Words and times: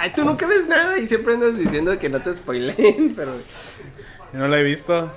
4. 0.00 0.06
No. 0.06 0.10
Ay, 0.10 0.10
tú 0.14 0.24
nunca 0.24 0.46
ves 0.46 0.66
nada 0.66 0.98
y 0.98 1.06
siempre 1.06 1.34
andas 1.34 1.56
diciendo 1.56 1.98
que 1.98 2.08
no 2.08 2.22
te 2.22 2.34
spoileen, 2.34 3.14
pero... 3.16 3.34
Yo 4.32 4.38
no 4.38 4.48
la 4.48 4.60
he 4.60 4.62
visto. 4.62 5.10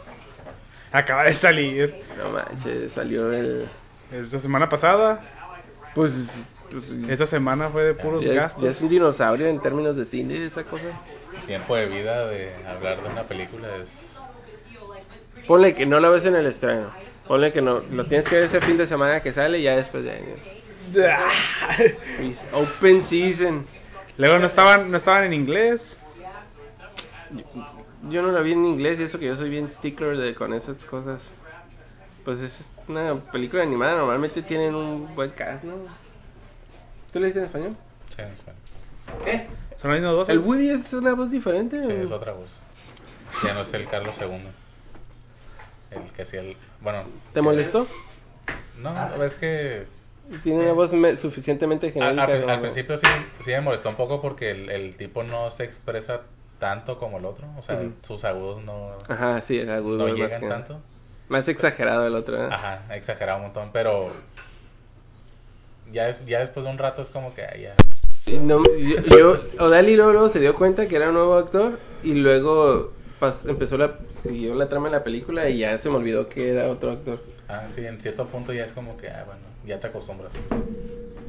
Acaba 0.92 1.24
de 1.24 1.34
salir. 1.34 1.96
No 2.18 2.30
manches, 2.30 2.92
salió 2.92 3.32
el... 3.32 3.66
Esta 4.12 4.40
semana 4.40 4.70
pasada. 4.70 5.22
Pues... 5.96 6.12
pues 6.72 6.92
Esta 7.08 7.26
semana 7.26 7.70
fue 7.70 7.84
de 7.84 7.94
puros 7.94 8.24
ya, 8.24 8.32
es, 8.32 8.38
gastos. 8.38 8.64
ya 8.64 8.70
es 8.72 8.82
un 8.82 8.90
dinosaurio 8.90 9.48
en 9.48 9.60
términos 9.60 9.96
de 9.96 10.06
cine, 10.06 10.46
esa 10.46 10.64
cosa. 10.64 10.86
Tiempo 11.46 11.76
de 11.76 11.88
vida 11.88 12.28
de 12.28 12.52
hablar 12.68 13.02
de 13.02 13.10
una 13.10 13.24
película 13.24 13.68
es. 13.78 13.90
Ponle 15.48 15.74
que 15.74 15.86
no 15.86 16.00
la 16.00 16.10
ves 16.10 16.26
en 16.26 16.36
el 16.36 16.46
estreno. 16.46 16.90
Ponle 17.28 17.52
que 17.52 17.62
no, 17.62 17.80
lo 17.80 18.06
tienes 18.06 18.28
que 18.28 18.36
ver 18.36 18.44
ese 18.46 18.62
fin 18.62 18.78
de 18.78 18.88
semana 18.88 19.22
que 19.22 19.34
sale 19.34 19.60
y 19.60 19.64
ya 19.64 19.76
después 19.76 20.04
de 20.04 20.22
Open 22.54 23.02
season. 23.02 23.66
Luego 24.18 24.40
no 24.40 24.46
estaban, 24.46 24.92
no 24.92 24.98
estaban 24.98 25.24
en 25.26 25.34
inglés. 25.34 25.98
Yo 28.10 28.22
no 28.22 28.32
la 28.32 28.42
vi 28.42 28.52
en 28.54 28.66
inglés 28.66 29.00
y 29.00 29.04
eso 29.04 29.18
que 29.18 29.26
yo 29.26 29.36
soy 29.36 29.50
bien 29.50 29.70
stickler 29.70 30.18
de, 30.18 30.36
con 30.36 30.54
esas 30.54 30.78
cosas. 30.78 31.30
Pues 32.26 32.42
es 32.42 32.68
una 32.88 33.16
película 33.16 33.64
animada, 33.64 33.98
normalmente 33.98 34.42
tienen 34.42 34.76
un 34.76 35.14
buen 35.16 35.32
cast, 35.32 35.64
¿no? 35.64 35.74
¿Tú 37.12 37.20
le 37.20 37.28
dices 37.28 37.40
en 37.42 37.46
español? 37.46 37.76
Sí, 38.16 38.22
en 38.22 38.28
español. 38.30 38.60
¿Qué? 39.26 39.48
Son 39.82 39.92
las 39.92 40.00
mismas 40.00 40.16
voces. 40.16 40.34
¿El 40.36 40.40
Woody 40.40 40.70
es 40.70 40.94
una 40.94 41.14
voz 41.14 41.30
diferente? 41.32 41.84
Sí, 41.84 41.92
o- 41.92 42.04
es 42.04 42.12
otra 42.12 42.34
voz. 42.34 42.50
Ya 43.44 43.54
no 43.54 43.62
es 43.62 43.74
el 43.74 43.86
Carlos 43.88 44.14
II. 44.22 44.48
El 45.92 46.12
que 46.12 46.22
hacía 46.22 46.42
el. 46.42 46.56
Bueno. 46.82 47.04
¿Te 47.34 47.42
molestó? 47.42 47.88
No, 48.80 49.24
es 49.24 49.36
que. 49.36 49.86
Tiene 50.42 50.64
una 50.64 50.74
voz 50.74 50.94
me- 50.94 51.18
suficientemente 51.18 51.92
genérica. 51.92 52.24
al- 52.26 52.62
principio 52.62 52.98
sí, 52.98 53.06
sí 53.42 53.52
me 53.52 53.62
molestó 53.62 53.90
un 53.90 53.96
poco 53.96 54.22
porque 54.22 54.52
el, 54.52 54.70
el 54.70 54.96
tipo 54.98 55.24
no 55.24 55.52
se 55.52 55.64
expresa 55.64 56.22
tanto 56.60 56.98
como 56.98 57.18
el 57.20 57.26
otro. 57.26 57.48
O 57.58 57.62
sea, 57.62 57.80
sus 58.02 58.24
agudos 58.24 58.64
no, 58.64 58.92
Ajá, 59.08 59.42
sí, 59.42 59.60
el 59.60 59.70
agudo. 59.70 60.08
no 60.08 60.16
más 60.18 60.32
llegan 60.32 60.50
tanto. 60.50 60.80
Más 61.30 61.48
exagerado 61.48 62.06
el 62.08 62.16
otro, 62.16 62.38
¿eh? 62.38 62.48
Ajá, 62.52 62.84
exagerado 62.96 63.38
un 63.38 63.44
montón, 63.46 63.70
pero. 63.74 64.12
Ya, 65.92 66.10
es, 66.10 66.26
ya 66.26 66.40
después 66.40 66.66
de 66.66 66.72
un 66.72 66.78
rato 66.78 67.02
es 67.02 67.10
como 67.10 67.34
que. 67.34 67.42
ya. 67.62 67.76
No, 68.42 68.64
yo, 68.64 69.02
yo- 69.18 69.42
Odali 69.66 69.96
luego, 69.96 70.30
se 70.30 70.40
dio 70.40 70.56
cuenta 70.56 70.88
que 70.88 70.96
era 70.96 71.10
un 71.10 71.16
nuevo 71.16 71.36
actor 71.36 71.78
y 72.04 72.14
luego 72.14 72.92
pas- 73.20 73.48
empezó 73.50 73.78
la 73.78 73.96
siguió 74.24 74.56
la 74.56 74.70
trama 74.70 74.88
de 74.88 74.94
la 74.94 75.04
película 75.04 75.50
y 75.50 75.60
ya 75.60 75.78
se 75.78 75.90
me 75.90 75.98
olvidó 75.98 76.30
que 76.30 76.52
era 76.52 76.70
otro 76.70 76.92
actor. 76.92 77.22
Ah, 77.50 77.64
sí, 77.68 77.86
en 77.86 78.00
cierto 78.00 78.26
punto 78.28 78.54
ya 78.54 78.64
es 78.64 78.72
como 78.72 78.96
que, 78.96 79.10
ah, 79.10 79.24
bueno, 79.26 79.42
ya 79.66 79.80
te 79.80 79.88
acostumbras. 79.88 80.34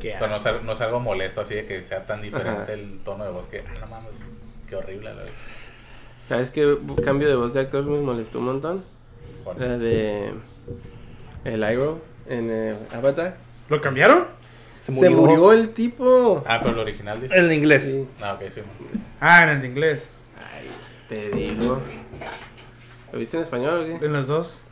Qué 0.01 0.17
Pero 0.19 0.29
no 0.29 0.37
es, 0.37 0.63
no 0.65 0.73
es 0.73 0.81
algo 0.81 1.01
molesto 1.01 1.41
así 1.41 1.55
de 1.55 1.67
que 1.67 1.83
sea 1.83 2.05
tan 2.05 2.23
diferente 2.23 2.63
Ajá. 2.63 2.73
el 2.73 3.01
tono 3.01 3.25
de 3.25 3.31
voz 3.31 3.47
que, 3.47 3.61
ah, 3.61 3.81
no 3.81 3.87
mames, 3.87 4.11
qué 4.69 4.77
horrible 4.77 5.11
a 5.11 5.15
la 5.15 5.23
vez. 5.23 5.33
¿Sabes 6.29 6.51
qué 6.51 6.79
cambio 7.05 7.29
de 7.29 7.37
voz 7.37 7.53
de 7.55 7.61
actor 7.61 7.85
me 7.85 8.01
molestó 8.01 8.39
un 8.39 8.47
montón? 8.47 8.85
Bueno, 9.45 9.61
La 9.61 9.79
de 9.79 10.33
el 11.45 11.73
Iroh 11.73 12.01
en 12.29 12.49
eh, 12.51 12.75
Avatar. 12.93 13.37
¿Lo 13.69 13.81
cambiaron? 13.81 14.27
Se 14.81 14.93
murió. 14.93 15.53
el 15.53 15.71
tipo. 15.71 16.43
Ah, 16.47 16.61
pero 16.63 16.75
el 16.75 16.81
original 16.81 17.21
dice. 17.21 17.37
En 17.37 17.51
inglés. 17.53 17.85
Sí. 17.85 18.07
Ah, 18.21 18.35
ok, 18.35 18.51
sí. 18.51 18.61
Ah, 19.21 19.45
en 19.45 19.59
el 19.59 19.65
inglés. 19.65 20.11
Ay, 20.37 20.69
te 21.09 21.31
digo. 21.31 21.81
¿Lo 23.13 23.19
viste 23.19 23.39
en 23.39 23.43
español 23.45 23.81
o 23.81 23.85
qué? 23.85 24.07
En 24.07 24.13
los 24.13 24.27
dos. 24.27 24.63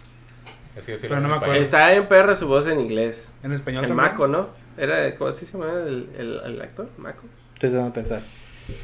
Es 0.77 0.87
que 0.87 0.93
yo 0.93 0.99
sí 0.99 1.07
Pero 1.09 1.17
lo 1.21 1.21
no 1.21 1.29
vi 1.29 1.31
me 1.31 1.37
en 1.37 1.43
acuerdo. 1.43 1.63
español. 1.63 1.65
Está 1.65 1.95
en 1.95 2.09
perra 2.09 2.37
su 2.37 2.49
voz 2.49 2.67
en 2.67 2.81
inglés. 2.81 3.31
En 3.43 3.53
español 3.53 3.85
El. 3.85 3.95
Mako, 3.95 4.27
¿no? 4.27 4.49
Era, 4.79 5.15
¿cómo 5.17 5.31
así 5.31 5.45
se 5.45 5.53
llama 5.53 5.71
el, 5.87 6.09
el, 6.19 6.41
el 6.45 6.63
actor? 6.63 6.89
¿Mako? 6.99 7.25
Estoy 7.55 7.71
tratando 7.71 7.87
de 7.87 7.95
pensar. 7.95 8.23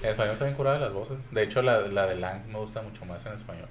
En 0.03 0.11
español 0.11 0.33
está 0.35 0.45
bien 0.45 0.57
curada 0.57 0.79
las 0.79 0.93
voces. 0.93 1.17
De 1.31 1.43
hecho, 1.43 1.63
la, 1.63 1.81
la 1.89 2.07
de 2.07 2.17
Lang 2.17 2.47
me 2.53 2.59
gusta 2.59 2.83
mucho 2.83 3.05
más 3.07 3.25
en 3.27 3.33
español. 3.33 3.67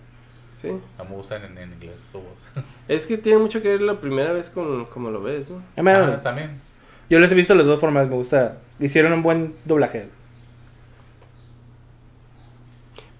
Sí. 0.61 0.69
No 0.97 1.05
me 1.05 1.11
gusta 1.11 1.35
en, 1.35 1.55
en 1.57 1.73
inglés 1.73 1.95
su 2.11 2.17
voz. 2.19 2.37
Es 2.87 3.05
que 3.05 3.17
tiene 3.17 3.37
mucho 3.37 3.61
que 3.61 3.69
ver 3.69 3.81
la 3.81 3.95
primera 3.95 4.33
vez 4.33 4.49
con 4.49 4.85
como 4.85 5.11
lo 5.11 5.21
ves, 5.21 5.49
¿no? 5.49 5.57
Ah, 5.75 5.81
bueno, 5.83 6.13
Ah, 6.13 6.19
también. 6.23 6.59
Yo 7.09 7.19
les 7.19 7.31
he 7.31 7.35
visto 7.35 7.53
las 7.53 7.65
dos 7.67 7.79
formas, 7.79 8.07
me 8.07 8.15
gusta. 8.15 8.57
Hicieron 8.79 9.13
un 9.13 9.21
buen 9.21 9.55
doblaje. 9.65 10.07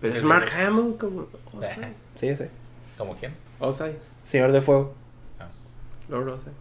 Pero 0.01 0.11
Sí, 0.11 0.17
es 0.17 0.23
Mark 0.23 0.49
sí. 0.51 0.61
Hamill 0.61 0.95
como 0.99 1.27
Osai. 1.53 1.93
Sí, 2.19 2.35
sí. 2.35 2.43
¿Como 2.97 3.15
quién? 3.15 3.33
Osai. 3.59 3.93
Señor 4.27 4.51
de 4.51 4.61
Fuego. 4.61 4.93
Ah. 5.39 5.47
Lord 6.09 6.27
Osai. 6.29 6.53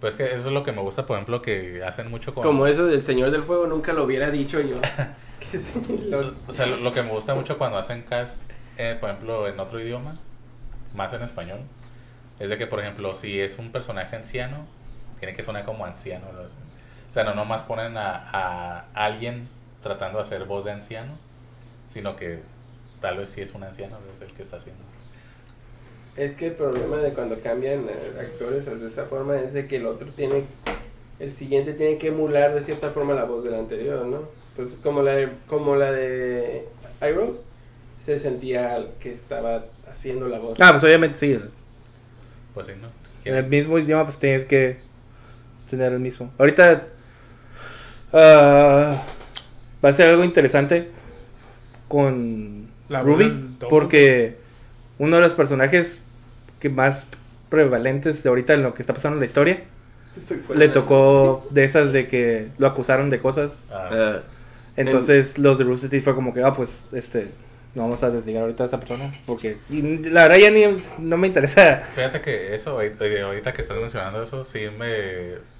Pues 0.00 0.14
que 0.14 0.26
eso 0.26 0.48
es 0.48 0.52
lo 0.54 0.62
que 0.62 0.72
me 0.72 0.80
gusta, 0.82 1.06
por 1.06 1.16
ejemplo, 1.16 1.42
que 1.42 1.82
hacen 1.82 2.08
mucho 2.10 2.32
con... 2.34 2.44
Como 2.44 2.66
eso 2.66 2.86
del 2.86 3.02
Señor 3.02 3.30
del 3.30 3.42
Fuego 3.42 3.66
nunca 3.66 3.92
lo 3.92 4.04
hubiera 4.04 4.30
dicho 4.30 4.60
yo. 4.60 4.76
lo- 6.10 6.34
O 6.46 6.52
sea, 6.52 6.66
lo, 6.66 6.76
lo 6.76 6.92
que 6.92 7.02
me 7.02 7.10
gusta 7.10 7.34
mucho 7.34 7.58
cuando 7.58 7.78
hacen 7.78 8.02
cast, 8.02 8.40
eh, 8.76 8.96
por 9.00 9.10
ejemplo, 9.10 9.48
en 9.48 9.58
otro 9.58 9.80
idioma, 9.80 10.16
más 10.94 11.12
en 11.14 11.22
español, 11.22 11.60
es 12.38 12.48
de 12.48 12.58
que, 12.58 12.66
por 12.66 12.78
ejemplo, 12.80 13.12
si 13.14 13.40
es 13.40 13.58
un 13.58 13.72
personaje 13.72 14.14
anciano, 14.14 14.58
tiene 15.18 15.34
que 15.34 15.42
sonar 15.42 15.64
como 15.64 15.84
anciano. 15.84 16.26
¿no? 16.32 16.42
O 16.42 17.12
sea, 17.12 17.24
no 17.24 17.34
nomás 17.34 17.64
ponen 17.64 17.96
a, 17.96 18.28
a 18.30 18.84
alguien 18.94 19.48
tratando 19.82 20.18
de 20.18 20.24
hacer 20.24 20.44
voz 20.44 20.64
de 20.64 20.72
anciano, 20.72 21.14
sino 21.90 22.14
que 22.14 22.40
tal 23.00 23.16
vez 23.16 23.30
sí 23.30 23.40
es 23.40 23.52
un 23.54 23.64
anciano, 23.64 23.96
es 24.14 24.20
el 24.20 24.32
que 24.32 24.42
está 24.42 24.58
haciendo. 24.58 24.82
Es 26.18 26.34
que 26.34 26.48
el 26.48 26.54
problema 26.54 26.96
de 26.96 27.12
cuando 27.12 27.40
cambian 27.40 27.86
eh, 27.88 28.20
actores 28.20 28.66
de 28.66 28.88
esa 28.88 29.04
forma 29.04 29.38
es 29.38 29.52
de 29.52 29.68
que 29.68 29.76
el 29.76 29.86
otro 29.86 30.08
tiene, 30.08 30.42
el 31.20 31.32
siguiente 31.32 31.74
tiene 31.74 31.96
que 31.98 32.08
emular 32.08 32.54
de 32.54 32.64
cierta 32.64 32.90
forma 32.90 33.14
la 33.14 33.22
voz 33.22 33.44
del 33.44 33.54
anterior, 33.54 34.04
¿no? 34.04 34.22
Entonces 34.50 34.80
como 34.82 35.02
la 35.02 35.12
de, 35.12 35.28
como 35.46 35.76
la 35.76 35.92
de 35.92 36.66
Iroh, 37.00 37.38
se 38.04 38.18
sentía 38.18 38.84
que 38.98 39.12
estaba 39.12 39.66
haciendo 39.88 40.26
la 40.26 40.40
voz. 40.40 40.58
Ah, 40.60 40.72
pues 40.72 40.82
obviamente 40.82 41.16
sí. 41.16 41.38
Pues 42.52 42.66
sí, 42.66 42.72
¿no? 42.82 42.88
En 43.24 43.36
el 43.36 43.46
mismo 43.46 43.78
idioma, 43.78 44.04
pues 44.04 44.18
tienes 44.18 44.44
que 44.44 44.78
tener 45.70 45.92
el 45.92 46.00
mismo. 46.00 46.32
Ahorita 46.36 46.88
ah, 48.12 49.04
va 49.84 49.88
a 49.88 49.92
ser 49.92 50.10
algo 50.10 50.24
interesante 50.24 50.88
con 51.86 52.66
La 52.88 53.02
Ruby, 53.02 53.56
porque 53.70 54.36
uno 54.98 55.14
de 55.14 55.22
los 55.22 55.34
personajes 55.34 56.04
que 56.60 56.68
más 56.68 57.06
prevalentes 57.48 58.22
de 58.22 58.28
ahorita 58.28 58.54
en 58.54 58.62
lo 58.62 58.74
que 58.74 58.82
está 58.82 58.92
pasando 58.94 59.16
en 59.16 59.20
la 59.20 59.26
historia 59.26 59.62
Estoy 60.16 60.38
fuera 60.38 60.58
le 60.58 60.68
de- 60.68 60.72
tocó 60.74 61.46
de 61.50 61.64
esas 61.64 61.92
de 61.92 62.06
que 62.08 62.48
lo 62.58 62.66
acusaron 62.66 63.10
de 63.10 63.20
cosas. 63.20 63.68
Ah, 63.72 63.88
Ah, 63.92 64.20
Entonces 64.76 65.38
los 65.38 65.58
de 65.58 65.64
Rooster 65.64 65.90
Teeth 65.90 66.04
fue 66.04 66.14
como 66.14 66.32
que, 66.34 66.42
ah, 66.42 66.54
pues, 66.54 66.86
este, 66.92 67.28
no 67.74 67.82
vamos 67.82 68.02
a 68.02 68.10
desligar 68.10 68.42
ahorita 68.42 68.64
a 68.64 68.66
esa 68.66 68.78
persona. 68.80 69.12
Porque 69.26 69.56
y 69.70 69.82
la 69.98 70.22
verdad 70.28 70.36
ya 70.38 70.50
ni, 70.50 70.64
no 70.98 71.16
me 71.16 71.26
interesa. 71.28 71.82
Fíjate 71.94 72.20
que 72.20 72.54
eso, 72.54 72.72
ahorita 72.80 73.52
que 73.52 73.62
estás 73.62 73.76
mencionando 73.76 74.22
eso, 74.22 74.44
sí 74.44 74.60
me... 74.78 75.57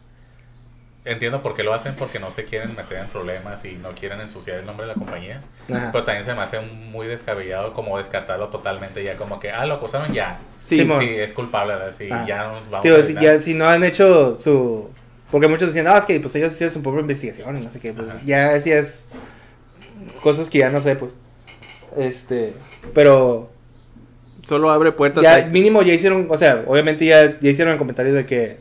Entiendo 1.10 1.42
por 1.42 1.54
qué 1.54 1.62
lo 1.62 1.72
hacen, 1.72 1.94
porque 1.94 2.18
no 2.18 2.30
se 2.30 2.44
quieren 2.44 2.76
meter 2.76 2.98
en 2.98 3.06
problemas 3.06 3.64
y 3.64 3.72
no 3.72 3.92
quieren 3.94 4.20
ensuciar 4.20 4.58
el 4.58 4.66
nombre 4.66 4.86
de 4.86 4.92
la 4.92 4.94
compañía. 4.94 5.42
Ajá. 5.72 5.90
Pero 5.90 6.04
también 6.04 6.24
se 6.24 6.34
me 6.34 6.42
hace 6.42 6.60
muy 6.60 7.06
descabellado 7.06 7.72
como 7.72 7.96
descartarlo 7.98 8.48
totalmente 8.48 9.02
ya 9.02 9.16
como 9.16 9.40
que, 9.40 9.50
ah, 9.50 9.64
lo 9.64 9.74
acusaron 9.74 10.12
ya. 10.12 10.38
Sí, 10.60 10.76
Sí, 10.76 11.08
es 11.16 11.32
culpable. 11.32 11.74
Sí, 11.96 12.08
ya 12.26 12.48
nos 12.48 12.68
vamos 12.68 12.82
Tío, 12.82 12.96
a 12.96 13.02
si, 13.02 13.14
ya, 13.14 13.38
si 13.38 13.54
no 13.54 13.68
han 13.68 13.84
hecho 13.84 14.36
su... 14.36 14.90
Porque 15.30 15.48
muchos 15.48 15.68
decían, 15.68 15.86
ah, 15.88 15.98
es 15.98 16.04
que 16.04 16.18
pues 16.20 16.34
ellos 16.36 16.52
hicieron 16.52 16.74
su 16.74 16.82
propia 16.82 17.00
investigación 17.00 17.58
y 17.58 17.60
no 17.64 17.70
sé 17.70 17.80
qué. 17.80 17.92
Pues, 17.92 18.08
ya 18.24 18.50
decías 18.50 19.08
cosas 20.22 20.48
que 20.50 20.58
ya 20.58 20.70
no 20.70 20.80
sé, 20.80 20.96
pues. 20.96 21.12
Este, 21.96 22.52
pero 22.94 23.50
Solo 24.42 24.70
abre 24.70 24.92
puertas. 24.92 25.22
ya 25.22 25.34
ahí. 25.34 25.50
mínimo 25.50 25.82
ya 25.82 25.92
hicieron, 25.92 26.26
o 26.30 26.36
sea, 26.38 26.64
obviamente 26.66 27.04
ya, 27.04 27.38
ya 27.38 27.50
hicieron 27.50 27.72
el 27.72 27.78
comentario 27.78 28.14
de 28.14 28.24
que 28.24 28.56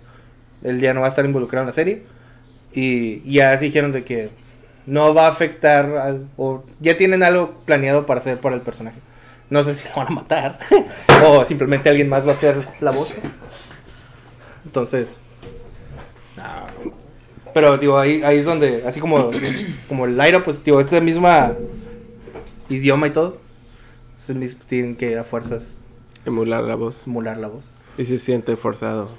él 0.64 0.82
ya 0.82 0.94
no 0.94 1.02
va 1.02 1.08
a 1.08 1.10
estar 1.10 1.24
involucrado 1.24 1.64
en 1.64 1.68
la 1.68 1.74
serie. 1.74 2.04
Y 2.74 3.22
y 3.26 3.34
ya 3.34 3.56
dijeron 3.58 3.92
de 3.92 4.04
que 4.04 4.30
no 4.86 5.14
va 5.14 5.28
a 5.28 5.30
afectar 5.30 5.86
al, 5.98 6.28
o 6.38 6.64
ya 6.80 6.96
tienen 6.98 7.24
algo 7.24 7.56
planeado 7.66 8.06
para 8.06 8.20
hacer 8.20 8.40
para 8.40 8.56
el 8.56 8.62
personaje. 8.62 9.00
No 9.50 9.64
sé 9.64 9.76
si 9.76 9.88
lo 9.88 9.96
van 9.96 10.08
a 10.08 10.12
matar 10.12 10.60
o 11.26 11.46
simplemente 11.46 11.90
alguien 11.90 12.10
más 12.10 12.26
va 12.26 12.32
a 12.32 12.36
hacer 12.36 12.68
la 12.82 12.92
voz. 12.92 13.16
Entonces, 14.66 15.22
no. 16.36 16.94
Pero 17.54 17.78
digo, 17.78 17.98
ahí, 17.98 18.22
ahí 18.24 18.38
es 18.38 18.46
donde, 18.46 18.84
así 18.86 19.00
como, 19.00 19.32
como 19.88 20.06
el 20.06 20.18
Lyra, 20.18 20.44
pues 20.44 20.64
digo, 20.64 20.80
este 20.80 21.02
misma 21.02 21.54
idioma 22.70 23.08
y 23.08 23.12
todo, 23.12 23.40
mismo, 24.28 24.62
tienen 24.68 24.96
que 24.96 25.18
a 25.18 25.24
fuerzas 25.24 25.80
Emular 26.26 26.64
la 26.66 26.76
voz. 26.76 26.98
simular 26.98 27.38
la 27.38 27.48
voz. 27.48 27.66
Y 27.98 28.06
se 28.06 28.20
siente 28.20 28.58
forzado. 28.58 29.12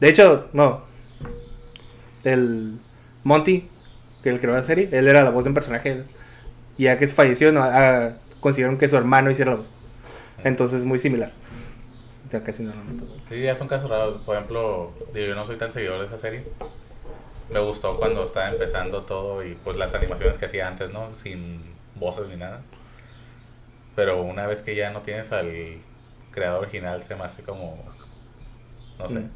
De 0.00 0.08
hecho, 0.08 0.48
no. 0.52 0.89
El 2.24 2.78
Monty, 3.24 3.68
que 4.22 4.30
el 4.30 4.40
creó 4.40 4.54
la 4.54 4.62
serie, 4.62 4.88
él 4.92 5.08
era 5.08 5.22
la 5.22 5.30
voz 5.30 5.44
de 5.44 5.50
un 5.50 5.54
personaje. 5.54 6.04
Y 6.76 6.84
ya 6.84 6.98
que 6.98 7.06
falleció, 7.08 7.52
no, 7.52 7.62
ah, 7.62 8.12
consiguieron 8.40 8.78
que 8.78 8.88
su 8.88 8.96
hermano 8.96 9.30
hiciera 9.30 9.52
la 9.52 9.58
voz. 9.58 9.70
Entonces 10.44 10.80
es 10.80 10.84
muy 10.84 10.98
similar. 10.98 11.32
Ya 12.30 12.42
casi 12.42 12.62
no 12.62 12.72
lo 12.72 12.84
noto. 12.84 13.06
Sí, 13.28 13.40
ya 13.40 13.54
son 13.54 13.68
casos 13.68 13.90
raros. 13.90 14.18
Por 14.18 14.36
ejemplo, 14.36 14.92
yo 15.14 15.34
no 15.34 15.44
soy 15.44 15.56
tan 15.56 15.72
seguidor 15.72 16.00
de 16.00 16.06
esa 16.06 16.16
serie. 16.16 16.44
me 17.50 17.60
gustó 17.60 17.96
cuando 17.98 18.24
estaba 18.24 18.50
empezando 18.50 19.02
todo 19.02 19.44
y 19.44 19.54
pues 19.64 19.76
las 19.76 19.94
animaciones 19.94 20.38
que 20.38 20.46
hacía 20.46 20.68
antes, 20.68 20.92
¿no? 20.92 21.14
Sin 21.16 21.60
voces 21.96 22.28
ni 22.28 22.36
nada. 22.36 22.62
Pero 23.96 24.22
una 24.22 24.46
vez 24.46 24.62
que 24.62 24.76
ya 24.76 24.90
no 24.90 25.00
tienes 25.00 25.32
al 25.32 25.78
creador 26.30 26.62
original, 26.62 27.02
se 27.02 27.16
me 27.16 27.24
hace 27.24 27.42
como. 27.42 27.84
No 28.98 29.08
sé. 29.08 29.20
Mm. 29.20 29.30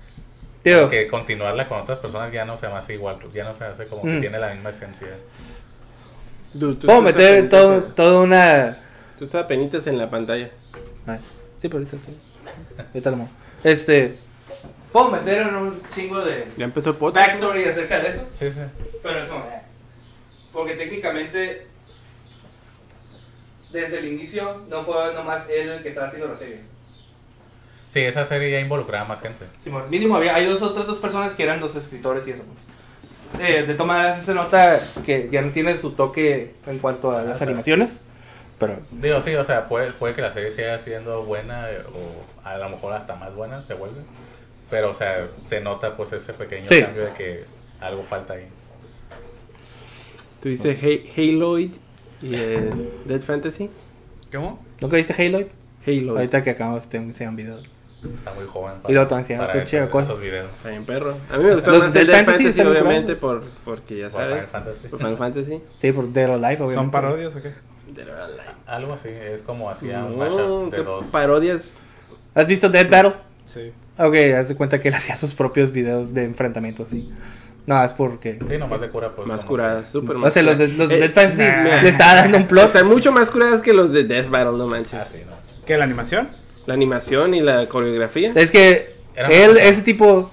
Tío, 0.65 0.89
Que 0.89 1.07
continuarla 1.07 1.69
con 1.69 1.81
otras 1.81 2.01
personas 2.01 2.33
ya 2.33 2.45
no 2.45 2.57
se 2.57 2.67
me 2.69 2.75
hace 2.75 2.95
igual, 2.95 3.19
pues 3.21 3.33
ya 3.35 3.45
no 3.45 3.55
se 3.55 3.65
hace 3.65 3.87
como 3.87 4.03
que 4.03 4.09
Mm. 4.09 4.21
tiene 4.21 4.39
la 4.41 4.53
misma 4.55 4.71
esencia. 4.71 5.09
Tú 6.59 6.79
puedo 6.79 7.03
meter 7.03 7.49
todo, 7.49 8.23
una... 8.23 8.79
Tú 9.19 9.25
estás 9.25 9.45
penitas 9.47 9.87
en 9.87 9.99
la 9.99 10.09
pantalla. 10.11 10.51
Ay, 11.07 11.19
sí, 11.61 11.69
pero 11.69 11.79
ahorita, 11.79 11.97
ahorita 12.89 13.11
lo 13.11 13.17
muevo. 13.17 13.31
Este... 13.63 14.19
Puedo 14.91 15.11
meter 15.11 15.43
en 15.49 15.55
un 15.57 15.83
chingo 15.95 16.21
de 16.21 16.47
Ya 16.57 16.65
empezó 16.65 16.91
el 16.91 16.97
podcast. 16.97 17.27
backstory 17.27 17.65
acerca 17.65 17.99
de 17.99 18.09
eso. 18.09 18.29
Sí, 18.33 18.51
sí. 18.51 18.61
Pero 19.03 19.19
es 19.19 19.27
como, 19.29 19.45
eh, 19.47 19.61
Porque 20.53 20.75
técnicamente, 20.75 21.67
desde 23.73 23.99
el 23.99 24.07
inicio, 24.07 24.63
no 24.69 24.85
fue 24.85 25.13
nomás 25.15 25.49
él 25.51 25.69
el 25.69 25.83
que 25.83 25.89
estaba 25.89 26.07
haciendo 26.07 26.29
la 26.29 26.37
serie. 26.37 26.61
Sí, 27.95 28.01
esa 28.01 28.25
serie 28.25 28.51
ya 28.51 28.59
involucraba 28.59 29.05
más 29.07 29.21
gente. 29.21 29.45
Simón, 29.61 29.85
mínimo 29.89 30.17
había, 30.17 30.35
hay 30.35 30.47
dos 30.47 30.61
otras 30.63 30.85
dos 30.89 30.99
personas 30.99 31.33
que 31.35 31.45
eran 31.45 31.61
los 31.61 31.77
escritores 31.77 32.27
y 32.27 32.33
eso. 32.33 32.43
pues. 32.43 33.49
Eh, 33.49 33.63
de 33.63 33.75
todas 33.75 33.87
maneras 33.87 34.21
se 34.25 34.35
nota 34.35 34.81
que 35.07 35.29
ya 35.31 35.43
no 35.43 35.53
tiene 35.53 35.77
su 35.77 35.93
toque 35.93 36.55
en 36.67 36.79
cuanto 36.81 37.17
a 37.17 37.23
las 37.23 37.37
Ah, 37.37 37.39
sí. 37.39 37.45
animaciones. 37.45 38.03
Pero, 38.59 38.79
Digo, 38.91 39.21
sí, 39.21 39.33
o 39.37 39.45
sea, 39.45 39.69
puede, 39.69 39.93
puede 39.93 40.13
que 40.17 40.23
la 40.23 40.33
serie 40.33 40.51
siga 40.51 40.77
siendo 40.81 41.23
buena 41.23 41.71
eh, 41.71 41.83
o 41.87 42.45
a 42.45 42.59
lo 42.59 42.69
mejor 42.69 42.95
hasta 42.95 43.15
más 43.15 43.33
buena 43.37 43.63
se 43.63 43.75
vuelve. 43.75 44.01
Pero, 44.71 44.91
o 44.91 44.95
sea, 44.95 45.29
se 45.45 45.61
nota 45.61 45.97
pues 45.97 46.13
ese 46.13 46.33
pequeño 46.33 46.67
Sí. 46.67 46.83
cambio 46.83 47.05
de 47.05 47.13
que 47.13 47.45
algo 47.81 48.03
falta 48.03 48.35
ahí. 48.35 48.47
¿Tuviste 50.43 50.71
Ha- 50.73 51.21
Haloid 51.21 51.71
y 52.23 52.35
eh, 52.35 52.71
Dead 53.05 53.21
Fantasy? 53.21 53.71
¿Cómo? 54.33 54.65
¿nunca 54.81 54.97
viste 54.97 55.15
Halo? 55.23 55.47
Haloid. 55.87 56.09
Ahorita 56.11 56.43
que 56.43 56.51
acabamos 56.51 56.91
de 56.91 56.99
enseñar 56.99 57.31
un 57.31 57.37
video. 57.37 57.74
Está 58.17 58.33
muy 58.35 58.47
joven. 58.47 58.75
Y 58.89 58.95
para 58.95 59.03
otro 59.03 59.21
chido 59.23 59.41
de 59.41 59.65
esos- 59.65 59.89
cosas. 59.91 60.09
esos 60.11 60.21
videos. 60.21 60.51
Está 60.57 60.69
bien 60.71 60.85
perro. 60.85 61.17
A 61.31 61.37
mí 61.39 61.45
me 61.45 61.55
gusta 61.55 61.71
Los 61.71 61.81
más 61.81 61.93
de 61.93 62.01
el 62.01 62.07
Fantasy 62.07 62.25
Fantasy, 62.27 62.49
están 62.49 62.67
muy 62.67 62.77
obviamente, 62.77 63.15
por, 63.17 63.43
porque 63.65 63.97
ya 63.99 64.09
Por 64.11 64.21
sabes. 64.21 64.29
Final 64.35 64.47
Fantasy. 64.65 64.89
Por 64.89 64.99
Final 64.99 65.17
Fantasy. 65.17 65.63
Sí, 65.79 65.93
por 65.93 66.09
Dead 66.13 66.29
or 66.29 66.35
Alive, 66.35 66.55
obviamente. 66.63 66.75
¿Son 66.75 66.91
parodias 66.91 67.37
o 67.37 67.43
qué? 67.43 67.53
Dead 67.93 68.09
or 68.09 68.17
Alive. 68.21 68.43
Algo 68.67 68.93
así, 68.95 69.09
es 69.09 69.43
como 69.43 69.71
hacía 69.71 70.05
un 70.05 70.19
No, 70.19 70.25
mashup 70.25 70.71
¿qué 70.71 70.77
de 70.79 70.85
dos. 70.85 71.07
parodias. 71.07 71.75
¿Has 72.35 72.47
visto 72.47 72.69
Dead 72.69 72.89
Battle? 72.91 73.13
Sí. 73.47 73.73
Ok, 73.99 74.15
haz 74.37 74.49
de 74.49 74.57
cuenta 74.57 74.81
que 74.81 74.89
él 74.89 74.95
hacía 74.97 75.17
sus 75.17 75.35
propios 75.35 75.71
videos 75.71 76.13
de 76.15 76.25
enfrentamientos, 76.25 76.89
sí. 76.89 77.13
No, 77.67 77.83
es 77.83 77.95
porque... 77.95 78.39
Sí, 78.47 78.59
nomás 78.59 78.81
de 78.83 78.91
cura, 78.91 79.13
pues. 79.17 79.27
más 79.27 79.43
curadas, 79.45 79.89
súper 79.91 80.17
O 80.17 80.19
más 80.19 80.35
sea, 80.35 80.43
los 80.43 80.59
de, 80.59 80.69
los 80.69 80.89
de 80.91 80.97
Eh, 80.97 81.01
Dead 81.01 81.13
Fantasy 81.13 81.43
nah. 81.43 81.81
le 81.83 81.89
estaba 81.89 82.15
dando 82.17 82.37
un 82.37 82.47
plot. 82.47 82.67
Están 82.67 82.87
mucho 82.87 83.11
más 83.11 83.31
curadas 83.31 83.63
que 83.63 83.73
los 83.73 83.91
de 83.91 84.05
Death 84.05 84.29
Battle, 84.29 84.59
no 84.59 84.67
manches. 84.67 84.95
Ah, 85.01 85.05
sí, 85.05 85.19
no. 85.27 85.33
¿Qué, 85.65 85.79
la 85.79 85.85
animación? 85.85 86.29
La 86.67 86.75
animación 86.75 87.35
y 87.35 87.41
la 87.41 87.69
coreografía. 87.69 88.33
Es 88.35 88.51
que 88.51 88.95
Era 89.15 89.29
él, 89.29 89.57
ese 89.59 89.83
tipo, 89.83 90.31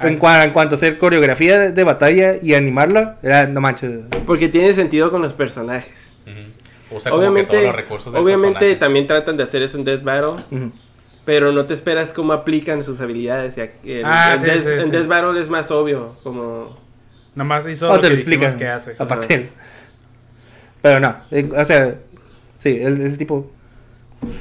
en, 0.00 0.18
cua- 0.20 0.44
en 0.44 0.50
cuanto 0.52 0.74
a 0.74 0.76
hacer 0.76 0.98
coreografía 0.98 1.58
de, 1.58 1.72
de 1.72 1.84
batalla 1.84 2.34
y 2.42 2.54
animarla, 2.54 3.16
era, 3.22 3.46
no 3.46 3.60
manches. 3.60 4.00
Porque 4.26 4.48
tiene 4.48 4.74
sentido 4.74 5.10
con 5.10 5.22
los 5.22 5.32
personajes. 5.32 6.14
Ujú. 6.26 6.96
Usa 6.96 7.10
como 7.10 7.20
que 7.22 7.26
Obviamente, 7.28 7.50
todos 7.52 7.62
los 7.64 7.74
recursos 7.74 8.12
del 8.12 8.22
obviamente 8.22 8.52
personaje. 8.58 8.76
también 8.76 9.06
tratan 9.06 9.36
de 9.36 9.42
hacer 9.42 9.62
eso 9.62 9.78
en 9.78 9.84
Death 9.84 10.02
Battle. 10.02 10.42
Ujú. 10.50 10.72
Pero 11.24 11.50
no 11.50 11.66
te 11.66 11.74
esperas 11.74 12.12
cómo 12.12 12.32
aplican 12.32 12.84
sus 12.84 13.00
habilidades. 13.00 13.58
En, 13.58 13.70
Ah, 14.04 14.34
en 14.34 14.38
sí, 14.38 14.46
Death, 14.46 14.62
sí, 14.62 14.68
en 14.70 14.84
sí. 14.84 14.90
Death 14.90 15.06
Battle 15.08 15.40
es 15.40 15.48
más 15.48 15.70
obvio. 15.72 16.14
Como. 16.22 16.78
Nomás 17.34 17.66
hizo 17.66 17.90
Oh, 17.90 17.94
lo 17.96 18.00
te 18.00 18.06
que 18.08 18.12
lo 18.14 18.20
explican. 18.20 18.56
que 18.58 18.68
hace. 18.68 18.94
Aparte. 18.98 19.50
Pero 20.82 21.00
no, 21.00 21.16
o 21.60 21.64
sea, 21.64 21.96
sí, 22.58 22.78
él- 22.80 23.00
ese 23.00 23.16
tipo. 23.16 23.50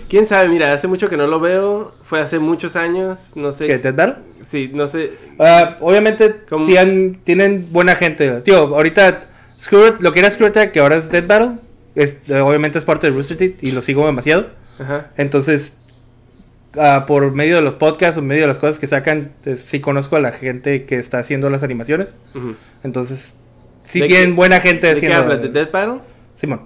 Quién 0.10 0.28
sabe, 0.28 0.48
mira, 0.50 0.72
hace 0.72 0.88
mucho 0.88 1.10
que 1.10 1.18
no 1.18 1.28
lo 1.28 1.40
veo. 1.40 1.94
Fue 2.04 2.20
hace 2.22 2.40
muchos 2.40 2.76
años. 2.76 3.32
No 3.36 3.52
sé. 3.52 3.68
¿Qué, 3.68 3.78
Dead 3.78 3.94
Battle? 3.96 4.16
Sí, 4.48 4.70
no 4.74 4.88
sé. 4.88 5.14
Ah, 5.40 5.78
obviamente, 5.82 6.36
¿Cómo? 6.50 6.66
sí 6.66 6.78
han- 6.78 7.20
tienen 7.24 7.70
buena 7.72 7.96
gente. 7.96 8.42
Tío, 8.42 8.58
ahorita, 8.76 9.22
Screw- 9.60 9.98
lo 10.00 10.12
que 10.14 10.20
era 10.20 10.30
Screw 10.30 10.48
Attack, 10.48 10.72
que 10.72 10.80
ahora 10.80 10.96
es 10.98 11.10
Dead 11.10 11.26
Battle, 11.26 11.58
es, 11.96 12.20
obviamente 12.30 12.78
es 12.78 12.86
parte 12.86 13.08
de 13.08 13.14
Rooster 13.14 13.38
Teeth 13.38 13.64
y 13.64 13.72
lo 13.72 13.82
sigo 13.82 14.06
demasiado. 14.06 14.48
Ajá. 14.80 15.12
Entonces, 15.18 15.76
ah, 16.78 17.06
por 17.08 17.32
medio 17.34 17.56
de 17.56 17.62
los 17.62 17.76
podcasts 17.76 18.18
o 18.18 18.22
medio 18.22 18.42
de 18.44 18.48
las 18.48 18.60
cosas 18.60 18.80
que 18.80 18.88
sacan, 18.88 19.32
eh, 19.46 19.56
sí 19.56 19.80
conozco 19.80 20.16
a 20.16 20.20
la 20.20 20.32
gente 20.32 20.86
que 20.86 20.98
está 21.00 21.20
haciendo 21.20 21.50
las 21.50 21.64
animaciones. 21.64 22.16
ujú. 22.36 22.56
Entonces, 22.84 23.36
sí 23.86 24.02
¿De 24.02 24.08
tienen 24.08 24.30
qué- 24.32 24.36
buena 24.36 24.60
gente 24.62 24.88
¿De 24.88 24.94
qué 24.94 24.98
haciendo. 25.08 25.18
hablas? 25.18 25.42
¿De 25.42 25.50
Death 25.50 25.72
Battle? 25.72 26.00
Simón. 26.36 26.62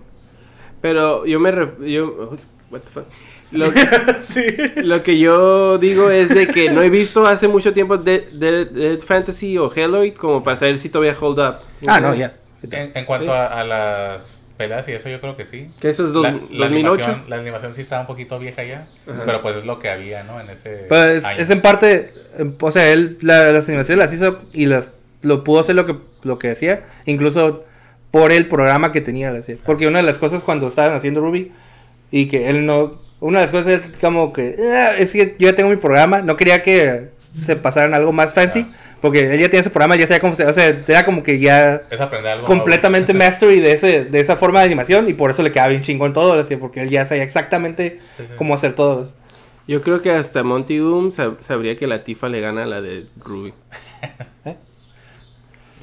Pero 0.81 1.25
yo 1.25 1.39
me. 1.39 1.51
ref- 1.51 1.85
Yo, 1.85 2.35
what 2.71 2.81
the 2.81 2.89
fuck? 2.91 3.05
Lo, 3.51 3.65
sí. 4.19 4.43
lo 4.75 5.01
que 5.01 5.17
yo 5.17 5.77
digo 5.79 6.11
es 6.11 6.29
de 6.29 6.47
que 6.47 6.69
no 6.69 6.81
he 6.83 6.89
visto 6.89 7.25
hace 7.25 7.47
mucho 7.47 7.73
tiempo 7.73 7.97
Dead, 7.97 8.21
Dead- 8.33 8.67
Dead 8.69 8.99
Fantasy 8.99 9.57
o 9.57 9.71
Haloid 9.75 10.13
como 10.13 10.43
para 10.43 10.55
saber 10.57 10.77
si 10.77 10.89
todavía 10.89 11.15
hold 11.19 11.39
up. 11.39 11.55
Ah, 11.87 11.99
no, 11.99 12.13
ya. 12.13 12.33
En, 12.63 12.91
en 12.93 13.05
cuanto 13.05 13.25
Sí. 13.27 13.31
a, 13.31 13.47
a 13.47 13.63
las 13.63 14.39
peleas 14.57 14.87
y 14.89 14.91
eso, 14.91 15.09
yo 15.09 15.19
creo 15.21 15.35
que 15.37 15.45
sí. 15.45 15.69
Que 15.79 15.89
eso 15.89 16.05
es 16.05 16.13
dos- 16.13 16.23
La, 16.23 16.31
la 16.31 16.67
2008. 16.67 17.03
Animación, 17.05 17.23
la 17.29 17.35
animación 17.37 17.73
sí 17.73 17.81
estaba 17.81 18.01
un 18.01 18.07
poquito 18.07 18.37
vieja 18.37 18.63
ya, 18.63 18.87
Ajá. 19.07 19.23
pero 19.25 19.41
pues 19.41 19.55
es 19.55 19.65
lo 19.65 19.79
que 19.79 19.89
había, 19.89 20.23
¿no? 20.23 20.39
En 20.39 20.49
ese 20.49 20.85
Pues 20.89 21.25
año. 21.25 21.41
es 21.41 21.49
en 21.49 21.61
parte, 21.61 22.11
o 22.59 22.69
sea, 22.71 22.91
él 22.91 23.17
la- 23.21 23.51
las 23.51 23.67
animaciones 23.67 23.97
las 23.97 24.13
hizo 24.13 24.37
y 24.53 24.65
las 24.67 24.91
lo 25.21 25.43
pudo 25.43 25.61
hacer 25.61 25.75
lo 25.75 25.85
que 25.85 25.95
lo 26.23 26.37
que 26.37 26.51
hacía, 26.51 26.83
incluso 27.05 27.63
por 28.11 28.31
el 28.31 28.47
programa 28.47 28.91
que 28.91 29.01
tenía, 29.01 29.33
porque 29.65 29.87
una 29.87 29.99
de 29.99 30.03
las 30.03 30.19
cosas 30.19 30.43
cuando 30.43 30.67
estaban 30.67 30.93
haciendo 30.95 31.21
Ruby 31.21 31.51
y 32.11 32.27
que 32.27 32.49
él 32.49 32.65
no, 32.65 32.91
una 33.19 33.39
de 33.39 33.45
las 33.45 33.51
cosas 33.51 33.67
era 33.67 33.81
como 34.01 34.31
que 34.33 34.55
"Ah, 34.73 34.93
es 34.97 35.11
que 35.11 35.35
yo 35.37 35.49
ya 35.49 35.55
tengo 35.55 35.69
mi 35.69 35.75
programa, 35.77 36.21
no 36.21 36.37
quería 36.37 36.63
que 36.63 37.09
se 37.17 37.55
pasaran 37.55 37.93
algo 37.93 38.11
más 38.11 38.33
fancy, 38.33 38.65
Ah. 38.69 38.75
porque 39.01 39.33
él 39.33 39.39
ya 39.39 39.49
tiene 39.49 39.63
su 39.63 39.71
programa, 39.71 39.95
ya 39.95 40.07
sabía 40.07 40.19
cómo 40.21 40.35
se, 40.35 40.45
o 40.45 40.53
sea, 40.53 40.67
era 40.87 41.05
como 41.05 41.21
que 41.23 41.39
ya 41.39 41.81
Es 41.91 41.99
aprender 42.01 42.31
algo 42.33 42.45
completamente 42.47 43.13
nuevo. 43.13 43.29
mastery 43.29 43.59
de 43.59 43.71
ese 43.73 44.05
de 44.05 44.19
esa 44.19 44.35
forma 44.37 44.59
de 44.61 44.65
animación 44.67 45.07
y 45.09 45.13
por 45.13 45.29
eso 45.29 45.43
le 45.43 45.51
quedaba 45.51 45.69
bien 45.69 45.81
chingón 45.81 46.13
todo, 46.13 46.39
hacía, 46.39 46.57
porque 46.59 46.81
él 46.81 46.89
ya 46.89 47.05
sabía 47.05 47.23
exactamente 47.23 47.99
Sí, 48.17 48.23
sí. 48.27 48.33
cómo 48.37 48.53
hacer 48.55 48.73
todo. 48.73 49.11
Yo 49.67 49.81
creo 49.83 50.01
que 50.01 50.09
hasta 50.11 50.41
Monty 50.43 50.79
sab- 50.79 51.41
sabría 51.41 51.75
que 51.77 51.85
la 51.85 52.03
Tifa 52.03 52.27
le 52.27 52.41
gana 52.41 52.63
a 52.63 52.65
la 52.65 52.81
de 52.81 53.05
Ruby. 53.23 53.53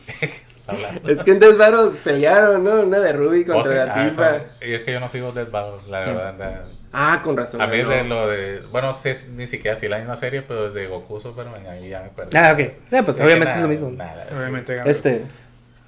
Estás 0.69 0.77
hablando. 0.85 1.09
Es 1.11 1.23
que 1.25 1.31
en 1.31 1.39
Death 1.39 1.57
Battle 1.57 1.91
pelearon, 2.03 2.65
¿no? 2.65 2.81
Una 2.83 2.99
de 3.01 3.13
Ruby 3.13 3.45
Oh, 3.49 3.53
contra 3.55 3.71
sí, 3.73 3.77
la 3.89 3.95
ah, 3.95 4.09
Tifa. 4.09 4.37
eso. 4.37 4.45
Y 4.63 4.73
es 4.75 4.85
que 4.85 4.93
yo 4.93 5.01
no 5.01 5.09
sigo 5.09 5.33
Dead 5.33 5.49
Battle, 5.51 5.81
la 5.91 6.01
verdad. 6.01 6.35
la- 6.39 6.63
Ah, 6.93 7.21
con 7.23 7.37
razón. 7.37 7.61
A 7.61 7.67
mí 7.67 7.83
no. 7.83 7.89
de 7.91 8.05
lo 8.05 8.27
de. 8.29 8.63
Bueno, 8.73 8.95
si- 8.95 9.13
ni 9.37 9.47
siquiera 9.47 9.77
si 9.77 9.87
la 9.87 9.99
misma 9.99 10.17
serie, 10.17 10.43
pero 10.43 10.67
desde 10.67 10.87
Goku 10.87 11.21
Superman, 11.21 11.67
ahí 11.67 11.91
ya 11.91 12.01
me 12.03 12.09
perdí. 12.09 12.37
Ah, 12.37 12.53
ok. 12.55 12.59
Eh, 12.61 13.03
pues, 13.05 13.21
obviamente 13.21 13.55
es 13.55 13.61
lo 13.61 13.69
mismo. 13.69 13.91
nada, 13.91 14.27
sí. 14.31 14.35
Obviamente 14.37 14.75
gana. 14.75 14.91
Este. 14.91 15.23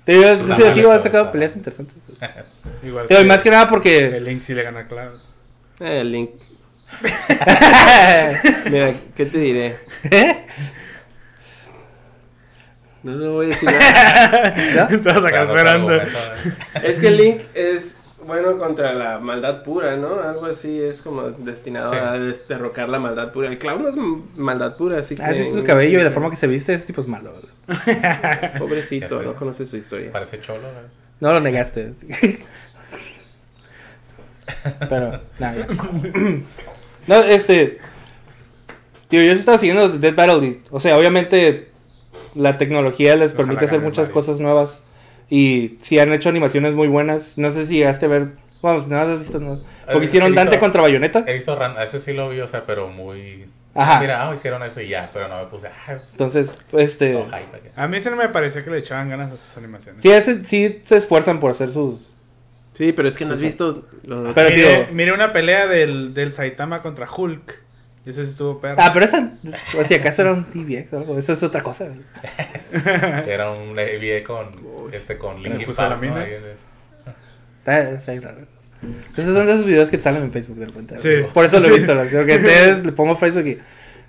Te 0.05 0.13
digo, 0.13 0.29
sí, 0.57 0.63
sí, 0.75 0.85
han 0.87 1.03
sacado 1.03 1.33
peleas 1.33 1.57
interesantes. 1.57 1.97
Igual 2.83 3.07
Te 3.07 3.15
digo, 3.17 3.27
más 3.27 3.43
que 3.43 3.51
nada 3.51 3.69
porque. 3.69 4.17
El 4.17 4.25
Link 4.25 4.43
sí 4.43 4.55
le 4.55 4.63
gana, 4.63 4.87
claro. 4.87 5.13
Eh, 5.81 6.01
el 6.01 6.13
Link. 6.13 6.31
Mira, 8.71 8.95
¿qué 9.17 9.27
te 9.27 9.39
diré? 9.39 9.77
No 13.03 13.13
lo 13.13 13.33
voy 13.35 13.47
a 13.47 13.49
decir 13.51 13.71
nada. 13.71 14.55
¿No? 14.91 14.99
Te 15.01 15.13
vas. 15.13 16.85
Es 16.85 16.99
que 16.99 17.09
el 17.09 17.17
Link 17.17 17.41
es 17.55 17.97
bueno 18.27 18.59
contra 18.59 18.93
la 18.93 19.19
maldad 19.21 19.63
pura, 19.63 19.97
¿no? 19.97 20.21
Algo 20.21 20.47
así 20.47 20.83
es 20.83 21.01
como 21.01 21.23
destinado 21.31 21.89
Sí. 21.91 21.97
a 21.97 22.13
des- 22.15 22.47
derrocar 22.49 22.89
la 22.89 22.99
maldad 22.99 23.33
pura. 23.33 23.49
El 23.49 23.59
clown 23.59 23.83
no 23.83 23.89
es 23.89 23.97
maldad 24.37 24.77
pura, 24.77 24.99
así 24.99 25.15
que... 25.15 25.23
¿Has 25.23 25.35
visto 25.35 25.57
su 25.59 25.65
cabello 25.65 26.01
y 26.01 26.03
la 26.05 26.11
forma 26.11 26.29
que 26.29 26.37
se 26.37 26.47
viste? 26.49 26.75
Ese 26.75 26.87
tipo 26.89 27.01
es 27.01 27.07
malo. 27.07 27.33
Pobrecito, 28.59 29.21
Ya 29.21 29.27
no 29.29 29.35
conoce 29.35 29.65
su 29.65 29.77
historia. 29.77 30.11
Parece 30.13 30.41
cholo, 30.41 30.63
¿ves? 30.63 30.91
No 31.21 31.33
lo 31.33 31.41
negaste. 31.41 31.95
sí. 31.95 32.09
Pero, 34.89 35.21
nada, 35.39 35.55
ya. 35.57 35.67
No, 37.07 37.17
este. 37.25 37.79
Tío, 39.09 39.23
yo 39.23 39.31
he 39.31 39.35
estado 39.35 39.59
siguiendo 39.59 39.83
los 39.83 39.93
de 39.93 39.99
Dead 39.99 40.15
Battle. 40.15 40.47
y, 40.47 40.63
o 40.71 40.81
sea, 40.81 40.97
obviamente 40.99 41.69
la 42.39 42.57
tecnología 42.59 43.17
les 43.17 43.33
Ojalá 43.33 43.45
permite 43.47 43.65
hacer 43.67 43.81
muchas 43.81 44.09
Mario. 44.09 44.15
cosas 44.15 44.41
nuevas. 44.41 44.83
Y 45.31 45.79
sí 45.83 45.99
han 45.99 46.13
hecho 46.13 46.29
animaciones 46.31 46.75
muy 46.75 46.89
buenas. 46.89 47.37
No 47.37 47.51
sé 47.51 47.67
si 47.67 47.77
llegaste 47.77 48.07
a 48.07 48.09
ver. 48.09 48.29
Vamos, 48.63 48.89
nada 48.89 49.13
has 49.13 49.19
visto. 49.19 49.39
No. 49.39 49.61
Porque 49.85 50.01
Eh, 50.01 50.05
hicieron 50.05 50.33
he 50.33 50.37
Dante 50.37 50.59
contra 50.59 50.83
Bayonetta. 50.83 51.25
He 51.27 51.35
visto 51.35 51.55
Ran, 51.55 51.81
ese 51.83 52.01
sí 52.01 52.13
lo 52.13 52.29
vi, 52.31 52.41
o 52.41 52.49
sea, 52.49 52.65
pero 52.65 52.89
muy. 52.89 53.45
Ajá. 53.75 54.01
Mira, 54.01 54.27
ah, 54.29 54.35
hicieron 54.35 54.63
eso 54.63 54.81
y 54.81 54.89
ya, 54.89 55.11
pero 55.13 55.29
no 55.29 55.39
me 55.39 55.45
puse. 55.47 55.69
Ah, 55.69 55.93
es 55.93 56.09
Entonces, 56.13 56.59
este. 56.73 57.23
A 57.77 57.87
mí 57.87 58.01
sí 58.01 58.09
no 58.11 58.17
me 58.17 58.29
pareció 58.31 58.65
que 58.65 58.71
le 58.71 58.79
echaban 58.79 59.09
ganas 59.11 59.33
a 59.33 59.37
sus 59.37 59.57
animaciones. 59.57 60.01
Sí, 60.03 60.11
ese- 60.11 60.45
sí 60.45 60.81
se 60.85 60.97
esfuerzan 60.97 61.39
por 61.39 61.51
hacer 61.53 61.71
sus. 61.71 62.01
Sí, 62.73 62.93
pero 62.93 63.09
es 63.09 63.17
que 63.19 63.25
no 63.25 63.35
has 63.35 63.41
visto... 63.41 63.87
Pero, 64.03 64.23
Mire, 64.51 64.51
tío- 64.87 64.87
mire 64.93 65.13
una 65.13 65.33
pelea 65.33 65.67
del, 65.67 66.15
del 66.15 66.33
Saitama 66.33 66.81
contra 66.81 67.09
Hulk. 67.11 67.61
Y 68.09 68.11
eso 68.11 68.23
sí 68.25 68.31
estuvo 68.31 68.59
perro. 68.59 68.77
Ah, 68.81 68.91
pero 68.91 69.05
esa. 69.05 69.33
O 69.79 69.85
si 69.85 69.93
acaso 69.95 70.23
era 70.23 70.33
un 70.33 70.45
TVX 70.47 70.95
o 70.95 70.97
algo. 70.99 71.19
Eso 71.19 71.35
es 71.35 71.43
otra 71.43 71.63
cosa. 71.63 71.85
güey. 71.89 72.01
Era 73.29 73.51
un 73.51 73.79
AVA 73.79 74.25
con, 74.27 74.49
este, 74.93 75.19
con 75.19 75.43
Linkin 75.43 75.75
Park, 75.75 75.91
¿no? 75.91 75.99
mina. 75.99 76.21
Ahí 76.23 76.33
es- 76.33 76.43
Está, 77.59 77.91
está 77.91 78.13
ahí 78.13 78.19
raro. 78.21 78.39
Esos 79.15 79.35
son 79.35 79.45
de 79.45 79.53
esos 79.53 79.67
videos 79.67 79.91
que 79.91 79.99
te 79.99 80.03
salen 80.05 80.23
en 80.23 80.33
Facebook 80.33 80.57
de 80.57 80.65
repente. 80.67 80.99
Sí. 81.01 81.27
Por 81.35 81.45
eso 81.45 81.59
lo 81.61 81.67
he 81.67 81.69
Sí. 81.69 81.75
visto. 81.77 81.95
¿no? 81.95 82.01
Porque 82.01 82.37
ustedes 82.37 82.83
le 82.87 82.93
pongo 82.93 83.15
Facebook 83.15 83.47
y. 83.47 83.59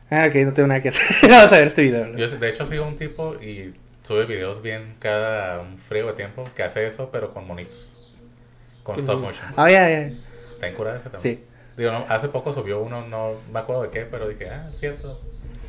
Ah, 0.09 0.27
ok, 0.29 0.35
no 0.45 0.53
tengo 0.53 0.67
nada 0.67 0.81
que 0.81 0.89
hacer. 0.89 1.03
Vamos 1.29 1.51
a 1.51 1.57
ver 1.57 1.67
este 1.67 1.81
video. 1.81 2.07
¿no? 2.07 2.17
Yo, 2.17 2.27
de 2.29 2.49
hecho, 2.49 2.65
sigo 2.65 2.87
un 2.87 2.95
tipo 2.95 3.35
y 3.41 3.73
sube 4.03 4.25
videos 4.25 4.61
bien 4.61 4.95
cada 4.99 5.59
un 5.59 5.77
frío 5.77 6.07
de 6.07 6.13
tiempo 6.13 6.49
que 6.55 6.63
hace 6.63 6.87
eso, 6.87 7.09
pero 7.11 7.33
con 7.33 7.45
monitos. 7.45 7.91
Con 8.83 8.97
stop 8.97 9.19
motion. 9.19 9.45
Ah, 9.57 9.69
ya, 9.69 9.89
ya. 9.89 9.99
Está 10.53 10.67
en 10.69 10.75
curada 10.75 10.99
ese 10.99 11.09
también. 11.09 11.35
Sí. 11.37 11.43
Digo, 11.79 11.93
no, 11.93 12.05
hace 12.09 12.27
poco 12.27 12.51
subió 12.51 12.81
uno, 12.81 13.07
no 13.07 13.36
me 13.53 13.59
acuerdo 13.59 13.83
de 13.83 13.89
qué, 13.89 14.01
pero 14.01 14.27
dije, 14.27 14.50
ah, 14.50 14.67
es 14.69 14.77
cierto. 14.77 15.17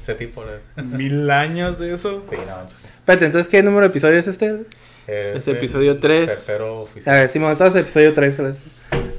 Ese 0.03 0.17
tipo 0.17 0.45
es. 0.45 0.69
Mil 0.85 1.31
años 1.31 1.79
de 1.79 1.95
eso. 1.95 2.25
Sí, 2.29 2.35
no. 2.35 2.67
Espérate, 2.99 3.27
entonces, 3.27 3.49
¿qué 3.49 3.63
número 3.63 3.83
de 3.83 3.91
episodio 3.91 4.19
es 4.19 4.27
este? 4.27 4.65
Es 5.07 5.47
el 5.47 5.57
episodio 5.57 6.01
tres. 6.01 6.27
Tercero 6.27 6.67
A 6.67 6.81
oficial. 6.81 7.17
ver, 7.17 7.29
Simón, 7.29 7.53
estamos 7.53 7.77
en 7.77 7.83
episodio 7.83 8.13
3. 8.13 8.35
¿sabes? 8.35 8.61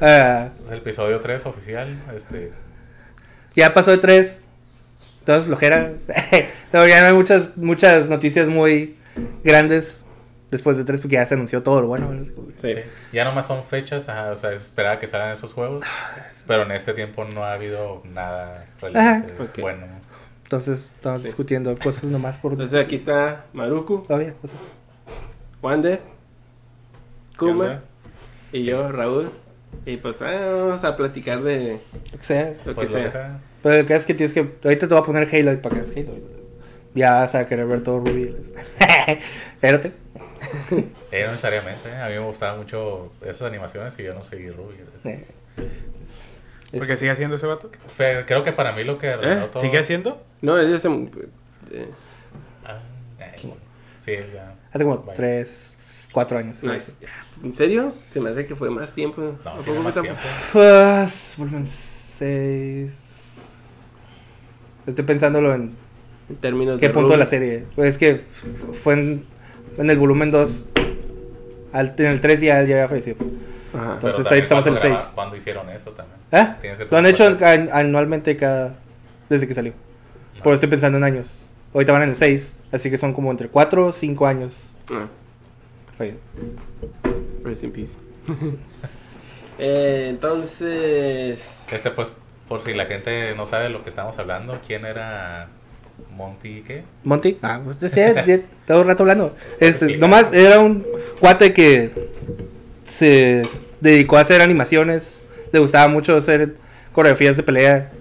Ah, 0.01 0.49
el 0.69 0.79
episodio 0.79 1.19
3 1.21 1.45
oficial. 1.45 1.87
Este, 2.13 2.51
ya 3.55 3.73
pasó 3.73 3.91
de 3.91 3.97
3. 3.97 4.43
Todas 5.25 5.45
flojeras. 5.45 6.07
no, 6.73 6.85
ya 6.87 6.99
no 6.99 7.07
hay 7.07 7.13
muchas, 7.13 7.55
muchas 7.55 8.09
noticias 8.09 8.49
muy 8.49 8.97
grandes 9.45 9.97
después 10.51 10.77
de 10.77 10.83
3 10.83 11.01
porque 11.01 11.15
ya 11.15 11.25
se 11.25 11.33
anunció 11.33 11.63
todo 11.63 11.81
lo 11.81 11.87
bueno. 11.87 12.11
¿no? 12.13 12.23
Sí. 12.57 12.71
sí. 12.73 12.75
Ya 13.13 13.23
nomás 13.23 13.47
son 13.47 13.63
fechas, 13.63 14.07
ajá, 14.09 14.31
o 14.31 14.37
sea, 14.37 14.51
es 14.53 14.61
esperar 14.61 14.97
a 14.97 14.99
que 14.99 15.07
salgan 15.07 15.31
esos 15.31 15.53
juegos. 15.53 15.83
Pero 16.45 16.63
en 16.63 16.71
este 16.71 16.93
tiempo 16.93 17.23
no 17.25 17.43
ha 17.45 17.53
habido 17.53 18.03
nada 18.05 18.67
relevante 18.81 19.33
Ajá. 19.33 19.43
Ok. 19.43 19.59
bueno. 19.61 19.85
Entonces, 20.43 20.91
estamos 20.93 21.21
Sí. 21.21 21.27
discutiendo 21.27 21.73
cosas 21.77 22.05
nomás 22.05 22.37
por. 22.37 22.51
Entonces 22.51 22.79
aquí 22.83 22.97
está 22.97 23.45
Maruku, 23.53 24.03
Todavía, 24.05 24.33
o 24.43 24.47
sea, 24.47 24.59
Wander, 25.61 26.01
Kuma 27.37 27.81
y 28.51 28.63
yo, 28.65 28.91
Raúl. 28.91 29.31
Y 29.85 29.95
pues 29.97 30.21
ah, 30.21 30.53
vamos 30.67 30.83
a 30.83 30.97
platicar 30.97 31.41
de 31.43 31.79
lo 32.11 32.17
que 32.17 32.23
sea. 32.25 32.53
lo 32.65 32.75
Pues 32.75 32.75
que 32.75 32.83
lo 32.83 32.89
sea. 32.99 33.03
que 33.05 33.11
sea. 33.11 33.39
Pero 33.63 33.77
lo 33.81 33.85
que 33.87 33.95
es 33.95 34.05
que 34.05 34.13
tienes 34.13 34.33
que. 34.33 34.41
Ahorita 34.63 34.87
te 34.87 34.93
voy 34.93 35.01
a 35.01 35.05
poner 35.05 35.27
Halo 35.33 35.61
para 35.61 35.75
que 35.75 35.81
hagas 35.81 35.93
Halo. 35.95 36.40
Ya 36.93 37.13
vas 37.19 37.35
a 37.35 37.47
querer 37.47 37.65
ver 37.67 37.81
todo 37.83 37.99
Ruby. 37.99 38.35
Espérate. 39.53 39.93
Eh, 41.11 41.23
no 41.25 41.31
necesariamente, 41.31 41.89
¿eh? 41.89 41.95
a 42.01 42.07
mí 42.07 42.13
me 42.13 42.19
gustaban 42.21 42.57
mucho 42.57 43.11
esas 43.21 43.41
animaciones 43.43 43.93
y 43.99 44.03
yo 44.03 44.13
no 44.13 44.23
seguí 44.23 44.49
Ruby. 44.49 44.75
Eh. 45.03 45.25
Porque 46.77 46.95
sigue 46.95 47.11
haciendo 47.11 47.35
ese 47.35 47.45
vato. 47.47 47.69
Fe- 47.97 48.23
Creo 48.25 48.45
que 48.45 48.53
para 48.53 48.71
mí 48.71 48.85
lo 48.85 48.97
que 48.97 49.09
arruinó 49.09 49.43
¿Eh? 49.45 49.49
todo... 49.51 49.61
¿Sigue 49.61 49.77
haciendo? 49.79 50.23
No, 50.41 50.57
es 50.57 50.69
de 50.69 50.75
ese... 50.77 50.87
eh, 50.87 51.89
Ah, 52.65 52.79
eh, 53.19 53.35
sí, 54.05 54.13
ya. 54.33 54.55
Hace 54.71 54.85
como 54.85 54.99
Vaya. 54.99 55.13
3, 55.17 56.07
4 56.13 56.37
años. 56.39 56.63
no, 56.63 56.73
es- 56.73 56.95
¿En 57.43 57.51
serio? 57.51 57.93
Se 58.09 58.21
me 58.21 58.29
hace 58.29 58.45
que 58.45 58.55
fue 58.55 58.69
más 58.69 58.93
tiempo. 58.93 59.37
No, 59.43 59.49
¿A 59.49 59.53
tiene 59.55 59.65
poco 59.65 59.81
más 59.81 59.93
fue 59.93 60.01
tiempo. 60.03 60.21
Pues, 60.53 61.33
volumen 61.37 61.65
6. 61.65 62.93
Estoy 64.87 65.03
pensándolo 65.05 65.53
en 65.53 65.75
En 66.31 66.35
términos 66.37 66.79
qué 66.79 66.87
de 66.87 66.93
punto 66.93 67.13
de 67.13 67.17
la 67.19 67.25
serie. 67.27 67.63
Pues 67.75 67.89
es 67.89 67.97
que 67.97 68.21
fue 68.83 68.93
en, 68.93 69.25
en 69.77 69.89
el 69.89 69.97
volumen 69.99 70.31
2. 70.31 70.69
Al, 71.73 71.93
en 71.97 72.05
el 72.05 72.21
3 72.21 72.41
ya, 72.41 72.47
ya 72.63 72.75
había 72.75 72.87
fallecido. 72.89 73.17
Ajá. 73.73 73.93
Entonces, 73.93 74.29
ahí 74.31 74.39
estamos 74.41 74.67
en 74.67 74.73
el 74.73 74.79
graba- 74.79 74.97
seis. 74.97 75.11
Cuando 75.15 75.35
hicieron 75.35 75.69
eso 75.69 75.91
también. 75.91 76.17
¿Eh? 76.31 76.55
Que 76.61 76.85
Lo 76.89 76.97
han 76.97 77.05
hecho 77.05 77.25
an- 77.25 77.69
anualmente 77.71 78.35
cada. 78.35 78.75
desde 79.29 79.47
que 79.47 79.53
salió. 79.53 79.73
Pero 80.43 80.55
estoy 80.55 80.69
pensando 80.69 80.97
en 80.97 81.03
años. 81.05 81.49
Ahorita 81.73 81.93
van 81.93 82.03
en 82.03 82.09
el 82.09 82.15
6. 82.15 82.57
Así 82.71 82.89
que 82.89 82.97
son 82.97 83.13
como 83.13 83.31
entre 83.31 83.47
4 83.47 83.87
o 83.87 83.91
5 83.91 84.27
años. 84.27 84.75
Ah, 84.91 85.07
fallido. 85.97 86.17
rest 87.43 87.63
in 87.63 87.71
peace. 87.71 87.93
Eh, 89.63 90.07
entonces... 90.09 91.39
Este, 91.71 91.91
pues, 91.91 92.11
por 92.47 92.61
si 92.63 92.73
la 92.73 92.85
gente 92.87 93.35
no 93.35 93.45
sabe 93.45 93.65
de 93.65 93.69
lo 93.69 93.83
que 93.83 93.89
estamos 93.89 94.17
hablando, 94.17 94.59
¿quién 94.65 94.85
era 94.85 95.49
Monty 96.09 96.63
qué? 96.65 96.83
Monty, 97.03 97.37
ah, 97.41 97.61
pues 97.63 97.79
decía, 97.79 98.25
ya 98.25 98.39
todo 98.65 98.81
el 98.81 98.87
rato 98.87 99.03
hablando. 99.03 99.35
Este, 99.59 99.97
nomás 99.97 100.33
era 100.33 100.59
un 100.59 100.85
cuate 101.19 101.53
que 101.53 101.91
se 102.85 103.43
dedicó 103.79 104.17
a 104.17 104.21
hacer 104.21 104.41
animaciones. 104.41 105.21
Le 105.51 105.59
gustaba 105.59 105.87
mucho 105.87 106.15
hacer 106.15 106.55
coreografías 106.91 107.37
de 107.37 107.43
pelea. 107.43 107.91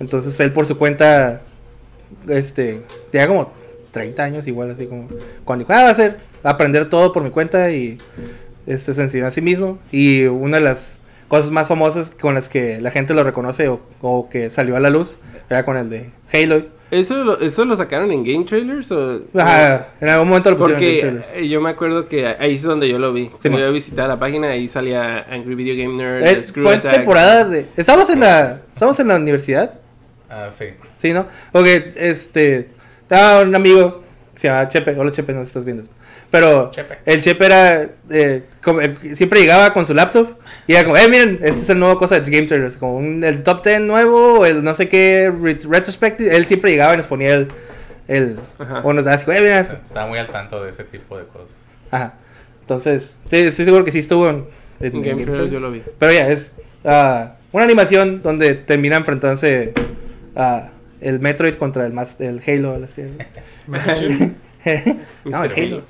Entonces 0.00 0.38
él 0.40 0.52
por 0.52 0.66
su 0.66 0.76
cuenta, 0.76 1.42
este, 2.28 2.82
tenía 3.10 3.26
como 3.26 3.52
30 3.92 4.22
años 4.22 4.46
igual, 4.46 4.70
así 4.70 4.86
como 4.86 5.08
cuando 5.44 5.64
dijo, 5.64 5.72
ah, 5.72 5.82
va 5.82 5.88
a 5.88 5.92
hacer, 5.92 6.18
aprender 6.42 6.88
todo 6.88 7.12
por 7.12 7.22
mi 7.22 7.30
cuenta 7.30 7.70
y 7.70 7.98
este, 8.66 8.92
se 8.92 9.02
enseñó 9.02 9.26
a 9.26 9.30
sí 9.30 9.40
mismo. 9.40 9.78
Y 9.90 10.24
una 10.26 10.58
de 10.58 10.64
las 10.64 11.00
cosas 11.28 11.50
más 11.50 11.68
famosas 11.68 12.10
con 12.10 12.34
las 12.34 12.48
que 12.48 12.80
la 12.80 12.90
gente 12.90 13.14
lo 13.14 13.24
reconoce 13.24 13.68
o, 13.68 13.80
o 14.00 14.28
que 14.28 14.50
salió 14.50 14.76
a 14.76 14.80
la 14.80 14.90
luz 14.90 15.18
era 15.48 15.64
con 15.64 15.76
el 15.76 15.90
de 15.90 16.10
Halo. 16.32 16.75
¿Eso 16.90 17.24
lo, 17.24 17.40
¿Eso 17.40 17.64
lo 17.64 17.76
sacaron 17.76 18.12
en 18.12 18.22
Game 18.24 18.44
Trailers 18.44 18.92
o...? 18.92 19.20
Ajá, 19.36 19.88
en 20.00 20.08
algún 20.08 20.28
momento 20.28 20.50
lo 20.52 20.56
pusieron 20.56 20.82
en 20.82 20.88
Porque 20.88 21.00
trailers. 21.00 21.28
eh, 21.34 21.48
yo 21.48 21.60
me 21.60 21.70
acuerdo 21.70 22.06
que 22.06 22.26
ahí 22.26 22.54
es 22.54 22.62
donde 22.62 22.88
yo 22.88 22.98
lo 22.98 23.12
vi. 23.12 23.24
Sí, 23.24 23.48
Cuando 23.48 23.58
yo 23.58 23.72
visitaba 23.72 24.06
la 24.08 24.18
página, 24.18 24.50
ahí 24.50 24.68
salía 24.68 25.26
Angry 25.28 25.54
Video 25.56 25.76
Game 25.76 25.96
Nerd, 25.96 26.24
Eh, 26.24 26.44
Screw 26.44 26.64
fue 26.64 26.74
Attack. 26.76 26.92
temporada 26.94 27.44
de. 27.48 27.66
Estamos 27.76 28.08
en 28.10 28.20
la. 28.20 28.60
Estamos 28.72 29.00
en 29.00 29.08
la 29.08 29.16
universidad. 29.16 29.74
Ah, 30.30 30.48
sí. 30.52 30.66
Sí, 30.96 31.12
¿no? 31.12 31.26
Porque 31.50 31.92
este. 31.96 32.68
Estaba 33.02 33.42
un 33.42 33.54
amigo 33.54 34.02
se 34.36 34.48
llama 34.48 34.68
Chepe. 34.68 34.92
Hola 34.96 35.10
Chepe, 35.12 35.32
no 35.32 35.42
estás 35.42 35.64
viendo 35.64 35.82
esto. 35.82 35.94
Pero 36.38 36.70
Chepe. 36.70 36.98
el 37.06 37.20
Chepe 37.22 37.46
era. 37.46 37.86
eh, 38.10 38.42
como- 38.62 38.80
eh, 38.80 38.96
siempre 39.14 39.40
llegaba 39.40 39.72
con 39.72 39.86
su 39.86 39.94
laptop. 39.94 40.36
Y 40.66 40.74
era 40.74 40.84
como, 40.84 40.96
eh, 40.96 41.08
miren, 41.08 41.38
este 41.42 41.60
es 41.62 41.70
el 41.70 41.78
nuevo 41.78 41.98
cosa 41.98 42.20
de 42.20 42.30
Game 42.30 42.46
Trailers. 42.46 42.76
Como 42.76 42.96
un- 42.96 43.22
el 43.24 43.42
top 43.42 43.64
10 43.64 43.80
nuevo, 43.80 44.44
el 44.46 44.62
no 44.64 44.74
sé 44.74 44.88
qué, 44.88 45.32
re- 45.42 45.58
retrospective. 45.68 46.34
Él 46.36 46.46
siempre 46.46 46.70
llegaba 46.70 46.94
y 46.94 46.96
nos 46.98 47.06
ponía 47.06 47.34
el. 47.34 47.48
el 48.08 48.36
Ajá. 48.58 48.80
o 48.84 48.92
nos 48.92 49.04
daba 49.04 49.16
así, 49.16 49.30
eh, 49.30 49.58
esto. 49.58 49.72
sea, 49.74 49.82
Estaba 49.86 50.06
muy 50.06 50.18
al 50.18 50.28
tanto 50.28 50.62
de 50.62 50.70
ese 50.70 50.84
tipo 50.84 51.16
de 51.18 51.24
cosas. 51.24 51.56
Ajá. 51.90 52.14
Entonces, 52.60 53.16
sí, 53.30 53.36
estoy 53.36 53.64
seguro 53.64 53.84
que 53.84 53.92
sí 53.92 54.00
estuvo 54.00 54.28
en, 54.28 54.44
en 54.80 54.94
En 54.96 55.02
Game 55.02 55.24
Trailers 55.24 55.50
yo 55.50 55.60
lo 55.60 55.70
vi. 55.70 55.82
Pero 55.98 56.12
ya, 56.12 56.28
es 56.28 56.52
ah, 56.84 57.34
una 57.52 57.64
animación 57.64 58.22
donde 58.22 58.54
termina 58.54 58.96
enfrentándose 58.96 59.72
ah, 60.34 60.68
el 61.00 61.20
Metroid 61.20 61.54
contra 61.54 61.86
el, 61.86 61.92
mas- 61.92 62.16
el 62.20 62.42
Halo. 62.46 62.76
el 64.66 64.96
no, 65.24 65.44
el. 65.44 65.52
Halo. 65.52 65.82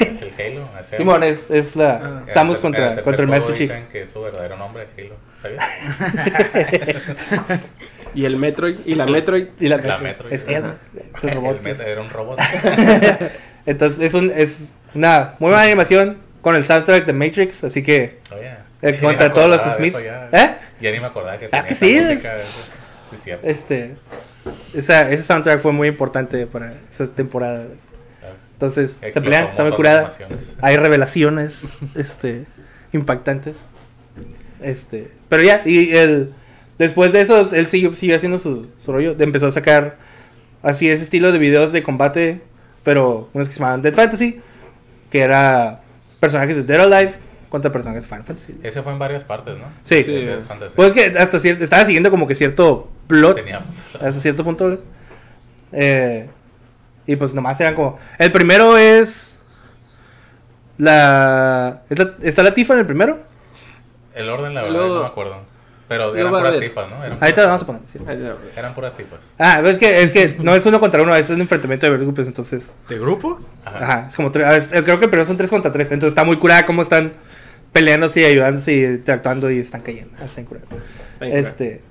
Es 0.00 0.22
el 0.22 0.32
Halo. 0.38 0.68
Simón, 0.96 1.22
es, 1.22 1.50
es 1.50 1.76
la 1.76 1.90
Ah. 2.02 2.22
Samus 2.28 2.58
contra, 2.60 2.86
tercer 2.88 3.04
contra 3.04 3.24
el 3.24 3.30
Master 3.30 3.54
Chief. 3.56 3.68
Dicen 3.70 3.86
que 3.90 4.02
es 4.02 4.10
su 4.10 4.20
verdadero 4.22 4.56
nombre 4.56 4.84
es 4.84 4.88
Halo. 4.98 5.16
¿Sabías? 5.42 5.64
Y 8.14 8.24
el 8.24 8.36
Metroid, 8.36 8.78
y 8.86 8.94
la 8.94 9.06
Metroid. 9.06 9.46
Y 9.60 9.68
la, 9.68 9.76
La 9.76 9.98
Metroid. 9.98 10.32
Es 10.32 10.44
él, 10.48 10.64
es 10.96 11.22
el 11.22 11.30
robot. 11.36 11.56
El 11.58 11.62
Met- 11.76 11.80
era 11.86 12.00
un 12.00 12.10
robot. 12.10 12.40
Entonces 13.66 14.00
es, 14.00 14.14
un, 14.14 14.32
es 14.34 14.72
una 14.94 15.34
muy 15.38 15.50
buena 15.50 15.62
animación 15.62 16.18
con 16.42 16.56
el 16.56 16.64
soundtrack 16.64 17.04
de 17.06 17.12
Matrix, 17.12 17.62
así 17.62 17.82
que 17.84 18.18
Oye. 18.34 18.48
eh, 18.48 18.56
ya 18.82 18.90
ni 18.90 18.98
contra 18.98 19.32
todos 19.32 19.48
los 19.48 19.62
Smiths. 19.62 20.02
Ya, 20.02 20.28
¿Eh? 20.32 20.56
Ya 20.80 20.90
ni 20.90 20.98
me 20.98 21.06
acordaba 21.06 21.38
que 21.38 21.46
Ah, 21.46 21.50
tenía 21.50 21.66
que 21.66 21.72
esa 21.74 21.84
sí, 21.86 21.96
es- 21.96 22.04
música, 22.10 22.36
eso. 22.36 22.50
Sí, 23.10 23.14
es 23.16 23.22
cierto. 23.22 23.46
este, 23.46 23.94
esa, 24.74 25.10
ese 25.10 25.22
soundtrack 25.22 25.60
fue 25.60 25.72
muy 25.72 25.86
importante 25.88 26.46
para 26.46 26.72
esa 26.90 27.06
temporada. 27.08 27.66
Entonces, 28.60 28.98
se 29.00 29.22
pelean, 29.22 29.48
está 29.48 29.62
muy 29.64 29.72
curada. 29.72 30.10
Hay 30.60 30.76
revelaciones 30.76 31.70
este, 31.94 32.44
impactantes. 32.92 33.70
Este, 34.60 35.10
pero 35.30 35.42
ya, 35.42 35.62
y 35.64 35.96
el, 35.96 36.34
después 36.78 37.14
de 37.14 37.22
eso, 37.22 37.48
él 37.54 37.68
siguió, 37.68 37.96
siguió 37.96 38.16
haciendo 38.16 38.38
su, 38.38 38.68
su 38.78 38.92
rollo. 38.92 39.16
Empezó 39.18 39.46
a 39.46 39.52
sacar 39.52 39.96
así 40.62 40.90
ese 40.90 41.04
estilo 41.04 41.32
de 41.32 41.38
videos 41.38 41.72
de 41.72 41.82
combate, 41.82 42.42
pero 42.82 43.30
unos 43.32 43.48
que 43.48 43.54
se 43.54 43.60
llamaban 43.60 43.80
Dead 43.80 43.94
Fantasy, 43.94 44.42
que 45.08 45.20
era 45.22 45.80
personajes 46.20 46.56
de 46.56 46.64
Dead 46.64 46.84
or 46.84 46.92
Alive 46.92 47.14
contra 47.48 47.72
personajes 47.72 48.02
de 48.02 48.08
Final 48.10 48.24
Fantasy. 48.24 48.56
Ese 48.62 48.82
fue 48.82 48.92
en 48.92 48.98
varias 48.98 49.24
partes, 49.24 49.56
¿no? 49.56 49.64
Sí. 49.84 50.04
Fantasy. 50.46 50.76
Pues 50.76 50.92
que 50.92 51.06
hasta 51.18 51.38
cierto, 51.38 51.64
estaba 51.64 51.86
siguiendo 51.86 52.10
como 52.10 52.26
que 52.26 52.34
cierto 52.34 52.90
plot 53.06 53.36
Tenía. 53.36 53.64
hasta 53.94 54.20
cierto 54.20 54.44
punto. 54.44 54.68
¿ves? 54.68 54.84
Eh, 55.72 56.28
y 57.12 57.16
pues 57.16 57.34
nomás 57.34 57.60
eran 57.60 57.74
como. 57.74 57.98
El 58.18 58.30
primero 58.32 58.76
es. 58.76 59.38
La, 60.78 61.82
es 61.90 61.98
la- 61.98 62.14
¿Está 62.22 62.42
la 62.42 62.54
Tifa 62.54 62.74
en 62.74 62.80
el 62.80 62.86
primero? 62.86 63.18
El 64.14 64.28
orden, 64.30 64.54
la 64.54 64.62
verdad, 64.62 64.76
Luego- 64.76 64.94
no 64.96 65.00
me 65.02 65.06
acuerdo. 65.06 65.50
Pero 65.88 66.14
eran 66.14 66.30
puras 66.30 66.52
ver. 66.52 66.60
tipas, 66.60 66.88
¿no? 66.88 67.04
Eran 67.04 67.18
Ahí 67.20 67.32
te 67.32 67.34
puras- 67.34 67.36
lo 67.42 67.46
vamos 67.46 67.62
a 67.62 67.66
poner. 67.66 67.82
sí. 67.84 67.98
Eran 68.56 68.74
puras 68.74 68.94
tipas. 68.94 69.18
Ah, 69.38 69.60
es 69.66 69.78
que, 69.80 70.02
es 70.02 70.12
que 70.12 70.36
no 70.40 70.54
es 70.54 70.64
uno 70.64 70.78
contra 70.78 71.02
uno, 71.02 71.12
es 71.16 71.28
un 71.30 71.40
enfrentamiento 71.40 71.90
de 71.90 71.98
grupos, 71.98 72.28
entonces. 72.28 72.76
¿De 72.88 72.96
grupos? 72.96 73.50
Ajá. 73.64 73.78
Ajá, 73.82 74.06
es 74.08 74.14
como 74.14 74.30
tres. 74.30 74.46
ah, 74.46 74.56
es- 74.56 74.68
Creo 74.68 75.00
que 75.00 75.08
pero 75.08 75.24
son 75.24 75.36
tres 75.36 75.50
contra 75.50 75.72
tres. 75.72 75.90
Entonces 75.90 76.12
está 76.12 76.22
muy 76.22 76.38
curada 76.38 76.64
cómo 76.64 76.82
están 76.82 77.12
peleándose 77.72 78.20
y 78.20 78.24
ayudándose 78.24 78.72
y 78.72 78.84
interactuando 78.84 79.50
y 79.50 79.58
están 79.58 79.80
cayendo. 79.80 80.16
Están 80.24 80.44
curadas. 80.44 80.68
Ay, 81.18 81.32
Este. 81.34 81.82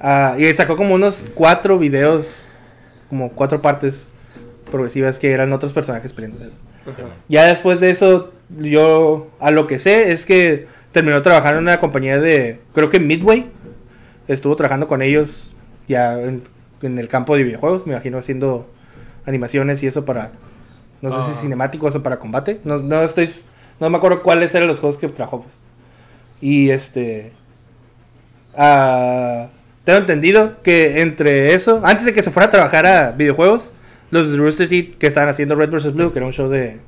ah, 0.00 0.34
y 0.38 0.52
sacó 0.54 0.74
como 0.76 0.94
unos 0.94 1.22
cuatro 1.34 1.78
videos, 1.78 2.48
como 3.10 3.30
cuatro 3.32 3.60
partes 3.60 4.08
progresivas 4.70 5.18
que 5.18 5.30
eran 5.32 5.52
otros 5.52 5.72
personajes 5.72 6.12
peleando. 6.12 6.38
Ajá. 6.86 7.02
Ya 7.28 7.44
después 7.46 7.80
de 7.80 7.90
eso, 7.90 8.32
yo 8.58 9.28
a 9.40 9.50
lo 9.50 9.66
que 9.66 9.78
sé 9.78 10.12
es 10.12 10.24
que 10.26 10.66
terminó 10.92 11.20
trabajando 11.22 11.58
en 11.58 11.64
una 11.64 11.80
compañía 11.80 12.20
de, 12.20 12.60
creo 12.74 12.90
que 12.90 13.00
Midway. 13.00 13.50
Estuvo 14.28 14.56
trabajando 14.56 14.88
con 14.88 15.02
ellos 15.02 15.48
ya 15.88 16.20
en, 16.20 16.42
en 16.82 16.98
el 16.98 17.08
campo 17.08 17.36
de 17.36 17.44
videojuegos, 17.44 17.86
me 17.86 17.92
imagino 17.92 18.18
haciendo 18.18 18.68
animaciones 19.24 19.82
y 19.82 19.86
eso 19.86 20.04
para, 20.04 20.32
no 21.00 21.10
sé 21.10 21.16
Ah. 21.18 21.26
si 21.32 21.40
cinemáticos 21.42 21.94
o 21.94 22.02
para 22.02 22.18
combate. 22.18 22.60
No, 22.64 22.78
no 22.78 23.02
estoy, 23.02 23.30
no 23.78 23.88
me 23.88 23.96
acuerdo 23.98 24.22
cuáles 24.24 24.52
eran 24.54 24.66
los 24.68 24.80
juegos 24.80 24.98
que 24.98 25.06
trabajó. 25.08 25.42
pues. 25.42 25.54
Y 26.40 26.70
este, 26.70 27.32
ah, 28.56 29.48
tengo 29.84 29.98
entendido 30.00 30.60
que 30.62 31.00
entre 31.00 31.54
eso, 31.54 31.80
antes 31.84 32.04
de 32.06 32.12
que 32.12 32.22
se 32.22 32.30
fuera 32.30 32.48
a 32.48 32.50
trabajar 32.50 32.86
a 32.86 33.12
videojuegos, 33.12 33.72
los 34.10 34.30
de 34.30 34.36
Rooster 34.36 34.68
Teeth 34.68 34.96
que 34.98 35.06
estaban 35.06 35.28
haciendo 35.28 35.54
Red 35.54 35.70
vs. 35.70 35.94
Blue, 35.94 36.12
que 36.12 36.18
era 36.18 36.26
un 36.26 36.32
show 36.32 36.48
de, 36.48 36.78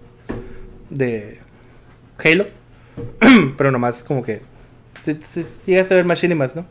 de 0.91 1.39
Halo, 2.23 2.47
pero 3.57 3.71
nomás 3.71 4.03
como 4.05 4.23
que 4.23 4.41
llegaste 5.67 5.95
a 5.95 5.97
ver 5.97 6.05
Machinimas, 6.05 6.55
¿no? 6.57 6.67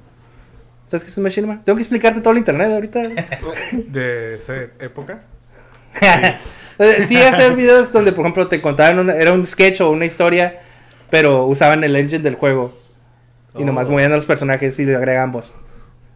¿Sabes 0.87 1.03
qué 1.03 1.09
es 1.09 1.17
un 1.17 1.23
Machinima? 1.23 1.61
Tengo 1.65 1.75
que 1.75 1.81
explicarte 1.81 2.21
todo 2.21 2.31
el 2.31 2.37
internet 2.37 2.71
ahorita. 2.71 3.01
De 3.87 4.35
esa 4.35 4.55
época. 4.79 5.23
Eh, 6.79 7.05
sí, 7.07 7.17
hacer 7.17 7.55
videos 7.55 7.91
donde, 7.91 8.11
por 8.11 8.23
ejemplo, 8.23 8.47
te 8.47 8.61
contaban, 8.61 8.99
una- 8.99 9.15
era 9.15 9.33
un 9.33 9.43
sketch 9.47 9.81
o 9.81 9.89
una 9.89 10.05
historia, 10.05 10.59
pero 11.09 11.47
usaban 11.47 11.83
el 11.83 11.95
engine 11.95 12.21
del 12.21 12.35
juego. 12.35 12.77
Y 13.55 13.63
nomás 13.63 13.87
Oh. 13.87 13.93
movían 13.93 14.11
a 14.11 14.15
los 14.15 14.27
personajes 14.27 14.77
y 14.77 14.85
le 14.85 14.95
agregaban 14.95 15.31
voz. 15.31 15.55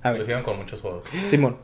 A 0.04 0.12
Lo 0.12 0.22
hicieron 0.22 0.44
con 0.44 0.58
muchos 0.58 0.80
juegos. 0.82 1.04
Simón. 1.32 1.58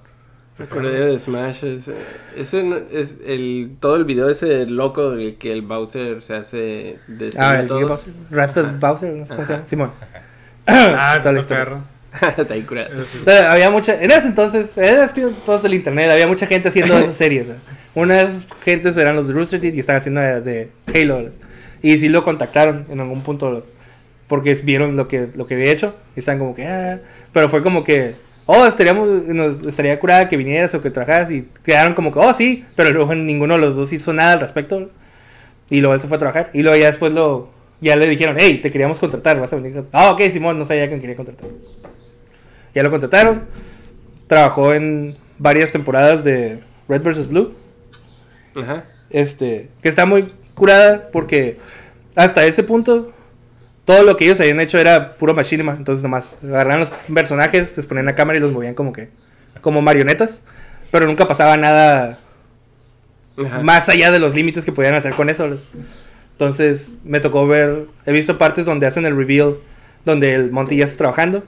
Acordé 0.59 1.05
de 1.05 1.19
Smash. 1.19 1.63
Ese, 1.65 1.93
ese 2.35 2.63
no- 2.63 2.79
es 2.91 3.15
el, 3.25 3.71
todo 3.79 3.95
el 3.95 4.05
video 4.05 4.29
ese 4.29 4.65
loco 4.65 5.11
del 5.11 5.35
que 5.37 5.51
el 5.53 5.61
Bowser 5.61 6.21
se 6.23 6.33
hace 6.33 6.99
de 7.07 7.29
Ah, 7.37 7.59
el 7.59 7.67
Bowser. 7.67 8.13
Wrath 8.31 8.57
of 8.57 8.79
Bowser, 8.79 9.13
no 9.13 9.25
sé 9.25 9.35
cómo 9.35 9.45
se 9.45 9.53
llama. 9.53 9.67
Simón. 9.67 9.91
Ah, 10.69 11.15
está 11.17 11.31
historia. 11.39 11.63
perro. 11.65 11.83
Está 12.37 12.53
ahí 12.53 12.63
curado. 12.63 12.91
Eso 12.93 13.05
sí. 13.05 13.17
Entonces, 13.19 13.45
había 13.45 13.69
mucha, 13.69 14.01
en 14.01 14.09
ese 14.11 14.27
entonces, 14.27 14.77
en 14.77 14.83
ese 14.99 15.13
tiempos 15.13 15.61
del 15.63 15.75
internet, 15.75 16.09
había 16.11 16.27
mucha 16.27 16.45
gente 16.47 16.69
haciendo 16.69 16.97
esas 16.97 17.13
series. 17.15 17.47
¿eh? 17.49 17.53
Una 17.95 18.15
de 18.15 18.23
esas 18.23 18.47
gentes 18.65 18.97
eran 18.97 19.15
los 19.15 19.27
de 19.27 19.33
Rooster 19.33 19.61
Teeth 19.61 19.75
y 19.75 19.79
estaban 19.79 19.99
haciendo 19.99 20.19
de, 20.21 20.41
de 20.41 20.69
Halo. 20.93 21.21
¿les? 21.21 21.33
Y 21.83 21.97
sí 21.99 22.09
lo 22.09 22.23
contactaron 22.23 22.85
en 22.89 22.99
algún 22.99 23.21
punto, 23.21 23.51
los- 23.51 23.65
porque 24.27 24.53
vieron 24.63 24.97
lo 24.97 25.07
que, 25.07 25.27
lo 25.35 25.45
que 25.47 25.53
había 25.55 25.71
hecho 25.71 25.95
y 26.15 26.19
estaban 26.19 26.39
como 26.39 26.53
que, 26.55 26.67
ah, 26.67 26.99
pero 27.31 27.47
fue 27.49 27.61
como 27.63 27.83
que, 27.85 28.15
oh, 28.47 28.65
estaríamos, 28.65 29.07
nos 29.27 29.67
estaría 29.67 29.99
curada 29.99 30.27
que 30.27 30.37
vinieras 30.37 30.73
o 30.73 30.81
que 30.81 30.89
trabajaras 30.89 31.29
y 31.29 31.47
quedaron 31.63 31.93
como 31.93 32.11
que, 32.11 32.19
oh, 32.19 32.33
sí, 32.33 32.65
pero 32.75 32.89
luego 32.89 33.13
ninguno 33.13 33.53
de 33.53 33.59
los 33.59 33.75
dos 33.75 33.93
hizo 33.93 34.11
nada 34.13 34.33
al 34.33 34.39
respecto. 34.39 34.89
Y 35.69 35.81
luego 35.81 35.93
él 35.93 36.01
se 36.01 36.07
fue 36.07 36.15
a 36.15 36.19
trabajar 36.19 36.49
y 36.53 36.63
luego 36.63 36.77
ya 36.77 36.87
después 36.87 37.11
lo, 37.11 37.49
ya 37.81 37.95
le 37.95 38.07
dijeron, 38.07 38.37
hey, 38.39 38.59
te 38.63 38.71
queríamos 38.71 38.99
contratar, 38.99 39.39
vas 39.39 39.53
a 39.53 39.57
venir. 39.57 39.83
Ah, 39.91 40.11
ok, 40.11 40.21
Simón, 40.31 40.57
no 40.57 40.65
sabía 40.65 40.89
que 40.89 40.95
me 40.95 41.01
quería 41.01 41.15
contratar. 41.15 41.49
Ya 42.73 42.83
lo 42.83 42.89
contrataron. 42.89 43.43
Trabajó 44.27 44.73
en 44.73 45.15
varias 45.37 45.71
temporadas 45.71 46.23
de 46.23 46.59
Red 46.87 47.03
vs. 47.03 47.27
Blue. 47.27 47.53
Ajá. 48.55 48.85
Este, 49.09 49.69
que 49.81 49.89
está 49.89 50.05
muy 50.05 50.27
curada 50.53 51.09
porque 51.11 51.57
hasta 52.15 52.45
ese 52.45 52.63
punto 52.63 53.13
todo 53.87 54.03
lo 54.03 54.17
que 54.17 54.25
ellos 54.25 54.37
habían 54.41 54.59
hecho 54.59 54.77
era 54.77 55.13
puro 55.13 55.33
machinima. 55.33 55.71
Entonces 55.71 56.03
nomás 56.03 56.37
agarraban 56.43 56.81
los 56.81 56.89
personajes, 56.89 57.75
les 57.77 57.85
ponían 57.85 58.05
la 58.05 58.15
cámara 58.15 58.37
y 58.37 58.41
los 58.41 58.51
movían 58.51 58.73
como 58.73 58.91
que 58.91 59.07
como 59.61 59.81
marionetas. 59.81 60.41
Pero 60.91 61.05
nunca 61.05 61.25
pasaba 61.25 61.55
nada 61.55 62.19
Ajá. 63.37 63.61
más 63.61 63.87
allá 63.87 64.11
de 64.11 64.19
los 64.19 64.35
límites 64.35 64.65
que 64.65 64.73
podían 64.73 64.95
hacer 64.95 65.13
con 65.13 65.29
eso. 65.29 65.47
Entonces 66.33 66.99
me 67.05 67.21
tocó 67.21 67.47
ver, 67.47 67.85
he 68.05 68.11
visto 68.11 68.37
partes 68.37 68.65
donde 68.65 68.87
hacen 68.87 69.05
el 69.05 69.15
reveal, 69.15 69.55
donde 70.03 70.33
el 70.33 70.51
Monty 70.51 70.75
ya 70.75 70.83
está 70.83 70.97
trabajando. 70.97 71.45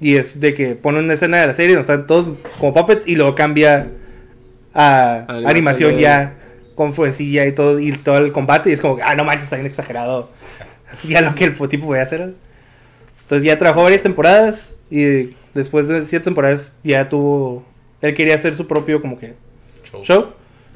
Y 0.00 0.16
es 0.16 0.40
de 0.40 0.54
que 0.54 0.74
ponen 0.74 1.04
una 1.04 1.12
escena 1.12 1.42
de 1.42 1.48
la 1.48 1.54
serie 1.54 1.74
donde 1.74 1.82
están 1.82 2.06
todos 2.06 2.26
como 2.58 2.72
puppets 2.72 3.06
y 3.06 3.16
luego 3.16 3.34
cambia 3.34 3.88
a 4.72 5.26
Animación 5.44 5.98
ya 5.98 6.36
con 6.74 6.94
fuencilla 6.94 7.44
y 7.44 7.52
todo, 7.52 7.78
y 7.78 7.92
todo 7.92 8.16
el 8.16 8.32
combate. 8.32 8.70
Y 8.70 8.72
es 8.72 8.80
como, 8.80 8.96
ah, 9.04 9.14
no 9.14 9.24
manches, 9.24 9.44
está 9.44 9.56
bien 9.56 9.66
exagerado. 9.66 10.30
ya 11.04 11.20
lo 11.20 11.34
que 11.34 11.44
el 11.44 11.68
tipo 11.68 11.86
podía 11.86 12.02
hacer. 12.02 12.34
Entonces 13.22 13.46
ya 13.46 13.58
trabajó 13.58 13.82
varias 13.82 14.02
temporadas 14.02 14.78
y 14.90 15.34
después 15.54 15.88
de 15.88 16.04
ciertas 16.04 16.24
temporadas 16.24 16.72
ya 16.84 17.08
tuvo, 17.08 17.64
él 18.00 18.14
quería 18.14 18.34
hacer 18.34 18.54
su 18.54 18.66
propio 18.66 19.00
como 19.00 19.18
que 19.18 19.34
Show. 19.84 20.04
show. 20.04 20.26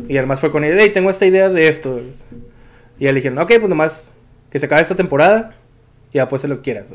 Y 0.08 0.16
además 0.16 0.40
fue 0.40 0.50
con 0.50 0.64
él, 0.64 0.76
hey, 0.78 0.90
tengo 0.92 1.10
esta 1.10 1.26
idea 1.26 1.48
de 1.48 1.68
esto. 1.68 2.00
Y 2.98 3.04
ya 3.04 3.12
le 3.12 3.16
dijeron, 3.16 3.38
ok, 3.38 3.48
pues 3.58 3.68
nomás 3.68 4.10
que 4.50 4.58
se 4.58 4.66
acabe 4.66 4.82
esta 4.82 4.94
temporada 4.94 5.54
y 6.12 6.16
ya 6.16 6.28
pues 6.28 6.42
se 6.42 6.48
lo 6.48 6.62
quieras. 6.62 6.92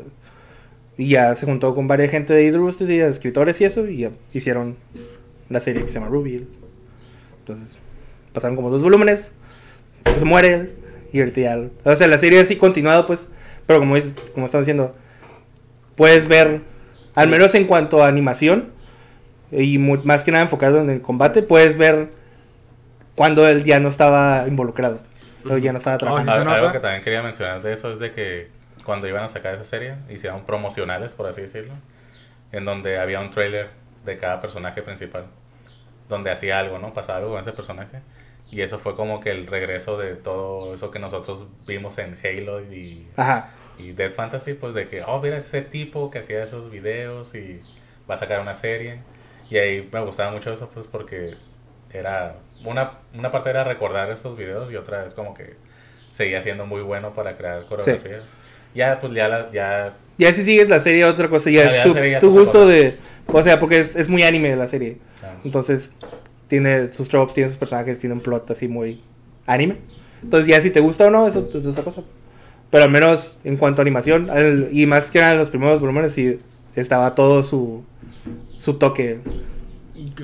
Y 0.96 1.08
ya 1.08 1.34
se 1.34 1.46
juntó 1.46 1.74
con 1.74 1.88
varias 1.88 2.10
gente 2.10 2.32
de 2.32 2.44
Idrus 2.44 2.80
y 2.80 2.86
de 2.86 3.08
escritores 3.08 3.60
y 3.60 3.64
eso, 3.64 3.86
y 3.88 3.98
ya 3.98 4.10
hicieron 4.32 4.76
la 5.48 5.60
serie 5.60 5.82
que 5.82 5.88
se 5.88 5.94
llama 5.94 6.08
Ruby. 6.08 6.46
Entonces, 7.40 7.78
pasaron 8.32 8.56
como 8.56 8.70
dos 8.70 8.82
volúmenes, 8.82 9.32
pues 10.04 10.22
muere, 10.24 10.68
y 11.12 11.20
ahorita 11.20 11.40
ya... 11.40 11.58
O 11.84 11.96
sea, 11.96 12.06
la 12.08 12.18
serie 12.18 12.40
así 12.40 12.56
continuado, 12.56 13.06
pues, 13.06 13.28
pero 13.66 13.78
como, 13.80 13.96
es, 13.96 14.14
como 14.34 14.46
estamos 14.46 14.66
diciendo, 14.66 14.94
puedes 15.96 16.26
ver, 16.26 16.60
al 17.14 17.28
menos 17.28 17.54
en 17.54 17.66
cuanto 17.66 18.02
a 18.02 18.08
animación, 18.08 18.70
y 19.50 19.78
mu- 19.78 20.00
más 20.04 20.24
que 20.24 20.32
nada 20.32 20.44
enfocado 20.44 20.80
en 20.80 20.90
el 20.90 21.02
combate, 21.02 21.42
puedes 21.42 21.76
ver 21.76 22.08
cuando 23.14 23.46
él 23.46 23.64
ya 23.64 23.78
no 23.80 23.88
estaba 23.88 24.46
involucrado, 24.48 25.00
o 25.48 25.56
ya 25.58 25.72
no 25.72 25.78
estaba 25.78 25.98
trabajando. 25.98 26.32
¿Sí 26.32 26.36
se 26.36 26.40
Al- 26.40 26.44
nota? 26.46 26.56
Algo 26.58 26.72
que 26.72 26.80
también 26.80 27.04
quería 27.04 27.22
mencionar 27.22 27.62
de 27.62 27.72
eso 27.72 27.92
es 27.92 27.98
de 27.98 28.12
que 28.12 28.48
cuando 28.84 29.06
iban 29.06 29.22
a 29.24 29.28
sacar 29.28 29.54
esa 29.54 29.64
serie, 29.64 29.94
hicieron 30.08 30.44
promocionales, 30.44 31.12
por 31.12 31.26
así 31.26 31.42
decirlo, 31.42 31.74
en 32.52 32.64
donde 32.64 32.98
había 32.98 33.20
un 33.20 33.30
trailer 33.30 33.68
de 34.04 34.16
cada 34.18 34.40
personaje 34.40 34.82
principal, 34.82 35.26
donde 36.08 36.30
hacía 36.30 36.58
algo, 36.58 36.78
¿no? 36.78 36.92
Pasaba 36.94 37.18
algo 37.18 37.30
con 37.32 37.40
ese 37.40 37.52
personaje. 37.52 38.00
Y 38.52 38.60
eso 38.60 38.78
fue 38.78 38.94
como 38.94 39.18
que 39.20 39.30
el 39.30 39.46
regreso 39.48 39.96
de 39.98 40.14
todo 40.14 40.74
eso 40.74 40.90
que 40.92 40.98
nosotros 41.00 41.46
vimos 41.66 41.96
en 41.98 42.16
Halo 42.22 42.60
y, 42.62 43.06
Ajá. 43.16 43.48
y 43.78 43.92
Dead 43.92 44.12
Fantasy, 44.12 44.52
pues 44.54 44.74
de 44.74 44.86
que, 44.86 45.02
oh, 45.02 45.20
mira 45.20 45.38
ese 45.38 45.62
tipo 45.62 46.10
que 46.10 46.18
hacía 46.20 46.44
esos 46.44 46.70
videos 46.70 47.34
y 47.34 47.60
va 48.08 48.14
a 48.14 48.18
sacar 48.18 48.40
una 48.40 48.52
serie. 48.54 48.98
Y 49.50 49.56
ahí 49.56 49.88
me 49.90 50.00
gustaba 50.04 50.30
mucho 50.30 50.52
eso, 50.52 50.68
pues 50.72 50.86
porque 50.86 51.34
era, 51.90 52.36
una, 52.64 52.98
una 53.14 53.30
parte 53.30 53.50
era 53.50 53.64
recordar 53.64 54.10
esos 54.10 54.36
videos 54.36 54.70
y 54.70 54.76
otra 54.76 55.04
es 55.06 55.14
como 55.14 55.34
que 55.34 55.56
seguía 56.12 56.42
siendo 56.42 56.66
muy 56.66 56.82
bueno 56.82 57.14
para 57.14 57.36
crear 57.36 57.64
coreografías. 57.64 58.22
Ya, 58.74 59.00
pues 59.00 59.12
ya, 59.14 59.28
la, 59.28 59.50
ya 59.50 59.94
Ya 60.18 60.32
si 60.34 60.44
sigues 60.44 60.68
la 60.68 60.80
serie, 60.80 61.04
otra 61.06 61.28
cosa, 61.28 61.50
ya 61.50 61.62
Ah, 61.62 61.68
es 61.68 61.74
ya 61.76 61.82
tu, 61.84 61.94
ya 61.94 62.20
tu 62.20 62.30
gusto 62.30 62.60
cosa. 62.60 62.70
de... 62.70 62.98
O 63.28 63.42
sea, 63.42 63.58
porque 63.58 63.78
es, 63.80 63.96
es 63.96 64.08
muy 64.08 64.22
anime 64.24 64.54
la 64.56 64.66
serie. 64.66 64.98
ah, 65.22 65.36
Entonces, 65.44 65.90
tiene 66.48 66.88
sus 66.92 67.08
tropes, 67.08 67.34
tiene 67.34 67.48
sus 67.48 67.56
personajes, 67.58 67.98
tiene 67.98 68.14
un 68.14 68.20
plot 68.20 68.50
así 68.50 68.68
muy 68.68 69.00
anime. 69.46 69.78
Entonces, 70.22 70.46
ya 70.46 70.60
si 70.60 70.70
te 70.70 70.80
gusta 70.80 71.06
o 71.06 71.10
no, 71.10 71.26
eso 71.26 71.48
es 71.54 71.66
otra 71.66 71.82
cosa. 71.84 72.02
Pero 72.70 72.84
al 72.84 72.90
menos 72.90 73.38
en 73.44 73.56
cuanto 73.56 73.80
a 73.80 73.82
animación, 73.82 74.30
el- 74.30 74.68
y 74.72 74.86
más 74.86 75.10
que 75.10 75.18
nada 75.20 75.32
en 75.32 75.38
los 75.38 75.50
primeros 75.50 75.80
volúmenes, 75.80 76.12
sí 76.14 76.38
estaba 76.76 77.14
todo 77.14 77.42
su, 77.42 77.82
su 78.56 78.74
toque. 78.74 79.20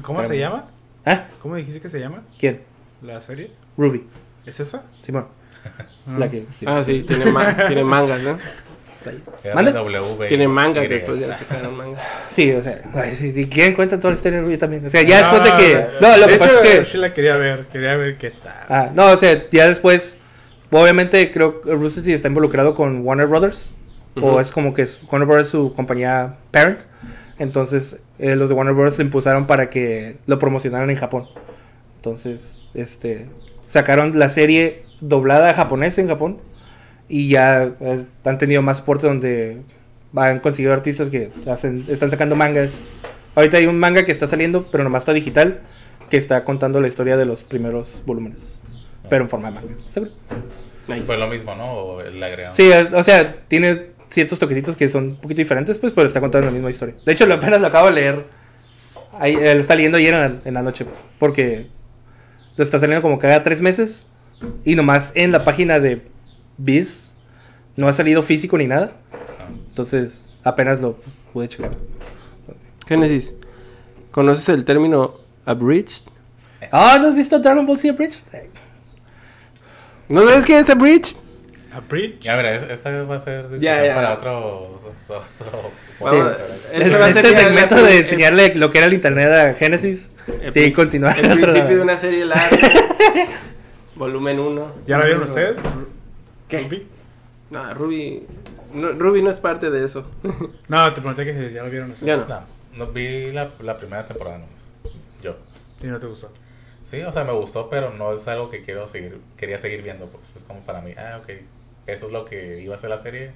¿Cómo 0.03 0.23
se 0.25 0.39
llama? 0.39 0.67
¿Ah? 1.05 1.27
¿Cómo 1.43 1.57
dijiste 1.57 1.81
que 1.81 1.89
se 1.89 2.01
llama 2.01 2.23
¿Quién? 2.39 2.61
la 3.03 3.21
serie? 3.21 3.51
Ruby. 3.77 4.05
¿Es 4.47 4.61
esa? 4.61 4.85
Simón. 5.03 5.27
La 6.19 6.31
que... 6.31 6.47
Ah, 6.65 6.83
sí, 6.85 7.03
tiene, 7.03 7.27
ma- 7.27 7.55
tiene 7.67 7.85
mangas, 7.85 8.23
¿no? 8.23 8.39
Tiene 10.29 10.49
mangas 10.49 10.85
Y. 10.85 10.89
después 10.89 11.21
ya 11.21 11.39
sacaron 11.39 11.77
mangas. 11.77 12.01
Sí, 12.31 12.53
o 12.53 12.63
sea, 12.63 12.83
si, 13.15 13.33
si 13.33 13.47
quieren 13.49 13.75
cuentan 13.75 14.01
toda 14.01 14.13
la 14.13 14.17
historia 14.17 14.39
de 14.39 14.45
Ruby 14.45 14.59
también. 14.59 14.87
O 14.87 14.91
sea, 14.91 15.03
ya 15.03 15.19
después 15.19 15.45
de 15.45 15.51
que... 15.59 15.87
No, 16.01 16.17
lo 16.17 16.27
de 16.27 16.33
que 16.33 16.39
pasa 16.39 16.51
hecho, 16.53 16.63
es 16.63 16.79
que... 16.81 16.85
Sí 16.85 16.99
la 16.99 17.15
quería 17.15 17.37
ver, 17.37 17.67
quería 17.67 17.97
ver 17.97 18.19
qué 18.19 18.31
tal. 18.31 18.55
Ah, 18.69 18.91
no, 18.95 19.11
o 19.13 19.17
sea, 19.17 19.45
ya 19.51 19.69
después, 19.69 20.19
obviamente 20.71 21.31
creo 21.31 21.61
que 21.61 21.73
Rooster 21.75 22.05
Teeth 22.05 22.17
está 22.17 22.29
involucrado 22.29 22.75
con 22.75 23.05
Warner 23.07 23.27
Brothers, 23.27 23.73
o 24.21 24.41
es 24.41 24.51
como 24.51 24.75
que 24.75 24.83
es- 24.83 25.01
Warner 25.11 25.27
Brothers 25.27 25.47
es 25.49 25.53
su 25.53 25.73
compañía 25.75 26.35
parent, 26.51 26.81
entonces 27.39 28.01
eh, 28.19 28.35
los 28.35 28.49
de 28.49 28.55
Warner 28.57 28.75
Brothers 28.75 28.99
le 28.99 29.05
impulsaron 29.05 29.47
para 29.47 29.71
que 29.71 30.17
lo 30.27 30.39
promocionaran 30.39 30.91
en 30.91 30.97
Japón. 30.97 31.27
Entonces, 31.97 32.59
este, 32.75 33.27
sacaron 33.67 34.19
la 34.19 34.29
serie 34.29 34.83
doblada 35.01 35.51
a 35.51 35.55
japonés 35.55 35.99
en 35.99 36.09
Japón 36.09 36.39
y 37.09 37.29
ya 37.29 37.73
eh, 37.81 38.05
han 38.25 38.39
tenido 38.39 38.63
más 38.63 38.79
soporte 38.79 39.07
donde 39.07 39.59
han 40.15 40.41
conseguido 40.41 40.73
artistas 40.73 41.09
que 41.09 41.31
hacen, 41.47 41.85
están 41.89 42.11
sacando 42.11 42.37
mangas. 42.37 42.87
Ahorita 43.35 43.57
hay 43.59 43.67
un 43.67 43.79
manga 43.79 44.05
que 44.05 44.13
está 44.13 44.27
saliendo, 44.27 44.69
pero 44.71 44.85
nomás 44.85 45.03
está 45.03 45.13
digital, 45.13 45.61
que 46.11 46.17
está 46.17 46.45
contando 46.45 46.81
la 46.81 46.89
historia 46.89 47.17
de 47.17 47.25
los 47.25 47.45
primeros 47.45 48.01
volúmenes, 48.07 48.61
pero 49.09 49.25
en 49.25 49.29
forma 49.31 49.51
de 49.51 49.55
manga. 49.57 49.75
Nice. 50.89 51.03
Fue 51.05 51.19
lo 51.19 51.29
mismo, 51.29 51.55
¿no? 51.55 51.73
O 51.73 52.03
le 52.03 52.25
agregaron. 52.25 52.55
Sí, 52.55 52.71
es- 52.71 52.93
o 52.93 53.03
sea, 53.03 53.37
tiene 53.49 53.89
ciertos 54.11 54.39
toquecitos 54.39 54.75
que 54.77 54.89
son 54.89 55.05
un 55.05 55.17
poquito 55.17 55.39
diferentes, 55.39 55.79
pues, 55.79 55.93
pero 55.93 56.07
está 56.07 56.21
contando 56.21 56.47
la 56.47 56.53
misma 56.53 56.71
historia. 56.71 56.95
De 57.05 57.13
hecho, 57.13 57.27
lo 57.27 57.35
apenas 57.35 57.61
lo 57.61 57.67
acabo 57.67 57.89
de 57.89 57.93
leer. 57.93 58.25
Ahí, 59.19 59.35
eh, 59.35 59.55
lo 59.55 59.61
está 59.61 59.75
leyendo 59.75 59.99
ayer 59.99 60.15
en 60.15 60.21
la, 60.21 60.33
en 60.45 60.55
la 60.55 60.63
noche, 60.63 60.87
porque 61.19 61.67
Lo 62.57 62.65
está 62.65 62.81
saliendo 62.81 63.03
como 63.03 63.19
cada 63.21 63.43
tres 63.45 63.61
meses. 63.63 64.07
Y 64.65 64.75
nomás 64.75 65.13
en 65.15 65.31
la 65.31 65.45
página 65.45 65.79
de 65.79 66.03
Biz 66.59 67.13
no 67.77 67.89
ha 67.89 67.93
salido 67.93 68.23
físico 68.23 68.59
ni 68.59 68.67
nada. 68.67 68.93
Ah. 69.13 69.49
Entonces 69.71 70.29
apenas 70.45 70.81
lo 70.81 70.97
pude 71.33 71.49
checar. 71.49 71.71
Génesis, 72.87 73.35
¿conoces 74.11 74.49
el 74.49 74.65
término 74.65 75.15
abridged? 75.47 76.05
Ah, 76.73 76.99
¿no 77.01 77.07
has 77.09 77.15
visto 77.15 77.39
Dragon 77.39 77.65
Ball 77.67 77.79
Z 77.79 77.95
Bridge? 77.95 78.19
¿No 80.09 80.27
sabes 80.27 80.45
qué 80.45 80.59
es 80.59 80.69
abridged? 80.71 81.17
A 81.73 81.81
bridge. 81.81 82.19
Ya, 82.21 82.35
mira, 82.37 82.55
es- 82.57 82.63
esta 82.71 83.03
va 83.03 83.17
a 83.17 83.21
ser 83.21 83.59
Ya, 83.61 83.85
ya. 83.85 83.95
para 83.95 84.15
otro. 84.15 84.81
otro 85.07 85.71
Vamos, 86.01 86.25
¿verdad? 86.25 86.39
Este 86.73 86.97
va 86.97 87.09
este 87.11 87.29
segmento 87.29 87.75
la- 87.77 87.83
de 87.83 87.93
el- 87.93 87.99
enseñarle 87.99 88.55
lo 88.55 88.71
que 88.71 88.79
era 88.79 88.87
el 88.87 88.95
internet 88.95 89.29
a 89.31 89.55
que 89.55 89.67
princi- 89.71 90.75
continuar. 90.75 91.19
El 91.19 91.27
otro- 91.33 91.53
principio 91.53 91.77
de 91.77 91.83
una 91.83 91.99
serie 91.99 92.25
larga. 92.25 92.57
Volumen 93.97 94.39
1. 94.41 94.73
¿Ya 94.87 94.97
la 94.99 95.05
vieron 95.05 95.25
ustedes? 95.25 95.59
¿Qué? 96.49 96.61
Ruby? 96.61 96.87
No, 97.51 97.75
Ruby. 97.75 98.27
No, 98.75 98.93
Ruby 98.93 99.23
no 99.23 99.31
es 99.31 99.39
parte 99.41 99.71
de 99.71 99.85
eso. 99.85 100.07
No, 100.69 100.93
te 100.93 101.01
pregunté 101.01 101.25
que 101.25 101.35
si 101.35 101.55
ya 101.55 101.63
lo 101.63 101.71
vieron 101.71 101.91
ustedes. 101.91 102.07
Ya 102.07 102.17
no. 102.17 102.27
No, 102.27 102.87
no, 102.87 102.93
vi 102.93 103.31
la, 103.31 103.51
la 103.61 103.79
primera 103.79 104.07
temporada 104.07 104.39
nomás. 104.39 104.71
Yo. 105.23 105.37
Y 105.83 105.87
no 105.87 105.99
te 105.99 106.07
gustó. 106.07 106.31
Sí, 106.85 107.01
o 107.03 107.13
sea, 107.13 107.25
me 107.25 107.33
gustó, 107.33 107.69
pero 107.69 107.93
no 107.93 108.13
es 108.13 108.27
algo 108.29 108.49
que 108.49 108.63
quiero 108.63 108.87
seguir, 108.87 109.21
quería 109.37 109.59
seguir 109.59 109.83
viendo, 109.83 110.07
pues. 110.07 110.37
Es 110.37 110.45
como 110.45 110.61
para 110.61 110.81
mí, 110.81 110.93
ah, 110.97 111.21
ok, 111.23 111.29
eso 111.87 112.07
es 112.07 112.13
lo 112.13 112.25
que 112.25 112.61
iba 112.61 112.75
a 112.75 112.79
ser 112.79 112.91
la 112.91 112.99
serie. 112.99 113.33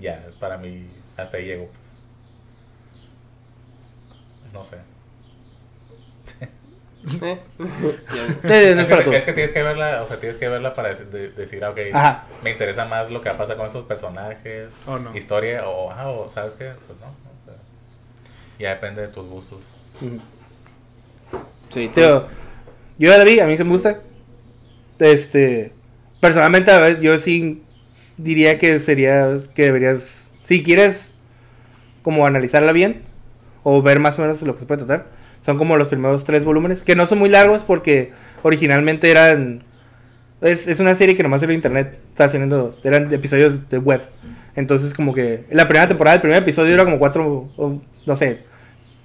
Ya, 0.00 0.24
es 0.28 0.34
para 0.36 0.58
mí, 0.58 0.86
hasta 1.16 1.38
ahí 1.38 1.46
llego, 1.46 1.66
pues. 1.66 1.78
No 4.52 4.64
sé. 4.64 4.76
¿Eh? 7.22 7.38
Sí, 7.58 8.14
no 8.48 8.80
es 8.82 8.86
para 8.86 8.98
que, 8.98 9.04
todos. 9.04 9.14
es 9.16 9.24
que 9.24 9.32
tienes 9.32 9.52
que 9.52 9.62
verla, 9.62 10.02
o 10.02 10.06
sea, 10.06 10.18
tienes 10.20 10.36
que 10.36 10.48
verla 10.48 10.74
para 10.74 10.94
de- 10.94 11.30
decir, 11.30 11.64
ah, 11.64 11.70
ok, 11.70 11.78
Ajá. 11.92 12.24
me 12.42 12.50
interesa 12.50 12.84
más 12.84 13.10
lo 13.10 13.20
que 13.22 13.30
pasa 13.30 13.56
con 13.56 13.66
esos 13.66 13.84
personajes, 13.84 14.68
¿O 14.86 14.98
no? 14.98 15.16
historia, 15.16 15.66
o, 15.68 15.90
ah, 15.90 16.08
o, 16.10 16.28
¿sabes 16.28 16.54
qué? 16.54 16.72
Pues 16.86 16.98
no, 17.00 17.06
o 17.06 17.44
sea, 17.44 17.54
ya 18.58 18.70
depende 18.70 19.02
de 19.02 19.08
tus 19.08 19.26
gustos. 19.26 19.60
Sí, 21.72 21.88
Tío, 21.94 22.26
yo 22.98 23.10
ya 23.10 23.18
la 23.18 23.24
vi, 23.24 23.40
a 23.40 23.46
mí 23.46 23.56
se 23.56 23.64
me 23.64 23.70
gusta. 23.70 24.00
Este, 24.98 25.72
personalmente, 26.20 26.70
a 26.70 26.80
ver, 26.80 27.00
yo 27.00 27.18
sí 27.18 27.62
diría 28.16 28.58
que 28.58 28.78
sería 28.80 29.36
que 29.54 29.64
deberías, 29.64 30.32
si 30.42 30.62
quieres 30.62 31.14
como 32.02 32.26
analizarla 32.26 32.72
bien 32.72 33.02
o 33.62 33.82
ver 33.82 34.00
más 34.00 34.18
o 34.18 34.22
menos 34.22 34.42
lo 34.42 34.54
que 34.54 34.60
se 34.60 34.66
puede 34.66 34.84
tratar, 34.84 35.06
son 35.40 35.58
como 35.58 35.76
los 35.76 35.88
primeros 35.88 36.24
tres 36.24 36.44
volúmenes, 36.44 36.84
que 36.84 36.96
no 36.96 37.06
son 37.06 37.18
muy 37.18 37.28
largos 37.28 37.64
porque 37.64 38.12
originalmente 38.42 39.10
eran, 39.10 39.62
es, 40.40 40.66
es 40.66 40.80
una 40.80 40.94
serie 40.94 41.14
que 41.14 41.22
nomás 41.22 41.42
era 41.42 41.52
internet, 41.52 41.98
está 42.10 42.24
haciendo, 42.24 42.76
eran 42.84 43.12
episodios 43.12 43.68
de 43.68 43.78
web. 43.78 44.02
Entonces 44.56 44.92
como 44.94 45.14
que 45.14 45.44
la 45.50 45.68
primera 45.68 45.86
temporada, 45.86 46.16
el 46.16 46.20
primer 46.20 46.38
episodio 46.38 46.74
era 46.74 46.84
como 46.84 46.98
cuatro, 46.98 47.48
o, 47.56 47.80
no 48.06 48.16
sé, 48.16 48.40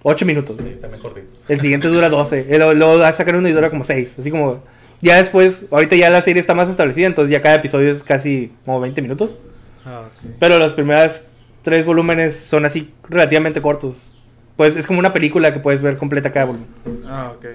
ocho 0.04 0.26
minutos. 0.26 0.58
Sí, 0.58 0.64
bien 0.64 1.00
cortitos. 1.02 1.40
El 1.48 1.60
siguiente 1.60 1.88
dura 1.88 2.10
12. 2.10 2.48
Y 2.50 2.58
Luego, 2.58 3.12
sacan 3.12 3.36
uno 3.36 3.48
y 3.48 3.54
dura 3.54 3.70
como 3.70 3.84
6. 3.84 4.20
Así 4.20 4.30
como. 4.30 4.64
Ya 5.02 5.18
después, 5.18 5.66
ahorita 5.70 5.98
ya 5.98 6.10
la 6.10 6.22
serie 6.22 6.40
está 6.40 6.54
más 6.54 6.70
establecida, 6.70 7.08
entonces 7.08 7.30
ya 7.30 7.42
cada 7.42 7.56
episodio 7.56 7.92
es 7.92 8.04
casi 8.04 8.54
como 8.64 8.80
20 8.80 9.02
minutos. 9.02 9.42
Ah, 9.84 10.06
ok. 10.08 10.32
Pero 10.40 10.60
los 10.60 10.74
primeros 10.74 11.24
tres 11.62 11.86
volúmenes 11.86 12.36
son 12.36 12.66
así 12.66 12.94
relativamente 13.10 13.62
cortos. 13.62 14.16
Pues 14.56 14.76
es 14.76 14.86
como 14.86 15.00
una 15.00 15.14
película 15.14 15.52
que 15.54 15.60
puedes 15.60 15.82
ver 15.82 15.98
completa 15.98 16.32
cada 16.32 16.46
volumen. 16.46 16.68
Ah, 17.06 17.34
ok. 17.36 17.46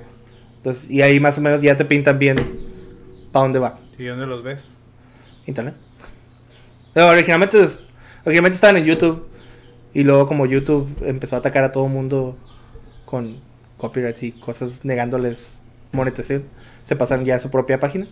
Entonces, 0.56 0.90
y 0.90 1.02
ahí 1.02 1.20
más 1.20 1.38
o 1.38 1.40
menos 1.40 1.62
ya 1.62 1.76
te 1.76 1.84
pintan 1.84 2.18
bien 2.18 2.36
para 3.32 3.44
dónde 3.44 3.58
va. 3.58 3.78
¿Y 3.96 4.04
dónde 4.04 4.26
los 4.26 4.42
ves? 4.42 4.72
Internet. 5.46 5.74
No, 6.94 7.08
originalmente, 7.08 7.58
originalmente 8.24 8.56
estaban 8.56 8.76
en 8.76 8.84
YouTube. 8.84 9.26
Y 9.94 10.04
luego 10.04 10.26
como 10.26 10.46
YouTube 10.46 10.88
empezó 11.02 11.36
a 11.36 11.38
atacar 11.38 11.64
a 11.64 11.72
todo 11.72 11.86
mundo 11.88 12.36
con 13.04 13.36
copyrights 13.78 14.22
y 14.22 14.32
cosas 14.32 14.84
negándoles 14.84 15.62
monetización, 15.92 16.44
se 16.84 16.96
pasaron 16.96 17.24
ya 17.24 17.36
a 17.36 17.38
su 17.38 17.50
propia 17.50 17.80
página. 17.80 18.06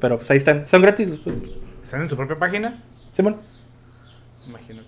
Pero 0.00 0.16
pues 0.16 0.30
ahí 0.30 0.38
están. 0.38 0.66
Son 0.66 0.80
gratis. 0.80 1.20
¿Están 1.82 2.02
en 2.02 2.08
su 2.08 2.16
propia 2.16 2.36
página? 2.36 2.82
Simón. 3.12 3.36
Imagino 4.46 4.79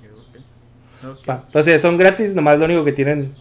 Entonces 1.26 1.82
son 1.82 1.96
gratis, 1.98 2.34
nomás 2.34 2.58
lo 2.58 2.64
único 2.66 2.84
que 2.84 2.92
tienen 2.92 3.34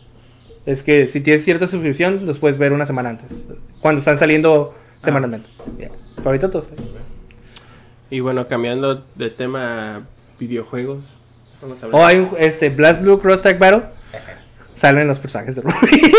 es 0.65 0.84
que 0.84 1.08
si 1.08 1.21
tienes 1.21 1.43
cierta 1.43 1.67
suscripción, 1.67 2.26
los 2.26 2.38
puedes 2.38 2.58
ver 2.58 2.74
una 2.74 2.86
semana 2.86 3.10
antes. 3.10 3.43
Cuando 3.82 4.00
están 4.00 4.17
saliendo 4.17 4.76
semanalmente. 5.04 5.50
Ya. 5.78 5.89
Pero 6.15 6.30
ahorita 6.30 6.50
todo 6.52 6.62
está. 6.62 6.76
Y 8.10 8.19
bueno, 8.19 8.47
cambiando 8.47 9.04
de 9.15 9.30
tema 9.30 10.02
videojuegos. 10.39 11.00
Vamos 11.62 11.82
a 11.82 11.86
hablar. 11.86 12.02
O 12.02 12.04
Oh, 12.04 12.06
hay 12.08 12.17
un 12.17 12.30
este, 12.38 12.69
Blast 12.69 13.02
Blue 13.02 13.19
Cross 13.19 13.41
Tag 13.41 13.58
Battle. 13.58 13.84
Salen 14.74 15.08
los 15.08 15.19
personajes 15.19 15.56
de 15.56 15.62
Ruby. 15.62 16.13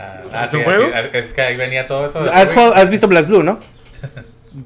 Ah, 0.00 0.22
ah, 0.32 0.44
¿Es 0.44 0.50
sí, 0.52 0.56
un 0.58 0.64
juego? 0.64 0.84
así- 0.94 1.08
es 1.12 1.32
que 1.32 1.40
ahí 1.40 1.56
venía 1.56 1.86
todo 1.86 2.06
eso. 2.06 2.22
de 2.22 2.30
¿Has, 2.30 2.52
has 2.56 2.88
visto 2.90 3.08
Blast 3.08 3.28
Blue, 3.28 3.42
¿no? 3.42 3.58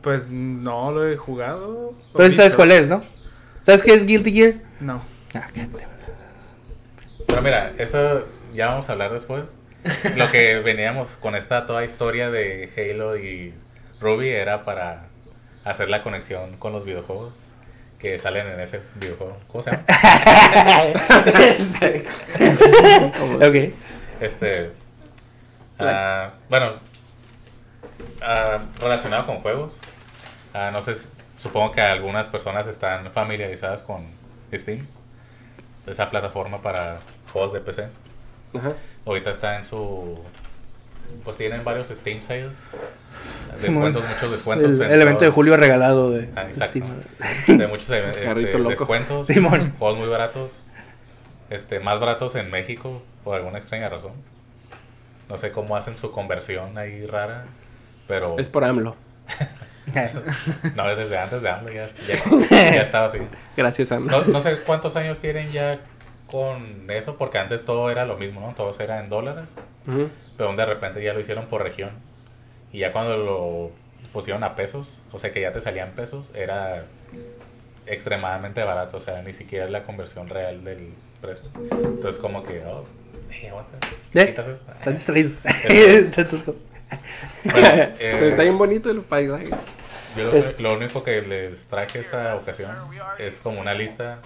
Pues 0.03 0.29
no 0.29 0.93
lo 0.93 1.09
he 1.09 1.17
jugado. 1.17 1.95
Pues 2.13 2.35
sabes 2.37 2.55
cuál 2.55 2.73
es, 2.73 2.89
¿no? 2.89 3.03
¿Sabes 3.63 3.83
qué 3.83 3.95
es 3.95 4.05
Guilty 4.05 4.33
Gear? 4.33 4.55
No. 4.81 5.03
Ah, 5.35 5.49
qué- 5.53 5.67
Pero 7.27 7.43
mira, 7.43 7.73
eso 7.79 8.27
ya 8.53 8.67
vamos 8.69 8.89
a 8.89 8.93
hablar 8.93 9.13
después. 9.13 9.55
Lo 10.17 10.31
que 10.31 10.59
veníamos 10.61 11.11
con 11.11 11.35
esta 11.35 11.67
toda 11.67 11.85
historia 11.85 12.31
de 12.31 12.71
Halo 12.77 13.17
y 13.17 13.55
Ruby 14.01 14.29
era 14.29 14.65
para 14.65 15.07
hacer 15.65 15.89
la 15.89 16.03
conexión 16.03 16.57
con 16.59 16.73
los 16.73 16.85
videojuegos 16.85 17.35
que 17.99 18.19
salen 18.19 18.47
en 18.49 18.61
ese 18.61 18.81
videojuego. 18.97 19.39
¿Cómo 19.49 19.63
se 19.63 19.71
llama? 19.71 19.85
ok. 23.47 23.73
Este. 24.21 24.71
ah, 25.79 26.31
bueno, 26.49 26.75
ah, 28.21 28.59
relacionado 28.81 29.27
con 29.27 29.39
juegos. 29.41 29.73
no 30.73 30.83
sé, 30.83 30.95
supongo 31.39 31.73
que 31.73 31.81
algunas 31.81 32.29
personas 32.29 32.67
están 32.67 33.11
familiarizadas 33.13 33.83
con 33.83 34.07
Steam, 34.53 34.87
esa 35.87 36.11
plataforma 36.11 36.63
para 36.63 37.01
juegos 37.33 37.53
de 37.53 37.61
PC. 37.61 37.89
Ajá. 38.55 38.73
Ahorita 39.07 39.31
está 39.31 39.57
en 39.57 39.65
su. 39.65 40.19
Pues 41.25 41.37
tienen 41.37 41.65
varios 41.65 41.89
Steam 41.89 42.23
sales. 42.23 42.57
Descuentos, 43.61 44.03
muchos 44.09 44.31
descuentos. 44.31 44.81
El, 44.81 44.83
el 44.93 45.03
evento 45.03 45.19
todo. 45.19 45.27
de 45.27 45.35
julio 45.35 45.57
regalado 45.57 46.11
de 46.11 46.31
Ah, 46.35 46.45
exacto. 46.49 46.81
Steam. 47.45 47.59
De 47.59 47.67
muchos 47.67 47.91
eh, 47.91 48.09
este, 48.27 48.59
descuentos. 48.59 49.27
Simón. 49.27 49.75
Juegos 49.79 49.99
muy 49.99 50.09
baratos. 50.09 50.53
Este, 51.51 51.81
más 51.81 52.01
baratos 52.01 52.35
en 52.37 52.51
México 52.51 53.03
por 53.25 53.37
alguna 53.37 53.59
extraña 53.59 53.89
razón. 53.91 54.13
No 55.29 55.37
sé 55.37 55.53
cómo 55.53 55.77
hacen 55.77 55.97
su 55.97 56.11
conversión 56.13 56.79
ahí 56.79 57.05
rara. 57.07 57.45
Pero 58.09 58.39
Es 58.39 58.49
por 58.49 58.65
AMLO. 58.65 58.97
no 60.77 60.91
es 60.91 60.97
desde 60.97 61.19
antes 61.19 61.43
de 61.43 61.49
AMLO, 61.49 61.73
ya, 61.73 61.89
ya, 62.07 62.17
ya 62.51 62.83
estaba 62.83 63.07
así. 63.07 63.19
Gracias, 63.57 63.93
AMLO. 63.93 64.11
No, 64.11 64.25
no 64.33 64.41
sé 64.41 64.59
cuántos 64.59 64.97
años 64.97 65.19
tienen 65.19 65.51
ya 65.51 65.81
con 66.31 66.91
eso, 66.91 67.17
porque 67.17 67.39
antes 67.39 67.65
todo 67.65 67.91
era 67.91 68.07
lo 68.07 68.17
mismo, 68.17 68.41
¿no? 68.41 68.55
Todo 68.55 68.73
era 68.81 69.01
en 69.01 69.09
dólares. 69.09 69.57
Ujú. 69.87 70.09
Pero 70.37 70.57
de 70.57 70.67
repente 70.67 71.03
ya 71.03 71.13
lo 71.13 71.21
hicieron 71.21 71.47
por 71.47 71.63
región. 71.63 71.91
Y 72.73 72.79
ya 72.79 72.93
cuando 72.93 73.17
lo 73.17 73.71
pusieron 74.13 74.43
a 74.45 74.57
pesos, 74.57 74.99
o 75.13 75.19
sea 75.19 75.33
que 75.33 75.41
ya 75.41 75.53
te 75.53 75.61
salían 75.61 75.91
pesos, 75.91 76.31
era 76.35 76.85
extremadamente 77.87 78.63
barato. 78.63 78.97
O 78.97 79.01
sea, 79.01 79.23
ni 79.23 79.35
siquiera 79.35 79.67
es 79.67 79.71
la 79.71 79.83
conversión 79.83 80.29
real 80.29 80.65
del 80.65 80.95
precio. 81.21 81.51
Entonces, 81.71 82.19
como 82.21 82.43
que, 82.43 82.63
oh, 82.65 82.85
hey, 83.31 83.49
aguanta. 83.49 83.79
¿Eh? 84.15 84.27
¿Quitas 84.29 84.49
eso? 84.49 84.65
Están 84.75 84.95
distraídos. 84.95 85.43
Bueno, 87.45 87.69
Pero 87.99 88.27
eh, 88.27 88.29
está 88.31 88.43
bien 88.43 88.59
bonito 88.59 88.91
el 88.91 89.01
paisaje. 89.01 89.47
yo 90.17 90.25
lo, 90.25 90.61
lo 90.71 90.77
único 90.77 91.03
que 91.03 91.23
les 91.23 91.67
traje 91.67 92.01
esta 92.01 92.37
ocasión 92.37 92.77
es 93.19 93.41
como 93.41 93.61
una 93.61 93.75
lista 93.75 94.21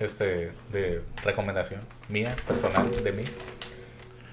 este, 0.00 0.52
de 0.70 1.02
recomendación 1.24 1.80
mía, 2.08 2.34
personal, 2.46 2.90
de 3.02 3.12
mí. 3.12 3.24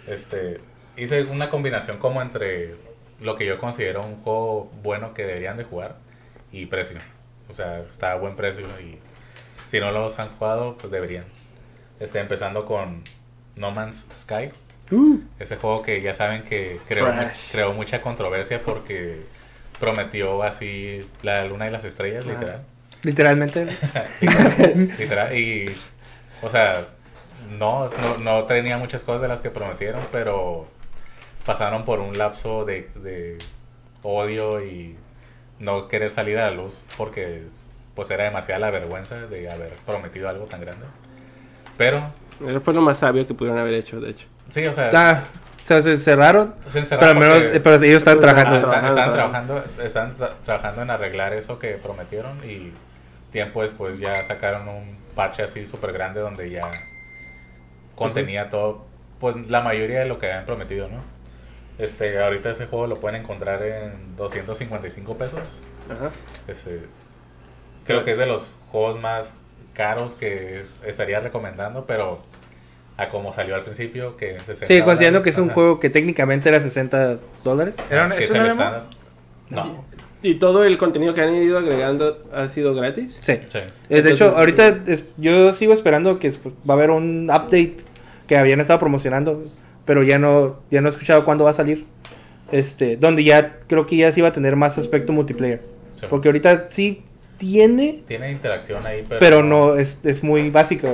Este, 0.07 0.59
hice 0.97 1.23
una 1.23 1.49
combinación 1.49 1.97
como 1.97 2.21
entre 2.21 2.75
lo 3.19 3.35
que 3.35 3.45
yo 3.45 3.59
considero 3.59 4.01
un 4.01 4.21
juego 4.21 4.71
bueno 4.81 5.13
que 5.13 5.25
deberían 5.25 5.57
de 5.57 5.63
jugar 5.63 5.95
y 6.51 6.65
precio. 6.65 6.97
O 7.49 7.53
sea, 7.53 7.79
está 7.89 8.13
a 8.13 8.15
buen 8.15 8.35
precio 8.35 8.65
y 8.79 8.99
si 9.69 9.79
no 9.79 9.91
los 9.91 10.19
han 10.19 10.29
jugado, 10.37 10.77
pues 10.77 10.91
deberían. 10.91 11.25
Este, 11.99 12.19
empezando 12.19 12.65
con 12.65 13.03
No 13.55 13.71
Man's 13.71 14.07
Sky. 14.13 14.51
Uh, 14.91 15.19
Ese 15.39 15.57
juego 15.57 15.81
que 15.81 16.01
ya 16.01 16.13
saben 16.13 16.43
que 16.43 16.81
creó, 16.85 17.73
mucha 17.73 18.01
controversia 18.01 18.61
porque 18.61 19.27
prometió 19.79 20.43
así 20.43 21.09
la 21.23 21.45
luna 21.45 21.67
y 21.67 21.71
las 21.71 21.85
estrellas, 21.85 22.25
literal. 22.25 22.65
literalmente. 23.03 23.67
literal. 24.99 25.35
Y, 25.37 25.81
o 26.41 26.49
sea, 26.49 26.89
no, 27.49 27.87
no, 27.89 28.17
no 28.17 28.43
tenía 28.45 28.77
muchas 28.77 29.03
cosas 29.03 29.21
de 29.21 29.27
las 29.29 29.41
que 29.41 29.49
prometieron, 29.49 30.07
pero 30.11 30.67
pasaron 31.45 31.85
por 31.85 31.99
un 31.99 32.17
lapso 32.17 32.65
de, 32.65 32.89
de 32.95 33.37
odio 34.03 34.63
y 34.65 34.97
no 35.59 35.87
querer 35.87 36.11
salir 36.11 36.37
a 36.37 36.49
la 36.49 36.51
luz 36.51 36.81
porque 36.97 37.43
pues 37.95 38.09
era 38.09 38.23
demasiada 38.25 38.59
la 38.59 38.71
vergüenza 38.71 39.27
de 39.27 39.49
haber 39.49 39.73
prometido 39.85 40.29
algo 40.29 40.45
tan 40.45 40.61
grande. 40.61 40.85
Pero, 41.77 42.13
Eso 42.45 42.61
fue 42.61 42.73
lo 42.73 42.81
más 42.81 42.99
sabio 42.99 43.25
que 43.27 43.33
pudieron 43.33 43.59
haber 43.59 43.73
hecho, 43.75 43.99
de 43.99 44.11
hecho. 44.11 44.27
Sí, 44.51 44.65
o 44.67 44.73
sea, 44.73 44.91
Ah, 44.93 45.23
o 45.59 45.63
sea, 45.65 45.81
se 45.81 45.97
cerraron. 45.97 46.53
se 46.67 46.69
Pero 46.69 46.79
encerraron 46.81 47.09
al 47.09 47.19
menos, 47.19 47.43
porque- 47.45 47.59
pero 47.59 47.75
ellos 47.77 47.97
están 47.97 48.19
trabajando. 48.19 48.57
están, 48.57 48.85
están 48.85 49.13
trabajando. 49.13 49.63
están 49.83 50.17
tra- 50.17 50.33
trabajando 50.45 50.81
en 50.83 50.89
arreglar 50.91 51.33
eso 51.33 51.57
que 51.59 51.71
prometieron 51.73 52.37
y 52.47 52.71
tiempo 53.31 53.61
después 53.63 53.99
ya 53.99 54.23
sacaron 54.23 54.67
un 54.67 54.97
parche 55.15 55.41
así 55.43 55.65
súper 55.65 55.91
grande 55.93 56.19
donde 56.21 56.49
ya 56.49 56.69
contenía 57.95 58.49
todo, 58.49 58.85
pues 59.19 59.49
la 59.49 59.61
mayoría 59.61 59.99
de 59.99 60.05
lo 60.05 60.19
que 60.19 60.27
habían 60.27 60.45
prometido, 60.45 60.87
¿no? 60.87 61.01
Este, 61.77 62.21
ahorita 62.21 62.51
ese 62.51 62.65
juego 62.67 62.87
lo 62.87 62.95
pueden 62.97 63.21
encontrar 63.21 63.61
en 63.63 64.15
255 64.15 65.17
pesos. 65.17 65.61
Ajá. 65.89 66.11
Este, 66.47 66.81
creo 67.85 68.03
que 68.03 68.11
es 68.11 68.17
de 68.17 68.25
los 68.25 68.51
juegos 68.71 68.99
más 68.99 69.35
caros 69.73 70.13
que 70.15 70.63
estaría 70.85 71.19
recomendando, 71.21 71.85
pero 71.85 72.23
a 72.97 73.09
como 73.09 73.33
salió 73.33 73.55
al 73.55 73.63
principio, 73.63 74.15
que 74.17 74.31
en 74.33 74.39
60 74.39 74.65
Sí, 74.67 74.81
considerando 74.81 75.19
dólares, 75.19 75.23
que 75.23 75.29
es 75.31 75.37
un 75.37 75.45
ajá, 75.45 75.53
juego 75.53 75.79
que 75.79 75.89
técnicamente 75.89 76.49
era 76.49 76.59
60 76.59 77.19
dólares. 77.43 77.75
Era 77.89 78.05
un- 78.05 78.11
que 78.11 78.23
¿es 78.23 78.31
el 78.31 78.37
un 78.41 78.43
MMO? 78.47 78.51
estándar. 78.51 78.83
No, 79.49 79.85
¿Y 80.23 80.35
todo 80.35 80.63
el 80.65 80.77
contenido 80.77 81.15
que 81.15 81.21
han 81.21 81.33
ido 81.33 81.57
agregando 81.57 82.23
ha 82.31 82.47
sido 82.47 82.75
gratis? 82.75 83.19
Sí. 83.23 83.39
sí. 83.47 83.59
Eh, 83.89 84.01
de 84.03 84.11
hecho, 84.11 84.35
ahorita 84.37 84.81
es- 84.85 85.09
yo 85.17 85.51
sigo 85.53 85.73
esperando 85.73 86.19
que 86.19 86.29
pues, 86.31 86.53
va 86.69 86.75
a 86.75 86.77
haber 86.77 86.91
un 86.91 87.23
update 87.25 87.77
que 88.27 88.37
habían 88.37 88.59
estado 88.59 88.77
promocionando, 88.79 89.43
pero 89.83 90.03
ya 90.03 90.19
no, 90.19 90.59
ya 90.69 90.79
no 90.81 90.89
he 90.89 90.91
escuchado 90.91 91.25
cuándo 91.25 91.43
va 91.45 91.49
a 91.49 91.53
salir. 91.55 91.85
Este, 92.51 92.97
donde 92.97 93.23
ya 93.23 93.59
creo 93.67 93.85
que 93.87 93.95
ya 93.95 94.11
sí 94.11 94.21
va 94.21 94.27
a 94.27 94.31
tener 94.33 94.55
más 94.55 94.77
aspecto 94.77 95.11
multiplayer. 95.11 95.61
Sí. 95.99 96.05
Porque 96.09 96.27
ahorita 96.27 96.67
sí 96.69 97.01
tiene, 97.39 98.03
Tiene 98.07 98.31
interacción 98.31 98.85
ahí, 98.85 99.03
pero, 99.09 99.19
pero 99.19 99.41
no 99.43 99.75
es, 99.75 99.97
es 100.03 100.23
muy 100.23 100.51
básico. 100.51 100.93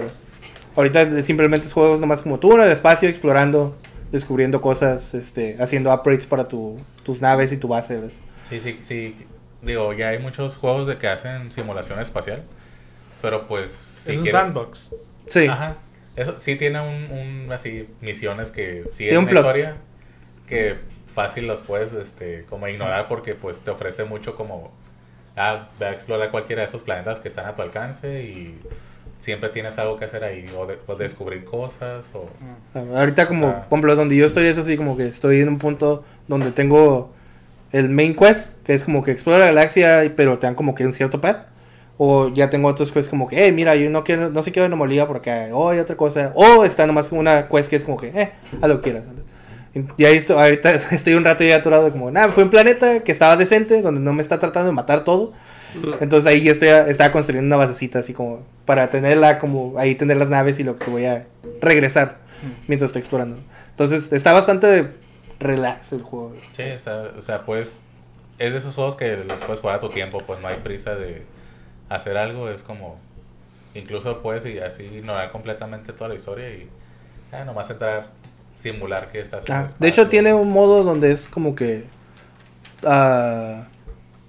Ahorita 0.78 1.22
simplemente 1.24 1.68
es 1.68 1.74
juegos 1.74 2.00
nomás 2.00 2.22
como 2.22 2.40
tú 2.40 2.54
en 2.54 2.62
el 2.62 2.72
espacio, 2.72 3.10
explorando, 3.10 3.76
descubriendo 4.12 4.62
cosas, 4.62 5.14
este, 5.14 5.58
haciendo 5.60 5.94
upgrades 5.94 6.26
para 6.26 6.48
tu, 6.48 6.78
tus 7.04 7.22
naves 7.22 7.52
y 7.52 7.58
tu 7.58 7.68
base. 7.68 8.00
¿ves? 8.00 8.20
Sí, 8.48 8.62
sí, 8.62 8.78
sí. 8.82 9.26
Digo, 9.62 9.92
ya 9.94 10.10
hay 10.10 10.20
muchos 10.20 10.56
juegos 10.56 10.88
de 10.88 10.98
que 10.98 11.08
hacen 11.08 11.52
simulación 11.52 12.00
espacial, 12.00 12.44
pero 13.22 13.48
pues... 13.48 13.72
si 14.04 14.12
es 14.14 14.20
un 14.20 14.28
sandbox. 14.28 14.96
Sí. 15.28 15.48
Ajá. 15.48 15.78
Eso 16.16 16.40
sí 16.40 16.56
tiene 16.56 16.80
un, 16.80 17.12
un 17.12 17.52
así 17.52 17.88
misiones 18.02 18.52
que 18.52 18.84
Tiene 18.84 18.94
siguen 18.94 19.18
un 19.18 19.24
una 19.24 19.30
plot. 19.32 19.42
historia 19.44 19.76
que 20.48 20.76
fácil 21.14 21.48
los 21.48 21.62
puedes 21.62 21.94
este 21.94 22.46
como 22.50 22.68
ignorar 22.68 23.08
porque 23.08 23.34
pues 23.36 23.60
te 23.60 23.72
ofrece 23.72 24.04
mucho 24.06 24.36
como 24.36 24.72
ah, 25.36 25.68
ve 25.80 25.88
a 25.88 25.92
explorar 25.92 26.32
cualquiera 26.32 26.62
de 26.62 26.66
estos 26.68 26.84
planetas 26.84 27.20
que 27.20 27.28
están 27.28 27.46
a 27.48 27.56
tu 27.56 27.62
alcance 27.64 28.24
y 28.24 28.60
siempre 29.20 29.50
tienes 29.50 29.78
algo 29.80 29.98
que 29.98 30.06
hacer 30.06 30.24
ahí 30.24 30.46
o, 30.58 30.66
de- 30.66 30.78
o 30.88 30.96
descubrir 30.96 31.44
cosas 31.46 32.06
o 32.14 32.30
Ahorita 32.98 33.28
como, 33.28 33.48
O 33.48 33.50
sea- 33.52 33.60
por 33.70 33.78
ejemplo, 33.80 33.96
donde 33.96 34.16
yo 34.16 34.26
estoy 34.26 34.46
es 34.48 34.58
así 34.58 34.78
como 34.78 34.96
que 34.98 35.08
estoy 35.08 35.42
en 35.42 35.50
un 35.50 35.58
punto 35.58 36.04
donde 36.28 36.52
tengo 36.52 37.12
el 37.72 37.90
main 37.90 38.16
quest, 38.16 38.54
que 38.64 38.74
es 38.74 38.84
como 38.84 39.04
que 39.04 39.12
explora 39.12 39.40
la 39.40 39.46
galaxia, 39.48 40.14
pero 40.16 40.38
te 40.40 40.48
dan 40.48 40.56
como 40.56 40.74
que 40.76 40.86
un 40.86 40.94
cierto 40.94 41.20
path. 41.20 41.48
O 42.00 42.30
ya 42.32 42.50
tengo 42.52 42.68
otros 42.68 42.92
quests 42.92 43.10
como 43.10 43.28
que, 43.28 43.44
hey, 43.44 43.52
mira, 43.52 43.76
yo 43.76 43.90
no 43.90 44.04
quiero, 44.04 44.30
no 44.30 44.44
sé 44.44 44.52
qué 44.52 44.62
anomalía 44.62 45.08
por 45.08 45.18
acá, 45.18 45.48
o 45.52 45.70
hay 45.70 45.80
otra 45.80 45.96
cosa. 45.98 46.32
O 46.36 46.64
está 46.64 46.86
nomás 46.86 47.12
una 47.12 47.48
quest 47.50 47.70
que 47.72 47.76
es 47.76 47.84
como 47.84 47.98
que, 47.98 48.10
eh, 48.10 48.32
haz 48.62 48.70
lo 48.70 48.82
que 48.82 48.92
quieras. 48.92 49.06
Y 49.98 50.06
ahí 50.06 50.16
estoy, 50.18 50.36
ahorita 50.38 50.72
estoy 50.92 51.16
un 51.16 51.26
rato 51.26 51.44
ya 51.44 51.56
atorado 51.58 51.92
como, 51.92 52.12
nada, 52.12 52.30
fue 52.30 52.44
un 52.44 52.50
planeta 52.52 53.00
que 53.04 53.12
estaba 53.12 53.36
decente, 53.36 53.82
donde 53.82 54.00
no 54.00 54.14
me 54.14 54.22
está 54.22 54.38
tratando 54.40 54.68
de 54.70 54.74
matar 54.76 55.04
todo. 55.04 55.34
Entonces 56.00 56.26
ahí 56.32 56.42
yo 56.44 56.52
estoy, 56.52 56.70
estaba 56.70 57.12
construyendo 57.12 57.48
una 57.56 57.64
basecita 57.66 58.00
así 58.00 58.14
como 58.14 58.42
para 58.66 58.90
tenerla 58.90 59.38
como 59.40 59.78
ahí 59.78 59.96
tener 59.96 60.18
las 60.18 60.30
naves 60.30 60.60
y 60.60 60.64
lo 60.64 60.78
que 60.80 60.90
voy 60.90 61.06
a 61.06 61.28
regresar 61.62 62.18
mientras 62.68 62.90
está 62.90 63.00
explorando. 63.00 63.38
Entonces 63.72 64.12
está 64.12 64.34
bastante 64.34 64.88
relax 65.40 65.92
el 65.94 66.02
juego. 66.02 66.34
sí, 66.52 66.64
está- 66.64 67.12
o 67.18 67.22
sea, 67.22 67.46
pues 67.46 67.72
es 68.40 68.52
de 68.54 68.58
esos 68.60 68.74
juegos 68.76 68.96
que 68.96 69.18
los 69.18 69.38
puedes 69.40 69.60
jugar 69.60 69.76
a 69.78 69.80
tu 69.80 69.90
tiempo, 69.90 70.20
pues 70.26 70.40
no 70.42 70.48
hay 70.48 70.58
prisa 70.58 70.96
de 70.96 71.24
hacer 71.90 72.18
algo, 72.18 72.50
es 72.50 72.64
como 72.64 72.98
incluso 73.76 74.22
puedes 74.22 74.46
y 74.46 74.60
así 74.60 74.84
ignorar 74.84 75.32
completamente 75.32 75.94
toda 75.94 76.08
la 76.10 76.16
historia 76.16 76.50
y 76.50 76.68
ah, 77.32 77.44
nomás 77.46 77.70
entrar 77.70 78.08
simular 78.58 79.10
que 79.12 79.20
estás 79.22 79.48
en 79.48 79.54
Ah, 79.56 79.68
de 79.78 79.88
hecho 79.88 80.08
tiene 80.10 80.34
un 80.34 80.50
modo 80.50 80.84
donde 80.84 81.12
es 81.12 81.28
como 81.28 81.54
que 81.56 81.84
ah, 82.84 83.64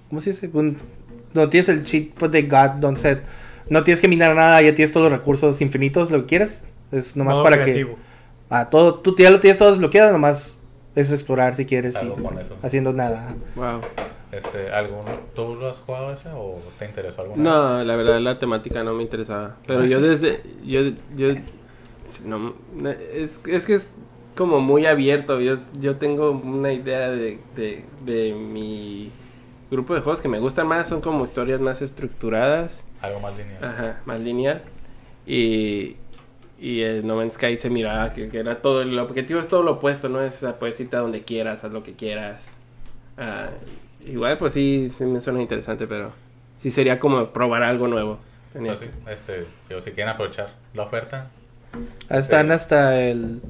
¿cómo 0.09 0.21
se 0.21 0.31
dice? 0.31 0.49
Un- 0.53 0.77
no 1.33 1.49
tienes 1.49 1.69
el 1.69 1.83
cheat 1.83 2.09
pues, 2.13 2.31
de 2.31 2.43
God 2.43 2.71
Don't 2.79 2.97
Set. 2.97 3.23
No 3.69 3.83
tienes 3.83 4.01
que 4.01 4.07
minar 4.07 4.35
nada, 4.35 4.61
ya 4.61 4.73
tienes 4.73 4.91
todos 4.91 5.09
los 5.11 5.19
recursos 5.19 5.61
infinitos, 5.61 6.09
lo 6.11 6.21
que 6.21 6.25
quieras. 6.25 6.63
Es 6.91 7.15
nomás 7.15 7.35
Modo 7.35 7.43
para 7.43 7.61
creativo. 7.61 7.95
que 7.95 8.01
ah, 8.49 8.69
todo 8.69 8.95
tú 8.95 9.15
ya 9.17 9.29
lo 9.29 9.39
tienes 9.39 9.57
todo 9.59 9.69
desbloqueado, 9.69 10.11
nomás 10.11 10.55
es 10.95 11.11
explorar 11.13 11.55
si 11.55 11.65
quieres 11.65 11.95
Algo 11.95 12.15
y 12.19 12.23
con 12.23 12.39
eso. 12.39 12.57
haciendo 12.63 12.93
nada. 12.93 13.35
Wow. 13.55 13.81
Este, 14.31 14.71
¿alguno, 14.71 15.05
¿Tú 15.35 15.55
lo 15.55 15.69
has 15.69 15.77
jugado 15.77 16.11
ese 16.11 16.29
o 16.29 16.59
te 16.77 16.85
interesó 16.85 17.21
alguna 17.21 17.43
vez? 17.43 17.51
No, 17.51 17.83
la 17.83 17.95
verdad 17.95 18.19
la 18.19 18.37
temática 18.39 18.83
no 18.83 18.93
me 18.93 19.03
interesaba. 19.03 19.55
Pero 19.67 19.81
Ah, 19.81 19.85
yo 19.87 20.01
desde... 20.01 20.37
Yo, 20.65 20.81
yo, 21.15 21.33
no, 22.25 22.53
es, 23.13 23.39
es 23.47 23.65
que 23.65 23.75
es 23.75 23.87
como 24.35 24.59
muy 24.59 24.85
abierto. 24.85 25.39
Yo, 25.41 25.57
yo 25.79 25.97
tengo 25.97 26.31
una 26.31 26.73
idea 26.73 27.09
de, 27.09 27.39
de, 27.55 27.85
de 28.05 28.33
mi 28.33 29.11
grupo 29.71 29.93
de 29.95 30.01
juegos 30.01 30.21
que 30.21 30.27
me 30.27 30.39
gustan 30.39 30.67
más. 30.67 30.87
Son 30.87 31.01
como 31.01 31.23
historias 31.25 31.59
más 31.61 31.81
estructuradas. 31.81 32.83
Algo 33.01 33.19
más 33.19 33.37
lineal. 33.37 33.63
Ajá, 33.63 34.01
más 34.05 34.19
lineal. 34.19 34.61
Y, 35.25 35.95
y 36.59 36.81
el 36.81 37.05
No 37.05 37.15
Man's 37.15 37.35
Sky 37.35 37.57
se 37.57 37.69
miraba 37.69 38.13
que, 38.13 38.29
que 38.29 38.39
era 38.39 38.61
todo, 38.61 38.81
el 38.81 38.97
objetivo 38.99 39.39
es 39.39 39.47
todo 39.47 39.63
lo 39.63 39.73
opuesto, 39.73 40.09
¿no? 40.09 40.21
Es, 40.21 40.43
ah, 40.43 40.57
puedes 40.59 40.79
irte 40.79 40.95
a 40.95 40.99
donde 40.99 41.21
quieras, 41.23 41.63
haz 41.63 41.71
lo 41.71 41.83
que 41.83 41.93
quieras. 41.93 42.49
Ah, 43.17 43.49
igual, 44.05 44.37
pues 44.37 44.53
sí, 44.53 44.91
sí 44.97 45.03
me 45.05 45.21
suena 45.21 45.41
interesante, 45.41 45.87
pero 45.87 46.11
sí 46.61 46.71
sería 46.71 46.99
como 46.99 47.27
probar 47.29 47.63
algo 47.63 47.87
nuevo. 47.87 48.19
Pues 48.53 48.79
sí, 48.79 48.87
este, 49.07 49.45
digo, 49.69 49.79
si 49.81 49.91
quieren 49.91 50.09
aprovechar 50.13 50.49
la 50.73 50.83
oferta, 50.83 51.27
Están 52.09 52.47
Sí. 52.47 52.53
hasta 52.53 52.99
el 52.99 53.41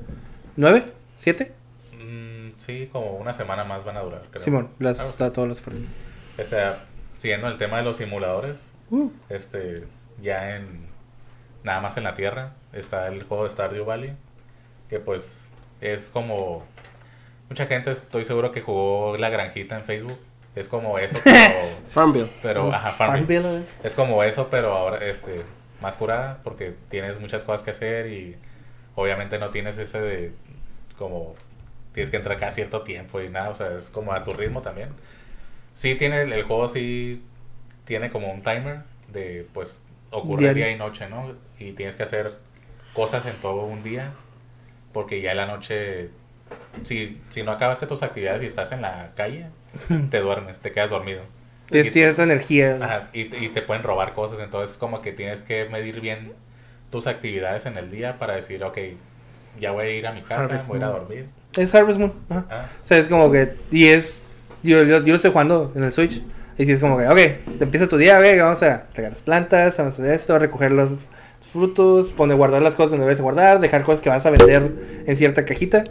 9, 0.57 0.83
7. 1.15 1.53
mm, 1.97 2.49
sí, 2.57 2.89
como 2.91 3.13
una 3.15 3.31
semana 3.33 3.63
más 3.63 3.85
van 3.85 3.95
a 3.95 4.01
durar. 4.01 4.23
creo. 4.29 4.43
Simón, 4.43 4.67
las, 4.79 4.99
Ah, 4.99 5.05
está 5.05 5.31
todos 5.31 5.47
los 5.47 5.61
ofertas. 5.61 5.85
Este, 6.39 6.57
siguiendo 7.17 7.47
el 7.47 7.57
tema 7.57 7.77
de 7.77 7.83
los 7.83 7.97
simuladores, 7.97 8.57
Uh, 8.91 9.11
este, 9.29 9.83
ya 10.19 10.55
en 10.55 10.87
nada 11.63 11.79
más 11.79 11.95
en 11.97 12.03
la 12.03 12.15
Tierra 12.15 12.53
está 12.73 13.07
el 13.07 13.21
juego 13.23 13.43
de 13.43 13.51
Stardew 13.51 13.85
Valley, 13.85 14.13
que 14.89 14.99
pues 14.99 15.47
es 15.79 16.09
como 16.09 16.63
mucha 17.49 17.67
gente 17.67 17.91
estoy 17.91 18.25
seguro 18.25 18.51
que 18.51 18.61
jugó 18.61 19.15
la 19.17 19.29
granjita 19.29 19.75
en 19.77 19.83
Facebook, 19.83 20.17
es 20.55 20.67
como 20.67 20.97
eso, 20.97 21.15
pero, 21.23 21.59
Farmville. 21.91 22.29
pero 22.41 22.73
ajá, 22.73 22.89
Farmville. 22.91 23.41
Farmville 23.41 23.61
es- 23.61 23.71
Es 23.85 23.93
como 23.93 24.23
eso, 24.23 24.47
pero 24.49 24.73
ahora 24.73 25.05
este 25.05 25.43
más 25.81 25.95
curada 25.95 26.39
porque 26.43 26.73
tienes 26.89 27.19
muchas 27.19 27.43
cosas 27.43 27.61
que 27.61 27.69
hacer 27.71 28.07
y 28.07 28.35
obviamente 28.95 29.37
no 29.37 29.51
tienes 29.51 29.77
ese 29.77 30.01
de 30.01 30.31
como 30.97 31.35
tienes 31.93 32.09
que 32.09 32.17
entrar 32.17 32.39
cada 32.39 32.51
cierto 32.51 32.81
tiempo 32.81 33.21
y 33.21 33.29
nada, 33.29 33.49
o 33.51 33.55
sea, 33.55 33.77
es 33.77 33.89
como 33.91 34.13
a 34.13 34.23
tu 34.23 34.33
ritmo 34.33 34.61
también. 34.63 34.89
Sí 35.79 35.95
tiene 35.95 36.23
el 36.23 36.43
juego 36.43 36.67
sí 36.67 37.23
tiene 37.85 38.09
como 38.09 38.31
un 38.33 38.43
timer 38.43 38.81
de 39.13 39.47
pues 39.53 39.81
ocurre 40.11 40.53
día 40.53 40.69
y 40.69 40.77
noche, 40.77 41.07
¿no? 41.07 41.33
Y 41.57 41.71
tienes 41.71 41.95
que 41.95 42.03
hacer 42.03 42.33
cosas 42.93 43.25
en 43.25 43.35
todo 43.37 43.63
un 43.63 43.81
día 43.81 44.11
porque 44.91 45.21
ya 45.21 45.31
en 45.31 45.37
la 45.37 45.45
noche 45.45 46.09
si, 46.83 47.21
si 47.29 47.43
no 47.43 47.51
acabaste 47.51 47.87
tus 47.87 48.03
actividades 48.03 48.43
y 48.43 48.45
estás 48.47 48.73
en 48.73 48.81
la 48.81 49.11
calle, 49.15 49.45
te 50.11 50.19
duermes, 50.19 50.59
te 50.59 50.71
quedas 50.73 50.89
dormido. 50.89 51.21
Tienes 51.69 51.93
cierta 51.93 52.23
energía. 52.23 52.73
Ajá, 52.73 53.09
y, 53.13 53.33
y 53.37 53.49
te 53.49 53.61
pueden 53.61 53.83
robar 53.83 54.13
cosas, 54.13 54.39
entonces 54.41 54.75
como 54.75 55.01
que 55.01 55.13
tienes 55.13 55.43
que 55.43 55.69
medir 55.69 56.01
bien 56.01 56.33
tus 56.91 57.07
actividades 57.07 57.65
en 57.65 57.77
el 57.77 57.89
día 57.89 58.17
para 58.17 58.35
decir, 58.35 58.63
ok, 58.65 58.77
ya 59.59 59.71
voy 59.71 59.85
a 59.85 59.89
ir 59.91 60.07
a 60.07 60.11
mi 60.11 60.23
casa, 60.23 60.43
Harvest 60.43 60.67
voy 60.67 60.75
a 60.75 60.79
ir 60.79 60.83
a 60.83 60.89
dormir. 60.89 61.29
Es 61.55 61.73
Harvest 61.73 61.99
Moon. 61.99 62.13
ajá. 62.29 62.45
Ah, 62.49 62.65
O 62.83 62.87
sea, 62.87 62.97
es 62.97 63.07
como 63.07 63.31
que. 63.31 63.55
Y 63.71 63.87
es. 63.87 64.23
Yo, 64.63 64.83
yo, 64.83 64.99
yo 64.99 65.07
lo 65.07 65.15
estoy 65.15 65.31
jugando 65.31 65.71
en 65.75 65.83
el 65.83 65.91
Switch. 65.91 66.21
Y 66.57 66.65
si 66.65 66.73
es 66.73 66.79
como 66.79 66.97
que, 66.97 67.07
ok, 67.07 67.19
empieza 67.61 67.87
tu 67.87 67.95
día, 67.97 68.19
ok, 68.19 68.25
vamos 68.37 68.61
a 68.63 68.83
regar 68.93 69.13
las 69.13 69.21
plantas, 69.21 69.77
vamos 69.77 69.97
a 69.97 70.01
hacer 70.01 70.13
esto, 70.13 70.35
a 70.35 70.39
recoger 70.39 70.71
los 70.73 70.89
frutos, 71.51 72.11
poner, 72.11 72.35
guardar 72.35 72.61
las 72.61 72.75
cosas 72.75 72.91
donde 72.91 73.05
debes 73.05 73.19
de 73.19 73.23
guardar, 73.23 73.59
dejar 73.61 73.83
cosas 73.83 74.01
que 74.01 74.09
vas 74.09 74.25
a 74.25 74.29
vender 74.29 74.71
en 75.05 75.15
cierta 75.15 75.45
cajita. 75.45 75.83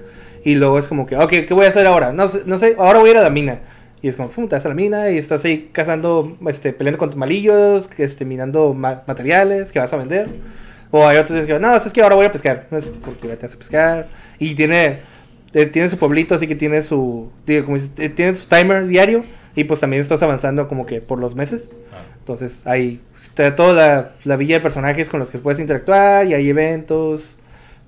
Y 0.44 0.54
luego 0.57 0.78
es 0.78 0.87
como 0.87 1.07
que, 1.07 1.16
ok, 1.16 1.31
¿qué 1.46 1.54
voy 1.54 1.64
a 1.64 1.68
hacer 1.70 1.87
ahora? 1.87 2.12
No, 2.12 2.26
no 2.46 2.59
sé, 2.59 2.76
ahora 2.78 2.98
voy 2.98 3.09
a 3.09 3.12
ir 3.12 3.18
a 3.18 3.22
la 3.22 3.31
mina. 3.31 3.61
Y 4.02 4.09
es 4.09 4.16
como, 4.16 4.28
pum, 4.28 4.46
te 4.46 4.57
vas 4.57 4.64
a 4.66 4.68
la 4.68 4.74
mina 4.74 5.11
y 5.11 5.18
estás 5.18 5.44
ahí 5.44 5.70
cazando, 5.72 6.37
este, 6.46 6.72
peleando 6.72 6.98
con 6.98 7.18
malillos, 7.18 7.88
este, 7.96 8.24
minando 8.24 8.74
ma- 8.74 9.02
materiales 9.07 9.72
que 9.72 9.78
vas 9.81 9.92
a 9.92 9.96
vender. 9.96 10.28
O 10.90 11.07
hay 11.07 11.16
otros 11.16 11.44
que, 11.44 11.59
no, 11.59 11.74
es 11.76 11.92
que 11.92 12.02
ahora 12.02 12.14
voy 12.14 12.26
a 12.26 12.33
pescar. 12.33 12.66
No 12.70 12.78
es 12.78 12.92
porque 13.04 13.26
te 13.28 13.42
vas 13.46 13.54
a 13.54 13.59
pescar. 13.59 14.09
Y 14.38 14.54
tiene 14.54 15.00
eh, 15.54 15.66
tiene 15.66 15.88
su 15.88 15.98
pueblito, 15.98 16.34
así 16.34 16.46
que 16.46 16.54
tiene 16.54 16.82
su, 16.82 17.30
digo, 17.46 17.64
como 17.64 17.76
dices, 17.76 17.92
eh, 17.98 18.08
tiene 18.08 18.34
su 18.34 18.46
timer 18.48 18.87
diario 18.87 19.24
y 19.54 19.64
pues 19.64 19.80
también 19.80 20.02
estás 20.02 20.22
avanzando 20.22 20.68
como 20.68 20.87
que 20.87 21.00
por 21.00 21.18
los 21.18 21.34
meses. 21.34 21.70
Ah, 21.92 22.02
Entonces 22.18 22.66
hay 22.66 23.00
está 23.20 23.56
toda 23.56 23.72
la, 23.72 24.12
la 24.24 24.37
villa 24.37 24.56
de 24.56 24.61
personajes 24.61 25.08
con 25.11 25.20
los 25.20 25.30
que 25.30 25.38
puedes 25.38 25.58
interactuar 25.61 26.26
y 26.26 26.34
hay 26.34 26.48
eventos 26.48 27.37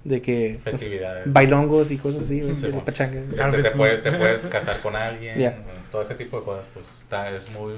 de 0.05 0.23
que 0.23 0.59
Festividades. 0.65 1.31
bailongos 1.31 1.91
y 1.91 1.99
cosas 1.99 2.23
así, 2.23 2.41
Sí, 2.41 2.67
bueno. 2.71 2.83
Este, 2.87 3.63
te, 3.63 3.71
puedes, 3.73 4.03
te 4.03 4.13
puedes 4.13 4.41
casar 4.51 4.81
con 4.81 4.97
alguien, 4.97 5.55
todo 5.93 6.01
ese 6.03 6.15
tipo 6.15 6.39
de 6.39 6.45
cosas, 6.45 6.67
pues 6.73 6.87
está, 7.03 7.29
es 7.31 7.51
muy 7.51 7.75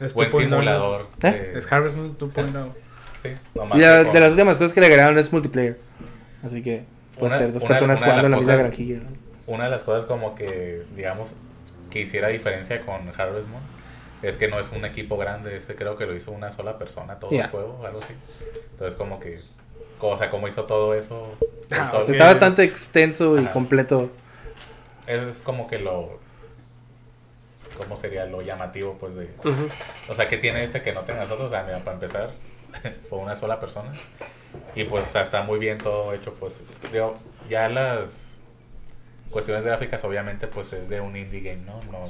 Es 0.00 0.12
buen 0.14 0.28
2.0, 0.30 0.40
simulador. 0.40 1.06
¿Eh? 1.22 1.30
de- 1.52 1.58
Es 1.58 1.70
Harvest 1.72 1.96
Moon 1.96 2.18
2.0. 2.18 2.68
sí, 3.22 3.28
nomás 3.54 3.78
Y 3.78 3.82
la- 3.82 4.02
de 4.04 4.20
las 4.20 4.30
últimas 4.32 4.58
cosas 4.58 4.72
que 4.72 4.80
le 4.80 4.86
agregaron 4.86 5.16
es 5.18 5.32
multiplayer. 5.32 5.78
Así 6.42 6.60
que 6.62 6.82
puedes 7.18 7.36
tener 7.36 7.52
dos 7.52 7.62
una- 7.62 7.68
personas 7.68 8.00
una 8.00 8.06
jugando 8.06 8.26
en 8.26 8.30
la 8.32 8.36
misma 8.38 8.56
granjilla. 8.56 8.98
¿no? 8.98 9.08
Una 9.54 9.64
de 9.64 9.70
las 9.70 9.82
cosas 9.82 10.04
como 10.04 10.34
que, 10.34 10.82
digamos, 10.96 11.32
que 11.90 12.00
hiciera 12.00 12.28
diferencia 12.28 12.80
con 12.86 13.08
Harvest 13.16 13.48
Moon 13.48 13.62
es 14.22 14.36
que 14.36 14.48
no 14.48 14.58
es 14.60 14.70
un 14.70 14.84
equipo 14.84 15.16
grande, 15.16 15.56
este 15.56 15.74
creo 15.74 15.96
que 15.96 16.06
lo 16.06 16.14
hizo 16.14 16.30
una 16.30 16.52
sola 16.52 16.78
persona 16.78 17.16
todo 17.18 17.30
el 17.32 17.46
juego, 17.48 17.84
algo 17.84 18.00
así. 18.00 18.14
Entonces 18.72 18.94
como 18.94 19.18
que, 19.18 19.40
o 20.00 20.16
sea, 20.16 20.30
como 20.30 20.46
hizo 20.48 20.64
todo 20.64 20.94
eso, 20.94 21.34
Ah. 21.74 22.04
Está 22.06 22.26
bastante 22.26 22.64
extenso 22.64 23.40
y 23.40 23.46
completo. 23.46 24.10
Eso 25.06 25.28
es 25.28 25.40
como 25.40 25.66
que 25.66 25.78
lo, 25.78 26.18
¿cómo 27.78 27.96
sería 27.96 28.26
lo 28.26 28.42
llamativo 28.42 28.96
pues 29.00 29.14
de... 29.14 29.28
O 30.08 30.14
sea, 30.14 30.28
que 30.28 30.36
tiene 30.36 30.64
este 30.64 30.82
que 30.82 30.92
no 30.92 31.00
tenga 31.02 31.22
nosotros? 31.22 31.46
O 31.46 31.50
sea, 31.50 31.62
mira, 31.64 31.78
para 31.78 31.94
empezar, 31.94 32.30
fue 33.08 33.18
una 33.18 33.34
sola 33.34 33.60
persona. 33.60 33.92
Y 34.74 34.84
pues 34.84 35.14
está 35.14 35.42
muy 35.42 35.58
bien 35.58 35.78
todo 35.78 36.12
hecho, 36.12 36.34
pues. 36.34 36.60
Digo, 36.92 37.16
ya 37.48 37.68
las 37.68 38.10
cuestiones 39.30 39.64
gráficas 39.64 40.04
obviamente 40.04 40.46
pues 40.46 40.72
es 40.72 40.88
de 40.88 41.00
un 41.00 41.16
indie 41.16 41.40
game, 41.40 41.62
¿no? 41.64 41.80
No, 41.90 42.02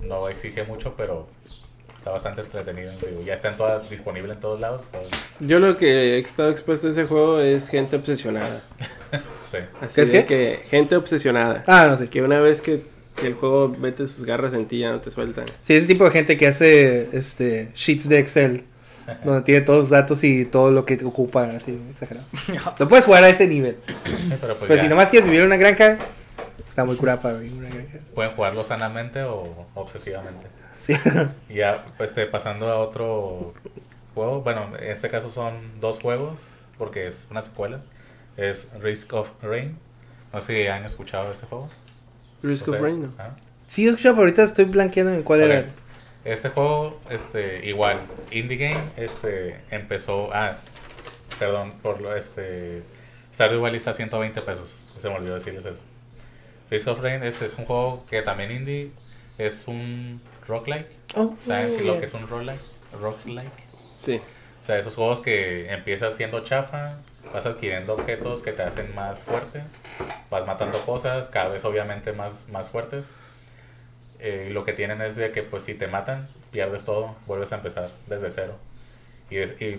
no 0.00 0.28
exige 0.28 0.62
mucho, 0.62 0.94
pero 0.96 1.26
está 1.96 2.10
bastante 2.10 2.42
entretenido. 2.42 2.92
Digo, 3.04 3.22
ya 3.24 3.34
está 3.34 3.48
en 3.48 3.56
todas, 3.56 3.90
disponible 3.90 4.32
en 4.34 4.40
todos 4.40 4.60
lados. 4.60 4.84
todo- 4.92 5.02
Yo 5.40 5.58
lo 5.58 5.76
que 5.76 6.14
he 6.14 6.18
estado 6.18 6.50
expuesto 6.50 6.86
a 6.86 6.90
ese 6.90 7.04
juego 7.04 7.40
es 7.40 7.68
gente 7.68 7.96
obsesionada. 7.96 8.62
sí. 9.50 9.58
Así 9.80 9.94
¿Qué 9.96 10.02
es 10.02 10.10
qué? 10.10 10.24
que 10.24 10.60
gente 10.68 10.94
obsesionada. 10.96 11.64
Ah, 11.66 11.86
no 11.90 11.96
sé. 11.96 12.08
Que 12.08 12.22
una 12.22 12.38
vez 12.40 12.60
que, 12.62 12.84
que 13.16 13.26
el 13.26 13.34
juego 13.34 13.68
mete 13.68 14.06
sus 14.06 14.24
garras 14.24 14.52
en 14.54 14.66
ti 14.66 14.78
ya 14.78 14.92
no 14.92 15.00
te 15.00 15.10
sueltan. 15.10 15.46
Sí, 15.62 15.74
ese 15.74 15.86
tipo 15.88 16.04
de 16.04 16.10
gente 16.12 16.36
que 16.36 16.46
hace 16.46 17.08
este 17.16 17.72
sheets 17.74 18.08
de 18.08 18.18
Excel, 18.20 18.64
donde 19.24 19.42
tiene 19.42 19.60
todos 19.62 19.78
los 19.80 19.90
datos 19.90 20.22
y 20.24 20.44
todo 20.44 20.70
lo 20.70 20.84
que 20.84 20.98
ocupa, 21.04 21.44
así, 21.44 21.78
exagerado. 21.90 22.26
No 22.78 22.88
puedes 22.88 23.04
jugar 23.04 23.24
a 23.24 23.28
ese 23.28 23.46
nivel. 23.46 23.76
Pero 24.40 24.56
pues 24.56 24.68
Pero 24.68 24.80
si 24.82 24.88
nomás 24.88 25.10
quieres 25.10 25.26
vivir 25.26 25.40
en 25.40 25.46
una 25.46 25.56
granja, 25.56 25.98
está 26.68 26.84
muy 26.84 26.96
curada 26.96 27.20
para 27.20 27.38
vivir 27.38 27.52
en 27.52 27.58
una 27.58 27.68
granja. 27.68 27.98
pueden 28.14 28.32
jugarlo 28.32 28.64
sanamente 28.64 29.22
o 29.22 29.66
obsesivamente. 29.74 30.46
Sí. 30.84 30.94
Y 31.48 31.54
ya, 31.56 31.84
pues, 31.96 32.10
este, 32.10 32.26
pasando 32.26 32.68
a 32.68 32.78
otro 32.78 33.54
juego, 34.14 34.42
bueno, 34.42 34.70
en 34.78 34.90
este 34.90 35.08
caso 35.08 35.30
son 35.30 35.80
dos 35.80 36.00
juegos, 36.00 36.40
porque 36.78 37.06
es 37.06 37.26
una 37.30 37.42
secuela. 37.42 37.80
Es 38.36 38.68
Risk 38.82 39.12
of 39.14 39.30
Rain. 39.42 39.78
No 40.32 40.40
sé 40.40 40.62
si 40.62 40.68
han 40.68 40.84
escuchado 40.84 41.32
este 41.32 41.46
juego. 41.46 41.70
Risk 42.42 42.68
of. 42.68 42.80
Rain, 42.80 43.02
¿no? 43.02 43.12
Ah. 43.18 43.30
Sí, 43.66 43.86
he 43.86 43.88
escuchado, 43.90 44.14
pero 44.14 44.24
ahorita 44.26 44.42
estoy 44.44 44.66
blanqueando 44.66 45.12
en 45.14 45.22
cuál 45.22 45.40
Ok. 45.40 45.46
era. 45.46 45.66
Este 46.26 46.48
juego, 46.48 46.98
este, 47.08 47.64
igual, 47.66 48.00
Indie 48.32 48.56
Game, 48.56 48.82
este, 48.96 49.60
empezó, 49.70 50.30
ah, 50.32 50.56
perdón, 51.38 51.74
por 51.82 52.00
lo, 52.00 52.16
este, 52.16 52.82
Stardew 53.32 53.60
Valley 53.60 53.76
está 53.76 53.90
a 53.90 53.94
120 53.94 54.42
pesos, 54.42 54.76
se 54.98 55.08
me 55.08 55.14
olvidó 55.14 55.34
decirles 55.34 55.64
eso. 55.64 55.78
Risk 56.68 56.88
of 56.88 57.00
Rain, 57.00 57.22
este 57.22 57.46
es 57.46 57.54
un 57.54 57.64
juego 57.64 58.04
que 58.10 58.22
también 58.22 58.50
indie, 58.50 58.90
es 59.38 59.68
un 59.68 60.20
roguelike, 60.48 60.88
Oh, 61.14 61.36
¿saben 61.44 61.76
yeah. 61.78 61.92
lo 61.92 61.98
que 62.00 62.06
es 62.06 62.14
un 62.14 62.26
roguelike? 62.26 62.60
Roguelike. 63.00 63.62
Sí. 63.96 64.20
O 64.62 64.64
sea, 64.64 64.78
esos 64.80 64.96
juegos 64.96 65.20
que 65.20 65.72
empiezas 65.72 66.16
siendo 66.16 66.40
chafa, 66.40 66.96
vas 67.32 67.46
adquiriendo 67.46 67.94
objetos 67.94 68.42
que 68.42 68.50
te 68.50 68.62
hacen 68.62 68.92
más 68.96 69.22
fuerte, 69.22 69.62
vas 70.28 70.44
matando 70.44 70.80
cosas, 70.84 71.28
cada 71.28 71.50
vez 71.50 71.64
obviamente 71.64 72.12
más, 72.12 72.48
más 72.48 72.68
fuertes. 72.68 73.06
Eh, 74.20 74.48
lo 74.52 74.64
que 74.64 74.72
tienen 74.72 75.00
es 75.02 75.16
de 75.16 75.30
que 75.32 75.42
pues 75.42 75.62
si 75.64 75.74
te 75.74 75.86
matan, 75.88 76.28
pierdes 76.50 76.84
todo, 76.84 77.14
vuelves 77.26 77.52
a 77.52 77.56
empezar 77.56 77.90
desde 78.08 78.30
cero. 78.30 78.54
Y 79.30 79.36
es- 79.38 79.60
y- 79.60 79.78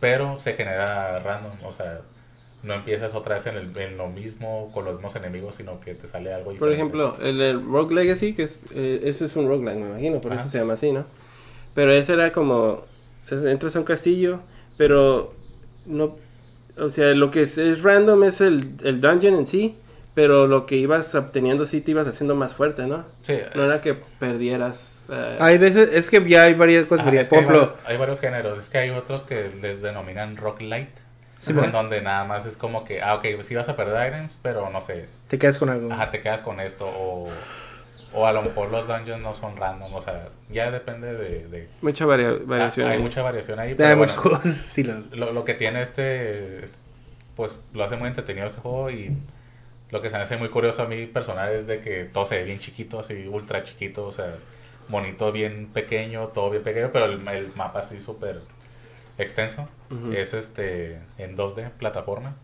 pero 0.00 0.38
se 0.38 0.54
genera 0.54 1.18
random, 1.20 1.52
o 1.64 1.72
sea, 1.72 2.00
no 2.62 2.74
empiezas 2.74 3.14
otra 3.14 3.34
vez 3.36 3.46
en, 3.46 3.56
el- 3.56 3.76
en 3.78 3.96
lo 3.96 4.08
mismo 4.08 4.70
con 4.74 4.84
los 4.84 4.94
mismos 4.94 5.16
enemigos, 5.16 5.54
sino 5.56 5.80
que 5.80 5.94
te 5.94 6.06
sale 6.06 6.32
algo 6.32 6.52
Por 6.54 6.70
diferente. 6.70 6.74
ejemplo, 6.74 7.16
el, 7.22 7.40
el 7.40 7.64
Rogue 7.64 7.94
Legacy, 7.94 8.34
que 8.34 8.44
es, 8.44 8.60
eh, 8.74 9.00
eso 9.04 9.24
es 9.24 9.36
un 9.36 9.48
roguelike, 9.48 9.78
me 9.78 9.88
imagino, 9.90 10.20
por 10.20 10.32
Ajá. 10.32 10.42
eso 10.42 10.50
se 10.50 10.58
llama 10.58 10.74
así, 10.74 10.92
¿no? 10.92 11.04
Pero 11.74 11.92
ese 11.92 12.14
era 12.14 12.32
como, 12.32 12.82
entras 13.30 13.76
a 13.76 13.78
un 13.80 13.84
castillo, 13.84 14.40
pero 14.76 15.32
no, 15.86 16.16
o 16.78 16.90
sea, 16.90 17.14
lo 17.14 17.30
que 17.30 17.42
es, 17.42 17.58
es 17.58 17.82
random 17.82 18.24
es 18.24 18.40
el, 18.40 18.72
el 18.84 19.00
dungeon 19.00 19.34
en 19.36 19.46
sí, 19.46 19.76
pero 20.20 20.46
lo 20.46 20.66
que 20.66 20.76
ibas 20.76 21.14
obteniendo 21.14 21.64
sí 21.64 21.80
te 21.80 21.92
ibas 21.92 22.06
haciendo 22.06 22.34
más 22.34 22.54
fuerte, 22.54 22.86
¿no? 22.86 23.04
Sí, 23.22 23.38
No 23.54 23.64
era 23.64 23.80
que 23.80 23.94
perdieras... 24.18 25.02
eh, 25.08 25.38
Hay 25.40 25.56
veces, 25.56 25.90
es 25.92 26.10
que 26.10 26.22
ya 26.28 26.42
hay 26.42 26.52
varias 26.54 26.84
cosas. 26.86 27.06
Es 27.14 27.28
que 27.28 27.36
Por 27.36 27.38
hay, 27.38 27.44
ejemplo, 27.44 27.74
vari- 27.74 27.80
hay 27.86 27.96
varios 27.96 28.20
géneros. 28.20 28.58
Es 28.58 28.68
que 28.68 28.78
hay 28.78 28.90
otros 28.90 29.24
que 29.24 29.50
les 29.62 29.80
denominan 29.80 30.36
rock 30.36 30.60
light. 30.60 30.90
Sí, 31.38 31.52
en 31.52 31.72
donde 31.72 32.02
nada 32.02 32.24
más 32.26 32.44
es 32.44 32.58
como 32.58 32.84
que, 32.84 33.00
ah, 33.00 33.14
ok, 33.14 33.24
sí 33.40 33.54
vas 33.54 33.70
a 33.70 33.76
perder 33.76 34.08
items, 34.08 34.38
pero 34.42 34.68
no 34.68 34.82
sé, 34.82 35.06
te 35.28 35.38
quedas 35.38 35.56
con 35.56 35.70
algo. 35.70 35.90
ajá, 35.90 36.10
te 36.10 36.20
quedas 36.20 36.42
con 36.42 36.60
esto. 36.60 36.86
O, 36.86 37.30
o 38.12 38.26
a 38.26 38.32
lo 38.34 38.42
mejor 38.42 38.70
los 38.70 38.86
dungeons 38.86 39.22
no 39.22 39.32
son 39.32 39.56
random. 39.56 39.94
O 39.94 40.02
sea, 40.02 40.28
ya 40.50 40.70
depende 40.70 41.14
de. 41.14 41.48
de- 41.48 41.68
mucha 41.80 42.04
varia- 42.04 42.32
Ah, 42.38 42.42
variación. 42.44 42.88
hay 42.88 42.98
ahí. 42.98 43.02
mucha 43.02 43.22
variación 43.22 43.58
ahí. 43.58 43.68
Hay 43.70 43.74
Pero 43.74 43.96
muchos 43.96 44.16
bueno, 44.22 44.38
juegos, 44.40 44.58
sí, 44.66 44.84
lo- 44.84 45.00
lo, 45.16 45.32
lo 45.32 45.44
que 45.46 45.54
tiene 45.54 45.80
este. 45.80 46.62
es- 46.64 46.76
Pues 47.36 47.58
lo 47.72 47.84
hace 47.84 47.96
muy 47.96 48.08
entretenido 48.08 48.46
este 48.46 48.60
juego. 48.60 48.90
Y 48.90 49.16
lo 49.90 50.00
que 50.00 50.10
se 50.10 50.16
me 50.16 50.22
hace 50.22 50.36
muy 50.36 50.48
curioso 50.50 50.82
a 50.82 50.86
mí 50.86 51.06
personal 51.06 51.52
es 51.52 51.66
de 51.66 51.80
que 51.80 52.04
todo 52.04 52.24
se 52.24 52.36
ve 52.38 52.44
bien 52.44 52.58
chiquito, 52.60 53.00
así 53.00 53.26
ultra 53.28 53.64
chiquito. 53.64 54.06
O 54.06 54.12
sea, 54.12 54.34
monito 54.88 55.32
bien 55.32 55.68
pequeño, 55.72 56.28
todo 56.28 56.50
bien 56.50 56.62
pequeño, 56.62 56.90
pero 56.92 57.06
el, 57.06 57.26
el 57.28 57.52
mapa 57.54 57.80
así 57.80 57.98
súper 58.00 58.40
extenso. 59.18 59.68
Es 60.14 60.34
este 60.34 60.98
en 61.18 61.36
2D, 61.36 61.70
plataforma. 61.70 62.36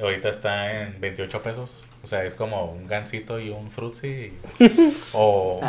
Ahorita 0.00 0.30
está 0.30 0.82
en 0.82 0.98
28 1.00 1.42
pesos. 1.42 1.84
O 2.02 2.06
sea, 2.06 2.24
es 2.24 2.34
como 2.34 2.64
un 2.72 2.86
gansito 2.86 3.38
y 3.38 3.50
un 3.50 3.70
frutzi. 3.70 4.32
o, 5.12 5.60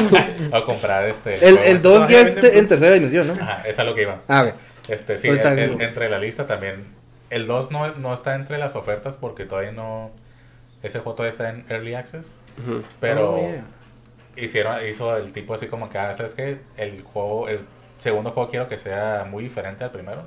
o 0.52 0.64
comprar 0.64 1.06
este. 1.08 1.34
El, 1.34 1.58
el 1.58 1.76
este. 1.76 1.78
2 1.88 2.08
ya 2.08 2.20
es 2.22 2.36
en 2.42 2.66
tercera 2.66 2.94
dimensión, 2.94 3.26
¿no? 3.26 3.34
Ajá, 3.34 3.62
es 3.68 3.78
a 3.78 3.84
lo 3.84 3.94
que 3.94 4.02
iba. 4.02 4.22
Ah, 4.28 4.44
ok. 4.48 4.54
Este, 4.88 5.18
sí, 5.18 5.28
Pues 5.28 5.44
el- 5.44 5.58
el- 5.58 5.68
bien. 5.76 5.82
entre 5.82 6.08
la 6.08 6.18
lista 6.18 6.46
también. 6.46 6.84
El 7.30 7.46
2 7.46 7.70
no, 7.70 7.94
no 7.96 8.14
está 8.14 8.34
entre 8.34 8.58
las 8.58 8.76
ofertas 8.76 9.16
porque 9.16 9.44
todavía 9.44 9.72
no. 9.72 10.10
Ese 10.82 10.98
juego 10.98 11.14
todavía 11.16 11.30
está 11.30 11.48
en 11.50 11.64
Early 11.68 11.94
Access. 11.94 12.38
Ujú. 12.62 12.82
Pero 13.00 13.34
Oh, 13.34 13.38
yeah. 13.38 13.64
hicieron, 14.36 14.86
hizo 14.86 15.16
el 15.16 15.32
tipo 15.32 15.54
así 15.54 15.66
como 15.68 15.88
que, 15.88 15.98
ah, 15.98 16.14
¿sabes 16.14 16.34
qué? 16.34 16.60
El 16.76 17.02
juego, 17.02 17.48
el 17.48 17.60
segundo 17.98 18.30
juego 18.32 18.50
quiero 18.50 18.68
que 18.68 18.76
sea 18.78 19.26
muy 19.30 19.44
diferente 19.44 19.84
al 19.84 19.90
primero. 19.90 20.22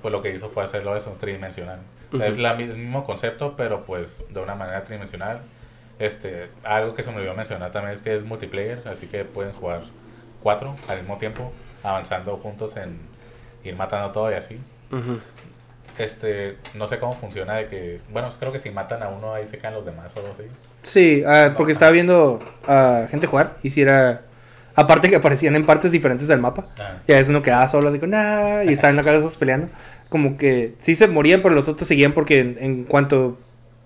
Pues 0.00 0.10
lo 0.10 0.22
que 0.22 0.34
hizo 0.34 0.48
fue 0.50 0.64
hacerlo 0.64 0.96
eso, 0.96 1.16
tridimensional. 1.20 1.80
O 2.12 2.16
sea, 2.16 2.26
es 2.26 2.38
la, 2.38 2.54
mi- 2.54 2.64
el 2.64 2.76
mismo 2.76 3.04
concepto, 3.04 3.54
pero 3.56 3.84
pues 3.84 4.22
de 4.30 4.40
una 4.40 4.54
manera 4.54 4.82
tridimensional. 4.84 5.40
Este, 5.98 6.48
algo 6.64 6.94
que 6.94 7.02
se 7.02 7.10
me 7.12 7.18
olvidó 7.18 7.34
mencionar 7.34 7.70
también 7.70 7.92
es 7.92 8.02
que 8.02 8.16
es 8.16 8.24
multiplayer, 8.24 8.82
así 8.88 9.06
que 9.06 9.24
pueden 9.24 9.52
jugar 9.52 9.82
cuatro 10.42 10.74
al 10.88 10.98
mismo 10.98 11.18
tiempo, 11.18 11.52
avanzando 11.84 12.36
juntos 12.38 12.76
en 12.76 12.98
ir 13.62 13.76
matando 13.76 14.10
todo 14.10 14.30
y 14.30 14.34
así. 14.34 14.58
Ujú. 14.90 15.20
Este, 15.98 16.56
no 16.74 16.86
sé 16.86 16.98
cómo 16.98 17.12
funciona 17.12 17.54
de 17.54 17.66
que, 17.66 18.00
bueno, 18.10 18.30
creo 18.38 18.52
que 18.52 18.58
si 18.58 18.70
matan 18.70 19.02
a 19.02 19.08
uno 19.08 19.34
ahí 19.34 19.46
se 19.46 19.58
caen 19.58 19.74
los 19.74 19.84
demás 19.84 20.12
o 20.16 20.20
algo 20.20 20.32
así. 20.32 20.44
Sí, 20.82 21.22
ah, 21.26 21.54
porque 21.56 21.72
estaba 21.72 21.90
viendo 21.90 22.40
a 22.66 23.06
gente 23.10 23.26
jugar 23.26 23.56
y 23.62 23.70
si 23.70 23.82
era... 23.82 24.22
Aparte 24.74 25.10
que 25.10 25.16
aparecían 25.16 25.54
en 25.54 25.66
partes 25.66 25.92
diferentes 25.92 26.28
del 26.28 26.40
mapa. 26.40 26.68
Ah. 26.78 26.96
Ya 27.06 27.18
es 27.18 27.28
uno 27.28 27.42
quedaba 27.42 27.68
solo 27.68 27.90
así 27.90 27.98
con 27.98 28.10
nah, 28.10 28.62
y 28.64 28.72
estaban 28.72 28.98
acá 28.98 29.12
esos 29.12 29.36
peleando. 29.36 29.68
Como 30.08 30.38
que 30.38 30.74
sí 30.80 30.94
se 30.94 31.08
morían, 31.08 31.42
pero 31.42 31.54
los 31.54 31.68
otros 31.68 31.86
seguían 31.86 32.14
porque 32.14 32.40
en, 32.40 32.56
en 32.58 32.84
cuanto 32.84 33.38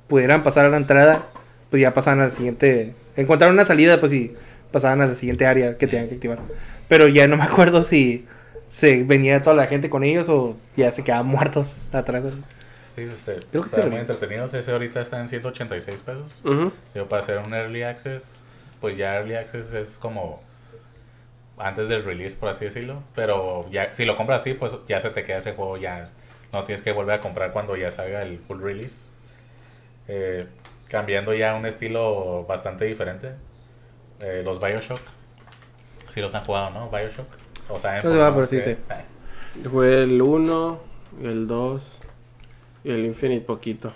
pudieran 0.07 0.45
pasar 0.45 0.65
a 0.65 0.69
la 0.69 0.77
entrada, 0.77 1.25
pues 1.71 1.83
ya 1.83 1.93
pasaban 1.93 2.21
al 2.21 2.31
siguiente. 2.31 2.95
Encontraron 3.17 3.57
una 3.57 3.65
salida, 3.65 3.99
pues 3.99 4.13
sí, 4.13 4.35
pasaban 4.71 5.01
a 5.01 5.07
la 5.07 5.15
siguiente 5.17 5.45
área 5.45 5.77
que 5.77 5.89
tenían 5.89 6.09
que 6.09 6.15
activar. 6.15 6.39
Pero 6.89 7.09
ya 7.09 7.27
no 7.27 7.37
me 7.37 7.43
acuerdo 7.43 7.83
si 7.83 8.25
se 8.69 9.05
venía 9.05 9.43
toda 9.43 9.57
la 9.57 9.67
gente 9.67 9.89
con 9.91 10.05
ellos 10.05 10.29
o 10.29 10.57
ya 10.77 10.93
se 10.93 11.05
quedaban 11.05 11.27
muertos 11.29 11.87
atrás. 11.93 12.25
Sí, 12.95 13.03
este, 13.03 13.41
Creo 13.51 13.63
que 13.63 13.69
están 13.69 13.85
sí. 13.85 13.91
muy 13.91 14.01
entretenidos. 14.01 14.55
Ese 14.55 14.73
ahorita 14.73 15.01
está 15.01 15.21
en 15.21 15.29
186 15.29 16.03
pesos. 16.03 16.41
Ujú. 16.45 16.73
Pero 16.93 17.09
para 17.09 17.21
hacer 17.21 17.39
un 17.39 17.53
Early 17.53 17.83
Access, 17.83 18.25
pues 18.81 18.97
ya 18.97 19.17
Early 19.17 19.35
Access 19.35 19.73
es 19.73 19.97
como 19.99 20.43
antes 21.59 21.89
del 21.89 22.05
release, 22.05 22.37
por 22.37 22.49
así 22.49 22.65
decirlo. 22.65 23.03
Pero 23.15 23.69
ya 23.71 23.93
si 23.93 24.05
lo 24.05 24.17
compras 24.17 24.41
así, 24.41 24.55
pues 24.55 24.77
ya 24.89 25.01
se 25.01 25.11
te 25.11 25.25
queda 25.25 25.39
ese 25.39 25.53
juego, 25.53 25.77
ya 25.77 26.09
no 26.53 26.65
tienes 26.65 26.83
que 26.83 26.93
volver 26.93 27.17
a 27.19 27.21
comprar 27.21 27.53
cuando 27.53 27.77
ya 27.77 27.91
salga 27.91 28.23
el 28.23 28.39
full 28.39 28.63
release. 28.63 28.95
Eh, 30.09 30.47
cambiando 30.89 31.35
ya 31.35 31.53
a 31.53 31.55
un 31.57 31.67
estilo 31.67 32.45
bastante 32.47 32.85
diferente. 32.87 33.33
Eh, 34.23 34.43
los 34.45 34.59
Bioshock. 34.61 35.01
Si 36.11 36.21
los 36.23 36.35
han 36.35 36.45
jugado, 36.45 36.71
¿no? 36.71 36.89
Bioshock. 36.89 37.27
O 37.69 37.79
sea, 37.79 38.03
No 38.03 38.11
se 38.11 38.17
va, 38.17 38.35
pero 38.35 38.47
sí, 38.47 38.61
sí. 38.61 38.77
Jugué 39.69 40.03
el 40.03 40.21
1, 40.23 40.81
el 41.23 41.47
2 41.47 42.01
y 42.85 42.91
el 42.91 43.05
Infinite 43.07 43.45
poquito. 43.47 43.93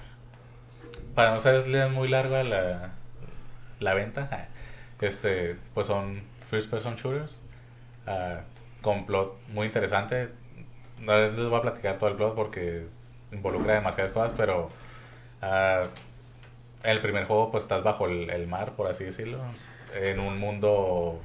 Para 1.15 1.35
no 1.35 1.41
serle 1.41 1.87
muy 1.89 2.09
larga 2.09 2.43
la, 2.45 2.93
la 3.81 3.95
venta, 3.95 4.35
este, 5.01 5.57
pues 5.75 5.87
son 5.87 6.23
first 6.49 6.71
person 6.71 6.97
shooters. 6.97 7.43
ah, 8.07 8.43
con 8.83 9.07
plot 9.07 9.39
muy 9.49 9.67
interesante. 9.67 10.31
No 10.99 11.17
les 11.19 11.37
voy 11.41 11.59
a 11.59 11.63
platicar 11.63 11.99
todo 11.99 12.11
el 12.11 12.17
plot 12.17 12.35
porque 12.35 12.87
involucra 13.33 13.75
demasiadas 13.75 14.13
cosas, 14.13 14.33
pero 14.37 14.71
ah, 15.43 15.85
en 16.83 16.91
el 16.91 17.01
primer 17.03 17.27
juego 17.27 17.51
pues 17.51 17.65
estás 17.65 17.83
bajo 17.85 18.07
el, 18.07 18.31
el 18.31 18.47
mar, 18.49 18.75
por 18.77 18.89
así 18.89 19.05
decirlo, 19.05 19.39
en 19.95 20.21
un 20.21 20.39
mundo 20.39 21.21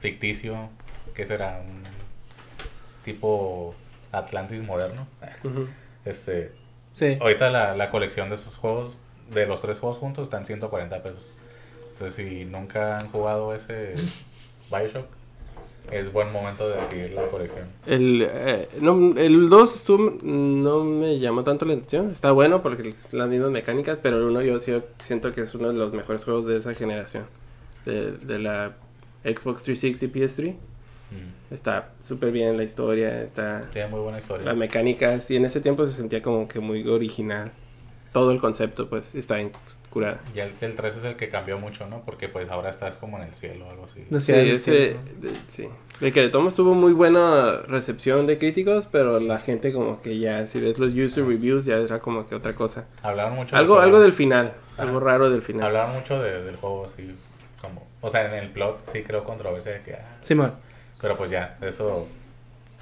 ficticio, 0.00 0.70
que 1.14 1.26
será 1.26 1.60
un 1.66 1.82
tipo 3.04 3.74
Atlantis 4.12 4.62
moderno. 4.62 5.06
Este, 6.04 6.52
Sí. 6.98 7.16
Ahorita 7.20 7.48
la, 7.50 7.74
la 7.76 7.88
colección 7.90 8.28
de 8.28 8.34
esos 8.34 8.56
juegos, 8.56 8.94
de 9.32 9.46
los 9.46 9.62
tres 9.62 9.78
juegos 9.78 9.96
juntos, 9.98 10.24
están 10.24 10.44
140 10.44 11.02
pesos. 11.02 11.32
Entonces, 11.92 12.14
si 12.14 12.44
nunca 12.44 12.98
han 12.98 13.08
jugado 13.08 13.54
ese 13.54 13.94
Bioshock, 14.70 15.06
es 15.90 16.12
buen 16.12 16.30
momento 16.30 16.68
de 16.68 16.78
adquirir 16.78 17.14
la 17.14 17.22
colección. 17.28 17.64
El, 17.86 18.26
eh, 18.28 18.68
no, 18.80 19.16
el 19.16 19.48
2 19.48 19.76
estuvo- 19.76 20.18
no 20.22 20.84
me 20.84 21.18
llamó 21.20 21.42
tanto 21.42 21.64
la 21.64 21.72
atención. 21.74 22.10
Está 22.10 22.32
bueno 22.32 22.60
porque 22.60 22.88
es 22.88 23.10
las 23.14 23.28
mismas 23.30 23.50
mecánicas, 23.50 23.98
pero 24.02 24.18
el 24.18 24.24
1 24.24 24.42
yo 24.42 24.60
sí 24.60 24.72
siento 24.98 25.32
que 25.32 25.42
es 25.42 25.54
uno 25.54 25.68
de 25.68 25.74
los 25.78 25.92
mejores 25.94 26.24
juegos 26.24 26.44
de 26.44 26.58
esa 26.58 26.74
generación. 26.74 27.24
De, 27.86 28.12
de 28.12 28.38
la 28.40 28.72
Xbox 29.24 29.62
360 29.62 30.06
PS3. 30.18 30.56
Mm. 31.10 31.52
Está 31.54 31.88
súper 32.00 32.30
bien 32.32 32.56
la 32.56 32.62
historia, 32.64 33.22
está 33.22 33.62
Tiene 33.70 33.88
muy 33.88 34.00
buena 34.00 34.18
historia. 34.18 34.46
las 34.46 34.56
mecánicas 34.56 35.30
y 35.30 35.36
en 35.36 35.44
ese 35.44 35.60
tiempo 35.60 35.86
se 35.86 35.94
sentía 35.94 36.22
como 36.22 36.46
que 36.48 36.60
muy 36.60 36.86
original. 36.88 37.50
Todo 38.12 38.32
el 38.32 38.40
concepto 38.40 38.88
pues 38.88 39.14
está 39.14 39.36
bien 39.36 39.52
curada. 39.88 40.20
Y 40.34 40.40
el, 40.40 40.52
el 40.60 40.74
3 40.74 40.96
es 40.96 41.04
el 41.04 41.14
que 41.16 41.28
cambió 41.28 41.58
mucho, 41.58 41.86
¿no? 41.86 42.02
Porque 42.04 42.28
pues 42.28 42.48
ahora 42.50 42.68
estás 42.70 42.96
como 42.96 43.18
en 43.18 43.24
el 43.24 43.32
cielo 43.34 43.66
o 43.66 43.70
algo 43.70 43.84
así. 43.84 44.04
No 44.10 44.18
Sí, 44.20 44.32
de, 44.32 44.58
sí. 44.58 45.68
De 46.00 46.12
que 46.12 46.22
de 46.22 46.28
todos 46.28 46.54
tuvo 46.56 46.74
muy 46.74 46.92
buena 46.92 47.58
recepción 47.68 48.26
de 48.26 48.38
críticos, 48.38 48.86
pero 48.90 49.20
la 49.20 49.38
gente 49.38 49.72
como 49.72 50.00
que 50.02 50.18
ya, 50.18 50.46
si 50.48 50.60
ves 50.60 50.78
los 50.78 50.92
user 50.92 51.24
reviews, 51.24 51.64
ya 51.66 51.76
era 51.76 52.00
como 52.00 52.26
que 52.28 52.34
otra 52.34 52.54
cosa. 52.54 52.86
Hablaron 53.02 53.34
mucho 53.36 53.54
Algo, 53.56 53.74
juego. 53.74 53.84
algo 53.84 54.00
del 54.00 54.12
final, 54.12 54.54
algo 54.76 54.98
raro 54.98 55.30
del 55.30 55.42
final. 55.42 55.66
Hablaron 55.66 55.94
mucho 55.94 56.20
de- 56.20 56.42
del 56.42 56.56
juego, 56.56 56.86
así 56.86 57.14
como... 57.60 57.86
O 58.00 58.10
sea, 58.10 58.26
en 58.26 58.42
el 58.42 58.50
plot 58.50 58.86
sí 58.86 59.02
creo 59.02 59.22
controversia 59.24 59.72
de 59.72 59.82
que... 59.82 59.94
ah, 59.94 60.16
Simón. 60.22 60.54
Pero 61.00 61.16
pues 61.16 61.30
ya, 61.30 61.56
eso... 61.60 62.06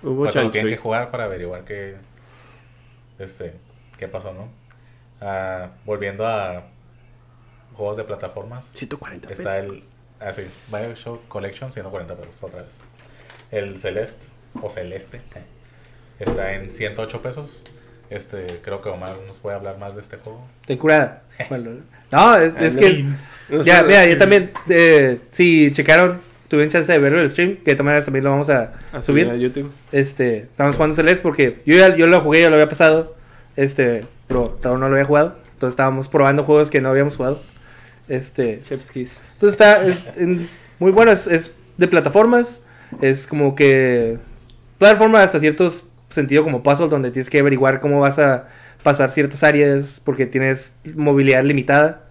Hubo 0.03 0.25
Pues 0.25 0.35
lo 0.35 0.51
tienen 0.51 0.71
que 0.71 0.77
jugar 0.79 1.11
para 1.11 1.25
averiguar 1.25 1.65
qué... 1.65 1.97
Este... 3.19 3.55
¿Qué 3.99 4.07
pasó, 4.09 4.33
no? 4.33 4.49
Ah, 5.21 5.71
volviendo 5.85 6.27
a... 6.27 6.63
Juegos 7.75 7.97
de 7.97 8.05
plataformas. 8.05 8.65
140 8.73 9.29
pesos. 9.29 9.39
Está 9.41 9.59
el... 9.59 9.85
Ah, 10.21 10.33
sí. 10.33 10.43
Bioshock 10.71 11.27
Collection, 11.29 11.73
140 11.73 12.15
pesos 12.17 12.43
otra 12.43 12.63
vez. 12.63 12.77
El 13.51 13.79
Celeste, 13.79 14.27
o 14.61 14.69
Celeste, 14.69 15.19
eh, 15.35 15.43
está 16.19 16.55
en 16.55 16.73
108 16.73 17.23
pesos. 17.23 17.63
Este, 18.11 18.61
creo 18.63 18.83
que 18.83 18.89
Omar 18.89 19.17
nos 19.27 19.37
puede 19.39 19.57
hablar 19.57 19.79
más 19.79 19.95
de 19.95 20.01
este 20.01 20.17
juego. 20.17 20.45
Ten 20.67 20.79
curada. 20.79 21.23
Bueno, 21.49 21.71
no, 22.11 22.37
es, 22.37 22.57
es 22.57 22.77
que 22.77 22.89
es- 22.89 23.65
Ya, 23.65 23.85
mira, 23.85 24.05
yo 24.07 24.19
también, 24.19 24.51
eh, 24.69 25.21
si 25.31 25.71
checaron, 25.73 26.21
tuvieron 26.49 26.71
chance 26.71 26.91
de 26.93 26.99
verlo 26.99 27.21
el 27.21 27.29
stream, 27.31 27.57
que 27.57 27.71
de 27.73 27.75
todas 27.75 27.85
maneras 27.85 28.05
también 28.07 28.25
lo 28.25 28.31
vamos 28.31 28.49
a, 28.51 28.73
a 28.93 29.03
subir. 29.03 29.27
subir 29.27 29.31
a 29.31 29.37
YouTube. 29.37 29.71
Este, 29.93 30.39
estamos 30.39 30.75
jugando 30.77 30.97
Celeste 30.97 31.23
porque 31.23 31.61
yo 31.67 31.77
ya 31.77 31.95
yo 31.95 32.07
lo 32.07 32.21
jugué, 32.21 32.43
yo 32.43 32.49
lo 32.49 32.55
había 32.57 32.69
pasado, 32.69 33.17
este, 33.57 34.05
pero 34.27 34.59
Raúl 34.63 34.81
no 34.81 34.89
lo 34.89 34.95
había 34.95 35.05
jugado, 35.05 35.37
entonces 35.53 35.73
estábamos 35.73 36.09
probando 36.09 36.45
juegos 36.45 36.71
que 36.71 36.81
no 36.81 36.89
habíamos 36.91 37.17
jugado. 37.17 37.43
Este, 38.09 38.61
Chef's 38.67 38.91
Kiss. 38.91 39.21
entonces 39.35 39.53
está 39.61 39.85
es, 39.85 40.05
en- 40.17 40.49
muy 40.79 40.91
bueno, 40.93 41.13
es, 41.13 41.27
es 41.27 41.55
de 41.77 41.89
plataformas, 41.89 42.63
es 43.03 43.27
como 43.27 43.55
que 43.55 44.17
plataforma 44.79 45.23
hasta 45.23 45.39
ciertos 45.41 45.87
sentido 46.09 46.43
como 46.43 46.63
puzzle 46.63 46.89
donde 46.89 47.11
tienes 47.11 47.29
que 47.29 47.39
averiguar 47.39 47.81
cómo 47.81 48.01
vas 48.01 48.19
a 48.19 48.49
pasar 48.83 49.11
ciertas 49.11 49.43
áreas 49.45 50.01
porque 50.03 50.25
tienes 50.25 50.75
movilidad 50.97 51.43
limitada. 51.45 52.05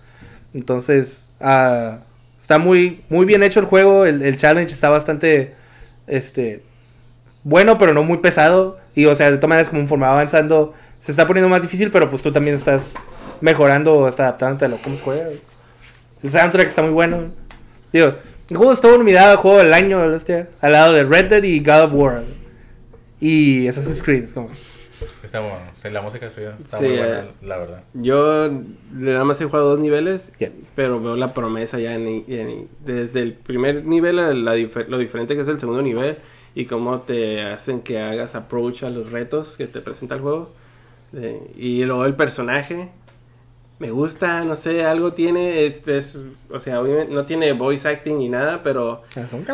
Entonces, 0.53 1.25
ah, 1.41 1.99
está 2.47 2.59
muy, 2.59 3.01
muy 3.09 3.25
bien 3.25 3.43
hecho 3.43 3.59
el 3.59 3.65
juego, 3.65 4.05
el, 4.05 4.21
el 4.21 4.37
challenge 4.37 4.71
está 4.71 4.87
bastante 4.87 5.53
este 6.07 6.63
bueno, 7.43 7.77
pero 7.77 7.93
no 7.93 8.03
muy 8.03 8.19
pesado. 8.19 8.77
Y 8.95 9.05
o 9.05 9.15
sea, 9.15 9.29
de 9.29 9.35
todas 9.35 9.49
maneras, 9.49 9.69
conforme 9.69 10.05
va 10.05 10.13
avanzando, 10.13 10.73
se 11.01 11.11
está 11.11 11.27
poniendo 11.27 11.49
más 11.49 11.61
difícil, 11.61 11.91
pero 11.91 12.09
pues 12.09 12.21
tú 12.21 12.31
también 12.31 12.55
estás 12.55 12.95
mejorando, 13.41 14.05
hasta 14.05 14.23
adaptándote 14.23 14.63
a 14.63 14.67
lo 14.69 14.77
cómo 14.77 14.95
se 14.95 15.01
juega. 15.01 15.27
El 16.23 16.31
soundtrack 16.31 16.69
está 16.69 16.81
muy 16.83 16.91
bueno. 16.91 17.31
Digo, 17.91 18.13
el 18.49 18.55
juego 18.55 18.71
estuvo 18.71 18.97
nominado 18.97 19.31
al 19.31 19.37
juego 19.37 19.57
del 19.57 19.73
año, 19.73 19.99
al 19.99 20.71
lado 20.71 20.93
de 20.93 21.03
Red 21.03 21.25
Dead 21.25 21.43
y 21.43 21.59
God 21.59 21.81
of 21.81 21.93
War. 21.93 22.23
Y 23.19 23.67
Assassin's 23.67 24.01
Creed, 24.01 24.23
es 24.23 24.31
como. 24.31 24.51
Está 25.27 25.41
bueno. 25.41 25.59
La 25.91 26.01
música 26.01 26.29
sí, 26.29 26.39
está 26.57 26.77
Sí, 26.77 26.85
muy 26.85 26.97
buena, 26.97 27.19
eh. 27.19 27.27
la 27.41 27.57
verdad. 27.57 27.83
Yo 27.93 28.49
nada 28.93 29.25
más 29.25 29.41
he 29.41 29.45
jugado 29.45 29.71
dos 29.71 29.79
niveles, 29.79 30.31
pero 30.73 31.01
veo 31.01 31.17
la 31.17 31.33
promesa 31.33 31.77
ya 31.79 31.93
en, 31.95 32.23
en- 32.29 32.67
desde 32.85 33.21
el 33.23 33.33
primer 33.33 33.83
nivel 33.85 34.19
a 34.19 34.33
la 34.33 34.55
difer- 34.55 34.87
lo 34.87 34.97
diferente 34.97 35.35
que 35.35 35.41
es 35.41 35.47
el 35.49 35.59
segundo 35.59 35.81
nivel 35.81 36.17
y 36.55 36.65
cómo 36.65 37.01
te 37.01 37.41
hacen 37.43 37.81
que 37.81 37.99
hagas 37.99 38.35
approach 38.35 38.83
a 38.83 38.89
los 38.89 39.11
retos 39.11 39.57
que 39.57 39.67
te 39.67 39.81
presenta 39.81 40.15
el 40.15 40.21
juego. 40.21 40.53
Eh, 41.13 41.41
y 41.57 41.83
luego 41.83 42.05
el 42.05 42.15
personaje 42.15 42.87
me 43.79 43.91
gusta, 43.91 44.43
no 44.43 44.55
sé, 44.55 44.83
algo 44.83 45.13
tiene, 45.13 45.65
este 45.67 45.97
es, 45.97 46.19
o 46.49 46.59
sea, 46.59 46.81
obviamente 46.81 47.13
no 47.13 47.25
tiene 47.25 47.53
voice 47.53 47.87
acting 47.87 48.17
ni 48.17 48.27
nada, 48.27 48.63
pero 48.63 49.03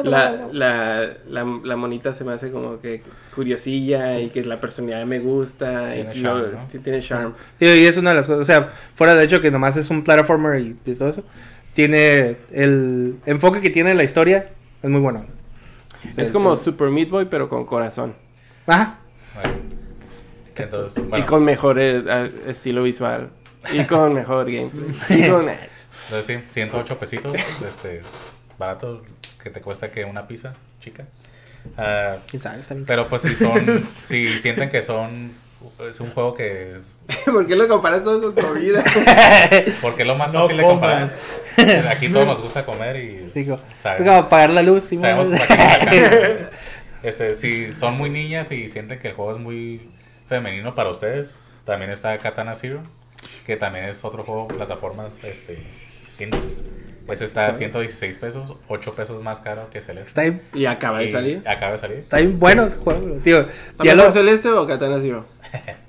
la, 0.03 0.47
la, 0.51 1.13
la, 1.27 1.59
la 1.63 1.75
monita 1.75 2.13
se 2.13 2.23
me 2.23 2.31
hace 2.31 2.49
como 2.49 2.79
que 2.79 3.01
curiosilla 3.35 4.19
y 4.19 4.29
que 4.29 4.43
la 4.43 4.61
personalidad 4.61 5.05
me 5.05 5.19
gusta 5.19 5.91
Tiene 5.91 6.11
y 6.73 6.77
tiene 6.77 7.01
charm. 7.01 7.33
Sí, 7.59 7.65
y 7.65 7.85
es 7.85 7.97
una 7.97 8.11
de 8.11 8.15
las 8.15 8.27
cosas, 8.27 8.41
o 8.41 8.45
sea, 8.45 8.71
fuera 8.95 9.13
de 9.13 9.25
hecho 9.25 9.41
que 9.41 9.51
nomás 9.51 9.75
es 9.75 9.89
un 9.89 10.03
platformer 10.03 10.61
y, 10.61 10.77
y 10.85 10.95
todo 10.95 11.09
eso, 11.09 11.23
tiene 11.73 12.37
el 12.51 13.15
enfoque 13.25 13.59
que 13.59 13.71
tiene 13.71 13.93
la 13.93 14.03
historia, 14.03 14.51
es 14.81 14.89
muy 14.89 15.01
bueno. 15.01 15.25
Es 16.15 16.31
como 16.31 16.55
Super 16.55 16.89
Meat 16.89 17.09
Boy, 17.09 17.25
pero 17.29 17.49
con 17.49 17.65
corazón. 17.65 18.13
Ajá. 18.67 18.99
Bueno. 19.35 19.57
Entonces, 20.55 21.03
y 21.17 21.21
con 21.23 21.43
mejor 21.43 21.77
eh, 21.79 22.29
estilo 22.47 22.83
visual. 22.83 23.29
Y 23.71 23.83
con 23.85 24.13
mejor 24.13 24.51
gameplay. 24.51 24.95
Y 25.09 25.29
con... 25.29 25.47
entonces 26.09 26.25
sí, 26.25 26.43
108 26.49 26.97
pesitos, 26.99 27.35
este, 27.67 28.01
barato, 28.57 29.03
que 29.41 29.49
te 29.49 29.61
cuesta 29.61 29.89
que 29.91 30.03
una 30.05 30.27
pizza 30.27 30.53
chica. 30.81 31.05
Ah, 31.77 32.17
¿Quién 32.29 32.41
sabe? 32.41 32.59
Está 32.59 32.73
bien. 32.73 32.85
pero 32.85 33.07
pues 33.07 33.21
si 33.21 33.35
son, 33.35 33.79
si 34.05 34.27
sienten 34.27 34.69
que 34.69 34.81
son, 34.81 35.31
es 35.89 35.99
un 36.01 36.09
juego 36.11 36.33
que 36.33 36.75
es, 36.75 36.93
¿Por 37.25 37.47
qué 37.47 37.55
lo 37.55 37.67
comparas 37.69 38.03
todo 38.03 38.33
con 38.33 38.43
comida? 38.45 38.83
porque 39.81 40.01
es 40.01 40.07
lo 40.07 40.15
más 40.15 40.33
No 40.33 40.41
fácil 40.41 40.57
de 40.57 40.63
comparar. 40.63 41.09
Aquí 41.89 42.09
todos 42.09 42.25
nos 42.27 42.41
gusta 42.41 42.65
comer 42.65 42.97
y 42.97 43.17
Digo, 43.33 43.57
sabemos- 43.79 43.97
tengo 44.05 44.11
que 44.21 44.25
apagar 44.27 44.49
la 44.49 44.61
luz. 44.61 44.91
y 44.91 44.97
Sabemos 44.99 45.27
alcanza. 45.31 46.49
Este, 47.01 47.35
si 47.35 47.73
son 47.73 47.97
muy 47.97 48.09
niñas 48.09 48.51
y 48.51 48.67
sienten 48.69 48.99
que 48.99 49.09
el 49.09 49.13
juego 49.13 49.31
es 49.33 49.37
muy 49.37 49.89
femenino 50.27 50.73
para 50.75 50.89
ustedes, 50.89 51.35
también 51.65 51.91
está 51.91 52.17
Katana 52.17 52.55
Zero, 52.55 52.81
que 53.45 53.57
también 53.57 53.85
es 53.85 54.03
otro 54.05 54.23
juego 54.23 54.47
plataformas 54.47 55.13
este 55.23 55.59
indie. 56.19 56.39
Ese 57.09 57.25
está 57.25 57.47
a 57.47 57.53
116 57.53 58.17
pesos, 58.17 58.55
8 58.69 58.95
pesos 58.95 59.21
más 59.21 59.39
caro 59.41 59.69
que 59.69 59.81
Celeste. 59.81 60.07
Está 60.07 60.21
bien, 60.21 60.41
y 60.53 60.65
acaba 60.65 60.99
de 60.99 61.05
Y 61.05 61.09
salir. 61.09 61.43
Acaba 61.45 61.73
de 61.73 61.77
salir. 61.77 61.97
está 61.99 62.17
bien 62.17 62.39
bueno 62.39 62.63
ese 62.65 62.77
juego. 62.77 63.17
Tío, 63.17 63.47
¿A 63.77 63.83
ya 63.83 63.93
lo... 63.95 64.09
Celeste 64.11 64.47
o 64.49 64.65
Katana 64.65 64.99
Zero? 65.01 65.25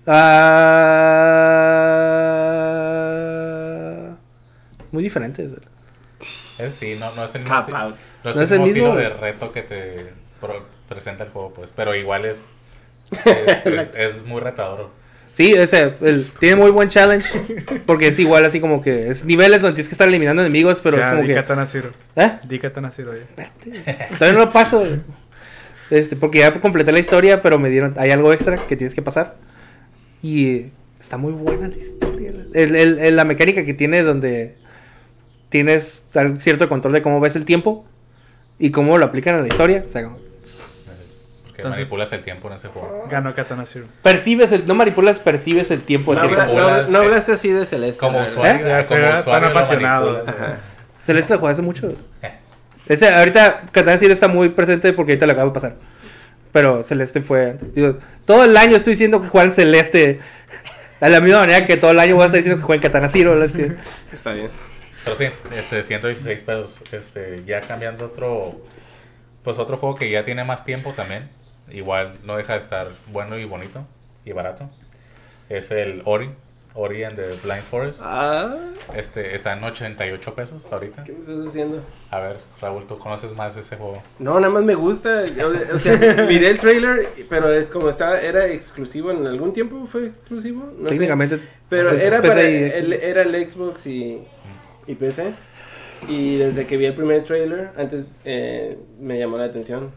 Ah, 3.24 4.16
muy 4.92 5.02
diferentes. 5.02 5.52
Ese 6.59 6.72
sí, 6.72 6.96
no, 6.98 7.14
no 7.14 7.24
es 7.24 7.34
el 7.34 7.42
mismo, 7.42 7.57
no 7.68 8.30
es 8.30 8.36
No 8.36 8.42
el 8.42 8.42
es 8.44 8.50
el 8.52 8.59
mismo 8.61 8.66
estilo 8.66 8.94
mismo. 8.94 9.00
de 9.00 9.09
reto 9.11 9.52
que 9.52 9.62
te 9.62 10.12
pro- 10.40 10.64
presenta 10.88 11.24
el 11.24 11.30
juego, 11.30 11.52
pues, 11.55 11.72
pero 11.74 11.94
igual 11.94 12.24
es, 12.26 12.46
es, 13.24 13.66
es- 13.66 13.90
es 13.94 14.24
muy 14.24 14.40
retador. 14.40 14.90
Sí, 15.35 15.53
ese, 15.53 15.95
el- 16.01 16.30
tiene 16.39 16.57
muy 16.57 16.70
buen 16.70 16.89
challenge. 16.89 17.28
Porque 17.87 18.09
es 18.09 18.18
igual 18.20 18.45
así 18.45 18.61
como 18.61 18.80
que 18.80 19.09
es 19.09 19.24
niveles 19.24 19.61
donde 19.62 19.74
tienes 19.74 19.89
que 19.89 19.95
estar 19.95 20.09
eliminando 20.09 20.43
enemigos, 20.43 20.80
pero 20.80 20.97
Ya, 20.97 21.03
es 21.03 21.09
como 21.11 21.22
di 21.22 21.28
que. 21.28 21.35
Katana 21.35 21.66
Zero. 21.66 21.91
¿Eh? 22.16 22.30
Di 22.49 22.59
Katana 22.61 22.91
Zero 22.93 23.12
ya. 23.16 23.51
Todavía 24.16 24.32
no 24.39 24.45
lo 24.47 24.53
paso. 24.53 24.87
Este, 25.91 26.16
porque 26.16 26.39
ya 26.39 26.53
completé 26.61 26.93
la 26.93 27.01
historia, 27.01 27.43
pero 27.43 27.59
me 27.59 27.68
dieron. 27.68 27.95
Hay 27.99 28.11
algo 28.11 28.32
extra 28.32 28.57
que 28.57 28.76
tienes 28.76 28.95
que 28.95 29.03
pasar. 29.03 29.35
Y 30.22 30.47
eh, 30.49 30.70
está 31.01 31.16
muy 31.16 31.32
buena 31.32 31.68
la 31.68 31.76
historia. 31.76 32.32
El- 32.55 32.76
el- 32.76 32.99
el- 33.01 33.16
la 33.16 33.24
mecánica 33.24 33.64
que 33.64 33.74
tiene 33.74 34.03
donde 34.03 34.55
tienes 35.49 36.05
cierto 36.39 36.68
control 36.68 36.95
de 36.95 37.03
cómo 37.03 37.20
ves 37.20 37.37
el 37.37 37.45
tiempo 37.45 37.85
y 38.59 38.70
cómo 38.70 38.99
lo 38.99 39.05
aplican 39.05 39.35
a 39.35 39.41
la 39.41 39.49
historia. 39.49 39.82
O 39.85 39.89
sea, 39.89 40.09
Que 41.55 41.62
Entonces- 41.62 41.80
manipulas 41.82 42.12
el 42.12 42.22
tiempo 42.22 42.48
en 42.48 42.55
ese 42.55 42.68
juego. 42.68 43.05
Ganó 43.09 43.34
Katana 43.34 43.64
Zero. 43.64 43.86
percibes 44.02 44.50
el, 44.52 44.66
no 44.66 44.74
manipulas, 44.74 45.20
percibes 45.20 45.70
el 45.70 45.82
tiempo. 45.82 46.12
No, 46.14 46.20
así 46.20 46.28
habla- 46.28 46.46
como- 46.46 46.61
no, 46.61 46.82
no 46.88 47.02
eh, 47.02 47.05
hablaste 47.07 47.32
así 47.32 47.48
de 47.50 47.64
Celeste. 47.66 48.00
Como 48.00 48.18
la 48.18 48.24
usuario, 48.24 48.61
como 48.62 49.00
tan 49.00 49.20
usuario 49.20 49.48
lo 49.48 49.59
apasionado. 49.59 50.24
Ajá. 50.26 50.59
Celeste 51.02 51.34
lo 51.34 51.40
jugué 51.40 51.52
hace 51.52 51.62
mucho. 51.62 51.92
Eh, 52.22 52.32
Ese, 52.86 53.09
ahorita 53.09 53.62
Katana 53.72 53.96
Zero 53.98 54.12
está 54.12 54.26
muy 54.28 54.48
presente 54.50 54.92
porque 54.92 55.12
ahorita 55.12 55.26
lo 55.26 55.32
acabo 55.32 55.48
de 55.50 55.55
pasar. 55.55 55.76
Pero 56.52 56.82
Celeste 56.82 57.20
fue 57.22 57.50
antes. 57.50 57.74
Digo, 57.74 57.98
todo 58.24 58.44
el 58.44 58.57
año 58.57 58.76
estoy 58.76 58.92
diciendo 58.94 59.20
que 59.22 59.28
juegan 59.28 59.52
Celeste. 59.52 60.20
De 61.00 61.11
la 61.11 61.20
misma 61.20 61.40
manera 61.40 61.66
que 61.66 61.76
todo 61.76 61.90
el 61.90 61.98
año 62.00 62.14
voy 62.14 62.22
a 62.22 62.26
estar 62.26 62.38
diciendo 62.38 62.61
que 62.61 62.64
juegan 62.66 62.82
Katana 62.82 63.09
Zero. 63.09 63.42
Está 63.44 64.32
bien. 64.32 64.48
Pero 65.05 65.16
sí, 65.16 65.26
este, 65.57 65.82
116 65.82 66.40
pesos. 66.42 66.80
Este, 66.92 67.42
ya 67.46 67.61
cambiando 67.61 68.07
otro, 68.07 68.61
pues 69.42 69.59
otro 69.59 69.76
juego 69.76 69.94
que 69.96 70.09
ya 70.11 70.24
tiene 70.24 70.44
más 70.44 70.64
tiempo 70.64 70.92
también. 70.96 71.28
Igual 71.70 72.18
no 72.24 72.36
deja 72.36 72.54
de 72.54 72.58
estar 72.60 72.88
bueno 73.12 73.38
y 73.38 73.44
bonito 73.44 73.86
y 74.24 74.32
barato. 74.32 74.68
Es 75.48 75.70
el 75.70 76.02
Ori, 76.04 76.30
Ori 76.74 77.04
and 77.04 77.16
the 77.16 77.26
Blind 77.42 77.62
Forest. 77.62 78.00
Ah, 78.02 78.56
Este, 78.94 79.34
está 79.34 79.52
en 79.56 79.62
88 79.64 80.34
pesos 80.34 80.66
ahorita. 80.70 81.04
¿qué 81.04 81.12
me 81.12 81.20
estás 81.20 81.36
haciendo? 81.46 81.82
A 82.10 82.20
ver, 82.20 82.36
Raúl, 82.60 82.86
¿tú 82.86 82.98
conoces 82.98 83.34
más 83.34 83.54
de 83.54 83.60
ese 83.62 83.76
juego? 83.76 84.02
No, 84.18 84.40
nada 84.40 84.52
más 84.52 84.64
me 84.64 84.74
gusta. 84.74 85.26
yo- 85.26 85.52
o 85.74 85.78
sea, 85.78 85.96
miré 86.28 86.48
el 86.50 86.58
trailer, 86.58 87.08
pero 87.28 87.52
es 87.52 87.66
como 87.66 87.88
estaba, 87.88 88.20
era 88.20 88.46
exclusivo 88.46 89.10
en 89.10 89.26
algún 89.26 89.52
tiempo, 89.52 89.86
fue 89.90 90.06
exclusivo. 90.06 90.64
No 90.78 90.88
sé. 90.88 90.94
Técnicamente. 90.94 91.40
Pero 91.68 91.90
pues, 91.90 92.02
es 92.02 92.12
era 92.12 92.22
para 92.22 92.42
y 92.42 92.54
el, 92.64 92.86
Xbox. 92.92 93.02
era 93.04 93.22
el 93.22 93.50
Xbox 93.50 93.86
y, 93.86 94.22
y 94.86 94.94
PC. 94.94 95.32
Y 96.08 96.36
desde 96.36 96.66
que 96.66 96.76
vi 96.76 96.84
el 96.86 96.94
primer 96.94 97.24
trailer, 97.24 97.70
antes 97.78 98.04
eh, 98.24 98.76
me 99.00 99.18
llamó 99.18 99.38
la 99.38 99.44
atención. 99.44 99.90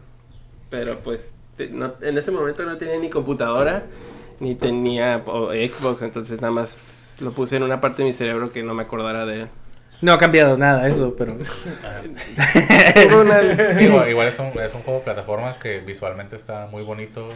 Pero 0.70 1.00
pues 1.00 1.32
te- 1.58 1.68
no- 1.68 1.92
en 2.00 2.16
ese 2.16 2.30
momento 2.30 2.64
no 2.64 2.78
tenía 2.78 2.96
ni 2.98 3.10
computadora, 3.10 3.82
ni 4.40 4.54
tenía 4.54 5.22
o, 5.26 5.50
Xbox, 5.50 6.00
entonces 6.02 6.40
nada 6.40 6.52
más 6.54 7.18
lo 7.20 7.32
puse 7.32 7.56
en 7.56 7.64
una 7.64 7.80
parte 7.82 8.02
de 8.02 8.08
mi 8.08 8.14
cerebro 8.14 8.50
que 8.52 8.62
no 8.62 8.72
me 8.74 8.84
acordara 8.84 9.26
de 9.26 9.42
él. 9.42 9.48
No 10.00 10.12
ha 10.12 10.18
cambiado 10.18 10.56
nada 10.56 10.86
eso, 10.88 11.14
pero. 11.18 11.36
Una- 13.20 13.82
igual, 13.82 14.08
igual 14.08 14.28
es, 14.28 14.38
un, 14.38 14.46
es 14.60 14.74
un 14.74 14.82
juego 14.82 15.00
de 15.00 15.04
plataformas 15.04 15.58
que 15.58 15.80
visualmente 15.80 16.36
está 16.36 16.66
muy 16.66 16.82
bonito, 16.84 17.28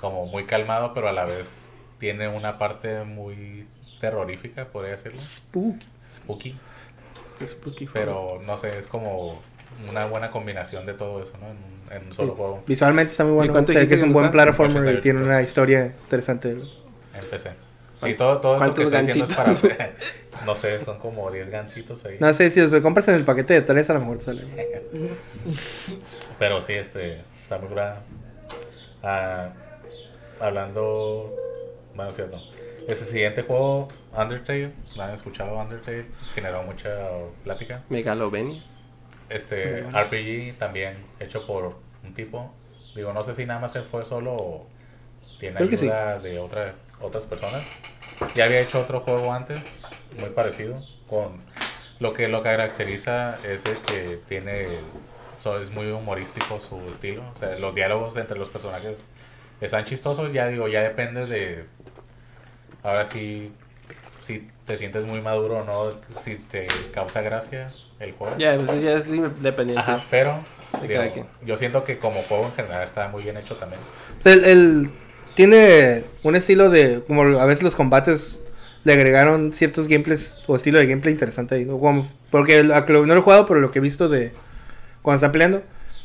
como 0.00 0.26
muy 0.26 0.44
calmado, 0.44 0.92
pero 0.94 1.08
a 1.08 1.12
la 1.12 1.24
vez 1.24 1.70
tiene 1.98 2.28
una 2.28 2.58
parte 2.58 3.04
muy 3.04 3.66
terrorífica, 4.00 4.66
podría 4.66 4.92
decirlo. 4.92 5.18
Spooky. 5.18 5.86
Spooky. 6.10 6.56
Spooky. 7.46 7.88
Pero 7.92 8.40
no 8.44 8.56
sé, 8.56 8.76
es 8.78 8.86
como 8.88 9.40
una 9.88 10.06
buena 10.06 10.30
combinación 10.30 10.84
de 10.86 10.94
todo 10.94 11.22
eso, 11.22 11.34
¿no? 11.40 11.46
En 11.46 11.56
un, 11.58 11.77
en 11.90 12.06
un 12.06 12.12
solo 12.12 12.34
juego. 12.34 12.62
Visualmente 12.66 13.10
está 13.10 13.24
muy 13.24 13.34
bueno. 13.34 13.52
O 13.52 13.66
sea, 13.66 13.86
que 13.86 13.94
es 13.94 14.02
un 14.02 14.12
buen 14.12 14.30
platformer 14.30 14.76
y 14.84 14.98
88 14.98 15.00
tiene 15.00 15.22
una 15.22 15.42
historia 15.42 15.94
interesante. 16.04 16.50
En 16.50 17.24
PC. 17.30 17.68
Sí, 18.02 18.14
todo, 18.14 18.38
todo 18.38 18.56
eso 18.56 18.74
que 18.74 18.82
¿Cuántos 18.82 18.84
estoy 18.84 19.06
diciendo 19.06 19.24
es 19.24 19.66
para... 19.66 19.92
no 20.46 20.54
sé, 20.54 20.78
son 20.84 20.98
como 21.00 21.30
10 21.30 21.50
gancitos 21.50 22.04
ahí. 22.04 22.16
No 22.20 22.32
sé 22.32 22.48
si 22.50 22.60
los 22.60 22.70
compras 22.80 23.08
en 23.08 23.16
el 23.16 23.24
paquete 23.24 23.54
de 23.54 23.60
tres, 23.62 23.90
a 23.90 23.94
lo 23.94 24.00
mejor 24.00 24.22
sale. 24.22 24.44
Pero 26.38 26.60
sí, 26.60 26.74
este, 26.74 27.22
está 27.42 27.58
muy 27.58 27.70
grande. 27.70 28.00
Ah, 29.02 29.48
hablando... 30.40 31.34
Bueno, 31.94 32.10
es 32.10 32.16
cierto. 32.16 32.40
Ese 32.86 33.04
siguiente 33.04 33.42
juego, 33.42 33.88
Undertale, 34.16 34.70
¿no 34.96 35.02
han 35.02 35.10
escuchado 35.10 35.58
Undertale? 35.58 36.06
Generó 36.34 36.62
mucha 36.62 36.90
plática. 37.42 37.82
Megalovenia. 37.88 38.62
Este 39.28 39.80
RPG 39.92 40.58
también 40.58 40.96
hecho 41.20 41.46
por 41.46 41.76
un 42.04 42.14
tipo. 42.14 42.52
Digo, 42.94 43.12
no 43.12 43.22
sé 43.22 43.34
si 43.34 43.44
nada 43.46 43.60
más 43.60 43.74
él 43.76 43.84
fue 43.90 44.04
solo 44.06 44.34
o 44.34 44.66
tiene 45.38 45.56
Creo 45.56 45.68
que 45.68 45.76
sí. 45.76 45.84
ayuda 45.86 46.18
de 46.18 46.38
otra, 46.38 46.74
otras 47.00 47.26
personas. 47.26 47.62
Ya 48.34 48.46
había 48.46 48.60
hecho 48.60 48.80
otro 48.80 49.00
juego 49.00 49.32
antes, 49.32 49.60
muy 50.18 50.30
parecido, 50.30 50.82
con 51.08 51.40
lo 52.00 52.12
que 52.14 52.28
lo 52.28 52.42
caracteriza 52.42 53.38
es 53.44 53.64
de 53.64 53.76
que 53.86 54.18
tiene, 54.28 54.66
so- 55.42 55.60
es 55.60 55.70
muy 55.70 55.90
humorístico 55.90 56.58
su 56.60 56.80
estilo. 56.88 57.22
O 57.34 57.38
sea, 57.38 57.58
los 57.58 57.74
diálogos 57.74 58.16
entre 58.16 58.38
los 58.38 58.48
personajes 58.48 58.98
están 59.60 59.84
chistosos. 59.84 60.32
Ya 60.32 60.48
digo, 60.48 60.66
ya 60.68 60.80
depende 60.82 61.26
de, 61.26 61.64
ahora 62.82 63.04
sí, 63.04 63.52
si 64.28 64.46
te 64.66 64.76
sientes 64.76 65.06
muy 65.06 65.22
maduro 65.22 65.58
o 65.60 65.64
no, 65.64 65.92
si 66.20 66.34
te 66.36 66.68
causa 66.92 67.22
gracia 67.22 67.68
el 67.98 68.12
juego. 68.12 68.36
Ya, 68.38 68.56
pues 68.58 68.82
ya 68.82 68.92
es 68.98 69.08
independiente. 69.08 69.80
Ajá, 69.80 70.04
pero 70.10 70.44
De 70.82 70.86
digo, 70.86 71.00
cada 71.00 71.12
quien. 71.12 71.26
yo 71.46 71.56
siento 71.56 71.82
que 71.84 71.98
como 71.98 72.20
juego 72.24 72.44
en 72.46 72.52
general 72.52 72.82
está 72.84 73.08
muy 73.08 73.22
bien 73.22 73.38
hecho 73.38 73.56
también. 73.56 73.80
Sea, 74.22 74.34
el, 74.34 74.44
el- 74.44 74.90
tiene 75.34 76.04
un 76.24 76.36
estilo 76.36 76.68
de. 76.68 77.02
Como 77.06 77.22
a 77.40 77.46
veces 77.46 77.62
los 77.62 77.74
combates 77.74 78.40
le 78.84 78.92
agregaron 78.92 79.52
ciertos 79.52 79.88
gameplays 79.88 80.38
o 80.46 80.56
estilo 80.56 80.78
de 80.78 80.86
gameplay 80.86 81.12
interesante 81.14 81.54
ahí. 81.54 81.64
¿no? 81.64 81.78
Como- 81.78 82.06
porque 82.30 82.62
no 82.62 83.06
lo 83.06 83.16
he 83.16 83.20
jugado, 83.22 83.46
pero 83.46 83.60
lo 83.60 83.70
que 83.70 83.78
he 83.78 83.82
visto 83.82 84.08
de 84.08 84.32
cuando 85.02 85.16
está 85.16 85.32
peleando. 85.32 85.62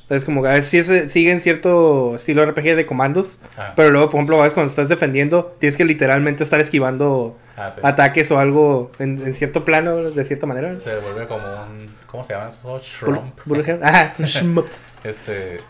Es 0.09 0.25
como 0.25 0.41
que 0.43 0.49
a 0.49 0.53
veces 0.53 0.85
sí 0.87 1.09
siguen 1.09 1.39
cierto 1.39 2.15
estilo 2.15 2.45
RPG 2.45 2.75
de 2.75 2.85
comandos. 2.85 3.39
Ah, 3.57 3.73
Pero 3.75 3.89
luego, 3.89 4.09
por 4.09 4.19
ejemplo, 4.19 4.37
a 4.39 4.43
veces 4.43 4.53
cuando 4.53 4.69
estás 4.69 4.89
defendiendo, 4.89 5.55
tienes 5.59 5.77
que 5.77 5.85
literalmente 5.85 6.43
estar 6.43 6.59
esquivando 6.59 7.37
ah, 7.57 7.71
sí. 7.71 7.79
ataques 7.83 8.29
o 8.31 8.37
algo 8.37 8.91
en, 8.99 9.21
en 9.25 9.33
cierto 9.33 9.63
plano, 9.65 10.11
de 10.11 10.23
cierta 10.23 10.45
manera. 10.45 10.77
Se 10.79 10.97
vuelve 10.99 11.25
como 11.27 11.43
un. 11.45 11.95
¿Cómo 12.07 12.23
se 12.23 12.33
llama 12.33 12.49
eso? 12.49 12.79
Shrump. 12.79 13.39
Ajá, 13.81 14.13
shmup. 14.19 14.67
Este. 15.03 15.61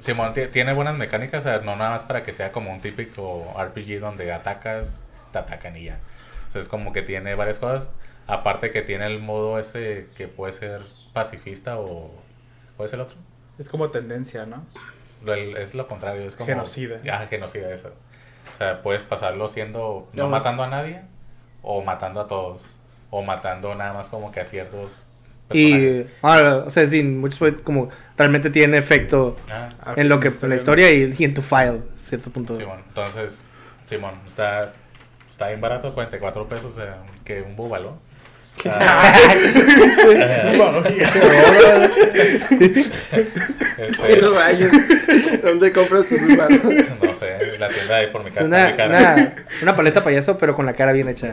Simón 0.00 0.34
ti- 0.34 0.48
tiene 0.52 0.72
buenas 0.74 0.94
mecánicas, 0.96 1.46
o 1.46 1.48
sea, 1.48 1.58
no 1.60 1.74
nada 1.76 1.90
más 1.90 2.02
para 2.04 2.22
que 2.22 2.32
sea 2.32 2.52
como 2.52 2.70
un 2.72 2.80
típico 2.80 3.54
RPG 3.58 3.98
donde 4.00 4.30
atacas, 4.32 5.02
te 5.32 5.38
atacan 5.38 5.76
y 5.76 5.84
ya. 5.84 5.98
O 6.48 6.52
sea, 6.52 6.60
es 6.60 6.68
como 6.68 6.92
que 6.92 7.02
tiene 7.02 7.34
varias 7.34 7.58
cosas. 7.58 7.90
Aparte 8.26 8.70
que 8.70 8.82
tiene 8.82 9.06
el 9.06 9.20
modo 9.20 9.58
ese 9.58 10.06
que 10.16 10.28
puede 10.28 10.52
ser 10.52 10.82
pacifista 11.12 11.78
o. 11.78 12.10
¿Cuál 12.76 12.88
es 12.88 12.92
el 12.92 13.00
otro? 13.00 13.16
Es 13.58 13.68
como 13.68 13.90
tendencia, 13.90 14.46
¿no? 14.46 14.64
Es 15.58 15.74
lo 15.74 15.88
contrario, 15.88 16.22
es 16.26 16.36
como... 16.36 16.46
Genocida. 16.46 17.00
Ah, 17.10 17.26
genocida, 17.28 17.72
eso. 17.72 17.90
O 18.54 18.56
sea, 18.56 18.82
puedes 18.82 19.02
pasarlo 19.02 19.48
siendo... 19.48 20.08
No 20.12 20.24
No. 20.24 20.28
matando 20.30 20.62
a 20.62 20.68
nadie, 20.68 21.00
o 21.62 21.82
matando 21.82 22.20
a 22.20 22.28
todos, 22.28 22.62
o 23.10 23.22
matando 23.22 23.74
nada 23.74 23.92
más 23.92 24.08
como 24.08 24.30
que 24.30 24.40
a 24.40 24.44
ciertos 24.44 24.92
Y, 25.52 25.72
personajes. 25.72 26.06
ah, 26.22 26.64
o 26.66 26.70
sea, 26.70 26.86
sí, 26.86 27.02
muchos 27.02 27.40
como 27.62 27.88
realmente 28.16 28.50
tiene 28.50 28.78
efecto 28.78 29.36
Ah, 29.50 29.68
Ah, 29.84 29.94
en 29.96 30.08
lo 30.08 30.20
que 30.20 30.28
en 30.28 30.48
la 30.48 30.56
historia 30.56 30.90
y, 30.92 31.14
y 31.18 31.24
en 31.24 31.34
tu 31.34 31.42
file, 31.42 31.80
a 31.94 31.98
cierto 31.98 32.30
punto. 32.30 32.54
Simón. 32.54 32.82
Entonces, 32.88 33.44
Simón, 33.86 34.14
está, 34.26 34.72
está 35.30 35.48
bien 35.48 35.60
barato, 35.60 35.94
44 35.94 36.48
pesos, 36.48 36.66
o 36.66 36.74
sea, 36.74 36.98
que 37.24 37.42
un 37.42 37.56
búbalo. 37.56 37.96
¿Dónde 45.42 45.72
compras 45.72 46.06
tus 46.06 46.20
manos? 46.20 46.60
no 47.02 47.14
sé, 47.14 47.58
la 47.58 47.68
tienda 47.68 47.96
ahí 47.96 48.06
por 48.08 48.22
mi 48.22 48.28
Es 48.28 48.34
casa 48.34 48.46
una, 48.46 48.64
muy 48.68 48.76
cara. 48.76 49.14
una, 49.14 49.34
una 49.62 49.76
paleta 49.76 50.02
payaso, 50.02 50.38
pero 50.38 50.54
con 50.54 50.66
la 50.66 50.72
cara 50.74 50.92
bien 50.92 51.08
hecha. 51.08 51.30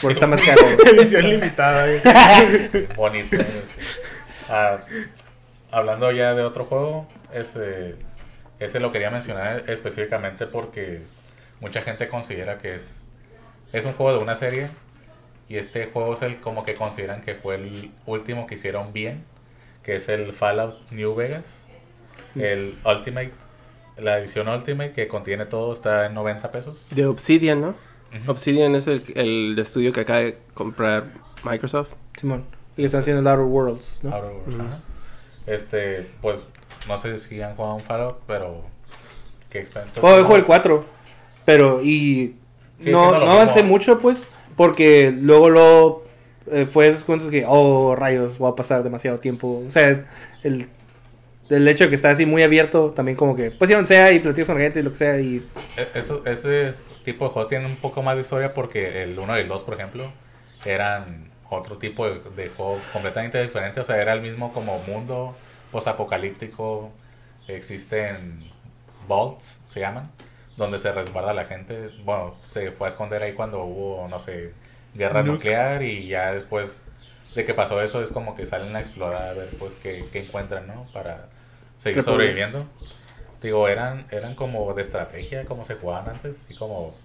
Por 0.00 0.12
está 0.12 0.26
más 0.26 0.40
caro. 0.42 0.60
Edición 0.86 1.28
limitada. 1.28 1.86
güey. 2.72 2.86
bonito. 2.96 3.36
sí. 3.36 3.44
Ah, 4.48 4.78
hablando 5.70 6.12
ya 6.12 6.34
de 6.34 6.42
otro 6.42 6.64
juego, 6.66 7.08
ese, 7.32 7.96
ese 8.60 8.80
lo 8.80 8.92
quería 8.92 9.10
mencionar 9.10 9.64
específicamente 9.68 10.46
porque 10.46 11.02
mucha 11.60 11.82
gente 11.82 12.08
considera 12.08 12.58
que 12.58 12.74
es, 12.74 13.06
es 13.72 13.84
un 13.86 13.94
juego 13.94 14.16
de 14.18 14.22
una 14.22 14.34
serie 14.34 14.68
y 15.48 15.56
este 15.56 15.86
juego 15.86 16.14
es 16.14 16.22
el 16.22 16.40
como 16.40 16.64
que 16.64 16.74
consideran 16.74 17.20
que 17.20 17.34
fue 17.34 17.56
el 17.56 17.90
último 18.06 18.46
que 18.46 18.54
hicieron 18.54 18.92
bien, 18.92 19.24
que 19.82 19.96
es 19.96 20.08
el 20.08 20.32
Fallout 20.32 20.76
New 20.90 21.14
Vegas, 21.14 21.66
el 22.34 22.76
Ultimate, 22.84 23.32
la 23.98 24.18
edición 24.18 24.48
Ultimate 24.48 24.92
que 24.92 25.08
contiene 25.08 25.46
todo 25.46 25.72
está 25.72 26.06
en 26.06 26.14
90 26.14 26.50
pesos. 26.50 26.86
De 26.90 27.06
Obsidian, 27.06 27.60
¿no? 27.60 27.74
Obsidian 28.26 28.74
es 28.74 28.86
el, 28.86 29.04
el 29.16 29.58
estudio 29.58 29.92
que 29.92 30.00
acaba 30.00 30.20
de 30.20 30.38
comprar 30.54 31.12
Microsoft. 31.44 31.88
Simón. 32.18 32.44
Y 32.76 32.82
le 32.82 32.86
están 32.86 33.00
haciendo 33.00 33.20
el 33.20 33.26
Outer 33.26 33.44
Worlds, 33.46 34.00
¿no? 34.02 34.10
Outer 34.14 34.30
Worlds, 34.30 34.60
ajá. 34.60 34.80
Este, 35.46 36.10
pues, 36.22 36.46
no 36.88 36.96
sé 36.96 37.18
si 37.18 37.40
han 37.42 37.54
jugado 37.54 37.74
un 37.74 37.82
Fallout, 37.82 38.18
pero... 38.26 38.62
¿Qué 39.50 39.58
experiencia? 39.58 40.02
Oh, 40.02 40.08
juego 40.08 40.36
el 40.36 40.44
4. 40.44 40.84
Pero, 41.44 41.82
y. 41.82 42.36
Sí, 42.78 42.90
no, 42.90 43.12
no 43.12 43.30
avancé 43.30 43.62
mismo. 43.62 43.74
mucho, 43.74 43.98
pues. 44.00 44.28
Porque 44.56 45.12
luego 45.16 45.50
lo. 45.50 46.04
eh, 46.50 46.66
fue 46.66 46.88
esos 46.88 47.04
cuentos 47.04 47.30
que, 47.30 47.44
oh, 47.48 47.94
rayos, 47.96 48.38
voy 48.38 48.50
a 48.52 48.54
pasar 48.56 48.82
demasiado 48.82 49.18
tiempo. 49.20 49.64
O 49.66 49.70
sea, 49.70 50.04
el. 50.42 50.68
El 51.50 51.68
hecho 51.68 51.84
de 51.84 51.90
que 51.90 51.96
está 51.96 52.10
así 52.10 52.26
muy 52.26 52.42
abierto, 52.42 52.92
también 52.92 53.16
como 53.16 53.36
que, 53.36 53.50
pues, 53.50 53.68
si 53.68 53.74
donde 53.74 53.88
sea 53.88 54.12
y 54.12 54.20
platicas 54.20 54.46
con 54.46 54.56
la 54.56 54.62
gente 54.62 54.80
y 54.80 54.82
lo 54.82 54.90
que 54.90 54.96
sea, 54.96 55.20
y 55.20 55.46
E- 55.76 55.90
Eso, 55.94 56.22
ese 56.26 56.74
tipo 57.04 57.24
de 57.26 57.30
juegos 57.32 57.48
tienen 57.48 57.66
un 57.70 57.76
poco 57.76 58.02
más 58.02 58.14
de 58.16 58.22
historia 58.22 58.54
porque 58.54 59.02
el 59.02 59.18
1 59.18 59.36
y 59.38 59.42
el 59.42 59.48
2, 59.48 59.64
por 59.64 59.74
ejemplo, 59.74 60.14
eran 60.64 61.30
otro 61.50 61.78
tipo 61.78 62.08
de, 62.08 62.20
de 62.36 62.48
juego 62.50 62.88
completamente 62.92 63.40
diferente. 63.42 63.80
O 63.80 63.84
sea, 63.84 64.00
era 64.00 64.12
el 64.12 64.20
mismo 64.22 64.52
como 64.52 64.78
mundo 64.80 65.36
post-apocalíptico. 65.70 66.90
Existen 67.46 68.50
vaults, 69.06 69.60
se 69.66 69.80
llaman, 69.80 70.10
donde 70.56 70.78
se 70.78 70.92
resguarda 70.92 71.34
la 71.34 71.44
gente. 71.46 71.88
Bueno, 71.98 72.36
se 72.44 72.72
fue 72.72 72.86
a 72.88 72.90
esconder 72.90 73.22
ahí 73.22 73.34
cuando 73.34 73.64
hubo, 73.64 74.08
no 74.08 74.18
sé, 74.18 74.54
guerra 74.94 75.22
Nuke. 75.22 75.28
nuclear 75.28 75.82
y 75.82 76.08
ya 76.08 76.32
después 76.32 76.80
de 77.34 77.44
que 77.44 77.54
pasó 77.54 77.82
eso 77.82 78.02
es 78.02 78.12
como 78.12 78.34
que 78.34 78.46
salen 78.46 78.76
a 78.76 78.80
explorar 78.80 79.28
a 79.28 79.34
ver 79.34 79.56
pues 79.58 79.74
qué, 79.76 80.08
qué 80.12 80.20
encuentran, 80.20 80.66
¿no? 80.68 80.88
Para 80.92 81.30
seguir 81.76 82.02
sobreviviendo. 82.02 82.66
Digo, 83.42 83.68
eran, 83.68 84.06
eran 84.10 84.34
como 84.34 84.72
de 84.74 84.82
estrategia, 84.82 85.44
como 85.46 85.64
se 85.64 85.74
jugaban 85.76 86.08
antes, 86.08 86.42
así 86.42 86.54
como 86.54 86.98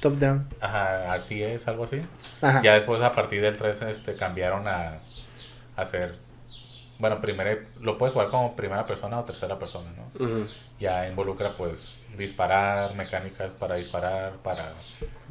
Top 0.00 0.18
down. 0.18 0.46
ajá, 0.60 1.14
RTS, 1.16 1.68
algo 1.70 1.84
así. 1.84 2.00
Ajá. 2.40 2.62
Ya 2.62 2.74
después 2.74 3.00
a 3.02 3.14
partir 3.14 3.42
del 3.42 3.56
3 3.56 3.82
este, 3.82 4.16
cambiaron 4.16 4.66
a, 4.68 4.94
a 5.76 5.82
hacer, 5.82 6.18
bueno, 6.98 7.20
primero 7.20 7.62
lo 7.80 7.98
puedes 7.98 8.12
jugar 8.14 8.30
como 8.30 8.56
primera 8.56 8.86
persona 8.86 9.20
o 9.20 9.24
tercera 9.24 9.58
persona, 9.58 9.90
¿no? 9.92 10.12
Ujú. 10.20 10.46
Ya 10.78 11.08
involucra 11.08 11.56
pues 11.56 12.00
disparar, 12.16 12.94
mecánicas 12.94 13.52
para 13.52 13.76
disparar, 13.76 14.34
para 14.42 14.72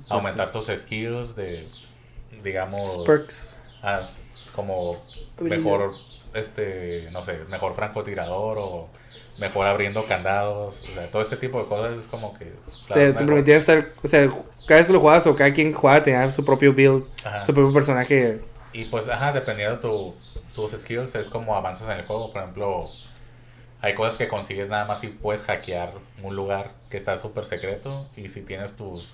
aumentar 0.09 0.51
tus 0.51 0.67
skills 0.67 1.35
de, 1.35 1.67
digamos, 2.43 3.03
Perks. 3.05 3.55
ah, 3.81 4.07
como 4.55 5.03
mejor, 5.39 5.93
este, 6.33 7.07
no 7.11 7.25
sé, 7.25 7.39
mejor 7.49 7.75
francotirador 7.75 8.57
o 8.59 8.89
mejor 9.37 9.65
abriendo 9.65 10.05
candados, 10.05 10.83
o 10.89 10.93
sea, 10.93 11.07
todo 11.07 11.21
ese 11.21 11.37
tipo 11.37 11.59
de 11.59 11.67
cosas 11.67 11.99
es 11.99 12.07
como 12.07 12.33
que... 12.37 12.53
claro, 12.87 13.13
te, 13.13 13.25
permitía 13.25 13.57
estar, 13.57 13.89
o 14.01 14.07
sea, 14.07 14.29
cada 14.65 14.79
vez 14.79 14.87
que 14.87 14.93
lo 14.93 14.99
jugabas 14.99 15.27
o 15.27 15.35
cada 15.35 15.51
quien 15.51 15.73
jugaba 15.73 16.01
tenía 16.01 16.31
su 16.31 16.45
propio 16.45 16.73
build, 16.73 17.03
Ajá. 17.25 17.45
su 17.45 17.53
propio 17.53 17.73
personaje. 17.73 18.41
Y 18.75 18.85
pues, 18.85 19.07
ajá, 19.07 19.31
dependiendo 19.31 19.75
de 19.75 19.81
tu, 19.81 20.15
tus 20.53 20.71
skills, 20.71 21.15
es 21.15 21.29
como 21.29 21.55
avanzas 21.55 21.87
en 21.89 21.99
el 21.99 22.05
juego. 22.05 22.31
Por 22.31 22.41
ejemplo, 22.41 22.89
hay 23.81 23.93
cosas 23.93 24.17
que 24.17 24.27
consigues 24.27 24.69
nada 24.69 24.85
más 24.85 24.99
si 24.99 25.07
puedes 25.07 25.43
hackear 25.43 25.93
un 26.23 26.35
lugar 26.35 26.71
que 26.89 26.97
está 26.97 27.17
súper 27.17 27.45
secreto. 27.45 28.07
Y 28.15 28.29
si 28.29 28.41
tienes 28.41 28.73
tus 28.75 29.13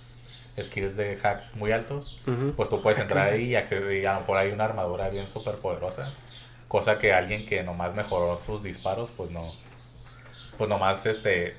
skills 0.62 0.96
de 0.98 1.18
hacks 1.22 1.56
muy 1.56 1.72
altos, 1.72 2.20
Ujú. 2.28 2.54
pues 2.56 2.70
tú 2.70 2.82
puedes 2.82 3.00
entrar 3.00 3.30
ahí 3.34 3.44
y 3.46 3.56
acceder. 3.56 3.92
Y 4.02 4.06
a 4.06 4.14
lo 4.14 4.20
mejor 4.22 4.38
hay 4.38 4.52
una 4.52 4.66
armadura 4.66 5.10
bien 5.10 5.30
súper 5.30 5.56
poderosa. 5.56 6.14
Cosa 6.68 7.00
que 7.00 7.12
alguien 7.14 7.46
que 7.46 7.64
nomás 7.64 7.94
mejoró 7.96 8.40
sus 8.40 8.64
disparos, 8.64 9.12
pues 9.12 9.30
no. 9.32 9.52
Pues 10.58 10.70
nomás 10.70 11.06
este, 11.06 11.56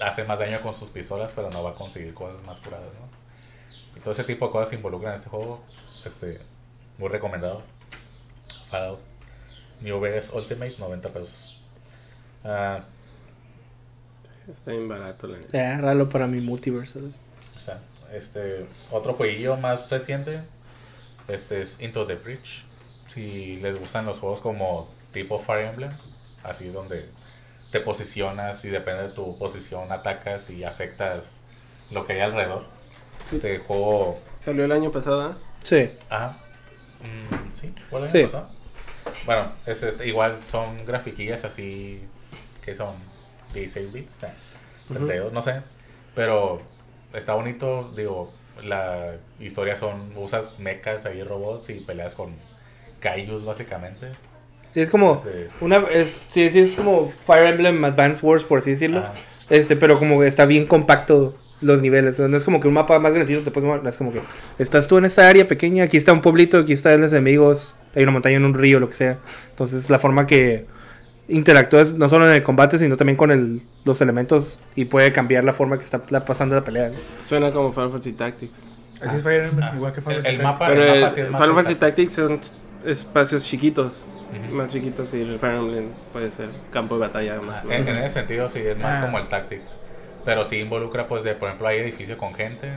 hace 0.00 0.24
más 0.24 0.38
daño 0.38 0.60
con 0.62 0.74
sus 0.74 0.90
pistolas, 0.90 1.32
pero 1.34 1.48
no 1.50 1.62
va 1.62 1.70
a 1.70 1.74
conseguir 1.74 2.12
cosas 2.12 2.42
más 2.42 2.60
curadas, 2.60 2.88
¿no? 3.00 3.96
Y 3.96 4.00
todo 4.00 4.12
ese 4.12 4.24
tipo 4.24 4.46
de 4.46 4.52
cosas 4.52 4.68
se 4.70 4.74
involucran 4.76 5.12
en 5.12 5.18
este 5.18 5.30
juego. 5.30 5.62
Este, 6.04 6.38
muy 6.98 7.08
recomendado. 7.08 7.62
Fallout 8.68 9.00
New 9.80 10.00
Vegas 10.00 10.30
Ultimate, 10.32 10.74
90 10.78 11.08
pesos. 11.10 11.51
Ah, 12.44 12.80
Está 14.52 14.72
bien 14.72 14.88
barato 14.88 15.26
la 15.28 15.38
neta. 15.38 15.50
Ya, 15.52 15.78
ralo 15.78 16.08
para 16.08 16.26
mi 16.26 16.40
está. 17.56 17.80
Este, 18.12 18.66
otro 18.90 19.14
jueguillo 19.14 19.56
más 19.56 19.88
reciente. 19.88 20.40
Este 21.28 21.62
es 21.62 21.80
Into 21.80 22.06
the 22.06 22.16
Breach. 22.16 22.64
Si 23.14 23.56
les 23.58 23.78
gustan 23.78 24.04
los 24.04 24.18
juegos 24.18 24.40
como 24.40 24.90
tipo 25.12 25.38
Fire 25.38 25.66
Emblem, 25.68 25.92
así 26.42 26.68
donde 26.68 27.08
te 27.70 27.80
posicionas 27.80 28.64
y 28.64 28.68
depende 28.68 29.04
de 29.04 29.08
tu 29.10 29.38
posición 29.38 29.90
atacas 29.92 30.50
y 30.50 30.64
afectas 30.64 31.40
lo 31.90 32.04
que 32.06 32.14
hay 32.14 32.20
alrededor. 32.20 32.66
Este 33.30 33.58
juego 33.60 34.18
Salió 34.44 34.64
el 34.64 34.72
año 34.72 34.90
pasado, 34.90 35.22
¿ah? 35.22 35.36
Sí. 35.64 35.88
Ajá. 36.10 36.38
Mm, 37.00 37.54
sí, 37.54 37.74
¿cuál 37.88 38.04
es 38.04 38.12
Sí. 38.12 38.18
el 38.18 38.24
pasado? 38.26 38.50
Bueno, 39.24 39.52
es 39.66 39.82
este, 39.82 40.06
igual 40.06 40.38
son 40.50 40.84
grafiquillas 40.84 41.44
así 41.44 42.04
que 42.64 42.74
son 42.74 42.94
16 43.54 43.92
bits, 43.92 44.22
eh, 44.22 44.28
32, 44.88 45.32
no 45.32 45.42
sé. 45.42 45.60
Pero 46.14 46.60
está 47.14 47.34
bonito, 47.34 47.90
digo, 47.96 48.30
la 48.64 49.16
historia 49.40 49.76
son, 49.76 50.12
usas 50.16 50.58
mechas 50.58 51.04
ahí, 51.06 51.22
robots 51.22 51.70
y 51.70 51.80
peleas 51.80 52.14
con 52.14 52.34
kaijus 53.00 53.44
básicamente. 53.44 54.08
Sí, 54.74 54.80
es 54.80 54.90
como 54.90 55.14
Este- 55.16 55.50
una 55.60 55.78
es 55.90 56.18
sí, 56.28 56.48
sí 56.50 56.60
es 56.60 56.74
como 56.74 57.12
Fire 57.26 57.46
Emblem 57.46 57.84
Advance 57.84 58.24
Wars 58.24 58.44
por 58.44 58.58
así 58.58 58.70
decirlo. 58.70 59.00
Ajá. 59.00 59.12
Este, 59.50 59.76
pero 59.76 59.98
como 59.98 60.22
está 60.22 60.46
bien 60.46 60.66
compacto 60.66 61.34
los 61.60 61.80
niveles, 61.82 62.18
no 62.18 62.36
es 62.36 62.44
como 62.44 62.58
que 62.58 62.68
un 62.68 62.74
mapa 62.74 62.98
más 62.98 63.12
grandecito 63.12 63.44
te 63.44 63.50
puedes 63.50 63.66
mover, 63.66 63.82
no 63.82 63.88
es 63.88 63.96
como 63.98 64.12
que 64.12 64.20
estás 64.58 64.88
tú 64.88 64.98
en 64.98 65.04
esta 65.04 65.28
área 65.28 65.46
pequeña, 65.46 65.84
aquí 65.84 65.96
está 65.96 66.12
un 66.12 66.20
pueblito, 66.22 66.58
aquí 66.58 66.72
están 66.72 67.00
los 67.00 67.12
enemigos, 67.12 67.76
hay 67.94 68.02
una 68.02 68.12
montaña 68.12 68.36
en 68.36 68.44
un 68.44 68.54
río, 68.54 68.80
lo 68.80 68.88
que 68.88 68.94
sea. 68.94 69.18
Entonces, 69.50 69.88
la 69.90 69.98
forma 69.98 70.26
que 70.26 70.66
interactúas 71.28 71.94
no 71.94 72.08
solo 72.08 72.26
en 72.28 72.34
el 72.34 72.42
combate, 72.42 72.78
sino 72.78 72.96
también 72.96 73.16
con 73.16 73.30
el- 73.30 73.62
los 73.84 74.00
elementos 74.00 74.58
y 74.74 74.84
puede 74.86 75.12
cambiar 75.12 75.44
la 75.44 75.52
forma 75.52 75.78
que 75.78 75.84
está 75.84 76.02
la- 76.10 76.24
pasando 76.24 76.54
la 76.54 76.64
pelea. 76.64 76.90
Suena 77.28 77.52
como 77.52 77.72
Final 77.72 77.90
Fantasy 77.90 78.12
Tactics. 78.12 78.52
Así 79.00 79.16
es 79.16 79.22
Fire 79.22 79.44
Emblem, 79.44 79.68
Ah, 79.68 79.72
igual 79.74 79.92
que 79.92 80.00
Final 80.00 80.16
el, 80.18 80.22
Fantasy 80.22 80.36
el 80.36 80.42
mapa, 80.42 80.66
Pero 80.68 80.82
el 80.84 80.88
el 80.90 81.00
mapa 81.00 81.14
sí 81.14 81.20
es 81.20 81.30
más 81.30 81.40
Final 81.40 81.54
Fantasy 81.56 81.74
Tactics. 81.76 82.12
Son 82.14 82.40
espacios 82.84 83.44
chiquitos. 83.44 84.08
Más 84.50 84.70
chiquitos 84.72 85.12
y 85.14 85.20
el 85.20 85.38
Fire 85.38 85.54
Emblem 85.56 85.88
puede 86.12 86.30
ser 86.30 86.50
campo 86.70 86.94
de 86.96 87.00
batalla 87.02 87.40
más 87.40 87.62
Ah, 87.68 87.74
En, 87.74 87.88
ese 87.88 88.08
sentido 88.08 88.48
sí 88.48 88.58
es 88.60 88.78
más 88.78 88.96
Ah. 88.96 89.00
como 89.02 89.18
el 89.18 89.26
Tactics. 89.28 89.76
Pero 90.24 90.44
sí 90.44 90.56
involucra 90.56 91.08
pues 91.08 91.24
de, 91.24 91.34
por 91.34 91.48
ejemplo, 91.48 91.66
hay 91.68 91.78
edificio 91.80 92.16
con 92.16 92.34
gente, 92.34 92.72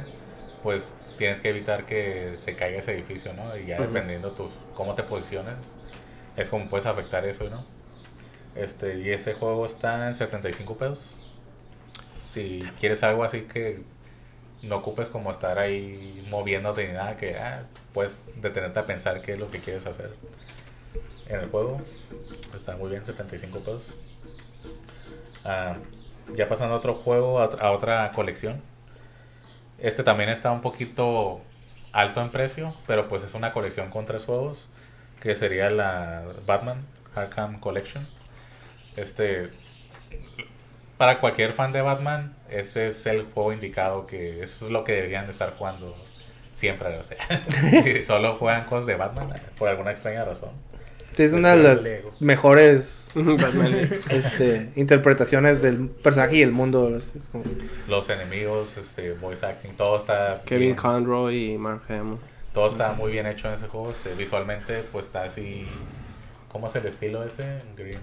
pues 0.63 0.83
tienes 1.17 1.39
que 1.41 1.49
evitar 1.49 1.85
que 1.85 2.33
se 2.37 2.55
caiga 2.55 2.79
ese 2.79 2.91
edificio, 2.93 3.31
¿no? 3.33 3.55
Y 3.57 3.67
ya 3.67 3.79
dependiendo 3.79 4.31
tus 4.31 4.49
cómo 4.73 4.95
te 4.95 5.03
posiciones, 5.03 5.55
es 6.35 6.49
como 6.49 6.67
puedes 6.69 6.85
afectar 6.87 7.23
eso, 7.25 7.47
¿no? 7.49 7.63
Este, 8.55 8.99
y 8.99 9.09
ese 9.09 9.33
juego 9.33 9.65
está 9.65 10.07
en 10.07 10.15
75 10.15 10.77
pesos. 10.77 11.11
Si 12.31 12.61
quieres 12.79 13.03
algo 13.03 13.23
así 13.23 13.41
que 13.41 13.83
no 14.63 14.77
ocupes 14.77 15.09
como 15.09 15.31
estar 15.31 15.59
ahí 15.59 16.25
moviéndote 16.29 16.87
ni 16.87 16.93
nada, 16.93 17.17
que 17.17 17.37
ah, 17.37 17.63
puedes 17.93 18.17
detenerte 18.41 18.79
a 18.79 18.85
pensar 18.85 19.21
qué 19.21 19.33
es 19.33 19.39
lo 19.39 19.51
que 19.51 19.59
quieres 19.59 19.85
hacer 19.85 20.11
en 21.27 21.39
el 21.39 21.49
juego. 21.49 21.81
Está 22.55 22.75
muy 22.77 22.89
bien, 22.89 23.03
75 23.03 23.59
pesos. 23.59 23.93
Ah, 25.43 25.77
ya 26.35 26.49
pasando 26.49 26.75
a 26.75 26.77
otro 26.77 26.93
juego, 26.93 27.39
a, 27.39 27.71
otra 27.71 28.11
colección. 28.13 28.61
Este 29.77 30.03
también 30.03 30.29
está 30.29 30.51
un 30.51 30.61
poquito 30.61 31.41
alto 31.91 32.21
en 32.21 32.31
precio, 32.31 32.73
pero 32.87 33.07
pues 33.07 33.23
es 33.23 33.33
una 33.33 33.51
colección 33.51 33.89
con 33.89 34.05
tres 34.05 34.25
juegos, 34.25 34.67
que 35.21 35.35
sería 35.35 35.69
la 35.69 36.23
Batman 36.45 36.85
Arkham 37.13 37.59
Collection. 37.59 38.07
Este, 38.97 39.49
para 40.97 41.19
cualquier 41.19 41.53
fan 41.53 41.71
de 41.71 41.81
Batman, 41.81 42.33
ese 42.49 42.87
es 42.87 43.05
el 43.05 43.23
juego 43.25 43.51
indicado, 43.53 44.05
que 44.07 44.41
eso 44.43 44.65
es 44.65 44.71
lo 44.71 44.83
que 44.83 44.93
deberían 44.93 45.25
de 45.25 45.31
estar 45.31 45.53
jugando 45.57 45.95
siempre. 46.53 46.97
O 46.97 47.03
sea, 47.03 47.17
si 47.83 48.01
solo 48.01 48.35
juegan 48.35 48.65
cosas 48.65 48.85
de 48.85 48.95
Batman, 48.95 49.33
por 49.57 49.67
alguna 49.69 49.91
extraña 49.91 50.23
razón. 50.23 50.51
Es 51.17 51.31
una 51.31 51.55
de 51.55 51.63
las 51.63 51.83
Lego. 51.83 52.11
mejores 52.19 53.09
este, 54.09 54.69
interpretaciones 54.75 55.61
del 55.61 55.87
personaje 55.87 56.37
y 56.37 56.41
el 56.41 56.51
mundo. 56.51 56.93
Es 56.97 57.15
es 57.15 57.29
como- 57.29 57.45
Los 57.87 58.09
enemigos, 58.09 58.75
este, 58.77 59.13
voice 59.13 59.45
acting, 59.45 59.71
todo 59.77 59.95
está 59.97 60.41
Kevin 60.45 60.67
bien. 60.69 60.75
Conroy 60.75 61.53
y 61.53 61.57
Mark 61.57 61.83
Hamill. 61.87 62.17
Todo 62.53 62.67
está 62.67 62.91
muy 62.93 63.11
bien 63.13 63.27
hecho 63.27 63.47
en 63.47 63.53
ese 63.55 63.67
juego. 63.67 63.91
Este, 63.91 64.13
visualmente, 64.13 64.83
pues 64.91 65.05
está 65.07 65.23
así. 65.23 65.65
¿Cómo 66.49 66.67
es 66.67 66.75
el 66.75 66.85
estilo 66.85 67.23
ese? 67.23 67.61
Green. 67.77 67.99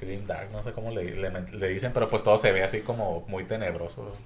Green 0.00 0.26
Dark, 0.26 0.50
no 0.52 0.62
sé 0.62 0.72
cómo 0.72 0.90
le, 0.90 1.14
le, 1.14 1.30
le 1.30 1.68
dicen, 1.68 1.92
pero 1.92 2.08
pues 2.08 2.22
todo 2.22 2.38
se 2.38 2.52
ve 2.52 2.62
así 2.64 2.80
como 2.80 3.24
muy 3.28 3.44
tenebroso. 3.44 4.16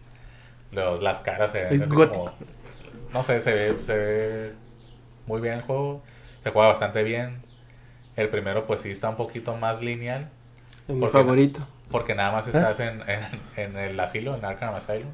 Los, 0.72 1.02
las 1.02 1.20
caras 1.20 1.52
se 1.52 1.64
ven 1.64 1.82
así 1.82 1.94
como. 1.94 2.32
No 3.12 3.22
sé, 3.22 3.40
se 3.40 3.52
ve, 3.52 3.82
se 3.82 3.96
ve 3.96 4.52
muy 5.26 5.40
bien 5.40 5.54
el 5.54 5.62
juego. 5.62 6.02
Se 6.42 6.50
juega 6.50 6.68
bastante 6.68 7.02
bien. 7.02 7.40
El 8.16 8.28
primero, 8.28 8.66
pues 8.66 8.80
sí 8.80 8.90
está 8.90 9.08
un 9.08 9.16
poquito 9.16 9.56
más 9.56 9.80
lineal. 9.80 10.28
Es 10.88 10.94
mi 10.94 11.06
favorito. 11.08 11.60
Porque 11.90 12.14
nada 12.14 12.32
más 12.32 12.46
estás 12.48 12.80
en, 12.80 13.02
en, 13.08 13.22
en 13.56 13.76
el 13.76 13.98
asilo, 14.00 14.34
en 14.34 14.44
Arkham 14.44 14.74
Asylum. 14.74 15.10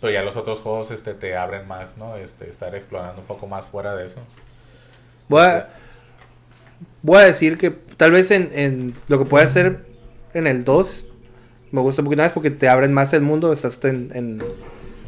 Pero 0.00 0.12
ya 0.12 0.22
los 0.22 0.36
otros 0.36 0.60
juegos 0.60 0.90
este, 0.90 1.14
te 1.14 1.36
abren 1.36 1.66
más, 1.66 1.96
¿no? 1.96 2.16
Este, 2.16 2.48
estar 2.48 2.74
explorando 2.74 3.20
un 3.22 3.26
poco 3.26 3.46
más 3.46 3.66
fuera 3.66 3.96
de 3.96 4.06
eso. 4.06 4.20
Voy 5.28 5.42
a, 5.42 5.68
voy 7.02 7.18
a 7.18 7.24
decir 7.24 7.56
que 7.56 7.74
tal 7.96 8.12
vez 8.12 8.30
en, 8.30 8.50
en 8.54 8.94
lo 9.08 9.18
que 9.18 9.24
puede 9.24 9.44
hacer 9.44 9.86
en 10.34 10.46
el 10.46 10.64
2 10.64 11.08
me 11.70 11.80
gusta 11.80 12.02
un 12.02 12.06
poquito 12.06 12.22
más 12.22 12.32
porque 12.32 12.50
te 12.50 12.68
abren 12.68 12.92
más 12.92 13.12
el 13.14 13.22
mundo. 13.22 13.52
Estás 13.52 13.78
en, 13.84 14.10
en 14.14 14.40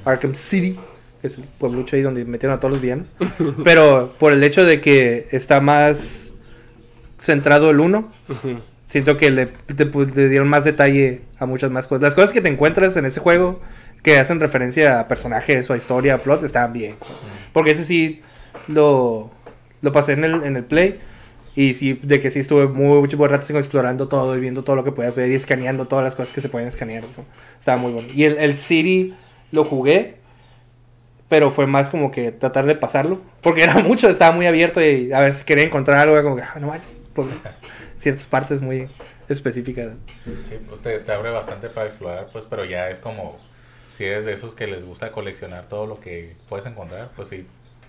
Arkham 0.05 0.35
City, 0.35 0.79
que 1.21 1.29
es 1.29 1.39
el 1.39 1.45
pueblucho 1.59 1.95
ahí 1.95 2.03
donde 2.03 2.25
metieron 2.25 2.57
a 2.57 2.61
todos 2.61 2.73
los 2.73 2.81
villanos. 2.81 3.15
Pero 3.65 4.15
por 4.19 4.33
el 4.33 4.43
hecho 4.43 4.65
de 4.65 4.81
que 4.81 5.29
está 5.31 5.61
más 5.61 6.33
centrado 7.21 7.71
el 7.71 7.79
1, 7.81 8.13
Ujú. 8.29 8.61
siento 8.85 9.17
que 9.17 9.31
le, 9.31 9.47
te 9.47 9.91
pu- 9.91 10.13
le 10.13 10.29
dieron 10.29 10.49
más 10.49 10.65
detalle 10.65 11.23
a 11.39 11.47
muchas 11.47 11.71
más 11.71 11.87
cosas. 11.87 12.03
Las 12.03 12.15
cosas 12.17 12.33
que 12.33 12.41
te 12.41 12.49
encuentras 12.49 12.97
en 12.97 13.05
ese 13.07 13.21
juego 13.21 13.61
que 14.03 14.19
hacen 14.19 14.41
referencia 14.41 15.01
a 15.01 15.09
personajes 15.09 15.69
o 15.71 15.73
a 15.73 15.77
historia, 15.77 16.15
a 16.15 16.19
plot, 16.19 16.43
están 16.45 16.73
bien. 16.73 16.97
Porque 17.53 17.73
ese 17.73 17.85
sí 17.85 18.23
lo, 18.69 19.31
Lo 19.83 19.93
pasé 19.93 20.13
en 20.13 20.25
el, 20.25 20.43
en 20.45 20.57
el 20.57 20.65
Play. 20.65 20.97
Y 21.57 21.73
sí, 21.73 21.99
de 22.03 22.21
que 22.21 22.31
sí 22.31 22.41
estuve 22.41 22.69
muy, 22.69 23.01
mucho 23.01 23.17
buen 23.17 23.31
rato 23.31 23.51
explorando 23.57 24.09
todo 24.09 24.37
y 24.37 24.41
viendo 24.41 24.63
todo 24.63 24.77
lo 24.77 24.85
que 24.85 24.93
podías 24.93 25.15
ver 25.15 25.31
y 25.31 25.35
escaneando 25.35 25.87
todas 25.87 26.05
las 26.05 26.15
cosas 26.15 26.35
que 26.35 26.43
se 26.43 26.51
pueden 26.51 26.69
escanear. 26.69 27.03
¿no? 27.03 27.25
Estaba 27.59 27.79
muy 27.79 27.93
bueno. 27.93 28.09
Y 28.15 28.25
el, 28.25 28.37
el 28.37 28.55
City 28.55 29.15
lo 29.53 29.65
jugué, 29.65 30.17
pero 31.31 31.51
fue 31.51 31.67
más 31.67 31.89
como 31.89 32.11
que 32.11 32.31
tratar 32.31 32.67
de 32.67 32.75
pasarlo. 32.75 33.23
Porque 33.41 33.63
era 33.63 33.75
mucho, 33.83 34.11
estaba 34.11 34.37
muy 34.37 34.47
abierto 34.47 34.83
y 34.85 35.11
a 35.13 35.21
veces 35.21 35.45
quería 35.45 35.65
encontrar 35.65 35.99
algo, 35.99 36.15
era 36.15 36.23
como 36.23 36.37
que, 36.37 36.43
ah, 36.43 36.59
no 36.61 36.67
manches, 36.67 36.91
por 37.15 37.27
ciertas 37.99 38.27
partes 38.27 38.61
muy 38.61 38.89
específicas. 39.27 39.95
Sí, 40.45 40.59
pues, 40.69 40.83
te, 40.83 40.99
te 40.99 41.13
abre 41.13 41.31
bastante 41.31 41.71
para 41.71 41.87
explorar, 41.87 42.29
pues, 42.33 42.45
pero 42.45 42.67
ya 42.67 42.91
es 42.91 43.01
como, 43.01 43.39
si 43.97 44.05
eres 44.05 44.27
de 44.27 44.35
esos 44.35 44.55
que 44.55 44.67
les 44.67 44.85
gusta 44.85 45.11
coleccionar 45.11 45.69
todo 45.69 45.87
lo 45.87 46.01
que 46.01 46.37
puedes 46.51 46.67
encontrar, 46.67 47.11
pues 47.17 47.29
sí, 47.29 47.47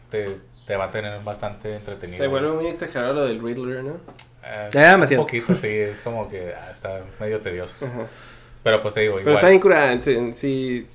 te, 0.09 0.37
te 0.67 0.75
va 0.75 0.85
a 0.85 0.91
tener 0.91 1.19
bastante 1.23 1.75
entretenido. 1.75 2.19
Se 2.19 2.27
vuelve 2.27 2.51
muy 2.51 2.67
exagerado 2.67 3.13
lo 3.13 3.25
del 3.25 3.41
Riddler, 3.41 3.83
¿no? 3.83 3.97
Eh, 4.43 4.69
Ya, 4.73 4.91
demasiado. 4.91 5.23
Un 5.23 5.27
poquito, 5.27 5.55
sí, 5.55 5.67
es 5.67 6.01
como 6.01 6.29
que 6.29 6.53
ah, 6.53 6.69
está 6.71 6.99
medio 7.19 7.39
tedioso. 7.39 7.73
Ajá. 7.81 8.05
Pero 8.63 8.81
pues 8.81 8.93
te 8.93 8.99
digo, 9.01 9.13
Pero 9.15 9.21
igual. 9.21 9.35
está 9.37 9.49
bien 9.49 9.61
curada, 9.61 10.01
sí. 10.01 10.87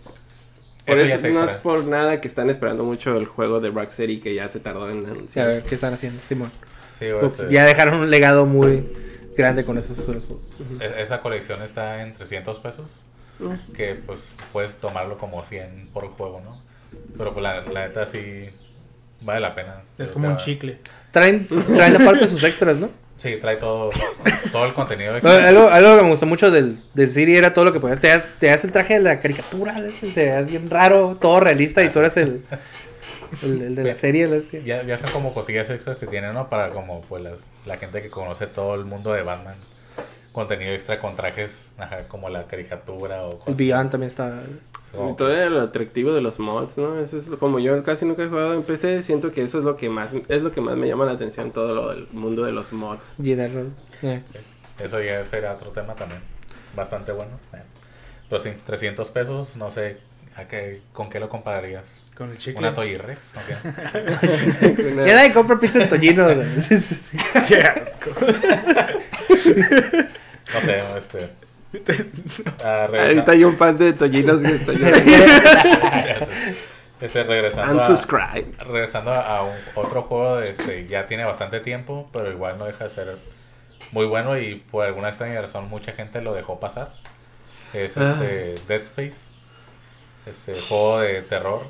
Por 0.84 0.94
Eso 0.96 1.04
eso, 1.04 1.22
ya 1.22 1.28
es 1.28 1.34
no 1.34 1.44
es 1.44 1.54
por 1.54 1.84
nada 1.84 2.20
que 2.20 2.26
están 2.28 2.50
esperando 2.50 2.84
mucho 2.84 3.16
el 3.16 3.24
juego 3.26 3.60
de 3.60 3.70
Rocksteady 3.70 4.20
que 4.20 4.34
ya 4.34 4.48
se 4.48 4.58
tardó 4.60 4.90
en 4.90 5.00
Sí, 5.04 5.06
a 5.06 5.10
anunciar. 5.12 5.46
ver 5.48 5.62
qué 5.62 5.74
están 5.76 5.94
haciendo, 5.94 6.20
Simón. 6.28 6.50
Sí, 6.90 7.06
Uf, 7.12 7.40
ya 7.50 7.64
dejaron 7.64 7.94
un 8.00 8.10
legado 8.10 8.46
muy 8.46 8.88
grande 9.36 9.64
con 9.64 9.78
esos 9.78 10.04
juegos. 10.04 10.26
e- 10.80 11.00
esa 11.02 11.20
colección 11.20 11.62
está 11.62 12.02
en 12.02 12.12
300 12.14 12.58
pesos. 12.58 13.02
Mm. 13.38 13.72
Que 13.72 13.94
pues 13.94 14.28
puedes 14.52 14.74
tomarlo 14.74 15.16
como 15.18 15.42
100 15.44 15.88
por 15.92 16.08
juego, 16.08 16.40
¿no? 16.44 16.60
Pero 17.16 17.32
pues 17.32 17.42
la, 17.42 17.60
la 17.62 17.86
neta 17.86 18.04
sí 18.06 18.50
vale 19.24 19.40
la 19.40 19.54
pena. 19.54 19.76
Es 19.98 20.10
como 20.10 20.28
un 20.28 20.36
chicle. 20.36 20.78
Traen, 21.10 21.46
traen 21.46 21.96
aparte 22.00 22.26
sus 22.26 22.42
extras, 22.42 22.78
¿no? 22.78 22.88
Sí, 23.18 23.36
trae 23.40 23.56
todo, 23.56 23.90
todo 24.50 24.64
el 24.66 24.72
contenido 24.72 25.12
No, 25.22 25.30
algo, 25.30 25.68
algo 25.68 25.96
que 25.96 26.02
me 26.02 26.08
gustó 26.10 26.26
mucho 26.26 26.50
del, 26.50 26.78
del 26.94 27.10
Siri 27.12 27.36
era 27.36 27.54
todo 27.54 27.64
lo 27.66 27.72
que 27.72 27.78
podías. 27.78 28.00
Te, 28.00 28.08
das- 28.08 28.24
te 28.40 28.46
das 28.48 28.64
el 28.64 28.72
traje 28.72 28.94
de 28.94 29.00
la 29.00 29.20
caricatura, 29.20 29.76
se 30.12 30.24
veas 30.24 30.50
bien 30.50 30.68
raro, 30.68 31.16
todo 31.20 31.38
realista 31.38 31.84
y 31.84 31.88
tú 31.90 32.00
eres 32.00 32.16
el, 32.16 32.42
el, 33.42 33.62
el 33.62 33.74
de 33.76 33.84
la 33.84 33.94
serie. 33.94 34.42
Ya, 34.64 34.82
ya 34.82 34.98
son 34.98 35.10
como 35.12 35.32
cosillas 35.32 35.70
extras 35.70 35.98
que 35.98 36.06
tienen, 36.08 36.32
¿no? 36.34 36.48
Para 36.48 36.70
como 36.70 37.02
pues 37.02 37.22
las, 37.22 37.46
la 37.64 37.76
gente 37.76 38.02
que 38.02 38.10
conoce 38.10 38.48
todo 38.48 38.74
el 38.74 38.86
mundo 38.86 39.12
de 39.12 39.22
Batman. 39.22 39.54
Contenido 40.32 40.72
extra 40.72 40.98
con 40.98 41.14
trajes, 41.14 41.72
ajá, 41.76 42.08
como 42.08 42.28
la 42.30 42.46
caricatura 42.46 43.22
o 43.24 43.32
El 43.32 43.38
cosas. 43.38 43.56
Beyond 43.58 43.90
también 43.90 44.08
está. 44.10 44.42
Y 44.94 45.12
todo 45.16 45.50
lo 45.50 45.60
atractivo 45.62 46.12
de 46.12 46.20
los 46.20 46.38
mods, 46.38 46.76
¿no? 46.78 46.98
Eso 46.98 47.16
es 47.18 47.26
como 47.38 47.58
yo 47.58 47.82
casi 47.82 48.04
nunca 48.04 48.22
he 48.24 48.28
jugado 48.28 48.54
en 48.54 48.62
PC, 48.62 49.02
siento 49.02 49.30
que 49.32 49.42
eso 49.42 49.58
es 49.58 49.64
lo 49.64 49.76
que 49.76 49.88
más 49.88 50.12
es 50.28 50.42
lo 50.42 50.50
que 50.52 50.60
más 50.60 50.76
me 50.76 50.86
llama 50.88 51.04
la 51.06 51.12
atención 51.12 51.50
todo 51.50 51.74
lo 51.74 51.90
del 51.90 52.06
mundo 52.12 52.44
de 52.44 52.52
los 52.52 52.72
mods. 52.72 53.14
Llenarlo. 53.18 53.66
que 54.00 54.20
Eso 54.82 55.00
ya 55.02 55.24
será 55.24 55.52
otro 55.54 55.70
tema 55.70 55.94
también. 55.94 56.20
Bastante 56.76 57.12
bueno. 57.12 57.32
eh. 57.54 57.62
Pero 58.28 58.40
sí, 58.42 58.50
300 58.66 59.10
pesos, 59.10 59.56
no 59.56 59.70
sé 59.70 59.98
a 60.36 60.44
qué, 60.48 60.80
con 60.94 61.10
qué 61.10 61.20
lo 61.20 61.28
compararías. 61.28 61.86
Con 62.16 62.30
el 62.30 62.38
chicle. 62.38 62.58
¿Una 62.60 62.74
Toy 62.74 62.96
Rex? 62.98 63.32
¿O 63.34 63.40
qué? 63.46 64.92
Una- 64.92 65.06
Ya 65.06 65.14
nadie 65.14 65.32
compra 65.32 65.58
pizza 65.58 65.82
en 65.82 65.88
Tollino. 65.88 66.26
Qué 67.48 67.56
asco. 67.62 68.10
Sé, 70.64 70.82
este... 70.98 71.30
ah, 72.64 72.86
Ahorita 72.90 73.32
hay 73.32 73.44
un 73.44 73.56
pan 73.56 73.76
de 73.76 73.92
tollinos 73.94 74.40
que 74.42 74.54
está 74.54 74.72
este, 77.00 77.22
regresando 77.24 77.82
a, 77.82 77.88
Unsubscribe. 77.88 78.52
regresando 78.58 79.10
a 79.12 79.42
un- 79.42 79.56
otro 79.74 80.02
juego, 80.02 80.36
de 80.36 80.50
este, 80.50 80.86
ya 80.86 81.06
tiene 81.06 81.24
bastante 81.24 81.60
tiempo, 81.60 82.08
pero 82.12 82.30
igual 82.30 82.58
no 82.58 82.66
deja 82.66 82.84
de 82.84 82.90
ser 82.90 83.16
muy 83.90 84.06
bueno 84.06 84.38
y 84.38 84.56
por 84.56 84.86
alguna 84.86 85.08
extraña 85.08 85.40
razón 85.40 85.68
mucha 85.68 85.92
gente 85.92 86.20
lo 86.22 86.34
dejó 86.34 86.60
pasar. 86.60 86.90
Es 87.72 87.96
Ah. 87.96 88.02
este 88.12 88.54
Dead 88.68 88.82
Space, 88.82 89.16
este 90.26 90.54
juego 90.68 91.00
de 91.00 91.22
terror, 91.22 91.62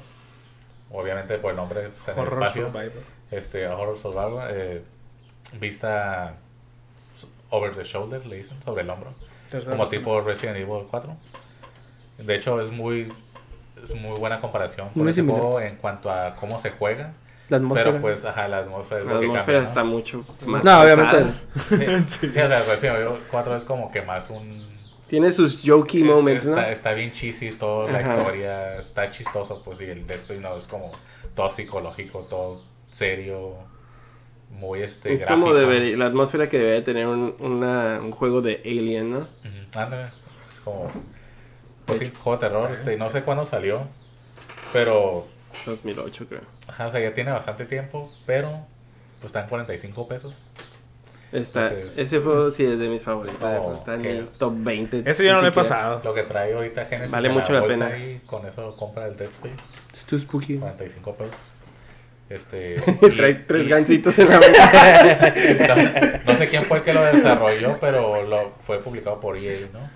obviamente 0.90 1.38
por 1.38 1.51
el 1.53 1.57
nombre 1.57 1.88
pues, 1.90 2.09
en 2.09 2.14
el 2.14 2.20
Horror 2.20 2.43
espacio, 2.43 2.66
Survivor. 2.66 3.03
este 3.30 3.66
Horror 3.68 3.99
Survival, 3.99 4.49
eh, 4.51 4.82
vista 5.61 6.34
over 7.53 7.74
the 7.74 7.84
shoulder, 7.84 8.24
le 8.26 8.38
dicen, 8.38 8.61
sobre 8.62 8.82
el 8.82 8.90
hombro 8.90 9.14
Tercera 9.50 9.76
como 9.76 9.86
tipo 9.88 10.20
Resident 10.22 10.57
Evil 10.57 10.86
4. 10.90 11.16
De 12.18 12.34
hecho, 12.34 12.61
es 12.61 12.70
muy 12.70 13.09
es 13.82 13.94
muy 13.94 14.18
buena 14.18 14.40
comparación 14.40 14.88
con 14.90 15.03
Muy 15.03 15.11
ese 15.11 15.22
juego 15.22 15.61
en 15.61 15.76
cuanto 15.76 16.11
a 16.11 16.34
cómo 16.36 16.59
se 16.59 16.70
juega. 16.70 17.12
La 17.48 17.59
atmósfera. 17.59 17.90
Pero 17.90 18.00
pues, 18.00 18.24
ajá, 18.24 18.48
la 18.48 18.59
atmósfera 18.59 19.00
es 19.00 19.07
La 19.07 19.14
lo 19.14 19.20
que 19.20 19.26
atmósfera 19.26 19.59
cambia, 19.59 19.68
está 19.68 19.80
¿no? 19.82 19.90
mucho 19.90 20.24
más 20.46 20.64
No, 20.64 20.82
pesada. 20.82 20.82
obviamente. 21.70 22.03
Sí, 22.09 22.30
sí, 22.32 22.38
o 22.38 22.48
sea, 22.48 22.62
Resident 22.62 22.98
Evil 23.00 23.18
4 23.30 23.57
es 23.57 23.64
como 23.64 23.90
que 23.90 24.03
más 24.03 24.30
un... 24.30 24.72
Tiene 25.09 25.30
sus 25.32 25.61
jokey 25.62 26.03
moments, 26.05 26.46
¿no? 26.46 26.57
está, 26.57 26.72
está 26.72 26.92
bien 26.94 27.12
cheesy 27.12 27.53
toda 27.53 27.90
la 27.90 28.00
historia, 28.00 28.76
está 28.76 29.11
chistoso, 29.11 29.61
pues, 29.62 29.82
y 29.82 29.84
el 29.84 30.09
Space 30.11 30.40
no, 30.40 30.57
es 30.57 30.66
como 30.66 30.90
todo 31.34 31.50
psicológico, 31.50 32.20
todo 32.30 32.62
serio, 32.90 33.57
muy 34.53 34.82
este 34.82 35.12
Es 35.12 35.22
gráfico. 35.24 35.46
como 35.46 35.55
debería, 35.55 35.96
la 35.96 36.07
atmósfera 36.07 36.48
que 36.48 36.59
debería 36.59 36.84
tener 36.84 37.07
un, 37.07 37.34
una- 37.40 38.00
un 38.00 38.11
juego 38.12 38.40
de 38.42 38.61
Alien, 38.64 39.11
¿no? 39.11 39.18
Ujú, 39.18 39.78
ándale, 39.78 40.09
es 40.48 40.61
como... 40.61 40.90
Pues 41.86 41.98
sí, 41.98 42.12
juego 42.16 42.38
de 42.40 42.48
terror, 42.48 42.70
este, 42.72 42.96
no 42.96 43.09
sé 43.09 43.22
cuándo 43.22 43.44
salió, 43.44 43.82
pero 44.72 45.26
2008 45.66 46.26
creo. 46.28 46.40
Ajá, 46.68 46.86
o 46.86 46.90
sea, 46.90 47.00
ya 47.00 47.12
tiene 47.12 47.32
bastante 47.32 47.64
tiempo, 47.64 48.12
pero 48.24 48.50
pues 49.20 49.26
está 49.26 49.42
en 49.42 49.48
45 49.48 50.09
pesos. 50.09 50.34
Está, 51.32 51.68
Entonces, 51.72 51.98
ese 51.98 52.18
juego 52.20 52.50
sí 52.50 52.62
es 52.64 52.78
de 52.78 52.88
mis 52.88 53.03
favoritos. 53.03 53.38
como 53.38 53.74
está 53.78 53.94
en 53.94 54.03
mi 54.03 54.28
top 54.38 54.53
20. 54.59 55.03
Ese 55.11 55.24
yo 55.24 55.32
no 55.32 55.40
lo 55.40 55.48
he 55.48 55.53
pasado. 55.53 56.00
Lo 56.05 56.12
que 56.12 56.22
trae 56.24 56.53
ahorita 56.55 56.84
Genesis 56.84 57.11
Vale 57.11 57.30
mucho 57.30 57.53
la 57.55 57.61
bolsa 57.61 57.88
pena. 57.88 57.98
Y 57.98 58.20
con 58.26 58.46
eso 58.46 58.76
compra 58.76 59.07
el 59.07 59.16
Dead 59.16 59.30
Space, 59.30 59.55
Es 59.92 60.05
too 60.05 60.18
spooky. 60.18 60.59
45 60.59 61.14
pesos. 61.14 61.48
Este, 62.33 62.76
Trae 63.16 63.35
tres 63.35 63.64
y- 63.66 63.68
gancitos 63.68 64.18
en 64.18 64.28
la 64.28 64.39
boca. 64.39 65.35
no, 65.68 66.33
no 66.33 66.37
sé 66.39 66.49
quién 66.49 66.62
fue 66.62 66.78
el 66.78 66.83
que 66.85 66.95
lo 66.95 67.05
desarrolló, 67.05 67.78
pero 67.80 68.24
lo 68.26 68.55
fue 68.62 68.78
publicado 68.80 69.20
por 69.20 69.37
EA, 69.37 69.59
¿no? 69.72 69.91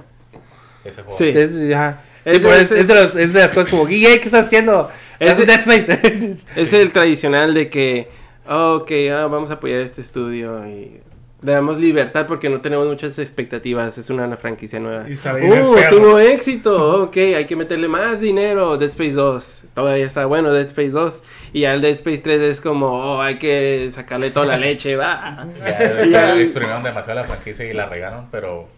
Ese 0.85 1.03
juego. 1.03 1.17
Sí. 1.19 1.33
Sí, 1.33 1.39
es, 1.39 1.75
ajá. 1.75 2.01
Es 2.25 2.39
Sí, 2.39 2.43
pues, 2.43 2.71
de- 2.71 2.81
es, 2.81 2.89
de 2.89 2.95
los- 2.95 3.17
es 3.17 3.33
de 3.33 3.41
las 3.41 3.53
cosas 3.55 3.69
como, 3.71 3.87
"Guille, 3.87 4.19
¿qué 4.21 4.27
estás 4.27 4.47
haciendo? 4.47 4.91
Es 5.19 5.33
Es 5.33 5.39
de- 5.39 5.47
Dead 5.47 5.59
Space. 5.61 6.37
es 6.57 6.73
el 6.73 6.93
tradicional 6.93 7.55
de 7.55 7.71
que, 7.71 8.09
oh, 8.49 8.81
ok, 8.83 8.91
ah, 9.13 9.27
vamos 9.29 9.51
a 9.51 9.55
apoyar 9.55 9.81
este 9.81 10.01
estudio 10.03 10.67
y 10.67 11.01
le 11.43 11.53
damos 11.53 11.79
libertad 11.79 12.27
porque 12.27 12.49
no 12.49 12.61
tenemos 12.61 12.87
muchas 12.87 13.19
expectativas. 13.19 13.99
Es 13.99 14.09
una, 14.11 14.35
franquicia 14.37 14.81
nueva. 14.81 15.07
Y 15.09 15.15
¡Uh! 15.15 15.77
Tuvo 15.91 16.19
éxito. 16.19 17.03
Ok, 17.05 17.17
hay 17.19 17.45
que 17.45 17.55
meterle 17.57 17.89
más 17.89 18.21
dinero. 18.21 18.79
Dead 18.79 18.89
Space 18.91 19.13
2. 19.13 19.65
Todavía 19.75 20.05
está 20.07 20.25
bueno 20.27 20.53
Dead 20.53 20.65
Space 20.67 20.89
2. 20.91 21.23
Y 21.53 21.61
ya 21.61 21.75
el 21.75 21.83
Dead 21.83 21.93
Space 21.93 22.23
3 22.23 22.41
es 22.41 22.61
como, 22.61 22.87
oh, 22.89 23.21
hay 23.21 23.37
que 23.39 23.91
sacarle 23.93 24.31
toda 24.31 24.47
la 24.47 24.57
leche. 24.59 24.97
Va. 24.97 25.47
Ya, 25.59 25.79
ya 25.79 26.05
ya- 26.07 26.41
exprimieron 26.41 26.83
demasiado 26.83 27.21
la 27.21 27.27
franquicia 27.27 27.65
y 27.69 27.75
la 27.75 27.87
regaron, 27.87 28.29
pero 28.31 28.69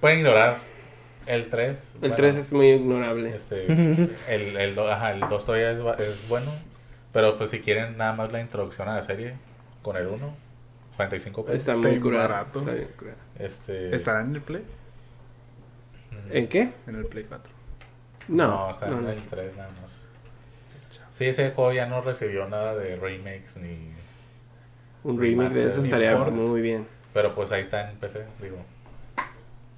pueden 0.00 0.18
ignorar 0.18 0.58
el 1.26 1.48
3. 1.50 1.94
El 2.00 2.14
3 2.14 2.36
es 2.36 2.52
muy 2.52 2.70
ignorable. 2.70 3.34
Este, 3.34 3.66
el, 4.28 4.56
el, 4.56 4.74
do- 4.74 4.90
ajá, 4.90 5.12
el 5.12 5.20
2 5.20 5.44
todavía 5.44 5.72
es, 5.72 5.78
es 5.98 6.28
bueno, 6.28 6.52
pero 7.12 7.36
pues 7.36 7.50
si 7.50 7.58
quieren 7.60 7.98
nada 7.98 8.12
más 8.12 8.30
la 8.32 8.40
introducción 8.40 8.88
a 8.88 8.94
la 8.94 9.02
serie 9.02 9.34
con 9.82 9.96
el 9.96 10.06
1, 10.06 10.34
45 10.98 11.44
pesos. 11.44 11.60
Está 11.60 11.76
muy 11.76 12.00
curado. 12.00 12.28
barato. 12.28 12.58
Está 12.58 12.72
bien 12.72 12.88
curado. 12.98 13.16
Este, 13.38 13.94
¿Estará 13.96 14.20
en 14.22 14.34
el 14.34 14.42
Play? 14.42 14.62
mm, 16.10 16.36
¿En 16.36 16.48
qué? 16.48 16.72
En 16.88 16.96
el 16.96 17.06
Play 17.06 17.24
4. 17.24 17.52
No, 18.28 18.46
No, 18.48 18.70
está 18.70 18.88
no, 18.88 18.98
en 18.98 19.04
no. 19.04 19.10
el 19.10 19.22
3 19.22 19.56
nada 19.56 19.70
más. 19.80 20.04
Sí, 21.14 21.24
ese 21.26 21.50
juego 21.52 21.72
ya 21.72 21.86
no 21.86 22.00
recibió 22.02 22.48
nada 22.48 22.74
de 22.76 22.96
remakes 22.96 23.56
ni... 23.56 23.90
Un 25.04 25.18
remake 25.20 25.54
de 25.54 25.68
eso 25.70 25.80
estaría 25.80 26.16
port. 26.16 26.32
muy 26.32 26.60
bien. 26.60 26.86
Pero 27.14 27.34
pues 27.34 27.50
ahí 27.52 27.62
está 27.62 27.90
en 27.90 27.96
PC, 27.96 28.24
digo. 28.42 28.56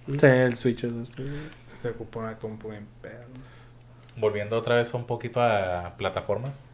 Sí, 0.08 0.26
el 0.26 0.56
Switch. 0.56 0.84
es- 0.84 0.92
Se 1.82 1.88
ocupa 1.90 2.20
una 2.20 2.36
compu 2.36 2.72
en 2.72 2.86
pedo. 3.02 3.24
Volviendo 4.16 4.58
otra 4.58 4.76
vez 4.76 4.92
un 4.94 5.06
poquito 5.06 5.40
a 5.40 5.94
plataformas. 5.96 6.64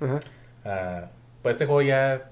Ajá. 0.00 0.20
Ah, 0.64 1.06
pues 1.42 1.54
este 1.54 1.66
juego 1.66 1.82
ya 1.82 2.30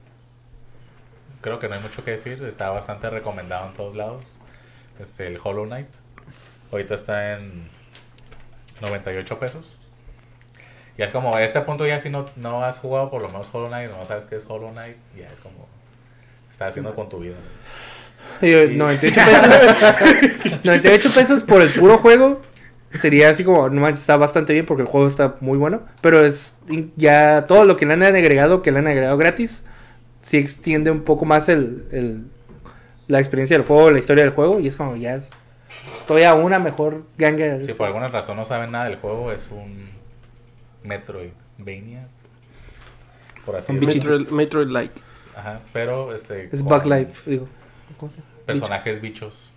creo 1.42 1.58
que 1.58 1.68
no 1.68 1.74
hay 1.74 1.80
mucho 1.80 2.02
que 2.04 2.12
decir, 2.12 2.42
está 2.44 2.70
bastante 2.70 3.10
recomendado 3.10 3.66
en 3.66 3.74
todos 3.74 3.94
lados. 3.94 4.24
Este, 4.98 5.26
el 5.26 5.38
Hollow 5.42 5.66
Knight. 5.66 5.88
Ahorita 6.70 6.94
está 6.94 7.34
en 7.34 7.68
98 8.80 9.38
pesos. 9.38 9.76
Y 10.96 11.02
es 11.02 11.10
como, 11.10 11.34
a 11.34 11.42
este 11.42 11.60
punto 11.62 11.86
ya 11.86 11.98
si 11.98 12.10
no, 12.10 12.26
no 12.36 12.64
has 12.64 12.78
jugado 12.78 13.10
por 13.10 13.22
lo 13.22 13.28
menos 13.28 13.48
Hollow 13.52 13.68
Knight, 13.68 13.90
no 13.90 14.04
sabes 14.04 14.24
qué 14.26 14.36
es 14.36 14.44
Hollow 14.46 14.70
Knight, 14.72 14.96
ya 15.16 15.28
es 15.28 15.40
como, 15.40 15.66
estás 16.50 16.68
haciendo 16.68 16.94
con 16.94 17.08
tu 17.08 17.18
vida. 17.18 17.36
Y, 18.40 18.52
eh, 18.52 18.68
98 18.68 19.20
pesos. 19.20 20.60
98 20.64 21.10
pesos 21.14 21.42
por 21.42 21.62
el 21.62 21.70
puro 21.70 21.98
juego. 21.98 22.40
Sería 22.92 23.30
así 23.30 23.42
como, 23.42 23.70
no 23.70 23.88
está 23.88 24.16
bastante 24.16 24.52
bien 24.52 24.66
porque 24.66 24.82
el 24.82 24.88
juego 24.88 25.08
está 25.08 25.36
muy 25.40 25.56
bueno. 25.58 25.82
Pero 26.02 26.24
es 26.24 26.56
ya 26.96 27.46
todo 27.46 27.64
lo 27.64 27.76
que 27.76 27.86
le 27.86 27.94
han 27.94 28.02
agregado, 28.02 28.62
que 28.62 28.70
le 28.70 28.80
han 28.80 28.86
agregado 28.86 29.16
gratis, 29.16 29.62
sí 30.22 30.36
extiende 30.38 30.90
un 30.90 31.02
poco 31.02 31.24
más 31.24 31.48
el, 31.48 31.86
el- 31.92 32.24
la 33.08 33.18
experiencia 33.18 33.56
del 33.58 33.66
juego, 33.66 33.90
la 33.90 33.98
historia 33.98 34.24
del 34.24 34.32
juego, 34.32 34.60
y 34.60 34.68
es 34.68 34.76
como 34.76 34.96
ya 34.96 35.16
es 35.16 35.28
todavía 36.06 36.34
una 36.34 36.58
mejor 36.58 37.02
ganga. 37.18 37.64
Si 37.64 37.72
por 37.74 37.86
alguna 37.86 38.08
razón 38.08 38.36
no 38.36 38.44
saben 38.44 38.72
nada 38.72 38.84
del 38.86 38.96
juego, 38.96 39.32
es 39.32 39.48
un 39.50 39.90
Metroidvania. 40.82 42.08
Por 43.44 43.56
así. 43.56 43.72
Metroid, 43.72 44.28
Metroid 44.28 44.68
like. 44.68 44.94
Ajá, 45.36 45.60
pero 45.72 46.14
este. 46.14 46.48
Es 46.52 46.62
Bug 46.62 46.86
Life, 46.86 47.28
digo. 47.30 47.48
¿Cómo 47.98 48.10
se 48.10 48.18
llama? 48.18 48.28
Personajes 48.46 49.00
bichos. 49.00 49.50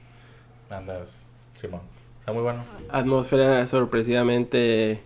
Andas, 0.70 1.24
Simón. 1.56 1.82
Está 2.20 2.34
muy 2.34 2.42
bueno. 2.42 2.64
Atmósfera 2.90 3.66
sorpresivamente, 3.68 5.02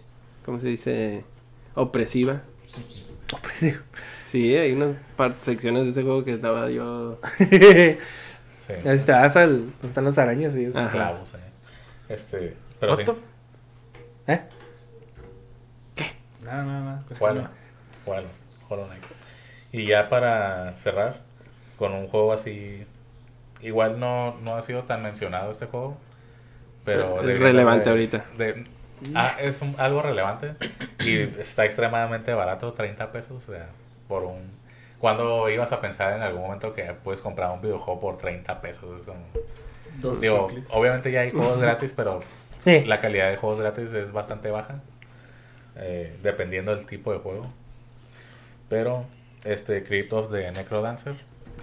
¿cómo 0.46 0.60
se 0.60 0.68
dice? 0.68 1.26
Opresiva. 1.76 2.42
Digo. 3.62 3.80
Sí, 4.30 4.56
hay 4.56 4.74
unas 4.74 4.96
par- 5.16 5.36
secciones 5.42 5.84
de 5.86 5.90
ese 5.90 6.04
juego 6.04 6.24
que 6.24 6.34
estaba 6.34 6.70
yo... 6.70 7.20
Sí. 8.70 8.76
Donde 8.84 9.72
están 9.88 10.06
las 10.06 10.18
arañas 10.20 10.56
y 10.56 10.66
eso. 10.66 10.80
Esclavos, 10.80 11.34
eh. 11.34 11.38
Este. 12.10 12.56
Pero 12.80 12.96
sí. 12.96 13.04
¿Eh? 14.28 14.42
No, 16.46 16.64
no, 16.64 16.80
no. 16.82 17.04
Jualo. 17.18 17.48
Jualo. 18.06 18.28
Hollow 18.70 18.86
Knight. 18.86 19.04
Y 19.72 19.88
ya 19.88 20.08
para 20.10 20.78
cerrar, 20.78 21.18
con 21.78 21.94
un 21.94 22.08
juego 22.10 22.32
así. 22.34 22.86
Igual 23.62 24.00
no, 24.00 24.38
no 24.44 24.56
ha 24.56 24.62
sido 24.62 24.84
tan 24.84 25.02
mencionado 25.02 25.52
este 25.52 25.66
juego. 25.66 25.98
Pero 26.86 27.28
Es 27.28 27.40
relevante 27.40 27.86
de- 27.86 27.90
ahorita. 27.90 28.26
de- 28.38 28.66
ah, 29.16 29.36
es 29.40 29.62
un- 29.64 29.76
algo 29.80 30.02
relevante. 30.04 30.54
Y 31.00 31.18
está 31.42 31.66
extremadamente 31.66 32.34
barato, 32.34 32.74
30 32.74 33.12
pesos. 33.12 33.44
O 33.48 33.52
sea, 33.52 33.68
por 34.10 34.24
un. 34.26 34.52
Cuando 35.00 35.48
ibas 35.50 35.72
a 35.72 35.80
pensar 35.80 36.18
en 36.18 36.22
algún 36.24 36.42
momento 36.42 36.74
que 36.74 36.84
puedes 36.94 37.22
comprar 37.22 37.52
un 37.52 37.62
videojuego 37.62 38.02
por 38.02 38.18
30 38.18 38.60
pesos? 38.60 39.00
Es 39.00 39.06
como- 39.06 39.24
Dos 40.02 40.20
Digo, 40.20 40.48
chicles. 40.50 40.68
obviamente 40.72 41.12
ya 41.12 41.22
hay 41.22 41.32
juegos 41.32 41.58
gratis, 41.62 41.94
pero 41.96 42.20
Sí. 42.66 42.84
la 42.86 43.00
calidad 43.00 43.30
de 43.30 43.38
juegos 43.38 43.60
gratis 43.62 43.94
es 43.94 44.12
bastante 44.12 44.52
baja. 44.52 44.82
eh, 45.82 46.18
dependiendo 46.22 46.76
del 46.76 46.86
tipo 46.86 47.14
de 47.14 47.20
juego. 47.20 47.48
Pero, 48.68 49.06
este, 49.46 49.82
Crypt 49.84 50.12
of 50.12 50.30
the 50.30 50.52
Necrodancer. 50.52 51.16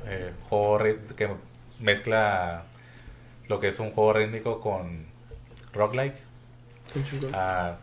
eh, 0.06 0.32
juego 0.48 0.78
que 1.16 1.28
mezcla 1.80 2.62
lo 3.48 3.60
que 3.60 3.68
es 3.68 3.78
un 3.78 3.90
juego 3.90 4.14
rítmico 4.14 4.60
con 4.60 5.04
roguelike. 5.74 6.16
Ah, 7.34 7.76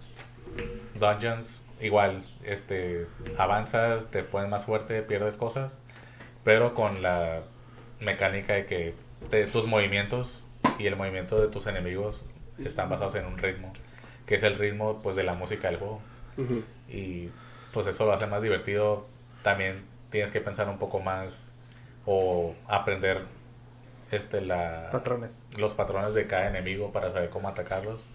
dungeons, 1.00 1.62
igual, 1.84 2.24
este, 2.44 3.08
avanzas, 3.38 4.10
te 4.10 4.24
pones 4.24 4.50
más 4.50 4.66
fuerte, 4.66 5.02
pierdes 5.04 5.38
cosas, 5.38 5.78
pero 6.44 6.74
con 6.74 7.02
la 7.02 7.42
mecánica 8.00 8.54
de 8.54 8.66
que 8.66 8.96
te- 9.30 9.46
tus 9.46 9.68
movimientos 9.68 10.44
y 10.80 10.88
el 10.88 10.96
movimiento 10.96 11.40
de 11.40 11.48
tus 11.50 11.68
enemigos 11.68 12.24
están 12.58 12.90
basados 12.90 13.16
en 13.16 13.26
un 13.26 13.38
ritmo, 13.38 13.74
que 14.26 14.36
es 14.36 14.44
el 14.44 14.56
ritmo 14.56 15.02
pues 15.02 15.16
de 15.16 15.24
la 15.24 15.34
música 15.34 15.70
del 15.70 15.78
juego 15.78 16.02
y 16.90 17.30
pues 17.74 17.88
eso 17.88 18.06
lo 18.06 18.14
hace 18.14 18.26
más 18.28 18.42
divertido. 18.42 19.06
También 19.44 19.84
tienes 20.10 20.32
que 20.32 20.42
pensar 20.42 20.70
un 20.70 20.78
poco 20.78 21.00
más 21.00 21.52
o 22.06 22.56
aprender 22.68 23.22
este 24.12 24.42
la 24.42 24.90
Patrones. 24.92 25.40
los 25.58 25.74
patrones 25.74 26.14
de 26.14 26.28
cada 26.28 26.48
enemigo 26.48 26.92
para 26.92 27.12
saber 27.12 27.30
cómo 27.30 27.50
atacarlos. 27.50 28.06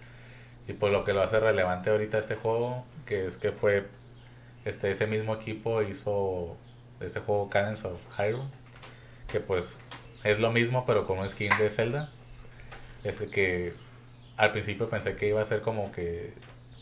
Y 0.69 0.73
pues 0.73 0.93
lo 0.93 1.03
que 1.03 1.13
lo 1.13 1.23
hace 1.23 1.39
relevante 1.39 1.89
ahorita 1.89 2.19
este 2.19 2.35
juego, 2.35 2.85
que 3.07 3.25
es 3.25 3.37
que 3.37 3.51
fue 3.51 3.87
este 4.65 4.91
ese 4.91 5.07
mismo 5.07 5.33
equipo 5.33 5.81
hizo 5.81 6.55
este 6.99 7.21
juego 7.21 7.49
Cadence 7.49 7.87
of 7.87 7.99
Hyrule, 8.15 8.43
que 9.31 9.39
pues 9.39 9.79
es 10.23 10.37
lo 10.39 10.51
mismo 10.51 10.85
pero 10.85 11.07
con 11.07 11.17
un 11.17 11.27
skin 11.27 11.49
de 11.57 11.71
Zelda. 11.71 12.11
Este 13.03 13.25
que 13.27 13.73
al 14.37 14.51
principio 14.51 14.89
pensé 14.91 15.15
que 15.15 15.27
iba 15.27 15.41
a 15.41 15.45
ser 15.45 15.61
como 15.61 15.91
que 15.91 16.33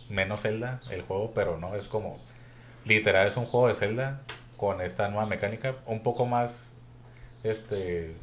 menos 0.10 0.42
Zelda 0.42 0.82
el 0.92 1.02
juego, 1.04 1.32
pero 1.34 1.58
no, 1.58 1.74
es 1.76 1.88
como 1.88 2.20
literal 2.84 3.26
es 3.26 3.38
un 3.38 3.46
juego 3.46 3.70
de 3.70 3.76
Zelda 3.76 4.20
con 4.58 4.82
esta 4.82 5.08
nueva 5.08 5.28
mecánica, 5.28 5.76
un 5.86 6.04
poco 6.04 6.26
más 6.26 6.70
este 7.44 8.16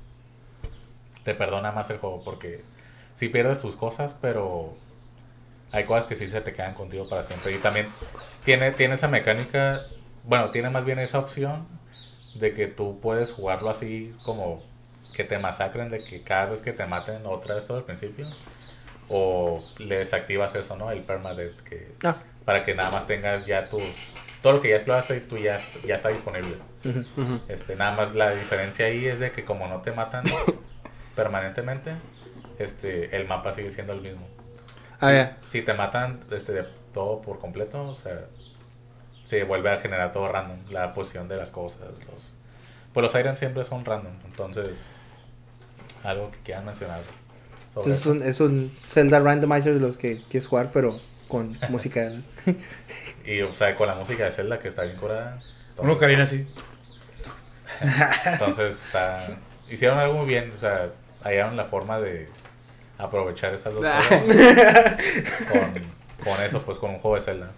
te 1.22 1.34
perdona 1.34 1.72
más 1.72 1.88
el 1.88 1.96
juego 1.96 2.20
porque 2.22 2.62
si 3.14 3.30
pierdes 3.30 3.62
tus 3.62 3.76
cosas, 3.76 4.14
pero 4.20 4.76
hay 5.72 5.84
cosas 5.84 6.06
que 6.06 6.16
sí 6.16 6.26
se 6.26 6.40
te 6.40 6.52
quedan 6.52 6.74
contigo 6.74 7.08
para 7.08 7.22
siempre. 7.22 7.52
Y 7.52 7.58
también 7.58 7.88
tiene, 8.44 8.70
tiene 8.72 8.94
esa 8.94 9.08
mecánica, 9.08 9.86
bueno, 10.24 10.50
tiene 10.50 10.70
más 10.70 10.84
bien 10.84 10.98
esa 10.98 11.18
opción 11.18 11.66
de 12.34 12.52
que 12.52 12.66
tú 12.66 13.00
puedes 13.00 13.32
jugarlo 13.32 13.70
así 13.70 14.14
como 14.22 14.62
que 15.12 15.24
te 15.24 15.38
masacren, 15.38 15.88
de 15.90 16.02
que 16.02 16.22
cada 16.22 16.46
vez 16.46 16.60
que 16.60 16.72
te 16.72 16.84
maten 16.86 17.24
otra 17.26 17.54
vez 17.54 17.66
todo 17.66 17.78
el 17.78 17.84
principio. 17.84 18.26
O 19.08 19.62
le 19.78 19.98
desactivas 19.98 20.54
eso, 20.54 20.76
¿no? 20.76 20.90
El 20.90 21.00
permadeath, 21.02 21.60
que 21.60 21.92
Ah. 22.02 22.16
para 22.44 22.64
que 22.64 22.74
nada 22.74 22.90
más 22.90 23.06
tengas 23.06 23.46
ya 23.46 23.68
tus... 23.68 23.82
Todo 24.42 24.54
lo 24.54 24.60
que 24.60 24.70
ya 24.70 24.76
exploraste, 24.76 25.20
tú 25.20 25.38
ya, 25.38 25.58
ya 25.86 25.94
está 25.94 26.08
disponible. 26.10 26.56
Ujú. 26.84 27.04
Ujú. 27.20 27.40
Este, 27.48 27.76
nada 27.76 27.92
más 27.96 28.14
la 28.14 28.30
diferencia 28.34 28.86
ahí 28.86 29.06
es 29.06 29.18
de 29.18 29.30
que 29.30 29.44
como 29.44 29.68
no 29.68 29.80
te 29.82 29.92
matan 29.92 30.24
permanentemente, 31.14 31.92
este, 32.58 33.14
el 33.16 33.26
mapa 33.26 33.52
sigue 33.52 33.70
siendo 33.70 33.92
el 33.92 34.00
mismo. 34.00 34.26
Ah, 35.04 35.36
si, 35.46 35.62
te 35.62 35.74
matan 35.74 36.20
este, 36.30 36.52
de 36.52 36.64
todo 36.92 37.20
por 37.20 37.38
completo, 37.38 37.82
o 37.82 37.94
sea, 37.94 38.26
se 39.24 39.44
vuelve 39.44 39.70
a 39.70 39.78
generar 39.78 40.12
todo 40.12 40.28
random, 40.28 40.58
la 40.70 40.94
posición 40.94 41.28
de 41.28 41.36
las 41.36 41.50
cosas. 41.50 41.80
Los, 41.80 42.32
pues 42.92 43.02
los 43.02 43.14
items 43.14 43.38
siempre 43.38 43.64
son 43.64 43.84
random, 43.84 44.12
entonces, 44.24 44.84
algo 46.02 46.30
que 46.30 46.38
quieran 46.38 46.64
mencionar. 46.64 47.02
sobre 47.72 47.90
Entonces 47.90 48.00
es 48.00 48.06
un, 48.06 48.22
es 48.22 48.40
un 48.40 48.76
Zelda 48.80 49.20
randomizer 49.20 49.74
de 49.74 49.80
los 49.80 49.96
que 49.96 50.22
quieres 50.30 50.46
jugar, 50.46 50.70
pero 50.72 51.00
con 51.28 51.56
música. 51.68 52.12
Y, 53.24 53.40
o 53.42 53.52
sea, 53.54 53.74
con 53.76 53.88
la 53.88 53.94
música 53.94 54.24
de 54.24 54.32
Zelda 54.32 54.58
que 54.58 54.68
está 54.68 54.82
bien 54.82 54.96
curada. 54.96 55.40
Un 55.78 55.90
ocarina 55.90 56.24
así. 56.24 56.46
Entonces 58.24 58.84
está. 58.84 59.26
Hicieron 59.68 59.98
algo 59.98 60.14
muy 60.18 60.26
bien, 60.26 60.52
o 60.54 60.58
sea, 60.58 60.90
hallaron 61.24 61.56
la 61.56 61.64
forma 61.64 61.98
de 61.98 62.28
aprovechar 62.98 63.54
esas 63.54 63.74
dos 63.74 63.86
cosas 63.86 64.22
con, 65.50 65.74
con 66.24 66.42
eso, 66.42 66.62
pues 66.62 66.78
con 66.78 66.90
un 66.90 66.98
juego 66.98 67.16
de 67.16 67.22
Zelda. 67.22 67.50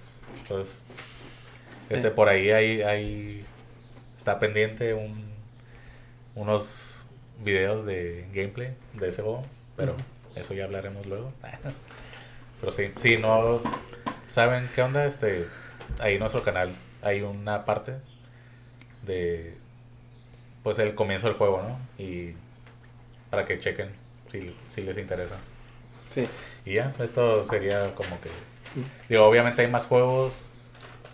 Entonces, 0.43 0.83
este 1.91 2.11
por 2.11 2.29
ahí 2.29 2.51
hay, 2.51 2.83
hay 2.83 3.45
está 4.17 4.39
pendiente 4.39 4.95
un, 4.95 5.25
unos 6.35 6.79
videos 7.45 7.85
de 7.85 8.27
gameplay 8.33 8.75
de 8.95 9.09
ese 9.09 9.23
juego, 9.23 9.45
pero 9.77 9.95
eso 10.35 10.55
ya 10.55 10.65
hablaremos 10.65 11.07
luego. 11.07 11.33
Pero 12.61 12.73
sí, 12.73 12.91
si 12.97 13.19
no 13.19 13.61
saben 14.29 14.67
qué 14.75 14.81
onda, 14.81 15.05
este 15.05 15.47
ahí 15.99 16.15
en 16.15 16.21
nuestro 16.21 16.43
canal 16.43 16.71
hay 17.03 17.21
una 17.21 17.67
parte 17.67 17.97
de 19.03 19.55
pues 20.63 20.79
el 20.79 20.95
comienzo 20.95 21.27
del 21.27 21.37
juego, 21.37 21.63
¿no? 21.63 21.79
Y 22.03 22.33
para 23.29 23.45
que 23.45 23.61
chequen 23.61 23.91
si, 24.41 24.55
si 24.67 24.83
les 24.83 24.99
interesa. 24.99 25.37
Sí. 26.15 26.25
Y 26.65 26.75
ya, 26.75 26.95
esto 26.99 27.45
sería 27.47 27.95
como 27.95 28.21
que 28.21 28.31
digo, 29.09 29.25
obviamente 29.25 29.63
hay 29.63 29.69
más 29.69 29.85
juegos 29.87 30.35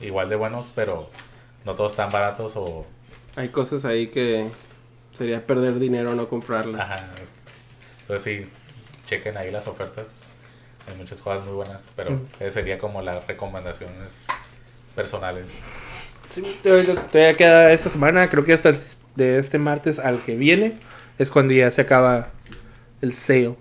igual 0.00 0.28
de 0.28 0.36
buenos, 0.36 0.72
pero 0.74 1.10
no 1.64 1.74
todos 1.74 1.94
tan 1.96 2.10
baratos 2.10 2.52
o 2.56 2.86
Hay 3.36 3.48
cosas 3.50 3.84
ahí 3.84 4.08
que 4.08 4.48
sería 5.16 5.44
perder 5.46 5.78
dinero 5.78 6.14
no 6.14 6.28
comprarlas. 6.28 6.80
ajá. 6.80 7.10
Entonces 8.02 8.22
sí, 8.22 8.50
chequen 9.06 9.36
ahí 9.36 9.50
las 9.50 9.66
ofertas. 9.68 10.18
Hay 10.90 10.96
muchas 10.98 11.20
cosas 11.20 11.44
muy 11.44 11.54
buenas, 11.54 11.84
pero 11.94 12.12
Mm. 12.12 12.26
esas 12.40 12.54
sería 12.54 12.78
como 12.78 13.02
las 13.02 13.26
recomendaciones 13.26 14.12
personales. 14.96 15.52
Sí, 16.30 16.42
todavía 16.62 17.34
queda 17.36 17.72
esta 17.72 17.88
semana, 17.88 18.28
creo 18.28 18.44
que 18.44 18.52
hasta 18.52 18.70
el- 18.70 18.78
de 19.14 19.38
este 19.38 19.58
martes 19.58 19.98
al 19.98 20.20
que 20.22 20.34
viene 20.36 20.72
es 21.18 21.30
cuando 21.30 21.52
ya 21.52 21.70
se 21.70 21.82
acaba 21.82 22.30
el 23.02 23.12
sale. 23.12 23.48
Ujú. 23.48 23.58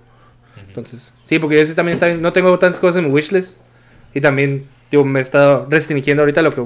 Entonces, 0.67 1.13
sí, 1.25 1.39
porque 1.39 1.59
ese 1.59 1.75
también 1.75 1.95
está 1.95 2.05
bien. 2.05 2.21
No 2.21 2.31
tengo 2.31 2.57
tantas 2.57 2.79
cosas 2.79 2.99
en 2.99 3.07
mi 3.07 3.11
wishlist. 3.11 3.57
Y 4.13 4.21
también, 4.21 4.65
digo, 4.89 5.03
me 5.03 5.19
he 5.19 5.21
estado 5.21 5.67
restringiendo 5.69 6.23
ahorita 6.23 6.41
lo 6.41 6.51
que, 6.51 6.61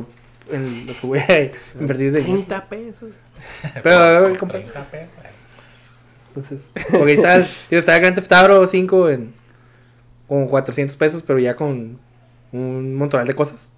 en 0.51 0.85
lo 0.85 0.93
que 0.93 1.07
voy 1.07 1.19
a 1.19 1.51
invertir 1.79 2.11
de 2.11 2.19
dinero. 2.19 2.43
30 2.45 2.69
pesos. 2.69 3.09
Pero, 3.83 3.97
Por 3.97 4.21
voy 4.21 4.35
a 4.35 4.37
comprar. 4.37 4.61
30 4.61 4.91
pesos. 4.91 5.15
Entonces, 6.27 6.71
porque 6.91 7.13
está, 7.13 7.37
digo, 7.39 7.79
está 7.79 7.97
Grand 7.97 8.13
Theft 8.13 8.31
Auto 8.33 8.67
5 8.67 9.09
en 9.09 9.33
con 10.27 10.47
400 10.47 10.97
pesos, 10.97 11.21
pero 11.21 11.39
ya 11.39 11.55
con 11.55 11.99
un 12.51 12.95
montón 12.95 13.25
de 13.25 13.33
cosas. 13.33 13.71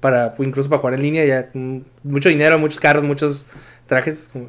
Para, 0.00 0.34
incluso 0.38 0.68
para 0.68 0.80
jugar 0.80 0.94
en 0.94 1.02
línea, 1.02 1.24
ya 1.24 1.50
mm, 1.54 1.78
mucho 2.02 2.28
dinero, 2.28 2.58
muchos 2.58 2.78
carros, 2.78 3.02
muchos 3.02 3.46
trajes. 3.86 4.28
como 4.32 4.48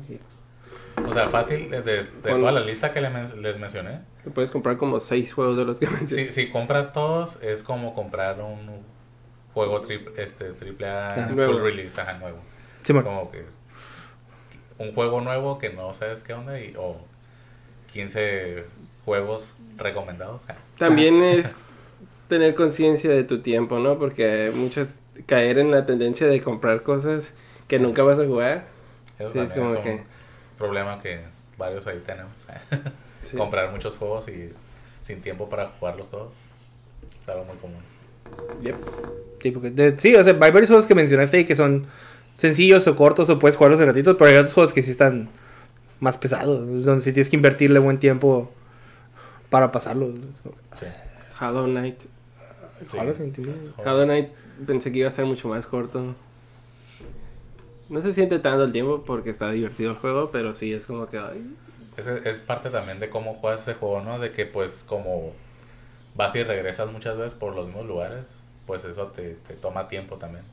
O 1.07 1.11
sea, 1.11 1.27
fácil, 1.27 1.69
de, 1.69 1.81
de 1.81 2.05
Con- 2.21 2.39
toda 2.39 2.51
la 2.51 2.61
lista 2.61 2.91
que 2.91 3.01
men- 3.01 3.41
les 3.41 3.59
mencioné, 3.59 3.99
Te 4.23 4.29
puedes 4.31 4.49
comprar 4.51 4.77
como 4.77 4.99
6 4.99 5.33
juegos 5.33 5.55
de 5.57 5.65
los 5.65 5.79
que 5.79 5.87
mencioné. 5.87 6.25
si, 6.27 6.31
si 6.31 6.49
compras 6.49 6.93
todos, 6.93 7.37
es 7.41 7.63
como 7.63 7.93
comprar 7.93 8.39
un 8.41 8.81
juego 9.53 9.81
triple, 9.81 10.21
este, 10.23 10.45
triple 10.53 10.87
A 10.87 11.13
Ajá. 11.15 11.27
full 11.29 11.61
release, 11.61 11.99
ajá, 11.99 12.13
nuevo. 12.17 12.37
Simón. 12.83 13.03
Como 13.03 13.31
que 13.31 13.43
un 14.77 14.93
juego 14.93 15.21
nuevo 15.21 15.57
que 15.59 15.69
no 15.71 15.93
sabes 15.93 16.21
qué 16.23 16.33
onda 16.33 16.59
y, 16.59 16.73
o 16.77 16.97
15 17.93 18.65
juegos 19.05 19.53
recomendados. 19.77 20.43
Ah, 20.49 20.55
También 20.77 21.23
es 21.23 21.55
tener 22.27 22.55
conciencia 22.55 23.09
de 23.11 23.23
tu 23.23 23.39
tiempo, 23.39 23.79
¿no? 23.79 23.97
Porque 23.97 24.51
muchas 24.53 24.99
caer 25.27 25.59
en 25.59 25.71
la 25.71 25.85
tendencia 25.85 26.27
de 26.27 26.41
comprar 26.41 26.83
cosas 26.83 27.33
que 27.67 27.79
nunca 27.79 28.03
vas 28.03 28.19
a 28.19 28.25
jugar. 28.25 28.65
Eso 29.19 29.29
Sí, 29.31 29.39
es 29.39 29.53
como 29.53 29.81
que- 29.81 30.03
problema 30.57 31.01
que 31.01 31.21
varios 31.57 31.85
ahí 31.87 32.01
tenemos. 32.05 32.33
Sí. 33.21 33.35
Comprar 33.37 33.71
muchos 33.71 33.95
juegos 33.95 34.27
y 34.27 34.51
sin 35.01 35.19
tiempo 35.21 35.49
para 35.49 35.69
jugarlos 35.79 36.11
todos. 36.11 36.31
Es 37.19 37.27
algo 37.27 37.43
muy 37.45 37.55
común. 37.57 37.79
Yep. 38.61 38.75
Sí, 39.41 39.49
porque 39.51 39.71
de- 39.71 39.99
sí, 39.99 40.15
o 40.15 40.23
sea, 40.23 40.33
hay 40.33 40.37
varios 40.39 40.67
juegos 40.67 40.85
que 40.85 40.93
mencionaste 40.93 41.37
ahí 41.37 41.45
que 41.45 41.55
son 41.55 41.87
sencillos 42.35 42.85
o 42.85 42.95
cortos 42.95 43.27
o 43.31 43.39
puedes 43.39 43.55
jugarlos 43.57 43.79
en 43.79 43.87
ratitos, 43.87 44.15
pero 44.19 44.29
hay 44.29 44.37
otros 44.37 44.53
juegos 44.53 44.73
que 44.73 44.83
sí 44.83 44.91
están 44.91 45.29
más 45.99 46.19
pesados, 46.19 46.59
donde 46.85 47.01
sí 47.01 47.13
tienes 47.13 47.29
que 47.29 47.35
invertirle 47.35 47.79
buen 47.79 47.97
tiempo 47.97 48.51
para 49.49 49.71
pasarlos. 49.71 50.11
Sí. 50.79 50.85
Hollow 51.41 51.65
Knight. 51.65 51.99
Sí. 52.91 52.97
Hollow 52.99 53.15
Knight, 53.15 53.35
sí. 53.37 53.43
Hollow 53.83 54.03
Knight 54.05 54.29
pensé 54.67 54.91
que 54.91 54.99
iba 54.99 55.07
a 55.07 55.11
ser 55.11 55.25
mucho 55.25 55.47
más 55.47 55.65
corto. 55.65 56.13
No 57.89 58.01
se 58.01 58.13
siente 58.13 58.39
tanto 58.39 58.63
el 58.63 58.71
tiempo 58.71 59.03
porque 59.05 59.29
está 59.29 59.51
divertido 59.51 59.91
el 59.91 59.97
juego, 59.97 60.31
pero 60.31 60.55
sí 60.55 60.73
es 60.73 60.85
como 60.85 61.07
que... 61.07 61.17
ay, 61.17 61.55
Ese 61.97 62.27
es 62.29 62.41
parte 62.41 62.69
también 62.69 62.99
de 62.99 63.09
cómo 63.09 63.35
juegas 63.35 63.61
ese 63.61 63.75
juego, 63.75 64.01
¿no? 64.01 64.19
De 64.19 64.31
que 64.31 64.45
pues 64.45 64.83
como 64.87 65.33
vas 66.15 66.35
y 66.35 66.43
regresas 66.43 66.91
muchas 66.91 67.17
veces 67.17 67.33
por 67.35 67.55
los 67.55 67.67
mismos 67.67 67.85
lugares, 67.85 68.43
pues 68.65 68.85
eso 68.85 69.07
te, 69.07 69.35
te 69.47 69.53
toma 69.55 69.87
tiempo 69.87 70.17
también. 70.17 70.45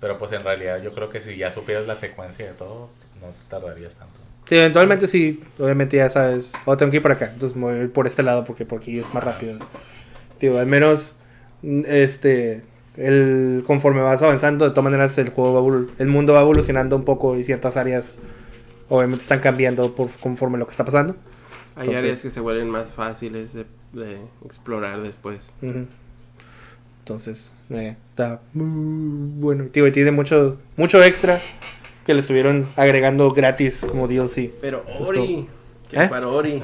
Pero 0.00 0.18
pues 0.18 0.32
en 0.32 0.44
realidad 0.44 0.82
yo 0.82 0.94
creo 0.94 1.10
que 1.10 1.20
si 1.20 1.36
ya 1.36 1.50
supieras 1.50 1.86
la 1.86 1.96
secuencia 1.96 2.46
de 2.46 2.54
todo, 2.54 2.90
no 3.20 3.28
te 3.28 3.44
tardarías 3.48 3.94
tanto. 3.96 4.20
Sí, 4.48 4.56
eventualmente 4.56 5.06
sí, 5.08 5.42
obviamente 5.58 5.96
ya 5.96 6.10
sabes, 6.10 6.52
oh, 6.66 6.76
tengo 6.76 6.90
que 6.90 6.98
ir 6.98 7.02
por 7.02 7.12
acá, 7.12 7.30
entonces 7.32 7.56
me 7.56 7.64
voy 7.64 7.74
a 7.76 7.82
ir 7.82 7.92
por 7.92 8.06
este 8.06 8.22
lado 8.22 8.44
porque 8.44 8.66
por 8.66 8.80
aquí 8.80 8.98
es 8.98 9.12
más 9.14 9.24
rápido. 9.24 9.58
Tío, 10.38 10.58
al 10.58 10.66
menos, 10.66 11.16
mm, 11.62 11.82
este, 11.86 12.64
el, 12.96 13.64
conforme 13.66 14.00
vas 14.00 14.22
avanzando, 14.22 14.64
de 14.64 14.70
todas 14.70 14.84
maneras 14.84 15.16
el 15.18 15.30
juego 15.30 15.54
va 15.54 15.86
el 15.98 16.06
mundo 16.08 16.32
va 16.32 16.40
evolucionando 16.42 16.96
un 16.96 17.04
poco 17.04 17.36
y 17.36 17.44
ciertas 17.44 17.76
áreas 17.76 18.18
obviamente 18.88 19.22
están 19.22 19.40
cambiando 19.40 19.94
por, 19.94 20.10
conforme 20.20 20.58
lo 20.58 20.66
que 20.66 20.70
está 20.72 20.84
pasando. 20.84 21.16
Hay 21.76 21.88
Entonces- 21.88 22.04
áreas 22.04 22.22
que 22.22 22.30
se 22.30 22.40
vuelven 22.40 22.70
más 22.70 22.90
fáciles 22.90 23.52
de, 23.52 23.66
de 23.92 24.18
explorar 24.44 25.02
después. 25.02 25.56
Entonces, 27.00 27.50
eh, 27.70 27.96
está 28.10 28.40
muy 28.52 29.40
bueno. 29.40 29.64
Tío, 29.72 29.86
y 29.86 29.92
tiene 29.92 30.10
mucho, 30.10 30.58
mucho 30.76 31.02
extra 31.02 31.40
que 32.06 32.14
le 32.14 32.20
estuvieron 32.20 32.66
agregando 32.76 33.30
gratis 33.32 33.84
como 33.88 34.06
DLC. 34.08 34.50
Pero 34.60 34.84
Justo. 34.98 35.20
Ori, 35.20 35.48
que 35.90 35.96
¿Eh? 35.96 36.08
para 36.08 36.28
Ori. 36.28 36.62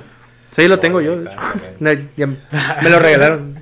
Sí, 0.53 0.69
lo 0.69 0.79
tengo 0.79 1.01
yo. 1.01 1.15
Me 1.81 2.91
lo 2.91 2.99
regalaron. 2.99 3.57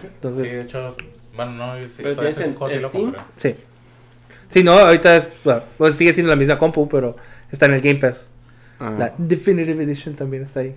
Sí, 0.00 0.06
Entonces, 0.14 0.42
de 0.52 0.60
hecho, 0.62 0.96
bueno, 1.34 1.52
no, 1.52 1.82
sí, 1.84 1.88
¿Pero 1.98 2.10
ese 2.10 2.20
tienes 2.20 2.38
en- 2.38 2.54
juego 2.54 2.74
sí 2.74 2.80
lo 2.80 2.90
compré. 2.90 3.20
sí. 3.38 3.56
Sí, 4.50 4.62
no, 4.62 4.72
ahorita 4.78 5.16
es, 5.16 5.30
bueno, 5.44 5.62
pues 5.78 5.94
sigue 5.96 6.12
siendo 6.12 6.28
la 6.30 6.36
misma 6.36 6.58
compu, 6.58 6.86
pero 6.88 7.16
está 7.50 7.64
en 7.66 7.72
el 7.74 7.80
Game 7.80 7.98
Pass. 8.00 8.28
Ah. 8.78 8.94
La 8.98 9.14
Definitive 9.16 9.82
Edition 9.82 10.14
también 10.14 10.42
está 10.42 10.60
ahí. 10.60 10.74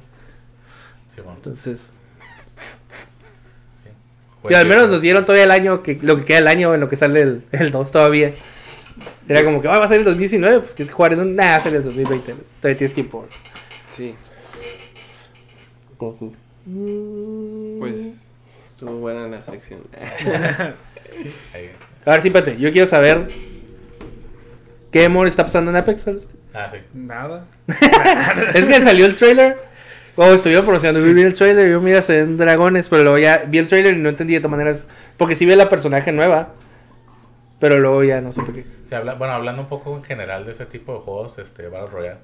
Sí, 1.13 1.17
bueno, 1.21 1.33
Entonces, 1.35 1.91
sí. 3.83 3.89
y 4.49 4.53
al 4.53 4.65
menos 4.67 4.89
nos 4.89 5.01
dieron 5.01 5.25
todavía 5.25 5.43
el 5.43 5.51
año, 5.51 5.83
que 5.83 5.99
lo 6.01 6.15
que 6.17 6.23
queda 6.23 6.37
el 6.37 6.47
año 6.47 6.73
en 6.73 6.79
lo 6.79 6.87
que 6.87 6.95
sale 6.95 7.19
el, 7.21 7.43
el 7.51 7.71
2 7.71 7.91
todavía. 7.91 8.33
Era 9.27 9.43
como 9.43 9.61
que, 9.61 9.67
ah, 9.67 9.77
va 9.77 9.85
a 9.85 9.87
salir 9.89 9.99
el 9.99 10.05
2019, 10.05 10.59
pues 10.61 10.73
quieres 10.73 10.93
jugar 10.93 11.11
en 11.13 11.19
un, 11.19 11.35
nah, 11.35 11.59
sale 11.59 11.75
el 11.77 11.83
2020. 11.83 12.33
Todavía 12.61 12.77
tienes 12.77 12.93
tiempo. 12.93 13.27
Sí, 13.93 14.15
pues 17.79 18.24
estuvo 18.75 18.91
buena 18.97 19.27
la 19.29 19.41
sección. 19.41 19.79
A 22.05 22.11
ver, 22.11 22.21
simpate, 22.21 22.57
yo 22.57 22.71
quiero 22.73 22.87
saber 22.87 23.29
qué 24.91 25.05
amor 25.05 25.27
está 25.27 25.45
pasando 25.45 25.71
en 25.71 25.77
Apex. 25.77 26.05
Ah, 26.53 26.67
sí. 26.69 26.77
Nada. 26.93 27.45
es 28.53 28.65
que 28.65 28.81
salió 28.81 29.05
el 29.05 29.15
trailer. 29.15 29.57
O 30.17 30.25
estuvieron 30.27 30.63
promocionando, 30.63 31.05
vi 31.13 31.21
el 31.23 31.33
trailer 31.33 31.69
yo, 31.69 31.81
mira, 31.81 32.01
se 32.01 32.23
ven 32.23 32.37
dragones, 32.37 32.87
pero 32.87 33.03
luego 33.03 33.17
ya 33.17 33.43
vi 33.47 33.57
el 33.57 33.67
trailer 33.67 33.95
y 33.95 33.99
no 33.99 34.07
entendí 34.07 34.33
de 34.33 34.39
todas 34.39 34.51
maneras. 34.57 34.87
Porque 35.17 35.35
sí 35.35 35.45
vi 35.45 35.53
la 35.55 35.67
personaje 35.67 36.13
nueva, 36.13 36.53
pero 37.59 37.79
luego 37.79 38.01
ya 38.03 38.21
no 38.21 38.31
supe 38.31 38.53
qué. 38.53 38.65
Sí, 38.87 38.95
habla- 38.95 39.15
bueno, 39.15 39.33
hablando 39.33 39.61
un 39.63 39.67
poco 39.67 39.95
en 39.97 40.03
general 40.03 40.45
de 40.45 40.53
ese 40.53 40.65
tipo 40.65 40.93
de 40.93 40.99
juegos, 40.99 41.37
este, 41.37 41.67
Battle 41.67 41.89
Royale, 41.89 42.19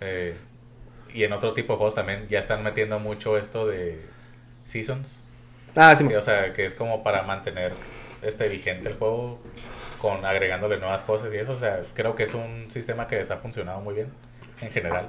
eh, 0.00 0.36
y 1.12 1.22
en 1.22 1.32
otro 1.32 1.52
tipo 1.52 1.74
de 1.74 1.76
juegos 1.78 1.94
también 1.94 2.26
ya 2.28 2.40
están 2.40 2.64
metiendo 2.64 2.98
mucho 2.98 3.38
esto 3.38 3.68
de 3.68 4.00
Seasons, 4.64 5.23
Ah, 5.76 5.94
sí, 5.96 6.06
que, 6.06 6.16
o 6.16 6.22
sea, 6.22 6.52
que 6.52 6.66
es 6.66 6.74
como 6.74 7.02
para 7.02 7.22
mantener 7.22 7.72
este 8.22 8.48
vigente 8.48 8.88
el 8.88 8.94
juego 8.96 9.38
con 10.00 10.24
agregándole 10.24 10.78
nuevas 10.78 11.02
cosas 11.02 11.32
y 11.32 11.36
eso, 11.36 11.52
o 11.52 11.58
sea, 11.58 11.82
creo 11.94 12.14
que 12.14 12.24
es 12.24 12.34
un 12.34 12.70
sistema 12.70 13.06
que 13.06 13.16
les 13.16 13.30
ha 13.30 13.38
funcionado 13.38 13.80
muy 13.80 13.94
bien 13.94 14.08
en 14.60 14.70
general, 14.70 15.08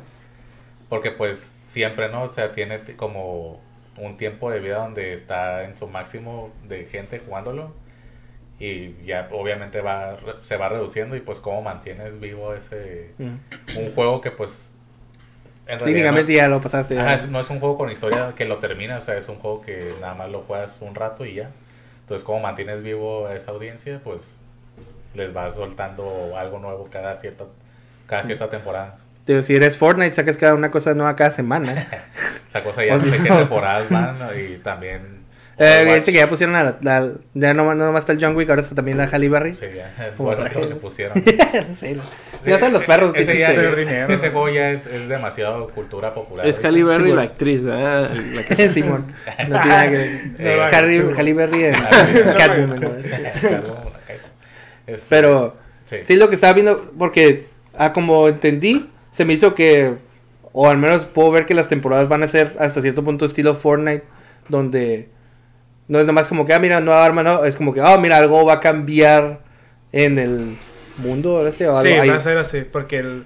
porque 0.89 1.11
pues 1.11 1.53
siempre, 1.67 2.09
¿no? 2.09 2.23
O 2.23 2.29
sea, 2.31 2.51
tiene 2.51 2.79
como 2.95 3.61
un 3.97 4.17
tiempo 4.17 4.51
de 4.51 4.59
vida 4.59 4.77
donde 4.77 5.13
está 5.13 5.63
en 5.63 5.75
su 5.77 5.87
máximo 5.87 6.51
de 6.67 6.85
gente 6.85 7.19
jugándolo 7.19 7.73
y 8.59 8.95
ya 9.05 9.27
obviamente 9.31 9.81
va 9.81 10.17
se 10.41 10.57
va 10.57 10.69
reduciendo 10.69 11.15
y 11.15 11.19
pues 11.19 11.39
cómo 11.39 11.61
mantienes 11.61 12.19
vivo 12.19 12.53
ese 12.53 13.11
Mm. 13.17 13.77
un 13.77 13.93
juego 13.93 14.21
que 14.21 14.31
pues 14.31 14.64
Técnicamente 15.65 16.31
no, 16.33 16.37
ya 16.37 16.47
lo 16.47 16.61
pasaste. 16.61 16.99
Ajá, 16.99 17.13
es- 17.15 17.29
no 17.29 17.39
es 17.39 17.49
un 17.49 17.59
juego 17.59 17.77
con 17.77 17.89
historia 17.91 18.33
que 18.35 18.45
lo 18.45 18.57
termina, 18.59 18.97
o 18.97 19.01
sea, 19.01 19.17
es 19.17 19.27
un 19.29 19.35
juego 19.37 19.61
que 19.61 19.93
nada 20.01 20.13
más 20.13 20.29
lo 20.29 20.41
juegas 20.41 20.77
un 20.81 20.93
rato 20.95 21.25
y 21.25 21.35
ya. 21.35 21.49
Entonces, 22.01 22.23
cómo 22.23 22.39
mantienes 22.39 22.83
vivo 22.83 23.27
a 23.27 23.35
esa 23.35 23.51
audiencia, 23.51 23.99
pues 24.03 24.37
les 25.15 25.33
vas 25.33 25.55
soltando 25.55 26.37
algo 26.37 26.59
nuevo 26.59 26.87
cada 26.91 27.15
cierta 27.15 27.45
cada 28.07 28.21
cierta 28.23 28.49
temporada. 28.49 28.97
Digo, 29.25 29.41
si 29.41 29.55
eres 29.55 29.77
Fortnite, 29.77 30.13
sacas 30.13 30.37
cada 30.37 30.53
una 30.53 30.69
cosa 30.69 30.93
nueva 30.93 31.15
cada 31.15 31.31
semana. 31.31 31.87
O 32.47 32.51
sea, 32.51 32.63
cosa 32.63 32.85
ya 32.85 32.95
no 32.97 33.03
sé 33.03 33.17
qué 33.21 33.29
temporadas 33.29 33.89
van 33.89 34.17
y 34.39 34.57
también 34.59 35.24
eh, 35.57 35.85
este 35.97 36.11
que 36.11 36.17
ya 36.17 36.29
pusieron 36.29 36.55
a 36.55 36.63
la, 36.63 36.77
la- 36.81 37.11
ya 37.33 37.53
no, 37.53 37.73
no 37.75 37.91
más 37.91 38.01
está 38.01 38.11
el 38.11 38.19
John 38.23 38.35
Wick, 38.35 38.49
ahora 38.49 38.61
está 38.61 38.75
también 38.75 38.97
la 38.97 39.05
Halle 39.05 39.29
Berry. 39.29 39.53
Sí, 39.55 39.65
ya, 39.75 39.93
es 40.05 40.11
Como 40.17 40.29
bueno 40.29 40.41
traje. 40.43 40.59
lo 40.59 40.67
que 40.69 40.75
pusieron. 40.75 41.23
sí, 41.23 41.97
sí, 42.41 42.49
ya 42.49 42.59
son 42.59 42.73
los 42.73 42.83
perros. 42.83 43.13
qué 43.13 43.21
ese, 43.21 43.37
ya- 43.37 43.47
chiste. 43.47 43.67
Hacer 43.67 43.75
dinero. 43.85 44.13
ese 44.13 44.29
juego 44.31 44.49
ya 44.49 44.71
es, 44.71 44.85
es 44.85 45.07
demasiado 45.07 45.67
cultura 45.69 46.13
popular. 46.13 46.45
Es. 46.45 46.63
Halle 46.63 46.83
Berry 46.83 47.13
la 47.13 47.21
actriz, 47.23 47.63
¿verdad? 47.63 48.11
La 48.33 48.43
que- 48.55 48.69
Simón. 48.69 49.13
No 49.47 49.59
tiene 49.61 49.67
nada 49.67 49.83
que 49.89 49.97
ver. 49.97 50.09
Eh, 50.39 50.59
Es 50.67 50.73
Harry, 50.73 50.99
Halle 51.17 51.33
Berry 51.33 51.65
en. 51.65 51.73
Catwoman. 52.37 52.79
¿no? 52.79 52.89
Este, 54.87 55.05
Pero 55.09 55.55
sí. 55.85 55.97
sí, 56.03 56.15
lo 56.15 56.29
que 56.29 56.35
estaba 56.35 56.53
viendo, 56.53 56.91
porque 56.97 57.47
ah, 57.77 57.93
como 57.93 58.27
entendí, 58.27 58.89
se 59.11 59.25
me 59.25 59.33
hizo 59.33 59.55
que, 59.55 59.93
o 60.51 60.69
al 60.69 60.77
menos 60.77 61.05
puedo 61.05 61.31
ver 61.31 61.45
que 61.45 61.53
las 61.53 61.67
temporadas 61.69 62.07
van 62.07 62.23
a 62.23 62.27
ser 62.27 62.55
hasta 62.59 62.81
cierto 62.81 63.03
punto 63.03 63.25
estilo 63.25 63.55
Fortnite, 63.55 64.03
donde 64.47 65.09
no 65.87 65.99
es 65.99 66.05
nomás 66.05 66.27
como 66.27 66.45
que, 66.45 66.53
ah, 66.53 66.59
mira, 66.59 66.79
nueva 66.81 67.05
arma, 67.05 67.23
no, 67.23 67.45
es 67.45 67.57
como 67.57 67.73
que, 67.73 67.81
ah, 67.81 67.97
mira, 67.97 68.17
algo 68.17 68.45
va 68.45 68.53
a 68.53 68.59
cambiar 68.59 69.41
en 69.91 70.19
el 70.19 70.57
mundo 70.97 71.45
este, 71.47 71.67
o 71.67 71.77
algo 71.77 71.83
Sí, 71.83 71.93
ahí. 71.93 72.09
va 72.09 72.15
a 72.15 72.19
ser 72.19 72.37
así, 72.37 72.61
porque 72.61 72.99
el... 72.99 73.25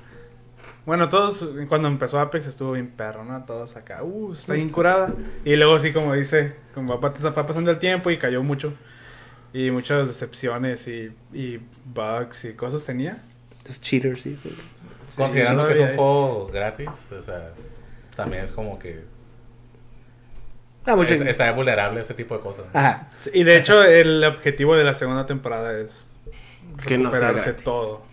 Bueno, 0.86 1.08
todos, 1.08 1.48
cuando 1.68 1.88
empezó 1.88 2.20
Apex 2.20 2.48
estuvo 2.48 2.72
bien 2.72 2.88
perro, 2.88 3.24
¿no? 3.24 3.44
Todos 3.46 3.76
acá, 3.76 4.04
uh, 4.04 4.34
está 4.34 4.54
bien 4.54 4.70
curada. 4.70 5.14
Y 5.46 5.56
luego 5.56 5.78
sí, 5.78 5.94
como 5.94 6.16
dice, 6.16 6.56
como 6.74 7.00
va, 7.00 7.10
va 7.10 7.46
pasando 7.46 7.70
el 7.70 7.78
tiempo 7.78 8.10
y 8.10 8.18
cayó 8.18 8.42
mucho. 8.42 8.74
Y 9.54 9.70
muchas 9.70 10.08
decepciones 10.08 10.88
y, 10.88 11.12
y 11.32 11.60
bugs 11.86 12.46
y 12.46 12.54
cosas 12.54 12.84
tenía. 12.86 13.22
Los 13.68 13.80
cheaters, 13.82 14.22
sí. 14.22 14.36
Considerando 15.16 15.68
que 15.68 15.74
es 15.74 15.80
un 15.80 15.96
juego 15.96 16.48
gratis, 16.48 16.90
o 17.12 17.22
sea, 17.22 17.52
también 18.16 18.44
es 18.44 18.52
como 18.52 18.80
que 18.80 19.04
Ah, 20.86 20.96
mucho- 20.96 21.14
es- 21.14 21.22
está 21.22 21.52
vulnerable 21.52 22.00
a 22.00 22.02
ese 22.02 22.14
tipo 22.14 22.36
de 22.36 22.42
cosas. 22.42 22.66
Ajá. 22.74 23.08
Sí, 23.16 23.30
Y 23.34 23.44
de 23.44 23.58
hecho, 23.58 23.84
el 23.84 24.24
objetivo 24.24 24.76
de 24.76 24.84
la 24.84 24.94
segunda 24.94 25.26
temporada 25.26 25.74
es 25.78 25.92
Que 26.86 26.98
no 26.98 27.10
recuperarse 27.10 27.46
gratis. 27.50 27.64
todo. 27.64 28.04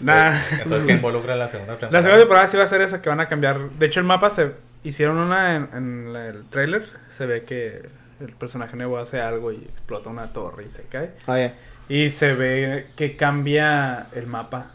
Nah. 0.00 0.38
Entonces, 0.62 0.84
¿qué 0.86 0.92
involucra 0.92 1.34
la 1.36 1.48
segunda 1.48 1.72
temporada? 1.74 1.92
La 1.98 2.02
segunda 2.02 2.20
temporada 2.22 2.46
sí 2.46 2.56
va 2.56 2.64
a 2.64 2.68
ser 2.68 2.80
eso, 2.82 3.02
que 3.02 3.08
van 3.08 3.20
a 3.20 3.28
cambiar. 3.28 3.70
De 3.70 3.86
hecho, 3.86 3.98
el 4.00 4.06
mapa 4.06 4.30
se 4.30 4.52
hicieron 4.84 5.16
una 5.18 5.56
en, 5.56 5.68
en 5.74 6.12
la- 6.12 6.26
el 6.28 6.44
trailer. 6.48 6.86
Se 7.10 7.26
ve 7.26 7.42
que 7.44 7.88
el 8.20 8.32
personaje 8.32 8.76
nuevo 8.76 8.98
hace 8.98 9.20
algo 9.20 9.50
y 9.52 9.56
explota 9.56 10.08
una 10.10 10.32
torre 10.32 10.64
y 10.66 10.70
se 10.70 10.84
cae. 10.84 11.10
Ya. 11.26 11.54
Y 11.88 12.10
se 12.10 12.34
ve 12.34 12.86
que 12.96 13.16
cambia 13.16 14.06
el 14.14 14.26
mapa. 14.26 14.66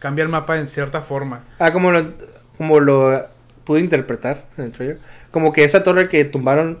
Cambia 0.00 0.22
el 0.24 0.28
mapa 0.28 0.58
en 0.58 0.66
cierta 0.66 1.02
forma. 1.02 1.44
Ah, 1.60 1.72
como 1.72 1.92
lo, 1.92 2.12
como 2.56 2.80
lo 2.80 3.26
pude 3.64 3.80
interpretar 3.80 4.46
en 4.58 4.64
el 4.64 4.72
trailer. 4.72 4.98
Como 5.32 5.52
que 5.52 5.64
esa 5.64 5.82
torre 5.82 6.08
que 6.08 6.24
tumbaron 6.24 6.78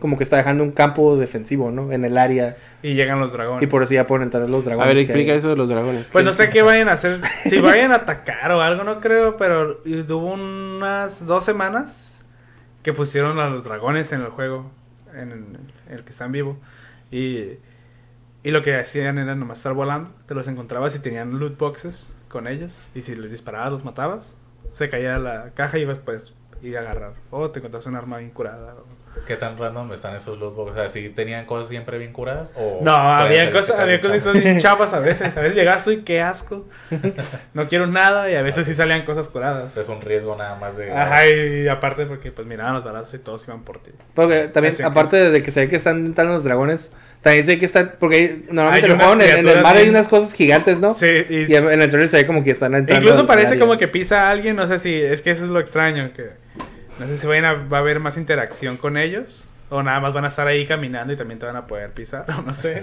como 0.00 0.16
que 0.18 0.24
está 0.24 0.36
dejando 0.36 0.64
un 0.64 0.72
campo 0.72 1.16
defensivo, 1.16 1.70
¿no? 1.70 1.92
En 1.92 2.04
el 2.04 2.18
área. 2.18 2.56
Y 2.82 2.94
llegan 2.94 3.20
los 3.20 3.32
dragones. 3.32 3.62
Y 3.62 3.68
por 3.68 3.84
eso 3.84 3.94
ya 3.94 4.04
pueden 4.04 4.24
entrar 4.24 4.50
los 4.50 4.66
A 4.66 4.70
dragones. 4.70 4.88
ver, 4.88 4.96
que 4.96 5.02
explica 5.02 5.30
hay. 5.32 5.38
eso 5.38 5.48
de 5.48 5.54
los 5.54 5.68
dragones. 5.68 6.10
Pues 6.10 6.24
no 6.24 6.32
sé 6.32 6.50
qué 6.50 6.62
vayan 6.62 6.88
a 6.88 6.94
hacer. 6.94 7.20
Si 7.44 7.60
vayan 7.60 7.92
a 7.92 7.96
atacar 7.96 8.50
o 8.50 8.60
algo, 8.62 8.82
no 8.82 9.00
creo. 9.00 9.36
Pero 9.36 9.80
hubo 9.84 10.32
unas 10.32 11.24
dos 11.26 11.44
semanas 11.44 12.26
que 12.82 12.92
pusieron 12.92 13.38
a 13.38 13.48
los 13.48 13.62
dragones 13.62 14.10
en 14.12 14.22
el 14.22 14.30
juego. 14.30 14.72
En 15.14 15.30
el, 15.30 15.38
en 15.88 15.98
el 15.98 16.02
que 16.02 16.10
están 16.10 16.32
vivos. 16.32 16.56
Y, 17.12 17.58
y 18.42 18.50
lo 18.50 18.62
que 18.64 18.74
hacían 18.74 19.18
era 19.18 19.36
nomás 19.36 19.58
estar 19.58 19.72
volando. 19.74 20.10
Te 20.26 20.34
los 20.34 20.48
encontrabas 20.48 20.96
y 20.96 20.98
tenían 20.98 21.38
loot 21.38 21.56
boxes 21.58 22.18
con 22.28 22.48
ellos. 22.48 22.84
Y 22.92 23.02
si 23.02 23.14
les 23.14 23.30
disparabas, 23.30 23.70
los 23.70 23.84
matabas. 23.84 24.36
Se 24.72 24.88
caía 24.88 25.18
la 25.18 25.50
caja 25.54 25.78
y 25.78 25.82
ibas 25.82 26.00
pues 26.00 26.32
a 26.76 26.80
agarrar. 26.80 27.12
O 27.30 27.50
te 27.50 27.58
encontrabas 27.58 27.86
un 27.86 27.96
arma 27.96 28.18
bien 28.18 28.30
curada. 28.30 28.74
o- 28.74 29.02
¿Qué 29.26 29.36
tan 29.36 29.58
random 29.58 29.92
están 29.92 30.16
esos 30.16 30.38
loot 30.38 30.54
boxes? 30.56 30.72
O 30.74 30.78
sea, 30.80 30.88
¿sí 30.88 31.10
tenían 31.10 31.44
cosas 31.44 31.68
siempre 31.68 31.98
bien 31.98 32.12
curadas? 32.14 32.50
O 32.56 32.78
No, 32.82 32.92
había 32.94 33.52
cosas, 33.52 33.78
había 33.78 34.00
cosas 34.00 34.32
bien 34.42 34.58
chapas 34.58 34.94
a 34.94 35.00
veces. 35.00 35.36
A 35.36 35.40
veces 35.40 35.54
llegas 35.56 35.84
tú 35.84 35.90
y 35.90 36.02
qué 36.02 36.22
asco. 36.22 36.64
No 37.54 37.68
quiero 37.68 37.86
nada 37.86 38.30
y 38.30 38.34
a 38.36 38.42
veces 38.42 38.66
sí 38.66 38.74
salían 38.74 39.04
cosas 39.04 39.28
curadas. 39.28 39.76
Es 39.76 39.88
un 39.90 40.00
riesgo 40.00 40.34
nada 40.36 40.54
más 40.56 40.76
de... 40.78 40.92
Ajá, 40.92 41.26
y 41.28 41.68
aparte 41.68 42.06
porque 42.06 42.32
pues 42.32 42.46
miraban 42.46 42.72
los 42.74 42.84
balazos 42.84 43.12
y 43.14 43.18
todos 43.18 43.46
iban 43.46 43.64
por 43.64 43.80
ti. 43.82 43.90
Porque 44.14 44.48
también, 44.48 44.72
Así 44.74 44.82
que- 44.82 44.88
aparte 44.88 45.30
de 45.30 45.42
que 45.42 45.50
se 45.50 45.60
ve 45.60 45.68
que 45.68 45.76
están 45.76 46.06
entrando 46.06 46.32
los 46.32 46.44
dragones, 46.44 46.90
también 47.22 47.44
sé 47.44 47.58
que 47.58 47.64
están. 47.66 47.92
Porque 47.98 48.42
normalmente 48.50 48.90
en 49.38 49.48
el 49.48 49.56
en, 49.56 49.62
mar 49.62 49.76
hay 49.76 49.88
unas 49.88 50.08
cosas 50.08 50.34
gigantes, 50.34 50.80
¿no? 50.80 50.92
Sí, 50.92 51.06
y, 51.28 51.50
Y 51.50 51.54
en 51.56 51.80
el 51.80 51.88
trailer 51.88 52.08
se 52.08 52.18
ve 52.18 52.26
como 52.26 52.44
que 52.44 52.50
están 52.50 52.74
entrando. 52.74 53.04
incluso 53.06 53.26
parece 53.26 53.58
como 53.58 53.78
que 53.78 53.88
pisa 53.88 54.24
a 54.28 54.30
alguien, 54.30 54.56
no 54.56 54.66
sé 54.66 54.78
si, 54.78 54.94
es 54.94 55.22
que 55.22 55.30
eso 55.30 55.44
es 55.44 55.50
lo 55.50 55.60
extraño, 55.60 56.12
que 56.14 56.30
no 56.98 57.06
sé 57.08 57.16
si 57.18 57.26
vayan 57.26 57.44
a- 57.46 57.52
va 57.54 57.78
a 57.78 57.80
haber 57.80 58.00
más 58.00 58.16
interacción 58.16 58.76
con 58.76 58.96
ellos. 58.96 59.48
O 59.74 59.82
nada 59.82 60.00
más 60.00 60.12
van 60.12 60.26
a 60.26 60.28
estar 60.28 60.46
ahí 60.46 60.66
caminando 60.66 61.14
y 61.14 61.16
también 61.16 61.38
te 61.38 61.46
van 61.46 61.56
a 61.56 61.66
poder 61.66 61.92
pisar, 61.92 62.26
o 62.38 62.42
no 62.42 62.52
sé. 62.52 62.82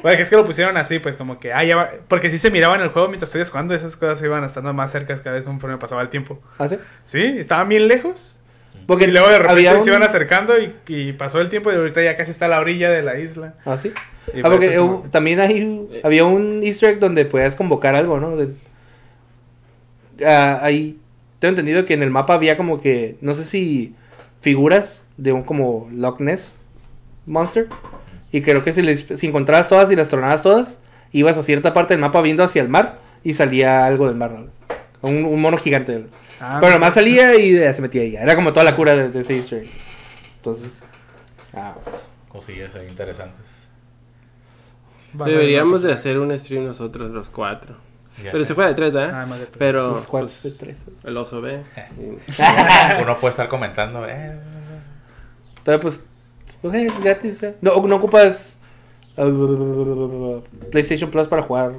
Porque 0.00 0.22
es 0.22 0.30
que 0.30 0.36
lo 0.36 0.46
pusieron 0.46 0.74
así, 0.78 0.98
pues 0.98 1.14
como 1.14 1.38
que, 1.38 1.52
ah, 1.52 1.62
ya 1.62 1.76
va- 1.76 1.90
porque 2.08 2.30
sí 2.30 2.38
se 2.38 2.50
miraba 2.50 2.76
en 2.76 2.80
el 2.80 2.88
juego 2.88 3.08
mientras 3.08 3.28
estoy 3.34 3.44
jugando, 3.50 3.74
esas 3.74 3.94
cosas 3.94 4.22
iban 4.24 4.42
estando 4.44 4.72
más 4.72 4.90
cerca 4.90 5.14
cada 5.22 5.36
vez 5.36 5.44
conforme 5.44 5.76
pasaba 5.76 6.00
el 6.00 6.08
tiempo. 6.08 6.40
¿Ah, 6.58 6.66
sí? 6.66 6.78
Sí, 7.04 7.22
estaban 7.38 7.68
bien 7.68 7.88
lejos. 7.88 8.39
Porque 8.90 9.04
y 9.04 9.12
luego 9.12 9.28
de 9.28 9.38
repente 9.38 9.68
había 9.68 9.78
se 9.78 9.88
iban 9.88 10.02
acercando 10.02 10.54
y, 10.58 10.74
y 10.88 11.12
pasó 11.12 11.40
el 11.40 11.48
tiempo 11.48 11.70
y 11.70 11.76
ahorita 11.76 12.02
ya 12.02 12.16
casi 12.16 12.32
está 12.32 12.46
a 12.46 12.48
la 12.48 12.58
orilla 12.58 12.90
de 12.90 13.02
la 13.02 13.20
isla. 13.20 13.54
¿Ah, 13.64 13.76
sí? 13.76 13.92
Y 14.34 14.40
Ah, 14.40 14.42
por 14.42 14.50
porque 14.54 14.74
eh, 14.74 14.78
como- 14.78 15.02
también 15.12 15.38
hay, 15.38 16.00
había 16.02 16.24
un 16.24 16.60
easter 16.64 16.90
egg 16.94 16.98
donde 16.98 17.24
podías 17.24 17.54
convocar 17.54 17.94
algo, 17.94 18.18
¿no? 18.18 18.36
De- 18.36 18.48
Ah, 20.26 20.58
ahí 20.62 20.98
tengo 21.38 21.50
entendido 21.50 21.84
que 21.84 21.94
en 21.94 22.02
el 22.02 22.10
mapa 22.10 22.34
había 22.34 22.56
como 22.56 22.80
que, 22.80 23.16
no 23.20 23.34
sé 23.34 23.44
si 23.44 23.94
figuras 24.40 25.02
de 25.16 25.32
un 25.32 25.42
como 25.44 25.88
Loch 25.92 26.20
Ness 26.20 26.58
Monster. 27.26 27.68
Y 28.32 28.42
creo 28.42 28.62
que 28.62 28.72
si, 28.72 28.82
les, 28.82 29.06
si 29.14 29.26
encontrabas 29.26 29.68
todas 29.68 29.90
y 29.90 29.96
las 29.96 30.08
tronabas 30.08 30.42
todas, 30.42 30.78
ibas 31.12 31.38
a 31.38 31.42
cierta 31.42 31.74
parte 31.74 31.94
del 31.94 32.00
mapa 32.00 32.20
viendo 32.22 32.44
hacia 32.44 32.62
el 32.62 32.68
mar 32.68 32.98
y 33.24 33.34
salía 33.34 33.86
algo 33.86 34.06
del 34.08 34.16
mar, 34.16 34.32
¿no? 34.32 34.46
Un, 35.02 35.24
un 35.24 35.40
mono 35.40 35.56
gigante. 35.56 36.06
Ah, 36.40 36.58
Pero 36.60 36.72
no. 36.72 36.78
nomás 36.78 36.94
salía 36.94 37.36
y 37.36 37.58
ya 37.58 37.72
se 37.74 37.82
metía 37.82 38.02
ahí. 38.02 38.16
Era 38.16 38.34
como 38.34 38.52
toda 38.52 38.64
la 38.64 38.74
cura 38.74 38.94
de, 38.96 39.10
de 39.10 39.20
ese 39.20 39.36
easter 39.36 39.62
egg. 39.62 39.70
Entonces... 40.36 40.72
Ah, 41.52 41.74
Cosillas 42.28 42.74
ahí 42.74 42.86
interesantes. 42.88 43.44
Deberíamos 45.12 45.82
de 45.82 45.92
hacer 45.92 46.18
un 46.18 46.36
stream 46.38 46.64
nosotros, 46.66 47.10
los 47.10 47.28
cuatro. 47.28 47.74
Ya 48.22 48.30
Pero 48.32 48.44
sé. 48.44 48.48
se 48.48 48.54
fue 48.54 48.66
de 48.66 48.74
tres, 48.74 48.94
¿eh? 48.94 49.10
Ah, 49.12 49.26
más 49.26 49.38
de 49.40 49.46
tres. 49.46 49.56
Pero 49.58 49.88
los 49.90 50.06
cuatro 50.06 50.28
pues, 50.28 50.42
de 50.58 50.64
tres. 50.66 50.84
el 51.04 51.16
oso 51.16 51.40
ve. 51.40 51.62
Uno 53.02 53.18
puede 53.18 53.30
estar 53.30 53.48
comentando, 53.48 54.06
eh... 54.08 54.38
Todavía 55.64 55.82
pues, 55.82 56.04
eh, 56.62 56.86
es 56.86 57.00
gratis. 57.02 57.42
eh. 57.42 57.56
No, 57.60 57.84
no 57.86 57.96
ocupas 57.96 58.58
uh, 59.16 60.40
PlayStation 60.70 61.10
Plus 61.10 61.28
para 61.28 61.42
jugar. 61.42 61.72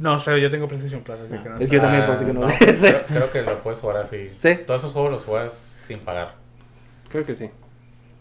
No 0.00 0.18
sé, 0.18 0.40
yo 0.40 0.50
tengo 0.50 0.66
PlayStation 0.66 1.02
Plus, 1.02 1.20
así 1.20 1.34
que 1.42 1.48
no 1.48 1.56
Es 1.58 1.64
sé. 1.64 1.70
que 1.70 1.76
yo 1.76 1.82
también, 1.82 2.02
Ah, 2.04 2.06
pues, 2.06 2.20
así 2.20 2.26
que 2.26 2.32
no. 2.32 2.46
creo, 2.46 3.02
creo 3.06 3.30
que 3.32 3.42
lo 3.42 3.58
puedes 3.62 3.80
jugar 3.80 3.98
así. 3.98 4.30
¿Sí? 4.36 4.56
Todos 4.66 4.80
esos 4.80 4.92
juegos 4.92 5.10
los 5.12 5.24
juegas 5.24 5.76
sin 5.82 5.98
pagar. 6.00 6.34
Creo 7.10 7.24
que 7.26 7.36
sí. 7.36 7.50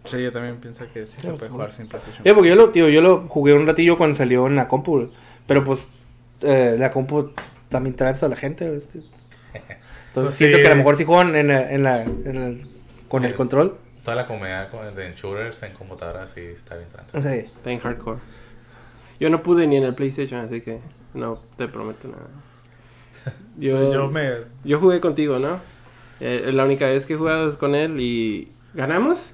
Sí, 0.05 0.21
yo 0.21 0.31
también 0.31 0.57
pienso 0.57 0.85
que 0.93 1.05
sí 1.05 1.19
se 1.21 1.31
puede 1.33 1.49
jugar 1.49 1.71
sin 1.71 1.87
PlayStation 1.87 2.23
Sí, 2.23 2.31
porque 2.33 2.49
yo 2.49 2.55
lo, 2.55 2.69
tío, 2.69 2.89
yo 2.89 3.01
lo 3.01 3.27
jugué 3.27 3.53
un 3.53 3.65
ratillo 3.65 3.97
cuando 3.97 4.15
salió 4.15 4.45
en 4.47 4.55
la 4.57 4.67
compu. 4.67 5.09
Pero 5.47 5.63
pues, 5.63 5.89
eh, 6.41 6.75
la 6.77 6.91
compu 6.91 7.31
también 7.69 7.95
trae 7.95 8.13
a 8.21 8.27
la 8.27 8.35
gente. 8.35 8.65
Entonces 8.73 9.09
Pues 10.13 10.35
siento 10.35 10.57
sí. 10.57 10.63
que 10.63 10.67
a 10.67 10.71
lo 10.71 10.77
mejor 10.77 10.95
si 10.97 11.05
juegan 11.05 11.35
en, 11.35 11.47
la- 11.49 11.71
en 11.71 11.83
la, 11.83 12.01
en 12.03 12.35
el- 12.35 12.67
con 13.07 13.21
Sí. 13.21 13.27
el 13.27 13.35
control. 13.35 13.77
Toda 14.03 14.15
la 14.15 14.25
comunidad 14.25 14.69
con- 14.69 14.95
de 14.95 15.13
shooters 15.15 15.61
en 15.63 15.73
computadoras 15.73 16.31
sí 16.31 16.41
está 16.41 16.75
bien 16.75 16.89
tanto. 16.89 17.17
O 17.17 17.21
sea, 17.21 17.35
Está 17.35 17.71
en 17.71 17.79
hardcore. 17.79 18.19
Yo 19.19 19.29
no 19.29 19.43
pude 19.43 19.67
ni 19.67 19.77
en 19.77 19.83
el 19.83 19.93
PlayStation, 19.93 20.39
así 20.41 20.61
que 20.61 20.79
no 21.13 21.39
te 21.57 21.67
prometo 21.67 22.07
nada. 22.07 22.27
Yo, 23.57 23.91
Yo 23.93 24.07
me. 24.09 24.29
yo 24.63 24.79
jugué 24.79 24.99
contigo, 25.01 25.39
¿no? 25.39 25.59
Eh, 26.21 26.51
la 26.53 26.63
única 26.65 26.85
vez 26.85 27.05
que 27.05 27.13
he 27.13 27.17
jugado 27.17 27.57
con 27.57 27.75
él 27.75 27.99
y... 27.99 28.51
¿Ganamos? 28.73 29.33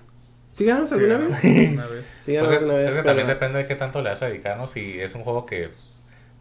¿Sí 0.56 0.66
ganamos 0.66 0.90
sí, 0.90 0.96
alguna 0.96 1.18
vez? 1.18 1.38
Sí 1.40 1.68
Una 1.74 1.86
vez. 1.88 2.06
Pues 2.26 2.36
ganamos 2.38 2.56
es- 2.56 2.64
una 2.64 2.74
vez. 2.74 2.84
es 2.90 2.96
que 2.96 2.96
pero- 3.02 3.06
también 3.06 3.28
depende 3.28 3.58
de 3.60 3.66
qué 3.68 3.76
tanto 3.76 4.02
le 4.02 4.10
vas 4.10 4.22
a 4.22 4.28
dedicar, 4.28 4.58
¿no? 4.58 4.68
Si 4.68 5.00
es 5.00 5.14
un 5.16 5.24
juego 5.24 5.46
que... 5.46 5.70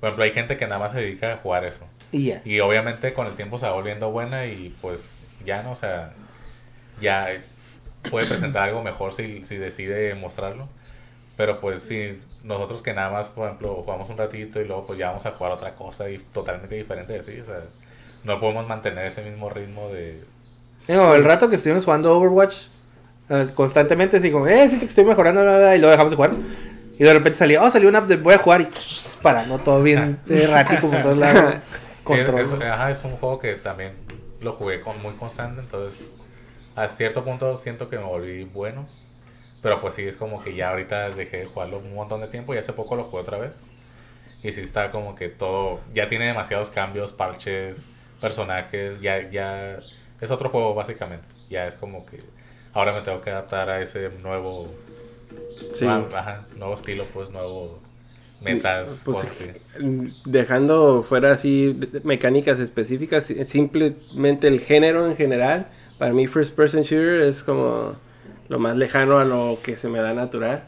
Por 0.01 0.09
ejemplo, 0.09 0.25
hay 0.25 0.33
gente 0.33 0.57
que 0.57 0.67
nada 0.67 0.79
más 0.79 0.93
se 0.93 0.99
dedica 0.99 1.33
a 1.33 1.37
jugar 1.39 1.65
eso. 1.65 1.85
y 2.13 2.27
ya. 2.27 2.43
Y 2.45 2.61
obviamente 2.61 3.13
con 3.15 3.27
el 3.27 3.35
tiempo 3.37 3.59
se 3.59 3.67
va 3.67 3.73
volviendo 3.73 4.11
buena 4.11 4.47
y 4.47 4.75
pues 4.81 5.09
ya 5.45 5.63
no, 5.63 5.73
o 5.73 5.77
sea, 5.77 6.13
ya 7.01 7.29
puede 8.11 8.27
presentar 8.27 8.69
algo 8.69 8.83
mejor 8.83 9.13
si, 9.15 9.45
si 9.45 9.57
decide 9.57 10.15
mostrarlo. 10.15 10.69
Pero 11.37 11.61
pues 11.61 11.83
si 11.83 12.21
nosotros 12.45 12.83
que 12.83 12.93
nada 12.93 13.11
más, 13.11 13.29
por 13.29 13.47
ejemplo, 13.47 13.75
jugamos 13.85 14.09
un 14.11 14.19
ratito 14.19 14.61
y 14.61 14.67
luego 14.67 14.87
pues 14.87 14.99
ya 14.99 15.09
vamos 15.09 15.25
a 15.27 15.33
jugar 15.33 15.53
otra 15.53 15.75
cosa 15.75 16.09
y 16.11 16.19
totalmente 16.19 16.75
diferente 16.75 17.15
de 17.15 17.23
sí, 17.23 17.41
o 17.41 17.45
sea, 17.45 17.61
no 18.23 18.39
podemos 18.39 18.69
mantener 18.69 19.07
ese 19.07 19.23
mismo 19.23 19.51
ritmo 19.51 19.89
de... 19.89 20.23
Digo, 20.87 21.15
el 21.15 21.25
rato 21.25 21.49
que 21.49 21.57
estuvimos 21.57 21.85
jugando 21.85 22.17
Overwatch, 22.17 22.67
eh, 23.31 23.47
constantemente 23.55 24.19
así 24.19 24.31
como, 24.31 24.47
eh, 24.47 24.69
siento 24.69 24.81
que 24.81 24.91
estoy 24.91 25.05
mejorando, 25.05 25.43
y 25.43 25.79
luego 25.79 25.91
dejamos 25.91 26.11
de 26.11 26.17
jugar. 26.17 26.33
Y 26.99 27.03
de 27.03 27.13
repente 27.13 27.39
salía, 27.39 27.63
oh, 27.63 27.71
salió 27.71 27.89
una 27.89 27.99
app 27.99 28.07
de 28.07 28.17
voy 28.17 28.35
a 28.35 28.39
jugar 28.39 28.61
y 28.61 28.69
para, 29.23 29.47
no 29.47 29.59
todo 29.59 29.83
bien 29.83 30.21
errático 30.29 30.91
por 30.91 31.03
todos 31.03 31.19
lados. 31.19 31.63
Sí, 32.05 32.11
Control. 32.13 32.41
es, 32.43 32.53
ajá, 32.53 32.91
es 32.91 33.03
un 33.05 33.17
juego 33.17 33.39
que 33.39 33.55
también 33.55 33.93
lo 34.43 34.53
jugué 34.53 34.83
con 34.83 35.01
muy 35.01 35.15
constante, 35.15 35.63
entonces 35.63 36.07
a 36.77 36.87
cierto 36.87 37.25
punto 37.25 37.57
siento 37.57 37.89
que 37.89 37.97
me 37.97 38.05
volví 38.05 38.45
bueno. 38.45 38.87
Pero 39.65 39.81
pues 39.81 39.95
sí, 39.95 40.03
es 40.03 40.17
como 40.17 40.45
que 40.45 40.55
ya 40.55 40.69
ahorita 40.71 41.09
dejé 41.09 41.39
de 41.39 41.47
jugarlo 41.47 41.79
un 41.79 41.95
montón 41.95 42.21
de 42.21 42.29
tiempo 42.29 42.55
y 42.55 42.59
hace 42.59 42.75
poco 42.75 42.97
lo 42.97 43.05
jugué 43.05 43.23
otra 43.23 43.39
vez. 43.39 43.57
Y 44.43 44.53
sí 44.53 44.61
está 44.61 44.91
como 44.91 45.15
que 45.15 45.31
todo, 45.31 45.81
ya 45.95 46.07
tiene 46.07 46.27
demasiados 46.27 46.69
cambios, 46.69 47.13
parches, 47.13 47.79
personajes, 48.21 49.01
ya, 49.01 49.31
ya 49.31 49.79
es 50.21 50.31
otro 50.31 50.51
juego 50.51 50.75
básicamente. 50.75 51.25
Ya 51.49 51.67
es 51.67 51.77
como 51.79 52.05
que 52.05 52.19
ahora 52.75 52.93
me 52.93 53.01
tengo 53.01 53.23
que 53.23 53.31
adaptar 53.31 53.71
a 53.71 53.81
ese 53.81 54.11
nuevo, 54.23 54.69
Sí. 55.73 55.87
ajá, 55.87 56.45
nuevo 56.59 56.75
estilo, 56.75 57.07
pues 57.15 57.31
nuevo 57.31 57.79
metas, 58.43 59.01
Pues. 59.03 59.51
Dejando 60.27 61.03
fuera 61.09 61.33
así 61.33 61.75
mecánicas 62.03 62.61
específicas, 62.61 63.25
si- 63.25 63.43
simplemente 63.47 64.47
el 64.47 64.61
género 64.61 65.07
en 65.07 65.17
general, 65.17 65.69
para 65.97 66.13
mí 66.13 66.27
first 66.27 66.55
person 66.55 66.83
shooter 66.83 67.23
es 67.23 67.43
como 67.43 67.97
lo 68.49 68.59
más 68.59 68.77
lejano 68.77 69.19
a 69.19 69.25
lo 69.25 69.59
que 69.63 69.77
se 69.77 69.89
me 69.89 69.99
da 70.01 70.13
natural. 70.15 70.65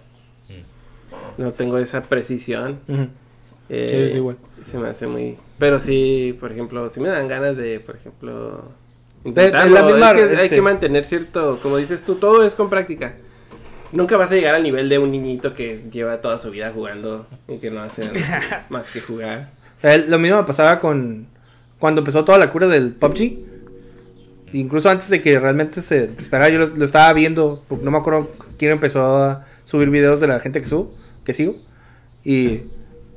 Mm. 0.49 1.43
No 1.43 1.53
tengo 1.53 1.79
esa 1.79 2.03
precisión. 2.03 2.79
Eh, 2.89 3.89
Sí, 3.91 3.97
es 4.13 4.17
igual. 4.17 4.37
Se 4.65 4.79
me 4.79 4.89
hace 4.89 5.07
muy... 5.07 5.37
Pero 5.59 5.81
sí, 5.81 6.37
por 6.39 6.53
ejemplo, 6.53 6.89
si 6.91 7.01
me 7.01 7.09
dan 7.09 7.29
ganas 7.29 7.57
de, 7.57 7.81
por 7.81 7.97
ejemplo... 7.97 8.71
es 9.25 9.35
la 9.35 9.45
intentarlo. 9.45 9.87
misma, 9.87 10.11
Es 10.11 10.15
que 10.17 10.23
hay 10.23 10.33
este- 10.45 10.55
que 10.57 10.63
mantener 10.63 11.05
cierto, 11.05 11.59
como 11.63 11.77
dices 11.79 12.03
tú, 12.03 12.17
todo 12.17 12.45
es 12.45 12.55
con 12.55 12.69
práctica. 12.71 13.15
Nunca 13.93 14.17
vas 14.17 14.31
a 14.33 14.35
llegar 14.35 14.55
al 14.55 14.63
nivel 14.63 14.89
de 14.89 14.99
un 14.99 15.11
niñito 15.13 15.55
que 15.55 15.85
lleva 15.93 16.21
toda 16.21 16.39
su 16.39 16.51
vida 16.51 16.73
jugando 16.75 17.27
y 17.49 17.59
que 17.59 17.71
no 17.71 17.81
hace 17.81 18.03
más 18.69 18.91
que 18.93 19.01
jugar. 19.01 19.51
Eh, 19.83 20.05
lo 20.09 20.19
mismo 20.19 20.39
me 20.39 20.45
pasaba 20.45 20.79
con 20.81 21.27
cuando 21.79 22.01
empezó 22.01 22.25
toda 22.25 22.39
la 22.39 22.51
cura 22.51 22.67
del 22.67 22.93
PUBG. 22.93 23.46
Incluso 24.53 24.89
antes 24.89 25.09
de 25.09 25.21
que 25.21 25.39
realmente 25.39 25.83
se 25.83 26.07
disparara, 26.09 26.51
yo 26.51 26.59
lo, 26.59 26.67
lo 26.69 26.85
estaba 26.85 27.13
viendo. 27.13 27.65
porque 27.69 27.85
No 27.85 27.91
me 27.91 27.99
acuerdo 27.99 28.31
quién 28.59 28.73
empezó 28.73 29.17
a 29.17 29.47
subir 29.65 29.91
videos 29.91 30.21
de 30.21 30.29
la 30.29 30.41
gente 30.41 30.61
que 30.61 30.69
subo, 30.69 30.93
que 31.25 31.35
sigo. 31.35 31.57
Y 32.25 32.63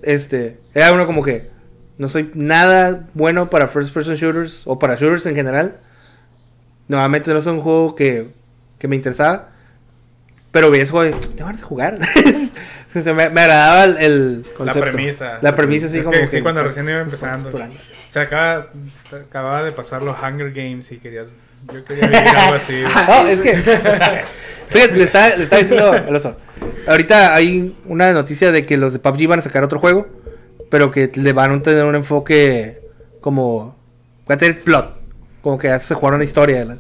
este, 0.01 0.57
era 0.73 0.91
uno 0.93 1.06
como 1.06 1.23
que 1.23 1.49
no 1.97 2.10
soy 2.10 2.31
nada 2.34 3.07
bueno 3.14 3.49
para 3.49 3.68
first 3.68 3.93
person 3.93 4.15
shooters 4.15 4.64
o 4.65 4.80
para 4.80 4.95
shooters 4.95 5.26
en 5.26 5.35
general. 5.35 5.77
Nuevamente 6.88 7.31
no 7.31 7.39
es 7.39 7.45
un 7.45 7.61
juego 7.61 7.95
que, 7.95 8.30
que 8.80 8.88
me 8.88 8.95
interesaba. 8.95 9.49
Pero 10.51 10.72
veía 10.72 10.84
ese 10.84 10.91
juego 10.91 11.15
y, 11.15 11.27
¿te 11.35 11.43
vas 11.43 11.61
a 11.61 11.65
jugar? 11.65 11.99
Me, 12.91 13.14
me 13.14 13.22
agradaba 13.22 13.84
el, 13.84 13.97
el 13.97 14.45
La 14.65 14.73
premisa. 14.73 15.38
La 15.43 15.56
premisa, 15.56 15.88
sí, 15.88 15.99
Es 15.99 16.03
como 16.03 16.14
que 16.14 16.22
que 16.22 16.27
sí, 16.27 16.41
cuando 16.41 16.64
recién 16.64 16.89
iba 16.89 17.01
empezando. 17.01 17.51
Se 18.10 18.19
acaba, 18.19 18.68
acababa 19.11 19.64
de 19.64 19.72
pasar 19.72 20.02
los 20.02 20.15
Hunger 20.22 20.52
Games 20.52 20.91
y 20.91 20.98
querías 20.98 21.31
Yo 21.72 21.86
quería 21.86 22.07
vivir 22.07 22.27
algo 22.27 22.56
así. 22.56 22.81
No, 22.81 23.27
es 23.27 23.41
que. 23.41 23.56
Fíjate, 24.69 24.95
le 24.98 25.03
estaba, 25.03 25.30
le 25.36 25.44
estaba 25.44 25.61
diciendo 25.61 25.91
al 25.91 26.15
oso. 26.15 26.36
Ahorita 26.88 27.34
hay 27.36 27.76
una 27.86 28.11
noticia 28.11 28.52
de 28.52 28.65
que 28.65 28.77
los 28.77 28.94
de 28.94 28.99
PUBG 28.99 29.27
van 29.27 29.40
a 29.40 29.41
sacar 29.41 29.64
otro 29.64 29.80
juego, 29.80 30.07
pero 30.69 30.91
que 30.91 31.11
le 31.15 31.34
van 31.34 31.52
a 31.53 31.61
tener 31.61 31.86
un 31.86 31.95
enfoque 31.95 32.81
como. 33.22 33.76
Va 34.30 34.36
a 34.36 34.38
tener 34.38 34.60
plot. 34.61 34.98
Como 35.41 35.57
que 35.57 35.68
ya 35.68 35.80
se 35.80 35.94
jugaron 35.95 36.18
una 36.18 36.26
historia. 36.26 36.57
¿verdad? 36.60 36.77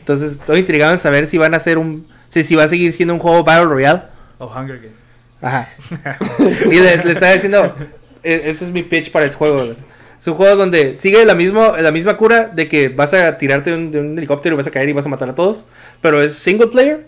Entonces, 0.00 0.32
estoy 0.32 0.60
intrigado 0.60 0.92
en 0.92 0.98
saber 0.98 1.26
si 1.26 1.38
van 1.38 1.54
a 1.54 1.58
hacer 1.58 1.78
un. 1.78 2.06
Si, 2.30 2.44
si 2.44 2.54
va 2.54 2.64
a 2.64 2.68
seguir 2.68 2.92
siendo 2.92 3.14
un 3.14 3.20
juego 3.20 3.42
Battle 3.44 3.64
Royale. 3.66 4.02
O 4.38 4.46
Hunger 4.46 4.76
Games. 4.78 4.98
Ajá. 5.40 5.68
y 6.70 6.78
le, 6.80 6.96
le 7.04 7.12
estaba 7.12 7.32
diciendo, 7.32 7.74
"E- 8.22 8.42
ese 8.46 8.64
es 8.64 8.70
mi 8.70 8.82
pitch 8.82 9.10
para 9.12 9.26
ese 9.26 9.36
juego. 9.36 9.64
Es 10.20 10.26
un 10.26 10.34
juego 10.34 10.56
donde 10.56 10.98
sigue 10.98 11.24
la, 11.24 11.34
mismo, 11.34 11.76
la 11.78 11.92
misma 11.92 12.16
cura 12.16 12.48
de 12.48 12.68
que 12.68 12.88
vas 12.88 13.14
a 13.14 13.38
tirarte 13.38 13.70
de 13.70 13.76
un, 13.76 13.90
de 13.92 14.00
un 14.00 14.18
helicóptero 14.18 14.54
y 14.54 14.56
vas 14.56 14.66
a 14.66 14.70
caer 14.70 14.88
y 14.88 14.92
vas 14.92 15.06
a 15.06 15.08
matar 15.08 15.28
a 15.28 15.34
todos. 15.34 15.66
Pero 16.00 16.22
es 16.22 16.34
single 16.34 16.68
player. 16.68 17.06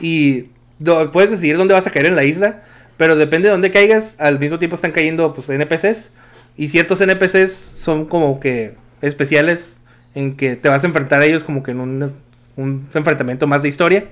Y 0.00 0.46
do- 0.78 1.10
puedes 1.10 1.30
decidir 1.30 1.56
dónde 1.56 1.74
vas 1.74 1.86
a 1.86 1.90
caer 1.90 2.06
en 2.06 2.16
la 2.16 2.24
isla. 2.24 2.62
Pero 2.96 3.16
depende 3.16 3.48
de 3.48 3.52
dónde 3.52 3.70
caigas. 3.70 4.16
Al 4.18 4.38
mismo 4.38 4.58
tiempo 4.58 4.74
están 4.74 4.92
cayendo 4.92 5.32
pues, 5.34 5.48
NPCs. 5.48 6.12
Y 6.56 6.68
ciertos 6.68 7.00
NPCs 7.00 7.52
son 7.52 8.06
como 8.06 8.40
que 8.40 8.74
especiales. 9.02 9.76
En 10.14 10.36
que 10.36 10.56
te 10.56 10.68
vas 10.68 10.82
a 10.82 10.86
enfrentar 10.88 11.20
a 11.22 11.24
ellos 11.26 11.44
como 11.44 11.62
que 11.62 11.70
en 11.70 11.80
un, 11.80 12.12
un 12.56 12.88
enfrentamiento 12.94 13.46
más 13.46 13.62
de 13.62 13.68
historia. 13.68 14.04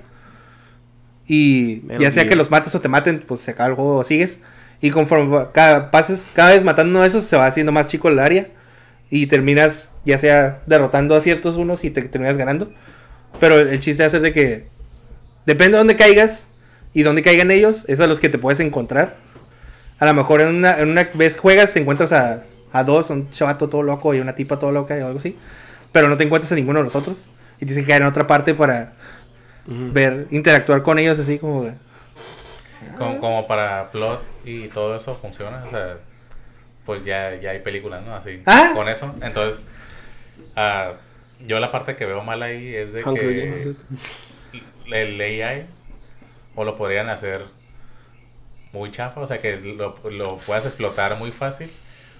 Y 1.27 1.83
ya 1.99 2.09
sea 2.11 2.25
que 2.25 2.35
los 2.35 2.49
mates 2.49 2.73
o 2.73 2.81
te 2.81 2.87
maten, 2.87 3.19
pues 3.27 3.41
se 3.41 3.51
acaba 3.51 3.69
el 3.69 3.75
juego 3.75 3.97
o 3.97 4.03
sigues. 4.03 4.39
Y 4.81 4.91
conforme 4.91 5.47
cada, 5.53 5.91
pases, 5.91 6.27
cada 6.33 6.51
vez 6.51 6.63
matando 6.63 6.91
uno 6.91 7.01
de 7.01 7.07
esos, 7.07 7.23
se 7.25 7.35
va 7.35 7.45
haciendo 7.45 7.71
más 7.71 7.87
chico 7.87 8.09
el 8.09 8.19
área. 8.19 8.47
Y 9.09 9.27
terminas, 9.27 9.91
ya 10.05 10.17
sea 10.17 10.61
derrotando 10.65 11.15
a 11.15 11.21
ciertos 11.21 11.55
unos 11.55 11.83
y 11.83 11.89
te 11.89 12.01
terminas 12.03 12.37
ganando. 12.37 12.71
Pero 13.39 13.59
el, 13.59 13.67
el 13.69 13.79
chiste 13.79 14.05
es 14.05 14.11
de 14.11 14.33
que 14.33 14.67
depende 15.45 15.73
de 15.73 15.77
dónde 15.79 15.95
caigas 15.95 16.47
y 16.93 17.03
dónde 17.03 17.21
caigan 17.21 17.51
ellos, 17.51 17.85
es 17.87 17.99
a 17.99 18.07
los 18.07 18.19
que 18.19 18.29
te 18.29 18.37
puedes 18.37 18.59
encontrar. 18.59 19.17
A 19.99 20.05
lo 20.05 20.13
mejor 20.13 20.41
en 20.41 20.47
una, 20.47 20.79
en 20.79 20.89
una 20.89 21.09
vez 21.13 21.37
juegas, 21.37 21.73
te 21.73 21.79
encuentras 21.79 22.11
a, 22.13 22.43
a 22.71 22.83
dos, 22.83 23.09
un 23.09 23.29
chavato 23.31 23.69
todo 23.69 23.83
loco 23.83 24.13
y 24.13 24.19
una 24.19 24.33
tipa 24.35 24.57
todo 24.57 24.71
loca 24.71 24.97
y 24.97 25.01
algo 25.01 25.17
así. 25.17 25.37
Pero 25.91 26.07
no 26.07 26.17
te 26.17 26.23
encuentras 26.23 26.51
a 26.51 26.55
ninguno 26.55 26.79
de 26.79 26.85
los 26.85 26.95
otros. 26.95 27.27
Y 27.59 27.65
tienes 27.65 27.83
que 27.83 27.89
caer 27.89 28.03
en 28.03 28.07
otra 28.07 28.25
parte 28.25 28.53
para 28.53 28.93
ver, 29.65 30.27
interactuar 30.31 30.83
con 30.83 30.99
ellos 30.99 31.19
así 31.19 31.37
como... 31.37 31.69
Como, 32.97 33.19
como 33.19 33.47
para 33.47 33.91
plot 33.91 34.21
y 34.45 34.67
todo 34.69 34.95
eso 34.95 35.15
funciona, 35.21 35.63
o 35.65 35.69
sea, 35.69 35.97
pues 36.85 37.03
ya, 37.03 37.35
ya 37.35 37.51
hay 37.51 37.59
películas, 37.59 38.03
¿no? 38.05 38.15
Así, 38.15 38.41
Ah. 38.45 38.71
con 38.73 38.87
eso. 38.87 39.13
Entonces, 39.21 39.65
ah, 40.55 40.93
yo 41.45 41.59
la 41.59 41.71
parte 41.71 41.95
que 41.95 42.05
veo 42.05 42.23
mal 42.23 42.41
ahí 42.41 42.73
es 42.75 42.93
de 42.93 43.03
que 43.03 43.73
el 44.91 45.21
AI 45.21 45.65
o 46.55 46.63
lo 46.63 46.75
podrían 46.77 47.09
hacer 47.09 47.43
muy 48.71 48.91
chafa, 48.91 49.21
o 49.21 49.27
sea, 49.27 49.39
que 49.39 49.57
lo, 49.57 49.95
lo 50.09 50.37
puedas 50.37 50.65
explotar 50.65 51.15
muy 51.17 51.31
fácil 51.31 51.71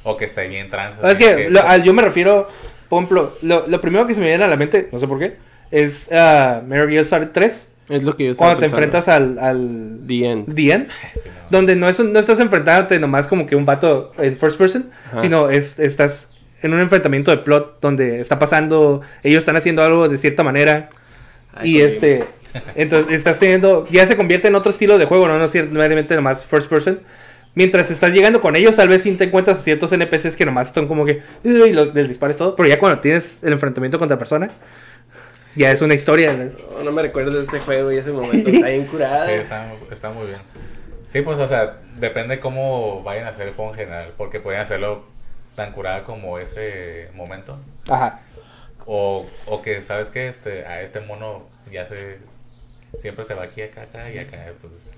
o 0.03 0.17
que 0.17 0.25
esté 0.25 0.47
bien 0.47 0.69
trans. 0.69 0.97
Es 1.03 1.17
que 1.19 1.49
lo- 1.49 1.77
yo 1.77 1.93
me 1.93 2.01
refiero, 2.01 2.49
por 2.89 2.97
ejemplo, 3.03 3.37
lo, 3.41 3.67
lo 3.67 3.81
primero 3.81 4.07
que 4.07 4.13
se 4.15 4.21
me 4.21 4.27
viene 4.27 4.43
a 4.43 4.47
la 4.47 4.55
mente, 4.55 4.89
no 4.91 4.99
sé 4.99 5.07
por 5.07 5.19
qué, 5.19 5.37
es 5.71 6.07
uh, 6.11 6.63
Metal 6.65 6.89
Gear 6.89 7.05
Solid 7.05 7.27
3. 7.33 7.68
Es 7.89 8.03
lo 8.03 8.15
que 8.15 8.27
yo 8.27 8.35
Cuando 8.35 8.57
te 8.57 8.61
pensando. 8.69 8.85
enfrentas 8.85 9.07
al, 9.07 9.39
al 9.39 9.99
The 10.07 10.25
End. 10.31 10.53
The 10.55 10.71
End, 10.73 10.87
Sí, 11.13 11.21
no. 11.25 11.31
donde 11.49 11.75
no, 11.75 11.89
es, 11.89 11.99
un- 11.99 12.13
no 12.13 12.19
estás 12.19 12.39
enfrentándote 12.39 12.99
nomás 12.99 13.27
como 13.27 13.45
que 13.47 13.55
un 13.55 13.65
vato 13.65 14.11
en 14.17 14.37
first 14.37 14.57
person, 14.57 14.89
Ajá. 15.07 15.21
sino 15.21 15.49
es, 15.49 15.79
estás 15.79 16.29
en 16.61 16.73
un 16.73 16.79
enfrentamiento 16.81 17.31
de 17.31 17.37
plot 17.37 17.79
donde 17.81 18.19
está 18.19 18.37
pasando, 18.37 19.01
ellos 19.23 19.39
están 19.39 19.55
haciendo 19.57 19.81
algo 19.83 20.07
de 20.09 20.17
cierta 20.17 20.43
manera 20.43 20.89
Ay, 21.53 21.77
y 21.77 21.81
este, 21.81 22.25
entonces 22.75 23.11
estás 23.13 23.39
teniendo, 23.39 23.87
ya 23.89 24.05
se 24.05 24.15
convierte 24.17 24.47
en 24.49 24.55
otro 24.55 24.69
estilo 24.69 24.97
de 24.97 25.05
juego, 25.05 25.27
no, 25.27 25.37
no 25.39 25.47
simplemente 25.47 26.15
nomás 26.15 26.45
first 26.45 26.69
person. 26.69 26.99
Mientras 27.55 27.89
estás 27.89 28.13
llegando 28.13 28.41
con 28.41 28.55
ellos, 28.55 28.75
tal 28.75 28.89
vez 28.89 29.01
sí 29.01 29.11
te 29.13 29.23
encuentras 29.23 29.63
ciertos 29.63 29.91
NPCs 29.91 30.35
que 30.35 30.45
nomás 30.45 30.67
están 30.67 30.87
como 30.87 31.03
que, 31.03 31.23
y 31.43 31.49
los 31.71 31.93
les 31.95 32.07
dispares 32.07 32.37
todo, 32.37 32.55
pero 32.55 32.69
ya 32.69 32.77
cuando 32.77 32.99
tienes 33.01 33.39
el 33.43 33.53
enfrentamiento 33.53 33.97
contra 33.97 34.19
persona, 34.19 34.51
ya 35.55 35.71
es 35.71 35.81
una 35.81 35.93
historia. 35.93 36.35
¿no? 36.83 36.91
Me 36.91 37.01
recuerdo 37.01 37.37
de 37.39 37.45
ese 37.45 37.59
juego 37.59 37.91
y 37.91 37.97
ese 37.97 38.11
momento. 38.11 38.49
Está 38.49 38.67
bien 38.67 38.85
curada. 38.85 39.25
Sí, 39.25 39.31
está, 39.33 39.71
está 39.91 40.09
muy 40.11 40.27
bien. 40.27 40.39
Sí, 41.11 41.21
pues, 41.21 41.39
o 41.39 41.47
sea, 41.47 41.77
depende 41.97 42.39
cómo 42.39 43.01
vayan 43.03 43.25
a 43.25 43.29
hacer 43.29 43.47
el 43.47 43.53
juego 43.55 43.71
en 43.71 43.77
general, 43.77 44.13
porque 44.17 44.39
pueden 44.39 44.61
hacerlo 44.61 45.05
tan 45.55 45.71
curada 45.71 46.03
como 46.03 46.37
ese 46.39 47.09
momento. 47.15 47.59
Ajá. 47.89 48.19
O, 48.85 49.25
o 49.47 49.61
que, 49.61 49.81
¿sabes 49.81 50.09
qué? 50.09 50.29
Este, 50.29 50.65
a 50.65 50.81
este 50.81 50.99
mono 50.99 51.43
ya 51.71 51.85
se... 51.85 52.17
Siempre 52.97 53.23
se 53.23 53.35
va 53.35 53.43
aquí, 53.43 53.61
acá, 53.61 53.83
acá 53.83 54.09
y 54.11 54.17
acá, 54.17 54.37
pues... 54.61 54.89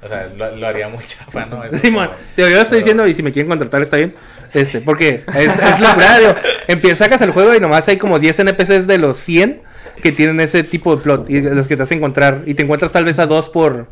O 0.00 0.08
sea, 0.08 0.28
lo, 0.36 0.54
lo 0.56 0.66
haría 0.66 0.88
muy 0.88 1.04
chafa, 1.04 1.44
¿no? 1.50 1.62
Eso 1.64 1.78
Simón, 1.78 2.06
como- 2.08 2.18
digo, 2.36 2.48
yo 2.48 2.56
lo 2.56 2.62
estoy 2.62 2.78
pero- 2.78 2.84
diciendo 2.84 3.06
y 3.08 3.14
si 3.14 3.22
me 3.22 3.32
quieren 3.32 3.48
contratar 3.48 3.82
está 3.82 3.96
bien. 3.96 4.14
Este, 4.54 4.80
porque 4.80 5.24
es, 5.34 5.52
es 5.54 5.80
la 5.80 5.94
verdad, 5.94 6.36
empiezas, 6.68 6.98
sacas 6.98 7.20
el 7.22 7.32
juego 7.32 7.54
y 7.54 7.60
nomás 7.60 7.86
hay 7.88 7.96
como 7.96 8.18
10 8.18 8.38
NPCs 8.40 8.86
de 8.86 8.98
los 8.98 9.18
100 9.18 9.62
que 9.98 10.12
tienen 10.12 10.40
ese 10.40 10.62
tipo 10.62 10.94
de 10.96 11.02
plot 11.02 11.28
y 11.30 11.40
los 11.40 11.66
que 11.68 11.76
te 11.76 11.82
vas 11.82 11.90
a 11.90 11.94
encontrar 11.94 12.42
y 12.46 12.54
te 12.54 12.62
encuentras 12.62 12.92
tal 12.92 13.04
vez 13.04 13.18
a 13.18 13.26
dos 13.26 13.48
por 13.48 13.86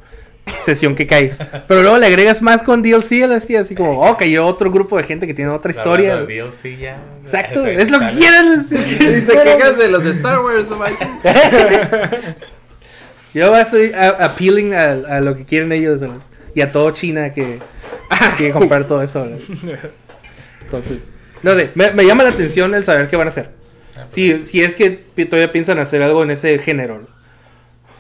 sesión 0.61 0.95
que 0.95 1.07
caes. 1.07 1.39
Pero 1.69 1.83
luego 1.83 1.99
le 1.99 2.07
agregas 2.07 2.41
más 2.43 2.63
con 2.63 2.83
DLC 2.83 3.23
a 3.25 3.27
las 3.27 3.47
tías, 3.47 3.67
así 3.67 3.75
como, 3.75 4.01
oh, 4.01 4.17
cayó 4.17 4.47
otro 4.47 4.71
grupo 4.71 4.97
de 4.97 5.03
gente 5.05 5.27
que 5.27 5.35
tiene 5.35 5.51
otra 5.51 5.73
historia. 5.73 6.19
DLC 6.23 6.79
ya. 6.79 6.99
Exacto, 7.23 7.67
es 7.67 7.91
lo 7.91 7.99
que 8.01 8.11
quieren. 8.13 8.67
Y 8.71 9.21
te 9.23 9.33
quejas 9.43 9.77
de 9.79 9.89
los 9.89 10.05
de 10.05 10.11
Star 10.11 10.39
Wars, 10.41 10.67
no 10.69 10.77
manches. 10.77 11.09
Yo 13.35 13.55
estoy 13.57 13.93
a- 13.93 14.25
appealing 14.25 14.75
a, 14.75 14.93
a 15.17 15.21
lo 15.21 15.37
que 15.37 15.45
quieren 15.45 15.71
ellos 15.73 16.01
¿sabes? 16.01 16.23
y 16.55 16.61
a 16.63 16.73
todo 16.73 16.91
China 16.93 17.33
que 17.33 17.59
quiere 18.39 18.53
comprar 18.53 18.85
todo 18.85 19.03
eso. 19.03 19.25
¿verdad? 19.25 19.91
Entonces, 20.63 21.11
no 21.43 21.55
sé, 21.55 21.71
me, 21.75 21.91
me 21.91 22.07
llama 22.07 22.25
la 22.25 22.31
atención 22.31 22.75
el 22.75 22.85
saber 22.85 23.09
qué 23.09 23.17
van 23.17 23.27
a 23.27 23.31
hacer. 23.31 23.51
Ah, 23.97 24.05
pues, 24.05 24.13
Si, 24.15 24.43
si 24.43 24.63
es 24.63 24.77
que 24.77 24.91
todavía 24.91 25.53
piensan 25.53 25.79
hacer 25.79 26.03
algo 26.03 26.23
en 26.23 26.31
ese 26.31 26.59
género. 26.59 27.07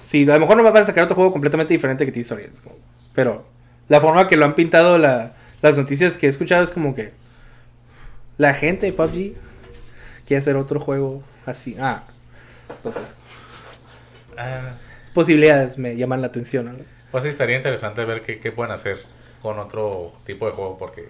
Si 0.05 0.23
a 0.31 0.35
lo 0.35 0.40
mejor 0.40 0.56
no 0.56 0.62
van 0.62 0.82
a 0.82 0.86
sacar 0.86 1.05
otro 1.05 1.16
juego 1.16 1.32
completamente 1.32 1.74
diferente 1.74 2.05
que 2.05 2.12
como- 2.60 2.77
Pero 3.14 3.44
la 3.89 4.01
forma 4.01 4.28
que 4.28 4.36
lo 4.36 4.44
han 4.44 4.55
pintado 4.55 4.98
la- 4.98 5.35
las 5.62 5.77
noticias 5.78 6.16
que 6.18 6.27
he 6.27 6.28
escuchado 6.28 6.62
es 6.62 6.70
como 6.70 6.94
que 6.94 7.12
la 8.39 8.55
gente 8.55 8.86
de 8.86 8.93
PUBG 8.93 9.35
quiere 10.27 10.40
hacer 10.40 10.56
otro 10.56 10.78
juego 10.81 11.23
así. 11.47 11.77
Ah, 11.81 12.05
entonces, 12.68 13.02
ah, 14.36 14.74
posibilidades 15.14 15.78
me 15.78 15.97
llaman 15.97 16.20
la 16.20 16.27
atención. 16.28 16.66
¿no? 16.66 16.73
Pues 17.10 17.24
sí, 17.24 17.31
estaría 17.31 17.56
interesante 17.56 18.05
ver 18.05 18.23
qué, 18.23 18.39
qué 18.39 18.52
pueden 18.52 18.73
hacer 18.73 18.98
con 19.43 19.59
otro 19.59 20.12
tipo 20.27 20.47
de 20.47 20.52
juego, 20.52 20.77
porque, 20.78 21.09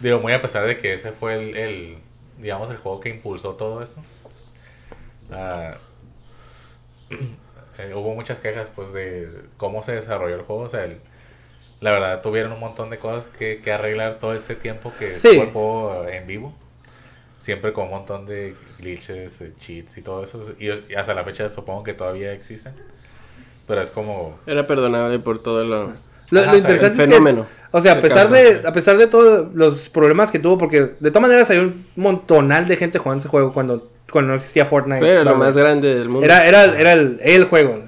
digo, 0.00 0.20
muy 0.20 0.32
a 0.32 0.40
pesar 0.40 0.66
de 0.66 0.78
que 0.78 0.94
ese 0.94 1.12
fue 1.12 1.34
el, 1.34 1.56
el, 1.56 1.98
digamos, 2.38 2.70
el 2.70 2.78
juego 2.78 3.00
que 3.00 3.10
impulsó 3.10 3.54
todo 3.54 3.82
esto, 3.82 4.02
eh, 7.78 7.94
hubo 7.94 8.14
muchas 8.14 8.40
quejas, 8.40 8.70
pues, 8.74 8.92
de 8.92 9.28
cómo 9.56 9.82
se 9.82 9.92
desarrolló 9.92 10.34
el 10.36 10.42
juego, 10.42 10.62
o 10.62 10.68
sea, 10.68 10.84
el- 10.84 10.98
la 11.80 11.92
verdad, 11.92 12.22
tuvieron 12.22 12.52
un 12.52 12.60
montón 12.60 12.90
de 12.90 12.98
cosas 12.98 13.26
que, 13.26 13.60
que 13.62 13.72
arreglar 13.72 14.18
todo 14.18 14.34
ese 14.34 14.56
tiempo 14.56 14.92
que 14.98 15.18
Sí. 15.20 15.28
estuvo 15.28 15.42
el 15.44 15.50
juego 15.52 16.04
eh, 16.08 16.16
en 16.16 16.26
vivo. 16.26 16.52
Siempre 17.38 17.72
con 17.72 17.84
un 17.84 17.90
montón 17.90 18.26
de 18.26 18.56
glitches, 18.80 19.40
eh, 19.40 19.52
cheats 19.60 19.96
y 19.96 20.02
todo 20.02 20.24
eso. 20.24 20.42
Y, 20.58 20.70
y 20.70 20.94
hasta 20.96 21.14
la 21.14 21.22
fecha 21.22 21.48
supongo 21.48 21.84
que 21.84 21.94
todavía 21.94 22.32
existen. 22.32 22.72
Pero 23.68 23.80
es 23.80 23.92
como... 23.92 24.36
Era 24.44 24.66
perdonable 24.66 25.20
por 25.20 25.40
todo 25.40 25.64
lo. 25.64 25.92
Lo, 26.30 26.40
Ajá, 26.40 26.52
lo 26.52 26.58
o 26.58 26.60
sea, 26.60 26.70
interesante 26.70 26.94
el 26.96 27.00
es 27.02 27.06
que, 27.08 27.14
fenómeno 27.14 27.46
o 27.70 27.80
sea, 27.80 27.92
a 27.92 27.94
que 27.96 28.02
pesar 28.02 28.28
de, 28.30 28.62
a 28.66 28.72
pesar 28.72 28.96
de 28.96 29.06
todos 29.06 29.54
los 29.54 29.88
problemas 29.90 30.30
que 30.30 30.38
tuvo, 30.38 30.56
porque 30.56 30.80
de 30.98 31.10
todas 31.10 31.22
maneras 31.22 31.50
hay 31.50 31.58
un 31.58 31.86
montonal 31.96 32.66
de 32.66 32.76
gente 32.76 32.98
jugando 32.98 33.20
ese 33.20 33.28
juego 33.28 33.52
cuando, 33.52 33.90
cuando 34.10 34.30
no 34.30 34.36
existía 34.36 34.64
Fortnite. 34.64 35.00
Pero 35.00 35.22
lo 35.24 35.32
Vamos. 35.32 35.46
más 35.48 35.56
grande 35.56 35.94
del 35.94 36.08
mundo. 36.08 36.24
Era, 36.24 36.46
era, 36.46 36.64
era 36.64 36.92
el, 36.92 37.18
el 37.22 37.44
juego. 37.44 37.82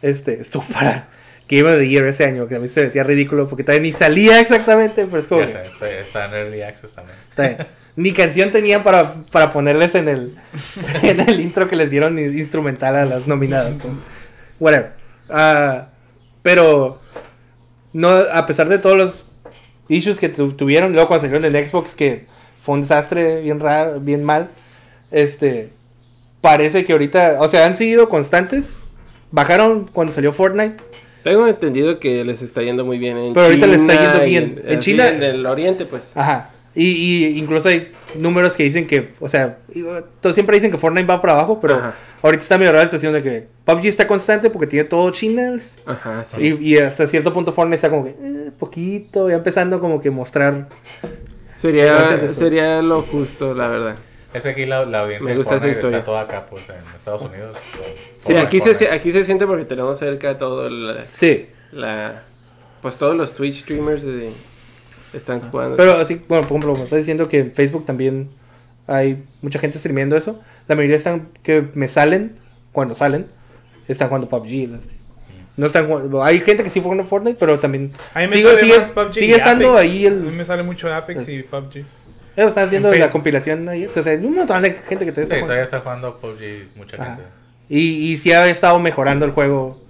Este, 0.00 0.40
estuvo 0.40 0.62
para 0.72 1.08
Game 1.48 1.64
of 1.68 1.76
the 1.78 1.88
Year 1.88 2.06
ese 2.06 2.24
año, 2.24 2.46
que 2.46 2.54
a 2.56 2.60
mí 2.60 2.68
se 2.68 2.80
me 2.80 2.86
decía 2.86 3.02
ridículo 3.02 3.48
porque 3.48 3.64
todavía 3.64 3.82
ni 3.82 3.92
salía 3.92 4.38
exactamente, 4.38 5.06
pero 5.06 5.18
es 5.18 5.26
como. 5.26 5.40
Ya 5.40 5.48
sé, 5.48 6.00
está- 6.00 6.26
en 6.26 6.32
Early 6.34 6.62
Access 6.62 6.92
también. 6.94 7.16
está. 7.30 7.66
Ni 7.96 8.12
canción 8.12 8.50
tenían 8.52 8.82
para, 8.82 9.14
para 9.32 9.50
ponerles 9.50 9.94
en 9.94 10.08
el, 10.08 10.36
en 11.02 11.18
el 11.20 11.40
intro 11.40 11.66
que 11.66 11.74
les 11.76 11.90
dieron 11.90 12.18
instrumental 12.18 12.94
a 12.94 13.04
las 13.06 13.26
nominadas. 13.26 13.78
como, 13.78 13.98
whatever. 14.60 14.92
Ah, 15.30 15.88
pero 16.42 17.00
no, 17.96 18.08
a 18.10 18.46
pesar 18.46 18.68
de 18.68 18.78
todos 18.78 18.96
los 18.96 19.24
issues 19.88 20.18
que 20.18 20.28
tu- 20.28 20.52
tuvieron, 20.52 20.92
luego 20.92 21.08
cuando 21.08 21.26
salieron 21.26 21.54
en 21.54 21.68
Xbox, 21.68 21.94
que 21.94 22.26
fue 22.62 22.74
un 22.74 22.80
desastre 22.82 23.40
bien 23.42 23.60
raro, 23.60 24.00
bien 24.00 24.22
mal, 24.24 24.48
este, 25.10 25.70
parece 26.40 26.84
que 26.84 26.92
ahorita, 26.92 27.36
o 27.40 27.48
sea, 27.48 27.64
han 27.66 27.76
sido 27.76 28.08
constantes, 28.08 28.82
bajaron 29.30 29.86
cuando 29.92 30.12
salió 30.12 30.32
Fortnite, 30.32 30.76
Tengo 31.22 31.46
entendido 31.48 31.98
que 31.98 32.24
les 32.24 32.40
está 32.42 32.62
yendo 32.62 32.84
muy 32.84 32.98
bien 32.98 33.16
en 33.16 33.32
Pero 33.34 33.46
ahorita 33.46 33.66
les 33.66 33.80
está 33.80 34.00
yendo 34.00 34.24
bien. 34.24 34.62
En 34.64 34.78
así, 34.78 34.92
China- 34.92 35.08
En 35.08 35.22
el 35.24 35.44
oriente, 35.46 35.84
pues. 35.84 36.16
Ajá. 36.16 36.50
Y, 36.74 36.84
y 36.86 37.38
incluso 37.38 37.68
hay 37.68 37.90
números 38.14 38.54
que 38.56 38.62
dicen 38.62 38.86
que, 38.86 39.12
o 39.20 39.28
sea, 39.28 39.58
todos 40.20 40.34
siempre 40.34 40.56
dicen 40.56 40.70
que 40.70 40.78
Fortnite 40.78 41.06
va 41.06 41.20
para 41.20 41.34
abajo, 41.34 41.58
pero 41.60 41.74
Ajá. 41.74 41.94
ahorita 42.22 42.42
está 42.42 42.56
mejorada 42.58 42.84
la 42.84 42.88
situación 42.88 43.12
de 43.12 43.22
que 43.22 43.46
PUBG 43.64 43.86
está 43.86 44.06
constante 44.06 44.48
porque 44.50 44.66
tiene 44.66 44.84
todo 44.84 45.10
China. 45.10 45.58
Ajá, 45.84 46.24
sí. 46.24 46.56
Y, 46.60 46.74
y 46.74 46.78
hasta 46.78 47.06
cierto 47.06 47.32
punto 47.34 47.52
Fortnite 47.52 47.76
está 47.76 47.90
como 47.90 48.04
que, 48.04 48.10
eh, 48.10 48.50
poquito, 48.58 49.28
ya 49.28 49.36
empezando 49.36 49.80
como 49.80 50.00
que 50.00 50.10
mostrar. 50.10 50.68
Sería, 51.56 52.28
sería 52.28 52.82
lo 52.82 53.02
justo, 53.02 53.54
la 53.54 53.68
verdad. 53.68 53.96
Es 54.34 54.42
que 54.42 54.50
aquí 54.50 54.66
la, 54.66 54.84
la 54.84 55.00
audiencia 55.00 55.24
Me 55.24 55.30
de 55.32 55.36
gusta 55.38 55.54
Fortnite 55.58 55.80
está 55.80 56.04
toda 56.04 56.20
acá, 56.22 56.46
pues, 56.50 56.68
en 56.68 56.76
Estados 56.96 57.22
Unidos. 57.22 57.56
Sí, 57.72 57.78
Fortnite, 58.20 58.40
aquí 58.46 58.60
se, 58.60 58.88
aquí 58.90 59.12
se 59.12 59.24
siente 59.24 59.46
porque 59.46 59.64
tenemos 59.64 59.98
cerca 59.98 60.36
todo 60.36 60.68
la, 60.68 61.06
Sí. 61.08 61.46
la- 61.72 62.22
pues 62.82 62.96
todos 62.98 63.16
los 63.16 63.34
Twitch 63.34 63.62
streamers 63.62 64.02
de- 64.02 64.32
están 65.18 65.40
jugando. 65.50 65.76
Pero 65.76 65.96
así, 65.96 66.20
bueno, 66.28 66.42
por 66.46 66.56
ejemplo, 66.58 66.74
me 66.76 66.84
está 66.84 66.96
diciendo 66.96 67.28
que 67.28 67.38
en 67.40 67.52
Facebook 67.52 67.84
también 67.86 68.28
hay 68.86 69.22
mucha 69.42 69.58
gente 69.58 69.78
streameando 69.78 70.16
eso. 70.16 70.40
La 70.68 70.74
mayoría 70.76 70.96
están 70.96 71.28
que 71.42 71.64
me 71.74 71.88
salen, 71.88 72.36
cuando 72.72 72.94
salen, 72.94 73.26
están 73.88 74.08
jugando 74.08 74.28
PUBG. 74.28 74.68
las- 74.70 74.80
No 75.56 75.66
están 75.66 75.86
jugando- 75.86 76.22
hay 76.22 76.40
gente 76.40 76.62
que 76.64 76.70
sí 76.70 76.80
juega 76.84 77.02
Fortnite, 77.04 77.38
pero 77.40 77.58
también 77.58 77.90
A 78.14 78.20
mí 78.20 78.26
me 78.26 78.32
sigue, 78.32 78.44
sale 78.48 78.60
sigue, 78.60 78.78
más 78.78 78.90
PUBG 78.90 79.14
sigue 79.14 79.26
y 79.26 79.32
estando 79.32 79.70
Apex. 79.72 79.80
ahí 79.82 80.06
A 80.06 80.10
mí 80.10 80.28
el... 80.28 80.32
me 80.36 80.44
sale 80.44 80.62
mucho 80.62 80.92
Apex 80.94 81.28
y 81.28 81.42
PUBG. 81.42 81.76
Ellos 82.36 82.48
están 82.50 82.64
haciendo 82.66 82.92
en 82.92 83.00
la 83.00 83.10
compilación 83.10 83.66
ahí. 83.68 83.84
Entonces 83.84 84.18
hay 84.18 84.24
un 84.26 84.34
montón 84.34 84.60
de 84.62 84.72
gente 84.72 85.06
que 85.06 85.12
todavía 85.12 85.14
Sí, 85.14 85.20
está 85.22 85.46
todavía 85.46 85.46
jugando. 85.46 85.62
está 85.64 85.80
jugando 85.80 86.16
PUBG 86.18 86.76
mucha 86.76 86.96
Ajá. 86.96 87.06
gente. 87.16 87.22
Y, 87.70 88.12
y 88.12 88.16
sí 88.18 88.32
ha 88.32 88.46
estado 88.50 88.78
mejorando 88.78 89.24
el 89.24 89.30
juego. 89.32 89.82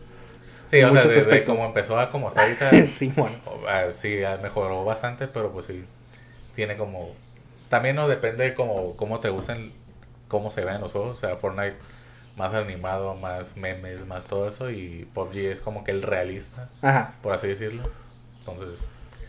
Sí, 0.67 0.83
o 0.83 0.91
sea, 0.93 1.05
desde 1.05 1.21
aspectos. 1.21 1.55
como 1.55 1.67
empezó 1.69 1.99
a 1.99 2.11
como 2.11 2.29
está 2.29 2.43
ahorita, 2.45 2.87
sí, 2.87 3.13
bueno. 3.17 3.37
ah, 3.69 3.87
sí, 3.97 4.23
ah, 4.25 4.39
mejoró 4.43 4.85
bastante, 4.85 5.29
pero 5.29 5.51
pues 5.53 5.67
sí, 5.67 5.85
tiene 6.55 6.77
como... 6.77 7.15
También 7.69 7.97
no 7.97 8.09
depende 8.09 8.55
como 8.55 8.97
cómo 8.97 9.21
te 9.21 9.29
gusten, 9.29 9.73
cómo 10.29 10.51
se 10.51 10.65
ven 10.65 10.81
los 10.81 10.93
juegos, 10.93 11.17
o 11.19 11.21
sea, 11.21 11.37
Fortnite 11.37 11.77
más 12.37 12.53
animado, 12.55 13.15
más 13.15 13.57
memes, 13.57 14.07
más 14.07 14.27
todo 14.27 14.47
eso, 14.49 14.71
y 14.71 15.09
PUBG 15.15 15.37
es 15.53 15.61
como 15.61 15.85
que 15.85 15.91
el 15.91 16.03
realista, 16.03 16.69
Ajá. 16.83 17.15
por 17.23 17.33
así 17.33 17.47
decirlo. 17.49 17.83
Entonces, 18.41 18.87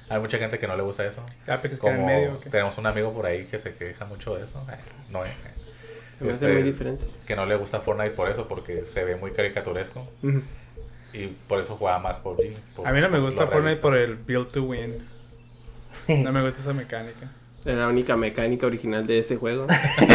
hay 0.09 0.19
mucha 0.19 0.38
gente 0.38 0.59
que 0.59 0.68
no 0.68 0.76
le 0.76 0.84
gusta 0.84 1.05
eso. 1.05 1.23
Apex 1.47 1.80
queda 1.80 1.91
en 1.91 1.95
Como 1.97 2.07
medio. 2.07 2.34
¿o 2.34 2.39
qué? 2.41 2.49
tenemos 2.49 2.77
un 2.77 2.85
amigo 2.85 3.14
por 3.14 3.26
ahí 3.26 3.45
que 3.45 3.59
se 3.59 3.76
queja 3.76 4.05
mucho 4.05 4.35
de 4.35 4.43
eso, 4.45 4.65
eh, 4.72 4.76
no 5.09 5.23
eh, 5.26 5.30
me 6.19 6.31
hace 6.31 6.47
este, 6.47 6.53
muy 6.53 6.64
diferente. 6.64 7.05
que 7.26 7.35
no 7.35 7.45
le 7.45 7.55
gusta 7.55 7.80
Fortnite 7.80 8.11
por 8.11 8.30
eso, 8.30 8.47
porque 8.47 8.81
se 8.84 9.03
ve 9.05 9.15
muy 9.15 9.31
caricaturesco. 9.31 10.01
Ujú. 10.22 10.41
Y 11.18 11.34
por 11.48 11.60
eso 11.60 11.76
juega 11.77 11.99
más 11.99 12.19
PUBG. 12.19 12.53
por- 12.76 12.88
A 12.88 12.91
mí 12.91 13.02
no 13.02 13.10
me 13.10 13.18
por 13.18 13.26
gusta 13.26 13.48
Fortnite 13.48 13.77
por 13.77 13.95
el 13.98 14.15
build 14.15 14.49
to 14.52 14.64
win. 14.64 14.95
No 16.07 16.31
me 16.31 16.41
gusta 16.44 16.61
esa 16.61 16.73
mecánica. 16.73 17.31
Es 17.65 17.76
la 17.76 17.88
única 17.89 18.15
mecánica 18.15 18.65
original 18.68 19.06
de 19.07 19.19
ese 19.19 19.35
juego. 19.35 19.65
me 19.99 20.07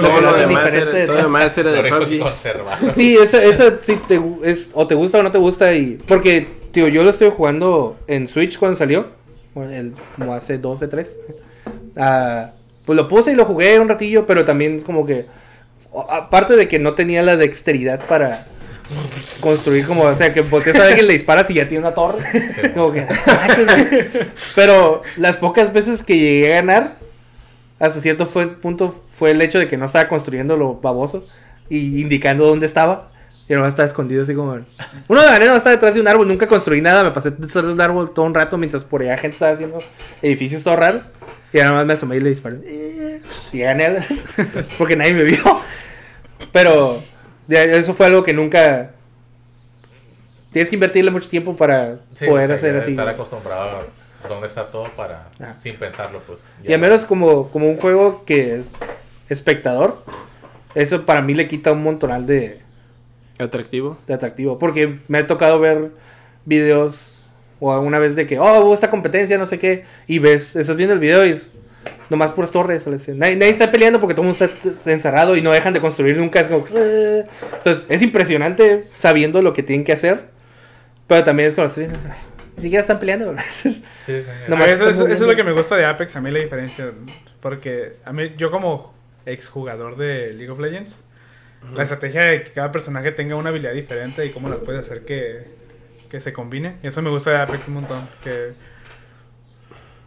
todo, 0.00 0.20
lo 0.20 0.32
demás 0.36 0.72
todo 0.72 1.06
lo 1.06 1.16
demás 1.22 1.56
era 1.58 1.70
de 1.70 1.80
único 1.80 1.98
PUBG. 2.00 2.18
conservado. 2.20 2.92
Sí, 2.92 3.16
eso, 3.16 3.38
eso 3.38 3.78
sí 3.82 4.00
te, 4.08 4.20
es, 4.42 4.70
o 4.72 4.86
te 4.86 4.94
gusta 4.96 5.18
o 5.18 5.22
no 5.22 5.30
te 5.30 5.38
gusta. 5.38 5.72
y 5.74 5.98
Porque, 6.08 6.48
tío, 6.72 6.88
yo 6.88 7.04
lo 7.04 7.10
estoy 7.10 7.30
jugando 7.30 7.96
en 8.08 8.26
Switch 8.28 8.58
cuando 8.58 8.76
salió. 8.76 9.06
el- 9.54 9.92
como 10.16 10.34
hace 10.34 10.58
12, 10.58 10.88
3. 10.88 11.18
Ah, 11.96 12.50
pues 12.84 12.96
lo 12.96 13.06
puse 13.08 13.32
y 13.32 13.34
lo 13.36 13.44
jugué 13.44 13.78
un 13.78 13.88
ratillo, 13.88 14.26
pero 14.26 14.44
también 14.44 14.76
es 14.76 14.84
como 14.84 15.06
que. 15.06 15.26
Aparte 16.10 16.56
de 16.56 16.66
que 16.68 16.78
no 16.78 16.94
tenía 16.94 17.22
la 17.22 17.36
dexteridad 17.36 18.04
para 18.06 18.46
construir 19.40 19.86
como, 19.86 20.02
o 20.02 20.14
sea, 20.14 20.32
que 20.32 20.42
volteas 20.42 20.78
a 20.78 20.94
que 20.94 21.02
le 21.02 21.12
disparas 21.14 21.50
y 21.50 21.54
ya 21.54 21.68
tiene 21.68 21.86
una 21.86 21.94
torre. 21.94 22.24
Como 22.74 22.92
que, 22.92 23.00
ah, 23.00 23.48
pero 24.54 25.02
las 25.16 25.36
pocas 25.36 25.72
veces 25.72 26.02
que 26.02 26.18
llegué 26.18 26.52
a 26.52 26.56
ganar, 26.56 26.96
hasta 27.78 28.00
cierto 28.00 28.26
fue, 28.26 28.48
punto 28.48 29.02
fue 29.10 29.32
el 29.32 29.42
hecho 29.42 29.58
de 29.58 29.68
que 29.68 29.76
no 29.76 29.86
estaba 29.86 30.08
construyendo 30.08 30.56
lo 30.56 30.74
baboso 30.74 31.24
y 31.68 32.00
indicando 32.00 32.46
dónde 32.46 32.66
estaba. 32.66 33.10
Y 33.48 33.52
nomás 33.54 33.70
estaba 33.70 33.86
escondido 33.86 34.24
así 34.24 34.34
como... 34.34 34.58
Uno 35.06 35.22
de 35.22 35.30
manera 35.30 35.56
estaba 35.56 35.76
detrás 35.76 35.94
de 35.94 36.00
un 36.00 36.08
árbol, 36.08 36.26
nunca 36.26 36.48
construí 36.48 36.80
nada, 36.80 37.04
me 37.04 37.12
pasé 37.12 37.30
detrás 37.30 37.64
de 37.64 37.72
un 37.72 37.80
árbol 37.80 38.12
todo 38.12 38.26
un 38.26 38.34
rato 38.34 38.58
mientras 38.58 38.82
por 38.82 39.02
allá 39.02 39.16
gente 39.16 39.34
estaba 39.34 39.52
haciendo 39.52 39.78
edificios 40.20 40.64
todos 40.64 40.78
raros. 40.78 41.12
Y 41.52 41.58
nada 41.58 41.72
más 41.72 41.86
me 41.86 41.92
asomé 41.92 42.16
y 42.16 42.20
le 42.20 42.30
disparé. 42.30 43.20
Y 43.52 43.58
gané, 43.58 43.98
porque 44.78 44.96
nadie 44.96 45.14
me 45.14 45.22
vio. 45.22 45.60
Pero 46.52 47.02
eso 47.48 47.94
fue 47.94 48.06
algo 48.06 48.24
que 48.24 48.32
nunca... 48.32 48.92
Tienes 50.52 50.70
que 50.70 50.76
invertirle 50.76 51.10
mucho 51.10 51.28
tiempo 51.28 51.54
para 51.56 51.98
Sí, 52.14 52.26
poder 52.26 52.44
o 52.44 52.46
sea, 52.48 52.56
hacer 52.56 52.76
así. 52.76 52.90
Estar 52.90 53.08
acostumbrado 53.08 53.84
a 54.24 54.28
dónde 54.28 54.46
está 54.46 54.66
todo 54.68 54.84
para... 54.96 55.28
Ajá. 55.38 55.54
Sin 55.58 55.76
pensarlo, 55.76 56.20
pues. 56.26 56.40
Y 56.64 56.72
al 56.72 56.80
menos 56.80 57.04
como, 57.04 57.50
como 57.50 57.68
un 57.68 57.76
juego 57.76 58.24
que 58.24 58.56
es 58.56 58.70
espectador, 59.28 60.02
eso 60.74 61.04
para 61.04 61.20
mí 61.20 61.34
le 61.34 61.48
quita 61.48 61.72
un 61.72 61.82
montonal 61.82 62.26
de, 62.26 62.60
Atractivo. 63.38 63.98
de 64.06 64.14
atractivo. 64.14 64.58
Porque 64.58 64.98
me 65.08 65.18
ha 65.18 65.26
tocado 65.26 65.60
ver 65.60 65.90
videos 66.44 67.14
o 67.60 67.72
alguna 67.72 67.98
vez 67.98 68.14
de 68.16 68.26
que, 68.26 68.38
oh, 68.38 68.60
hubo 68.60 68.74
esta 68.74 68.90
competencia, 68.90 69.38
no 69.38 69.46
sé 69.46 69.58
qué, 69.58 69.84
y 70.06 70.18
ves, 70.18 70.56
estás 70.56 70.76
viendo 70.76 70.94
el 70.94 71.00
video 71.00 71.24
y 71.24 71.30
es 71.30 71.52
nomás 72.10 72.32
puras 72.32 72.50
torres. 72.50 72.86
Nadie, 73.08 73.36
nadie 73.36 73.50
está 73.50 73.70
peleando 73.70 74.00
porque 74.00 74.14
todo 74.14 74.22
el 74.26 74.32
mundo 74.32 74.44
está 74.44 74.92
encerrado 74.92 75.36
y 75.36 75.42
no 75.42 75.52
dejan 75.52 75.72
de 75.72 75.80
construir 75.80 76.16
nunca. 76.16 76.40
Es 76.40 76.48
como, 76.48 76.64
"Eh". 76.74 77.24
Entonces, 77.56 77.86
es 77.88 78.02
impresionante 78.02 78.88
sabiendo 78.94 79.42
lo 79.42 79.52
que 79.52 79.62
tienen 79.62 79.84
que 79.84 79.92
hacer, 79.92 80.24
pero 81.06 81.24
también 81.24 81.48
es 81.48 81.54
como, 81.54 81.68
"Sí, 81.68 81.86
ni 82.56 82.62
siquiera 82.62 82.80
están 82.82 82.98
peleando. 82.98 83.34
Sí, 84.06 84.22
sí, 84.22 84.30
No 84.48 84.54
A 84.54 84.58
más 84.60 84.68
mí 84.68 84.74
eso, 84.74 84.88
eso- 84.88 85.06
eso 85.08 85.14
es 85.24 85.30
lo 85.30 85.34
que 85.34 85.42
me 85.42 85.50
gusta 85.52 85.74
de 85.76 85.84
Apex, 85.84 86.14
a 86.14 86.20
mí 86.20 86.30
la 86.30 86.38
diferencia. 86.38 86.92
Porque 87.40 87.94
a 88.04 88.12
mí, 88.12 88.34
yo 88.36 88.50
como 88.52 88.94
exjugador 89.26 89.96
de 89.96 90.32
League 90.32 90.50
of 90.50 90.60
Legends, 90.60 91.04
la 91.74 91.82
estrategia 91.82 92.24
de 92.26 92.44
que 92.44 92.52
cada 92.52 92.70
personaje 92.70 93.10
tenga 93.10 93.34
una 93.34 93.48
habilidad 93.50 93.72
diferente 93.72 94.24
y 94.24 94.30
cómo 94.30 94.48
la 94.48 94.56
puedes 94.58 94.84
hacer 94.86 95.04
que, 95.04 95.44
que 96.08 96.20
se 96.20 96.32
combine. 96.32 96.76
Y 96.84 96.86
eso 96.86 97.02
me 97.02 97.10
gusta 97.10 97.30
de 97.32 97.38
Apex 97.38 97.66
un 97.66 97.74
montón. 97.74 98.08
Que, 98.22 98.52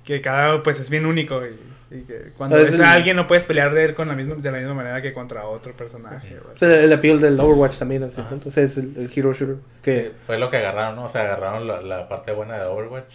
que 0.09 0.21
cada 0.21 0.63
pues 0.63 0.79
es 0.79 0.89
bien 0.89 1.05
único 1.05 1.39
y, 1.45 1.95
y 1.95 2.01
que 2.01 2.31
cuando 2.35 2.55
Ah, 2.55 2.59
es 2.61 2.65
ves 2.71 2.75
el- 2.79 2.83
a 2.83 2.93
alguien 2.93 3.15
no 3.15 3.27
puedes 3.27 3.45
pelear 3.45 3.71
de 3.73 3.85
él 3.85 3.93
con 3.95 4.07
la 4.07 4.15
misma, 4.15 4.35
de 4.35 4.51
la 4.51 4.57
misma 4.57 4.73
manera 4.73 5.01
que 5.03 5.13
contra 5.13 5.45
otro 5.45 5.73
personaje. 5.73 6.35
o 6.53 6.57
sea, 6.57 6.81
el 6.81 6.91
appeal 6.91 7.19
del 7.21 7.39
Overwatch 7.39 7.77
también, 7.77 8.01
así, 8.03 8.19
Ajá. 8.21 8.33
entonces 8.33 8.71
es 8.71 8.77
el, 8.79 8.97
el 8.97 9.11
hero 9.15 9.31
shooter 9.33 9.57
que... 9.83 10.05
Sí, 10.07 10.11
fue 10.25 10.39
lo 10.39 10.49
que 10.49 10.57
agarraron, 10.57 10.95
¿no? 10.95 11.05
O 11.05 11.09
sea, 11.09 11.21
agarraron 11.21 11.67
la, 11.67 11.81
la 11.81 12.09
parte 12.09 12.31
buena 12.31 12.57
de 12.57 12.65
Overwatch 12.65 13.13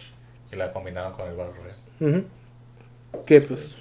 y 0.53 0.55
la 0.55 0.71
combinaron 0.71 1.11
con 1.13 1.27
el 1.27 1.35
Battle 1.35 1.53
Royale. 1.99 2.17
Ujú. 2.19 3.23
Que 3.25 3.41
pues... 3.41 3.75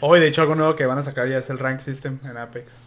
Hoy, 0.00 0.20
de 0.20 0.28
hecho, 0.28 0.40
algo 0.40 0.54
nuevo 0.54 0.76
que 0.76 0.86
van 0.86 0.96
a 0.96 1.02
sacar 1.02 1.28
ya 1.28 1.36
es 1.38 1.50
el 1.50 1.58
Rank 1.58 1.80
System 1.80 2.18
en 2.24 2.38
Apex. 2.38 2.80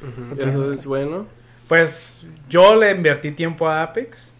Ujú, 0.00 0.40
Eso 0.40 0.72
es 0.72 0.86
bueno. 0.86 1.26
Pues 1.68 2.24
yo 2.48 2.76
le 2.76 2.90
invertí 2.92 3.32
tiempo 3.32 3.68
a 3.68 3.82
Apex, 3.82 4.34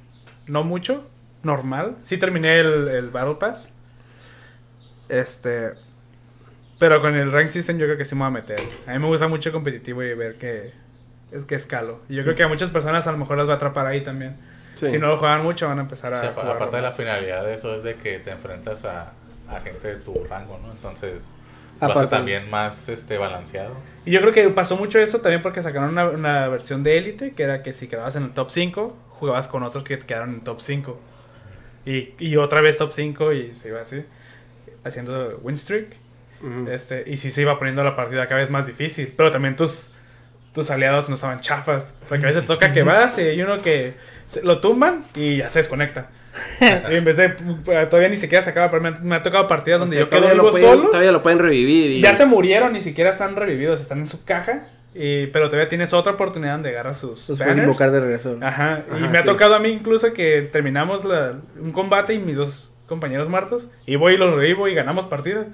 no 0.46 0.62
mucho, 0.64 1.06
normal. 1.42 1.96
Sí 2.04 2.16
terminé 2.16 2.60
el, 2.60 2.88
el 2.88 3.10
Battle 3.10 3.34
Pass. 3.34 3.72
Este. 5.08 5.72
Pero 6.78 7.00
con 7.00 7.14
el 7.14 7.30
Rank 7.30 7.48
System 7.48 7.78
yo 7.78 7.86
creo 7.86 7.96
que 7.96 8.04
sí 8.04 8.14
me 8.14 8.20
voy 8.22 8.28
a 8.28 8.30
meter. 8.30 8.60
A 8.86 8.92
mí 8.92 8.98
me 8.98 9.06
gusta 9.06 9.28
mucho 9.28 9.48
el 9.48 9.52
competitivo 9.52 10.02
y 10.02 10.14
ver 10.14 10.36
que 10.36 10.72
es 11.32 11.44
que 11.44 11.54
escalo. 11.54 12.00
Y 12.08 12.16
yo 12.16 12.22
creo 12.24 12.34
que 12.36 12.42
a 12.42 12.48
muchas 12.48 12.70
personas 12.70 13.06
a 13.06 13.12
lo 13.12 13.18
mejor 13.18 13.36
las 13.38 13.48
va 13.48 13.54
a 13.54 13.56
atrapar 13.56 13.86
ahí 13.86 14.02
también. 14.02 14.36
Sí. 14.74 14.88
Si 14.88 14.98
no 14.98 15.06
lo 15.06 15.18
juegan 15.18 15.42
mucho 15.42 15.68
van 15.68 15.78
a 15.78 15.82
empezar 15.82 16.12
O 16.12 16.16
a... 16.16 16.20
sea, 16.20 16.30
aparte 16.30 16.76
de 16.76 16.82
la 16.82 16.90
finalidad 16.90 17.44
de 17.44 17.54
eso 17.54 17.74
es 17.74 17.84
de 17.84 17.94
que 17.94 18.18
te 18.18 18.32
enfrentas 18.32 18.84
a, 18.84 19.12
a 19.48 19.60
gente 19.60 19.86
de 19.88 19.96
tu 19.96 20.24
rango, 20.24 20.58
¿no? 20.60 20.72
Entonces, 20.72 21.32
lo 21.80 21.86
hace 21.86 21.92
Aparte. 21.92 22.16
también 22.16 22.50
más 22.50 22.88
este 22.88 23.16
balanceado. 23.18 23.74
Y 24.04 24.10
yo 24.10 24.20
creo 24.20 24.32
que 24.32 24.48
pasó 24.50 24.76
mucho 24.76 24.98
eso 24.98 25.20
también 25.20 25.42
porque 25.42 25.62
sacaron 25.62 25.90
una, 25.90 26.06
una 26.10 26.48
versión 26.48 26.82
de 26.82 26.98
Elite, 26.98 27.34
que 27.34 27.42
era 27.44 27.62
que 27.62 27.72
si 27.72 27.86
quedabas 27.86 28.16
en 28.16 28.24
el 28.24 28.30
top 28.32 28.50
5, 28.50 28.96
jugabas 29.10 29.46
con 29.48 29.62
otros 29.62 29.84
que 29.84 29.96
quedaron 29.98 30.30
en 30.30 30.40
top 30.40 30.60
5. 30.60 31.00
Y, 31.86 32.14
y 32.18 32.36
otra 32.36 32.60
vez 32.60 32.76
top 32.78 32.92
5 32.92 33.32
y 33.32 33.54
se 33.54 33.68
iba 33.68 33.80
así, 33.80 34.04
haciendo 34.84 35.38
win 35.42 35.56
streak. 35.58 35.86
Este, 36.70 37.04
y 37.06 37.16
sí 37.16 37.30
se 37.30 37.40
iba 37.40 37.58
poniendo 37.58 37.82
la 37.82 37.96
partida 37.96 38.26
cada 38.28 38.40
vez 38.40 38.50
más 38.50 38.66
difícil. 38.66 39.12
Pero 39.16 39.30
también 39.30 39.56
tus, 39.56 39.92
tus 40.52 40.70
aliados 40.70 41.08
no 41.08 41.14
estaban 41.14 41.40
chafas. 41.40 41.94
Porque 42.08 42.24
a 42.24 42.28
veces 42.28 42.44
toca 42.44 42.72
que 42.72 42.82
vas 42.82 43.16
y 43.18 43.22
hay 43.22 43.40
uno 43.42 43.62
que 43.62 43.94
se- 44.26 44.42
lo 44.42 44.60
tumban 44.60 45.06
y 45.14 45.38
ya 45.38 45.48
se 45.48 45.60
desconecta. 45.60 46.08
y 46.60 46.94
en 46.96 47.04
vez 47.04 47.16
de, 47.16 47.28
todavía 47.88 48.08
ni 48.10 48.16
siquiera 48.18 48.44
se 48.44 48.50
acaba, 48.50 48.70
pero 48.70 48.82
me, 48.82 48.88
ha- 48.90 48.98
me 49.00 49.14
ha 49.16 49.22
tocado 49.22 49.46
partidas 49.48 49.78
O 49.78 49.84
donde 49.84 49.96
sea, 49.96 50.04
yo 50.04 50.10
quedo 50.10 50.28
vivo 50.30 50.50
pueden- 50.50 50.68
solo. 50.68 50.88
Todavía 50.90 51.12
lo 51.12 51.22
pueden 51.22 51.38
revivir. 51.38 51.92
Y... 51.92 52.00
Ya 52.02 52.14
se 52.14 52.26
murieron, 52.26 52.72
ni 52.74 52.82
siquiera 52.82 53.10
están 53.10 53.36
revividos, 53.36 53.80
están 53.80 54.00
en 54.00 54.06
su 54.06 54.24
caja. 54.24 54.66
y- 54.94 55.28
pero 55.28 55.46
todavía 55.48 55.68
tienes 55.70 55.92
otra 55.94 56.12
oportunidad 56.12 56.52
donde 56.54 56.68
agarras 56.70 56.98
sus 56.98 57.26
Los 57.28 57.38
puedes 57.40 57.56
invocar 57.56 57.90
de 57.90 58.00
regreso. 58.00 58.36
Ajá, 58.42 58.82
y 58.92 58.96
Ajá, 58.96 59.08
me 59.08 59.18
ha 59.18 59.24
tocado 59.24 59.54
a 59.54 59.58
mí 59.60 59.70
incluso 59.70 60.12
que 60.12 60.42
terminamos 60.52 61.04
la- 61.06 61.36
un 61.58 61.72
combate 61.72 62.12
y 62.14 62.18
mis 62.18 62.36
dos 62.36 62.73
compañeros 62.86 63.28
muertos. 63.28 63.68
Y 63.86 63.96
voy 63.96 64.14
y 64.14 64.16
los 64.16 64.34
revivo 64.34 64.68
y 64.68 64.74
ganamos 64.74 65.06
partida. 65.06 65.46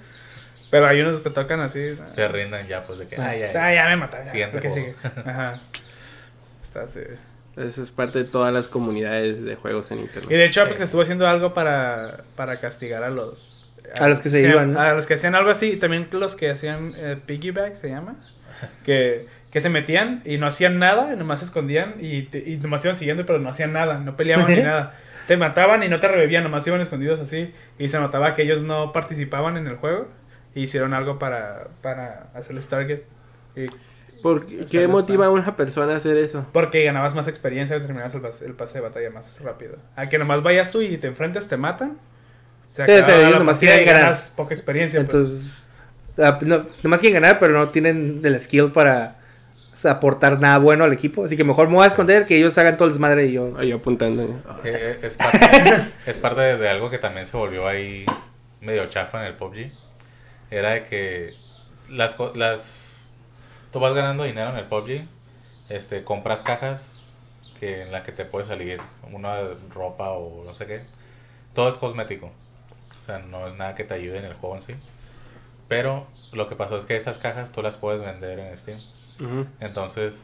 Pero 0.71 0.87
hay 0.87 1.01
unos 1.01 1.21
que 1.21 1.31
te 1.31 1.35
tocan 1.35 1.61
así. 1.61 1.97
Se 2.11 2.29
rinden 2.29 2.67
ya, 2.69 2.85
pues 2.85 2.99
de 3.01 3.07
que. 3.09 3.21
Ay, 3.21 3.43
ay, 3.43 3.57
Ah, 3.57 3.75
ya 3.75 3.85
me 3.89 3.97
mataron. 3.97 4.25
ya, 4.27 4.31
Siguiente 4.33 4.61
¿qué 4.61 4.69
juego. 4.71 4.87
sigue? 5.03 5.11
Ajá. 5.31 5.61
Está 6.63 6.83
así. 6.83 7.01
Eso 7.57 7.83
es 7.83 7.91
parte 7.91 8.21
de 8.21 8.25
todas 8.25 8.55
las 8.55 8.69
comunidades 8.69 9.43
de 9.45 9.57
juegos 9.57 9.91
en 9.91 9.99
internet. 10.01 10.31
Y 10.31 10.35
de 10.35 10.45
hecho 10.45 10.61
Sí. 10.63 10.67
Apex 10.69 10.83
estuvo 10.83 11.03
haciendo 11.03 11.27
algo 11.27 11.53
para, 11.53 12.19
para 12.37 12.61
castigar 12.61 13.03
a 13.03 13.11
los 13.11 13.69
A 13.99 14.09
los 14.09 14.21
que 14.21 14.31
se 14.31 14.41
iban, 14.41 14.73
¿no? 14.75 14.81
A 14.81 14.93
los 14.93 15.07
que 15.09 15.15
hacían 15.15 15.35
algo 15.35 15.51
así, 15.51 15.73
y 15.73 15.77
también 15.77 16.07
los 16.13 16.37
que 16.37 16.49
hacían 16.51 16.95
eh, 16.97 17.17
piggyback, 17.27 17.75
se 17.75 17.89
llama. 17.89 18.15
Que, 18.85 19.27
que 19.51 19.61
se 19.63 19.71
metían 19.71 20.23
y 20.27 20.37
no 20.39 20.47
hacían 20.47 20.79
nada, 20.79 21.17
nomás 21.17 21.39
se 21.41 21.47
escondían 21.47 21.95
y, 21.99 22.23
te- 22.25 22.39
y 22.47 22.57
nomás 22.59 22.85
iban 22.85 22.95
siguiendo, 22.95 23.25
pero 23.27 23.39
no 23.39 23.49
hacían 23.49 23.73
nada, 23.73 23.99
no 23.99 24.17
peleaban 24.17 24.47
ni 24.49 24.57
nada. 24.63 24.95
Te 25.31 25.37
mataban 25.37 25.81
y 25.85 25.89
no 25.89 26.01
te 26.01 26.09
revivían, 26.09 26.43
nomás 26.43 26.67
iban 26.67 26.81
escondidos 26.81 27.21
así. 27.21 27.55
Y 27.79 27.87
se 27.87 28.01
notaba 28.01 28.35
que 28.35 28.43
ellos 28.43 28.63
no 28.65 28.93
participaban 28.93 29.57
en 29.57 29.69
el 29.69 29.77
juego. 29.77 30.09
E 30.57 30.61
hicieron 30.63 30.93
algo 30.93 31.21
para, 31.21 31.69
para 31.83 32.31
hacerles 32.35 32.67
target. 32.67 33.03
Y- 33.55 33.67
¿Por 34.23 34.45
qué, 34.45 34.89
motiva 34.89 35.27
a 35.27 35.31
una 35.31 35.55
persona 35.55 35.93
a 35.95 35.99
hacer 35.99 36.17
eso? 36.17 36.45
porque 36.53 36.83
ganabas 36.83 37.15
más 37.15 37.29
experiencia 37.29 37.77
y 37.77 37.81
terminabas 37.81 38.13
el, 38.17 38.23
pas- 38.23 38.43
el 38.43 38.55
pase 38.55 38.79
de 38.79 38.81
batalla 38.81 39.09
más 39.11 39.41
rápido. 39.41 39.77
A 39.95 40.09
que 40.09 40.19
nomás 40.19 40.43
vayas 40.43 40.73
tú 40.73 40.83
y 40.83 40.99
te 40.99 41.07
enfrentes, 41.07 41.47
te 41.47 41.57
matan. 41.57 41.97
Se 42.71 42.85
Sí, 42.85 42.93
sí, 43.05 43.13
ellos 43.13 43.39
nomás 43.39 43.61
quieren 43.61 43.87
ganar. 43.87 44.03
ganas 44.03 44.31
poca 44.37 44.53
experiencia. 44.53 44.99
pues. 45.07 45.15
Entonces, 45.15 46.49
no, 46.49 46.67
nomás 46.83 46.99
quieren 46.99 47.23
ganar, 47.23 47.39
pero 47.39 47.53
no 47.53 47.69
tienen 47.69 48.21
el 48.25 48.41
skill 48.41 48.73
para 48.73 49.20
aportar 49.87 50.41
nada 50.41 50.59
bueno 50.59 50.85
al 50.85 50.93
equipo. 50.93 51.25
Así 51.25 51.37
que 51.37 51.45
mejor 51.45 51.69
me 51.69 51.75
voy 51.77 51.85
a 51.85 51.89
esconder 51.89 52.27
que 52.27 52.37
ellos 52.37 52.57
hagan 52.59 52.77
todo 52.77 52.89
el 52.89 52.95
desmadre 52.95 53.27
y 53.27 53.33
yo. 53.33 53.57
Ahí 53.59 53.73
apuntando. 53.73 54.43
Eh, 54.65 54.99
Es 55.03 55.17
parte, 55.17 55.51
es 56.07 56.17
parte 56.19 56.41
de, 56.43 56.57
de 56.59 56.69
algo 56.69 56.91
que 56.91 56.99
también 56.99 57.27
se 57.27 57.37
volvió 57.37 57.67
ahí 57.67 58.05
medio 58.61 58.87
chafa 58.87 59.21
en 59.21 59.27
el 59.29 59.37
PUBG. 59.37 59.71
Era 60.51 60.71
de 60.71 60.83
que 60.85 61.35
las, 61.89 62.17
las 62.35 63.09
tú 63.73 63.81
vas 63.81 63.95
ganando 63.95 64.25
dinero 64.25 64.51
en 64.51 64.57
el 64.57 64.67
PUBG, 64.67 65.07
este, 65.69 66.05
compras 66.05 66.43
cajas 66.43 66.95
que 67.61 67.83
en 67.83 67.93
la 67.93 68.03
que 68.03 68.13
te 68.13 68.25
puede 68.25 68.47
salir 68.47 68.81
una 69.13 69.37
ropa 69.75 70.11
o 70.11 70.45
no 70.45 70.55
sé 70.55 70.67
qué. 70.67 70.83
Todo 71.55 71.69
es 71.69 71.77
cosmético. 71.77 72.33
O 72.99 73.03
sea, 73.03 73.19
no 73.21 73.47
es 73.49 73.55
nada 73.57 73.75
que 73.75 73.85
te 73.85 73.95
ayude 73.95 74.19
en 74.19 74.25
el 74.25 74.35
juego 74.35 74.57
en 74.57 74.63
sí. 74.63 74.75
Pero 75.69 76.07
lo 76.33 76.49
que 76.49 76.57
pasó 76.57 76.77
es 76.77 76.85
que 76.85 76.97
esas 76.97 77.19
cajas 77.19 77.53
tú 77.53 77.63
las 77.63 77.77
puedes 77.77 78.03
vender 78.05 78.39
en 78.39 78.57
Steam. 78.57 78.79
Entonces, 79.61 80.23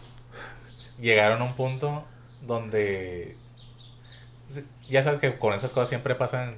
llegaron 1.01 1.43
a 1.43 1.45
un 1.45 1.55
punto 1.55 2.05
donde. 2.43 3.37
sí, 4.51 4.65
Ya 4.89 5.03
sabes 5.03 5.19
que 5.19 5.39
con 5.39 5.55
esas 5.55 5.73
cosas 5.73 5.89
siempre 5.89 6.15
pasan 6.15 6.57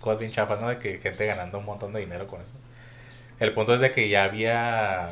cosas 0.00 0.20
bien 0.20 0.32
chafas, 0.32 0.60
¿no? 0.60 0.68
De 0.68 0.78
que 0.78 0.98
gente 0.98 1.26
ganando 1.26 1.58
un 1.58 1.64
montón 1.64 1.92
de 1.92 2.00
dinero 2.00 2.26
con 2.26 2.40
eso. 2.42 2.54
El 3.40 3.52
punto 3.52 3.74
es 3.74 3.80
de 3.80 3.92
que 3.92 4.08
ya 4.08 4.24
había 4.24 5.10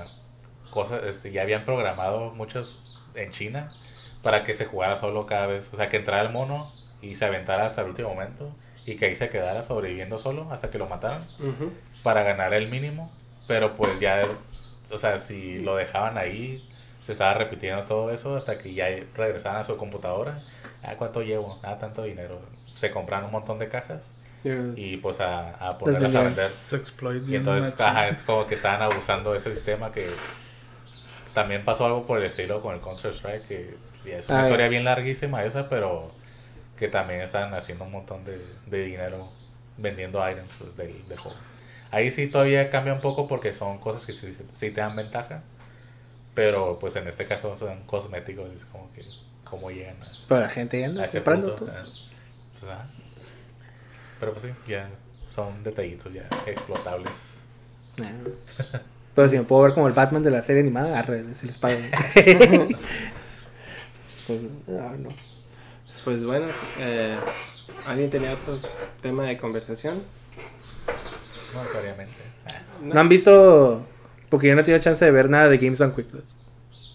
cosas, 0.70 1.02
este, 1.04 1.32
ya 1.32 1.42
habían 1.42 1.64
programado 1.64 2.30
muchos 2.30 2.80
en 3.14 3.30
China 3.30 3.72
para 4.22 4.44
que 4.44 4.54
se 4.54 4.64
jugara 4.66 4.96
solo 4.96 5.26
cada 5.26 5.46
vez. 5.46 5.68
O 5.72 5.76
sea, 5.76 5.88
que 5.88 5.98
entrara 5.98 6.22
el 6.22 6.30
mono 6.32 6.70
y 7.02 7.16
se 7.16 7.24
aventara 7.26 7.66
hasta 7.66 7.82
el 7.82 7.88
último 7.88 8.08
momento 8.10 8.50
y 8.86 8.96
que 8.96 9.06
ahí 9.06 9.16
se 9.16 9.28
quedara 9.30 9.62
sobreviviendo 9.62 10.18
solo 10.18 10.48
hasta 10.52 10.70
que 10.70 10.78
lo 10.78 10.86
mataran 10.86 11.22
para 12.02 12.22
ganar 12.22 12.54
el 12.54 12.68
mínimo, 12.68 13.10
pero 13.46 13.76
pues 13.76 13.98
ya, 14.00 14.22
o 14.90 14.98
sea, 14.98 15.18
si 15.18 15.58
lo 15.60 15.76
dejaban 15.76 16.18
ahí, 16.18 16.68
se 17.00 17.12
estaba 17.12 17.34
repitiendo 17.34 17.84
todo 17.84 18.10
eso 18.12 18.36
hasta 18.36 18.58
que 18.58 18.74
ya 18.74 18.86
regresaban 19.14 19.60
a 19.60 19.64
su 19.64 19.76
computadora. 19.76 20.44
Ah, 20.82 20.96
¿cuánto 20.96 21.22
llevo? 21.22 21.60
Ah, 21.62 21.78
tanto 21.78 22.02
dinero. 22.04 22.40
Se 22.74 22.90
compraron 22.90 23.26
un 23.26 23.32
montón 23.32 23.58
de 23.58 23.68
cajas 23.68 24.12
y 24.74 24.98
pues 24.98 25.20
a, 25.20 25.50
a 25.56 25.78
ponerlas 25.78 26.16
a 26.16 26.22
vender. 26.22 26.58
Y 27.26 27.36
entonces, 27.36 27.80
ajá, 27.80 28.08
es 28.08 28.22
como 28.22 28.46
que 28.46 28.54
estaban 28.56 28.82
abusando 28.82 29.32
de 29.32 29.38
ese 29.38 29.52
sistema 29.54 29.92
que 29.92 30.22
también 31.32 31.64
pasó 31.64 31.86
algo 31.86 32.06
por 32.06 32.18
el 32.18 32.24
estilo 32.26 32.62
con 32.62 32.74
el 32.74 32.80
Counter-Strike, 32.80 33.46
que 33.46 33.78
sí, 34.02 34.10
es 34.12 34.28
una 34.28 34.40
Ah, 34.40 34.42
historia 34.42 34.68
ya. 34.68 34.68
bien 34.68 34.84
larguísima 34.84 35.44
esa, 35.44 35.68
pero 35.68 36.14
que 36.76 36.88
también 36.88 37.20
estaban 37.22 37.54
haciendo 37.54 37.84
un 37.84 37.92
montón 37.92 38.24
de, 38.24 38.56
de 38.66 38.84
dinero 38.84 39.32
vendiendo 39.76 40.28
items 40.30 40.56
pues, 40.58 40.76
del, 40.76 41.06
del 41.08 41.18
juego. 41.18 41.40
Ahí 41.94 42.10
sí 42.10 42.26
todavía 42.26 42.70
cambia 42.70 42.92
un 42.92 43.00
poco 43.00 43.28
porque 43.28 43.52
son 43.52 43.78
cosas 43.78 44.04
que 44.04 44.12
sí, 44.12 44.32
sí 44.32 44.70
te 44.72 44.80
dan 44.80 44.96
ventaja, 44.96 45.42
pero 46.34 46.76
pues 46.80 46.96
en 46.96 47.06
este 47.06 47.24
caso 47.24 47.56
son 47.56 47.84
cosméticos, 47.86 48.50
es 48.52 48.64
como 48.64 48.92
que 48.92 49.02
cómo 49.44 49.70
llegan 49.70 50.02
a, 50.02 50.06
Pero 50.28 50.40
la 50.40 50.48
gente 50.48 50.80
ya 50.80 50.86
a 50.86 50.88
anda 50.88 51.04
ese 51.04 51.18
comprando. 51.18 51.54
punto. 51.54 51.72
todo. 51.72 51.76
ah, 51.78 51.84
pues. 52.58 52.72
Pero 54.18 54.32
pues 54.32 54.42
sí, 54.42 54.50
ya 54.66 54.88
son 55.30 55.62
detallitos 55.62 56.12
ya 56.12 56.28
explotables. 56.46 57.12
Nah. 57.98 58.08
Pero 59.14 59.28
si 59.28 59.38
me 59.38 59.44
puedo 59.44 59.62
ver 59.62 59.74
como 59.74 59.86
el 59.86 59.92
Batman 59.92 60.24
de 60.24 60.32
la 60.32 60.42
serie 60.42 60.62
animada, 60.62 60.98
arre, 60.98 61.32
si 61.36 61.46
les 61.46 61.56
pues, 61.58 61.78
ah, 64.68 64.94
no. 64.98 65.10
Pues 66.04 66.26
bueno, 66.26 66.46
eh, 66.76 67.16
¿alguien 67.86 68.10
tenía 68.10 68.32
otro 68.34 68.58
tema 69.00 69.26
de 69.26 69.38
conversación? 69.38 70.02
No 71.54 71.62
necesariamente. 71.62 72.12
Ah. 72.46 72.50
¿No 72.82 73.00
han 73.00 73.08
visto? 73.08 73.86
Porque 74.28 74.48
yo 74.48 74.54
no 74.54 74.60
he 74.60 74.64
tenido 74.64 74.82
chance 74.82 75.04
de 75.04 75.10
ver 75.10 75.30
nada 75.30 75.48
de 75.48 75.58
Games 75.58 75.78
Done 75.78 75.92
Quick. 75.94 76.06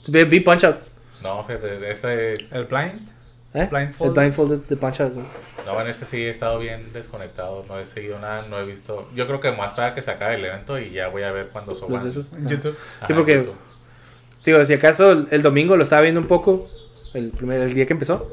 Vi, 0.07 0.23
vi 0.25 0.39
Punch 0.41 0.63
Out. 0.65 0.77
No, 1.23 1.43
fíjate, 1.45 1.79
de 1.79 1.91
este, 1.91 2.33
El 2.55 2.65
blind. 2.65 3.09
¿eh? 3.53 3.67
Blindfolded. 3.71 4.05
El 4.05 4.11
Blindfolded 4.11 4.57
de 4.67 4.75
Punch 4.77 5.01
Out. 5.01 5.13
no, 5.65 5.81
en 5.81 5.87
este 5.87 6.05
sí 6.05 6.17
he 6.23 6.29
estado 6.29 6.59
bien 6.59 6.91
desconectado, 6.93 7.65
no 7.67 7.79
he 7.79 7.85
seguido 7.85 8.19
nada, 8.19 8.45
no 8.49 8.59
he 8.59 8.65
visto. 8.65 9.09
Yo 9.15 9.27
creo 9.27 9.39
que 9.39 9.51
más 9.51 9.73
para 9.73 9.93
que 9.93 10.01
se 10.01 10.11
acabe 10.11 10.35
el 10.35 10.45
evento 10.45 10.77
y 10.79 10.91
ya 10.91 11.07
voy 11.07 11.23
a 11.23 11.31
ver 11.31 11.47
cuando 11.49 11.71
Los 11.71 11.79
suban. 11.79 12.03
de 12.03 12.09
esos. 12.09 12.31
En 12.33 12.47
Ah. 12.47 12.49
YouTube. 12.49 12.77
Ajá, 12.97 13.07
Sí, 13.07 13.13
porque- 13.13 13.33
YouTube. 13.35 13.55
Digo, 14.45 14.63
si 14.65 14.73
acaso 14.73 15.11
el, 15.11 15.27
el 15.31 15.41
domingo 15.41 15.75
lo 15.75 15.83
estaba 15.83 16.01
viendo 16.01 16.21
un 16.21 16.27
poco, 16.27 16.67
el 17.13 17.31
primer 17.31 17.59
el 17.61 17.73
día 17.73 17.85
que 17.85 17.93
empezó. 17.93 18.29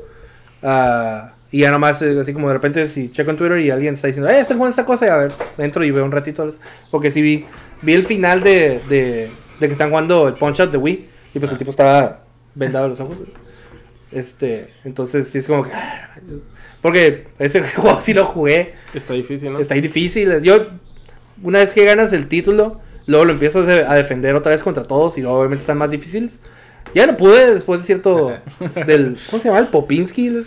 ah, 0.63 1.33
y 1.57 1.61
ya 1.61 1.71
nomás, 1.71 2.01
eh, 2.03 2.19
así 2.21 2.33
como 2.33 2.49
de 2.49 2.55
repente, 2.55 2.87
si 2.89 3.11
checo 3.11 3.31
en 3.31 3.37
Twitter 3.37 3.59
y 3.61 3.71
alguien 3.71 3.95
está 3.95 4.07
diciendo, 4.09 4.29
¡eh, 4.31 4.41
está 4.41 4.55
jugando 4.55 4.71
esta 4.71 4.85
cosa! 4.87 5.07
Y 5.07 5.09
a 5.11 5.17
ver, 5.17 5.33
entro 5.59 5.85
y 5.85 5.91
veo 5.91 6.05
un 6.05 6.13
ratito. 6.13 6.49
Porque 6.91 7.11
sí 7.11 7.23
vi, 7.23 7.45
vi 7.83 7.93
el 7.95 8.05
final 8.05 8.43
de, 8.43 8.81
de, 8.89 9.31
de 9.61 9.67
que 9.67 9.73
están 9.73 9.91
jugando 9.91 10.29
el 10.29 10.35
Punch 10.35 10.61
Out 10.61 10.73
de 10.73 10.79
Wii. 10.79 11.07
Y 11.35 11.39
pues 11.39 11.53
el 11.53 11.59
tipo 11.59 11.71
estaba 11.71 12.23
vendado 12.55 12.89
los 12.89 13.01
ojos. 13.01 13.17
Este, 14.13 14.69
entonces 14.85 15.29
sí 15.29 15.39
es 15.39 15.47
como 15.47 15.65
que. 15.65 15.73
ah, 15.73 16.11
Porque 16.81 17.27
ese 17.39 17.63
juego 17.77 18.01
sí 18.01 18.15
lo 18.15 18.25
jugué. 18.27 18.73
Está 18.95 19.15
difícil, 19.15 19.53
¿no? 19.53 19.59
Está 19.59 19.75
ahí 19.75 19.81
difícil. 19.81 20.41
Yo, 20.43 20.67
una 21.43 21.59
vez 21.59 21.75
que 21.75 21.85
ganas 21.85 22.13
el 22.13 22.29
título, 22.29 22.81
luego 23.07 23.25
lo 23.25 23.33
empiezas 23.33 23.67
de- 23.67 23.85
a 23.85 23.95
defender 23.95 24.35
otra 24.35 24.53
vez 24.53 24.63
contra 24.63 24.85
todos 24.85 25.19
y 25.19 25.23
luego 25.23 25.39
obviamente 25.39 25.63
están 25.63 25.79
más 25.79 25.91
difíciles. 25.91 26.41
Ya 26.95 27.07
no 27.07 27.17
pude 27.17 27.53
después 27.55 27.81
de 27.81 27.87
cierto. 27.87 28.33
del 28.87 29.19
¿Cómo 29.31 29.43
se 29.43 29.49
llama? 29.49 29.61
El 29.61 29.69
Popinski. 29.69 30.29
¿no? 30.31 30.43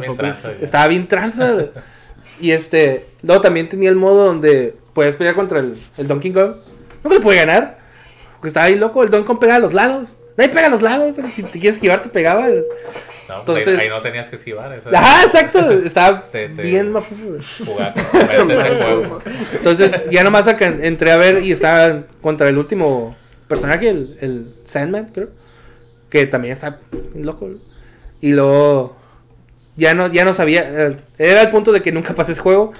Bien 0.00 0.16
tranza. 0.16 0.52
Estaba 0.60 0.88
bien 0.88 1.06
tranza. 1.08 1.54
y 2.40 2.50
este. 2.52 3.06
Luego 3.22 3.40
también 3.42 3.68
tenía 3.68 3.90
el 3.90 3.96
modo 3.96 4.24
donde 4.26 4.74
puedes 4.94 5.16
pelear 5.16 5.34
contra 5.34 5.60
el, 5.60 5.76
el 5.96 6.08
Donkey 6.08 6.32
Kong. 6.32 6.56
No 7.04 7.10
le 7.10 7.20
puede 7.20 7.38
ganar. 7.38 7.78
Porque 8.36 8.48
estaba 8.48 8.66
ahí 8.66 8.74
loco. 8.74 9.02
El 9.02 9.10
Donkey 9.10 9.26
Kong 9.26 9.38
pega 9.38 9.56
a 9.56 9.58
los 9.58 9.72
lados. 9.74 10.16
Nadie 10.36 10.50
pega 10.50 10.66
a 10.66 10.70
los 10.70 10.82
lados. 10.82 11.16
Si 11.34 11.42
te 11.42 11.58
quieres 11.58 11.76
esquivar, 11.76 12.02
te 12.02 12.08
pegaba. 12.08 12.46
No, 12.48 13.44
pues 13.44 13.58
entonces- 13.58 13.78
ahí, 13.78 13.88
no 13.88 14.00
tenías 14.02 14.28
que 14.28 14.36
esquivar. 14.36 14.72
Esa, 14.72 14.90
Ajá, 14.90 15.22
exacto. 15.24 15.70
Estaba 15.70 16.22
Te- 16.30 16.48
te- 16.50 16.62
bien. 16.62 16.94
Entonces, 19.52 20.02
ya 20.10 20.24
nomás 20.24 20.46
entré 20.60 21.10
a 21.10 21.16
ver 21.16 21.42
y 21.42 21.52
estaba 21.52 22.02
contra 22.20 22.48
el 22.48 22.58
último 22.58 23.16
personaje, 23.48 23.88
el, 23.88 24.16
el 24.20 24.54
Sandman, 24.64 25.06
creo. 25.12 25.28
Que 26.10 26.26
también 26.26 26.52
está 26.52 26.78
loco. 27.14 27.50
Y 28.20 28.32
luego, 28.32 28.96
ya 29.76 29.94
no, 29.94 30.06
ya 30.12 30.24
no 30.24 30.32
sabía. 30.32 30.62
eh, 30.88 30.96
Era 31.18 31.42
el 31.42 31.50
punto 31.50 31.72
de 31.72 31.82
que 31.82 31.92
nunca 31.92 32.14
pasé 32.14 32.32
ese 32.32 32.40
juego. 32.40 32.72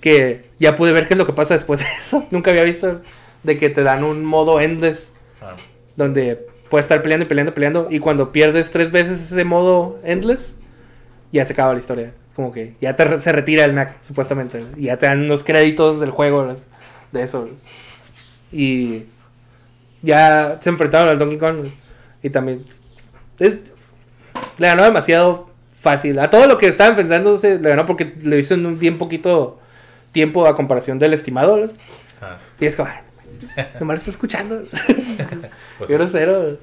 Que 0.00 0.44
ya 0.58 0.76
pude 0.76 0.92
ver 0.92 1.06
qué 1.08 1.14
es 1.14 1.18
lo 1.18 1.26
que 1.26 1.32
pasa 1.32 1.54
después 1.54 1.80
de 1.80 1.86
eso. 2.04 2.26
Nunca 2.30 2.50
había 2.50 2.64
visto 2.64 3.00
de 3.42 3.56
que 3.58 3.68
te 3.70 3.82
dan 3.82 4.04
un 4.04 4.24
modo 4.24 4.60
endless. 4.60 5.12
Ah, 5.42 5.54
Donde 5.96 6.46
puedes 6.70 6.84
estar 6.84 7.02
peleando 7.02 7.24
y 7.24 7.28
peleando 7.28 7.50
y 7.52 7.54
peleando. 7.54 7.88
Y 7.90 7.98
cuando 8.00 8.32
pierdes 8.32 8.70
tres 8.70 8.90
veces 8.90 9.20
ese 9.20 9.44
modo 9.44 9.98
endless, 10.04 10.56
ya 11.32 11.44
se 11.44 11.52
acaba 11.52 11.72
la 11.72 11.78
historia. 11.78 12.12
Es 12.28 12.34
como 12.34 12.52
que 12.52 12.74
ya 12.80 12.94
te 12.96 13.18
se 13.20 13.32
retira 13.32 13.64
el 13.64 13.72
Mac, 13.72 13.96
supuestamente. 14.02 14.64
Y 14.76 14.84
ya 14.84 14.96
te 14.98 15.06
dan 15.06 15.28
los 15.28 15.42
créditos 15.44 16.00
del 16.00 16.10
juego 16.10 16.54
de 17.12 17.22
eso. 17.22 17.48
Y 18.52 19.04
ya 20.02 20.58
se 20.60 20.68
enfrentaron 20.70 21.08
al 21.08 21.18
Donkey 21.18 21.38
Kong. 21.38 21.66
Y 22.22 22.30
también. 22.30 22.64
es- 23.38 23.58
le 24.58 24.66
ganó 24.66 24.82
demasiado 24.84 25.45
fácil. 25.90 26.18
A 26.18 26.28
todo 26.30 26.46
lo 26.48 26.58
que 26.58 26.66
estaba 26.68 26.90
enfrentándose, 26.90 27.58
le 27.60 27.68
ganó 27.68 27.86
porque 27.86 28.12
le 28.22 28.38
hizo 28.38 28.54
en 28.54 28.66
un 28.66 28.78
bien 28.78 28.98
poquito 28.98 29.60
tiempo 30.12 30.46
a 30.46 30.56
comparación 30.56 30.98
del 30.98 31.12
estimado. 31.14 31.56
¿ves? 31.56 31.74
ah. 32.20 32.38
Y 32.58 32.66
es 32.66 32.74
como, 32.76 32.88
"Ay, 32.88 33.66
nomás 33.78 33.94
lo 33.94 33.98
está 33.98 34.10
escuchando. 34.10 34.62
Pues, 35.78 35.88
Qué 35.90 35.94
grosero. 35.96 36.58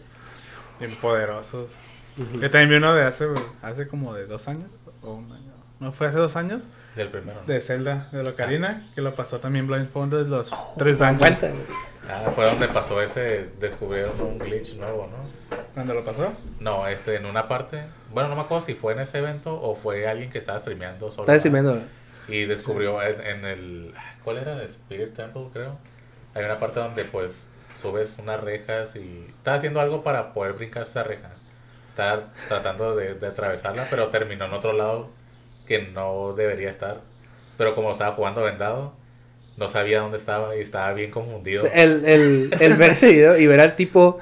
Bien 0.79 0.91
poderosos. 1.01 1.75
Yo 2.17 2.49
también 2.51 2.69
vi 2.69 2.75
uno 2.75 2.93
de 2.93 3.05
hace, 3.05 3.25
hace 3.61 3.87
como 3.87 4.13
de 4.13 4.25
dos 4.25 4.47
años. 4.47 4.69
O 5.01 5.13
un 5.13 5.31
año. 5.31 5.53
No 5.79 5.91
fue 5.91 6.07
hace 6.07 6.17
dos 6.17 6.35
años. 6.35 6.69
del 6.95 7.09
primero. 7.09 7.39
¿no? 7.41 7.47
De 7.53 7.59
Zelda, 7.61 8.07
de 8.11 8.23
Locarina. 8.23 8.87
Que 8.95 9.01
lo 9.01 9.15
pasó 9.15 9.39
también 9.39 9.67
Blindfolded 9.67 10.27
los 10.27 10.51
tres 10.77 10.99
Aguanta. 11.01 11.29
dungeons. 11.29 11.55
Ah, 12.09 12.31
fue 12.35 12.45
donde 12.45 12.67
pasó 12.67 13.01
ese. 13.01 13.49
Descubrieron 13.59 14.19
un 14.21 14.37
glitch 14.39 14.75
nuevo, 14.75 15.07
¿no? 15.11 15.17
¿Cuándo 15.73 15.93
lo 15.93 16.03
pasó? 16.03 16.33
No, 16.59 16.87
este, 16.87 17.15
en 17.15 17.25
una 17.25 17.47
parte. 17.47 17.83
Bueno, 18.11 18.29
no 18.29 18.35
me 18.35 18.41
acuerdo 18.41 18.65
si 18.65 18.73
fue 18.73 18.93
en 18.93 18.99
ese 18.99 19.19
evento 19.19 19.59
o 19.61 19.75
fue 19.75 20.07
alguien 20.07 20.29
que 20.29 20.37
estaba 20.37 20.59
streameando 20.59 21.11
solo. 21.11 21.23
Está 21.23 21.39
streameando. 21.39 21.81
Y 22.27 22.45
descubrió 22.45 23.01
en, 23.01 23.19
en 23.21 23.45
el... 23.45 23.93
¿Cuál 24.23 24.37
era? 24.37 24.53
El 24.53 24.61
Spirit 24.61 25.13
Temple, 25.13 25.47
creo. 25.51 25.77
Hay 26.33 26.43
una 26.43 26.59
parte 26.59 26.79
donde 26.79 27.05
pues 27.05 27.45
subes 27.81 28.13
unas 28.17 28.39
rejas 28.41 28.95
y... 28.95 29.25
Estaba 29.37 29.57
haciendo 29.57 29.81
algo 29.81 30.03
para 30.03 30.33
poder 30.33 30.53
brincar 30.53 30.83
esa 30.83 31.03
reja. 31.03 31.31
Estaba 31.89 32.23
tratando 32.47 32.95
de, 32.95 33.15
de 33.15 33.27
atravesarla, 33.27 33.87
pero 33.89 34.07
terminó 34.07 34.45
en 34.45 34.53
otro 34.53 34.73
lado 34.73 35.09
que 35.67 35.81
no 35.81 36.33
debería 36.33 36.69
estar. 36.69 37.01
Pero 37.57 37.75
como 37.75 37.91
estaba 37.91 38.15
jugando 38.15 38.41
vendado, 38.41 38.93
no 39.57 39.67
sabía 39.67 39.99
dónde 39.99 40.17
estaba 40.17 40.55
y 40.55 40.61
estaba 40.61 40.93
bien 40.93 41.11
confundido. 41.11 41.65
El, 41.71 42.05
el, 42.05 42.55
el 42.59 42.73
ver 42.75 42.91
ese 42.91 43.09
video 43.09 43.37
y 43.37 43.47
ver 43.47 43.59
al 43.59 43.75
tipo. 43.75 44.19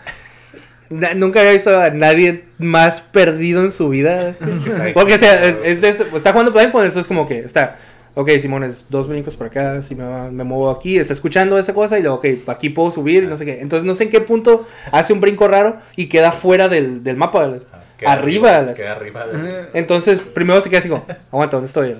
Na- 0.91 1.13
nunca 1.15 1.39
había 1.39 1.53
visto 1.53 1.79
a 1.79 1.89
nadie 1.89 2.43
más 2.59 3.01
perdido 3.01 3.63
en 3.63 3.71
su 3.71 3.89
vida. 3.89 4.29
está 4.29 4.93
Porque, 4.93 5.15
o 5.15 5.17
sea, 5.17 5.47
es 5.63 5.81
de 5.81 5.89
está 5.89 6.31
jugando 6.31 6.51
por 6.53 6.61
iPhone, 6.61 6.85
eso 6.85 6.99
es 6.99 7.07
como 7.07 7.27
que 7.27 7.39
está. 7.39 7.77
Ok, 8.13 8.29
Simón, 8.41 8.65
es 8.65 8.85
dos 8.89 9.07
brincos 9.07 9.37
por 9.37 9.47
acá, 9.47 9.81
si 9.81 9.95
me, 9.95 10.03
me 10.31 10.43
muevo 10.43 10.69
aquí, 10.69 10.97
está 10.97 11.13
escuchando 11.13 11.57
esa 11.57 11.73
cosa 11.73 11.97
y 11.97 12.01
luego, 12.01 12.17
ok, 12.17 12.25
aquí 12.47 12.69
puedo 12.69 12.91
subir 12.91 13.23
y 13.23 13.27
no 13.27 13.37
sé 13.37 13.45
qué. 13.45 13.61
Entonces, 13.61 13.85
no 13.85 13.93
sé 13.93 14.03
en 14.03 14.09
qué 14.09 14.19
punto 14.19 14.67
hace 14.91 15.13
un 15.13 15.21
brinco 15.21 15.47
raro 15.47 15.77
y 15.95 16.07
queda 16.07 16.33
fuera 16.33 16.67
del, 16.67 17.05
del 17.05 17.15
mapa. 17.15 17.49
Ah, 17.71 17.79
queda 17.97 18.11
arriba. 18.11 18.61
las- 18.63 18.75
Queda 18.77 18.91
arriba. 18.97 19.27
de- 19.27 19.65
entonces, 19.75 20.19
primero 20.19 20.59
se 20.59 20.69
queda 20.69 20.79
así 20.79 20.89
como, 20.89 21.05
aguanta, 21.31 21.55
¿dónde 21.55 21.67
estoy? 21.67 21.95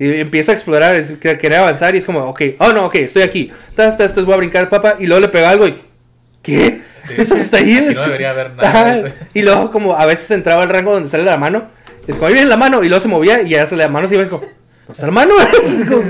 Y 0.00 0.18
empieza 0.18 0.50
a 0.50 0.54
explorar, 0.56 0.96
es 0.96 1.12
quiere 1.12 1.56
avanzar 1.56 1.94
y 1.94 1.98
es 1.98 2.06
como, 2.06 2.24
ok, 2.24 2.42
oh 2.58 2.72
no, 2.72 2.86
ok, 2.86 2.94
estoy 2.96 3.22
aquí. 3.22 3.52
Tas, 3.76 3.96
voy 4.24 4.34
a 4.34 4.38
brincar, 4.38 4.68
papá. 4.68 4.96
Y 4.98 5.06
luego 5.06 5.20
le 5.20 5.28
pega 5.28 5.50
algo 5.50 5.68
y, 5.68 5.76
¿qué? 6.50 6.82
Sí. 6.98 7.14
Eso 7.18 7.34
está 7.36 7.58
ahí. 7.58 7.92
No 7.94 8.02
debería 8.02 8.30
haber 8.30 8.54
nada 8.54 8.94
de. 8.94 9.12
Y 9.34 9.42
luego, 9.42 9.70
como 9.70 9.96
a 9.96 10.06
veces 10.06 10.30
entraba 10.30 10.62
el 10.62 10.68
rango 10.68 10.92
donde 10.92 11.08
sale 11.08 11.24
la 11.24 11.36
mano. 11.36 11.68
Es 12.06 12.16
como, 12.16 12.28
ahí 12.28 12.34
viene 12.34 12.48
la 12.48 12.56
mano. 12.56 12.82
Y 12.82 12.88
luego 12.88 13.00
se 13.00 13.08
movía 13.08 13.42
y 13.42 13.50
ya 13.50 13.66
se 13.66 13.76
la 13.76 13.88
mano 13.88 14.08
se 14.08 14.14
iba. 14.14 14.22
Es 14.22 14.28
como, 14.28 14.42
¿dónde 14.42 14.92
está 14.92 15.06
la 15.06 15.12
mano? 15.12 15.34
Es 15.40 15.88
como, 15.88 16.02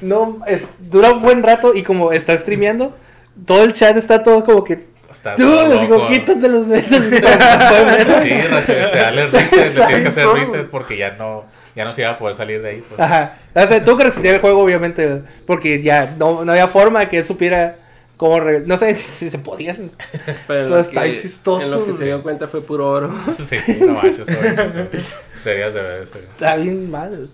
no, 0.00 0.40
es, 0.46 0.68
dura 0.78 1.12
un 1.12 1.22
buen 1.22 1.42
rato 1.42 1.74
y 1.74 1.82
como 1.82 2.12
está 2.12 2.36
streameando, 2.38 2.96
todo 3.46 3.64
el 3.64 3.74
chat 3.74 3.96
está 3.96 4.22
todo 4.22 4.44
como 4.44 4.64
que. 4.64 4.86
Está 5.10 5.36
Tú, 5.36 5.58
así 5.58 5.86
como, 5.86 6.06
quítate 6.06 6.48
los 6.48 6.68
dedos. 6.68 6.84
Sí, 8.22 8.30
reset, 8.30 8.94
dale 8.94 9.26
reset, 9.28 9.74
le 9.74 9.86
tienes 9.86 10.02
que 10.02 10.08
hacer 10.08 10.26
reset 10.26 10.66
porque 10.68 10.98
ya 10.98 11.12
no, 11.12 11.44
ya 11.74 11.84
no 11.84 11.92
se 11.92 12.02
iba 12.02 12.10
a 12.10 12.18
poder 12.18 12.36
salir 12.36 12.60
de 12.60 12.68
ahí. 12.68 12.84
Pues. 12.86 13.00
Ajá. 13.00 13.34
O 13.54 13.66
sea, 13.66 13.84
tuvo 13.84 13.96
que 13.96 14.04
resetear 14.04 14.34
el 14.34 14.40
juego, 14.40 14.62
obviamente, 14.62 15.22
porque 15.46 15.82
ya 15.82 16.14
no, 16.18 16.44
no 16.44 16.52
había 16.52 16.68
forma 16.68 17.00
de 17.00 17.08
que 17.08 17.18
él 17.18 17.24
supiera 17.24 17.76
cómo... 18.18 18.38
re- 18.40 18.60
No 18.66 18.76
sé 18.76 18.94
si 18.98 19.30
se 19.30 19.38
podía. 19.38 19.74
Pero 20.46 20.78
está 20.78 21.04
que- 21.04 21.22
chistoso. 21.22 21.64
En 21.64 21.70
lo 21.70 21.84
que 21.86 21.92
Sí. 21.92 21.98
se 21.98 22.04
dio 22.04 22.22
cuenta 22.22 22.46
fue 22.48 22.60
puro 22.60 22.90
oro. 22.90 23.14
Sí, 23.36 23.56
no 23.80 23.94
manches, 23.94 24.26
todo 24.26 24.36
chistoso. 24.36 24.88
Deberías 25.44 25.72
de 25.72 25.80
ver 25.80 26.02
eso. 26.02 26.18
Está 26.18 26.56
bien 26.56 26.90
mal. 26.90 27.30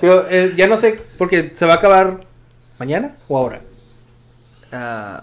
Pero, 0.00 0.24
eh, 0.30 0.52
ya 0.56 0.66
no 0.66 0.78
sé, 0.78 1.00
porque 1.18 1.52
se 1.54 1.66
va 1.66 1.74
a 1.74 1.76
acabar 1.76 2.20
mañana 2.78 3.16
o 3.28 3.36
ahora. 3.36 3.60
Ah, 4.72 5.22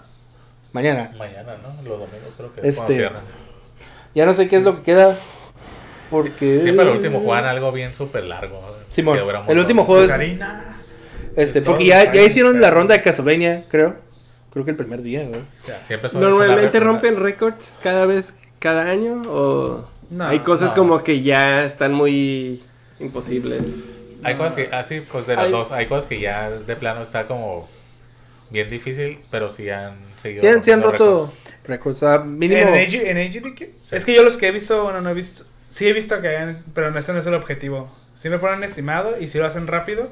Mañana. 0.72 1.10
Mañana, 1.18 1.56
¿no? 1.62 1.68
Los 1.82 1.98
domingos 1.98 2.32
creo 2.36 2.54
que 2.54 2.66
es 2.66 2.76
cuando 2.76 2.92
Este, 2.92 2.94
cierran. 2.94 3.22
Ya 4.14 4.24
no 4.24 4.32
sé 4.34 4.48
qué 4.48 4.56
es 4.56 4.62
lo 4.62 4.76
que 4.76 4.82
queda. 4.84 5.18
Porque... 6.10 6.60
Siempre 6.62 6.86
el 6.86 6.92
último 6.92 7.20
juegan 7.20 7.44
algo 7.44 7.72
bien 7.72 7.94
súper 7.94 8.24
largo. 8.24 8.60
Simón, 8.88 9.18
el 9.48 9.58
último 9.58 9.84
juego 9.84 10.02
es... 10.04 10.10
Karina. 10.10 10.76
Este, 11.36 11.60
porque 11.62 11.86
ya, 11.86 12.10
ya 12.12 12.22
hicieron 12.22 12.58
la 12.60 12.70
ronda 12.70 12.94
de 12.94 13.02
Castlevania, 13.02 13.64
creo. 13.70 13.96
Creo 14.52 14.64
que 14.64 14.72
el 14.72 14.76
primer 14.76 15.02
día, 15.02 15.24
¿no? 15.24 15.38
¿Normalmente 16.20 16.78
rompen 16.78 17.16
récords 17.16 17.78
cada 17.82 18.06
vez, 18.06 18.34
cada 18.58 18.82
año? 18.90 19.22
¿O 19.26 19.88
No, 20.10 20.26
hay 20.26 20.40
cosas 20.40 20.70
no. 20.70 20.76
como 20.82 21.02
que 21.02 21.22
ya 21.22 21.64
están 21.64 21.94
muy 21.94 22.62
imposibles? 23.00 23.62
Hay 24.22 24.36
cosas 24.36 24.52
que, 24.52 24.68
así, 24.72 25.00
pues 25.00 25.26
de 25.26 25.36
las 25.36 25.46
Hay- 25.46 25.50
dos, 25.52 25.72
hay 25.72 25.86
cosas 25.86 26.06
que 26.06 26.20
ya 26.20 26.50
de 26.50 26.76
plano 26.76 27.02
está 27.02 27.26
como 27.26 27.68
bien 28.50 28.68
difícil, 28.68 29.18
pero 29.30 29.52
sí 29.52 29.70
han 29.70 29.94
seguido. 30.18 30.42
Sí 30.42 30.46
han, 30.48 30.62
sí 30.62 30.70
han 30.70 30.82
roto 30.82 31.32
récords. 31.64 32.02
Mínimo... 32.26 32.60
¿En, 32.60 32.68
AG, 32.68 32.94
¿En 32.94 33.16
AGDQ? 33.16 33.62
Es 33.90 34.04
que 34.04 34.14
yo 34.14 34.22
los 34.22 34.36
que 34.36 34.48
he 34.48 34.50
visto, 34.52 34.84
bueno, 34.84 35.00
no 35.00 35.10
he 35.10 35.14
visto. 35.14 35.44
Sí 35.70 35.88
he 35.88 35.92
visto 35.94 36.20
que 36.20 36.28
hayan, 36.28 36.62
pero 36.74 36.90
no, 36.90 36.98
ese 36.98 37.14
no 37.14 37.20
es 37.20 37.26
el 37.26 37.34
objetivo. 37.34 37.90
Sí 38.14 38.28
me 38.28 38.38
ponen 38.38 38.62
estimado 38.62 39.18
y 39.18 39.28
sí 39.28 39.38
lo 39.38 39.46
hacen 39.46 39.66
rápido, 39.66 40.10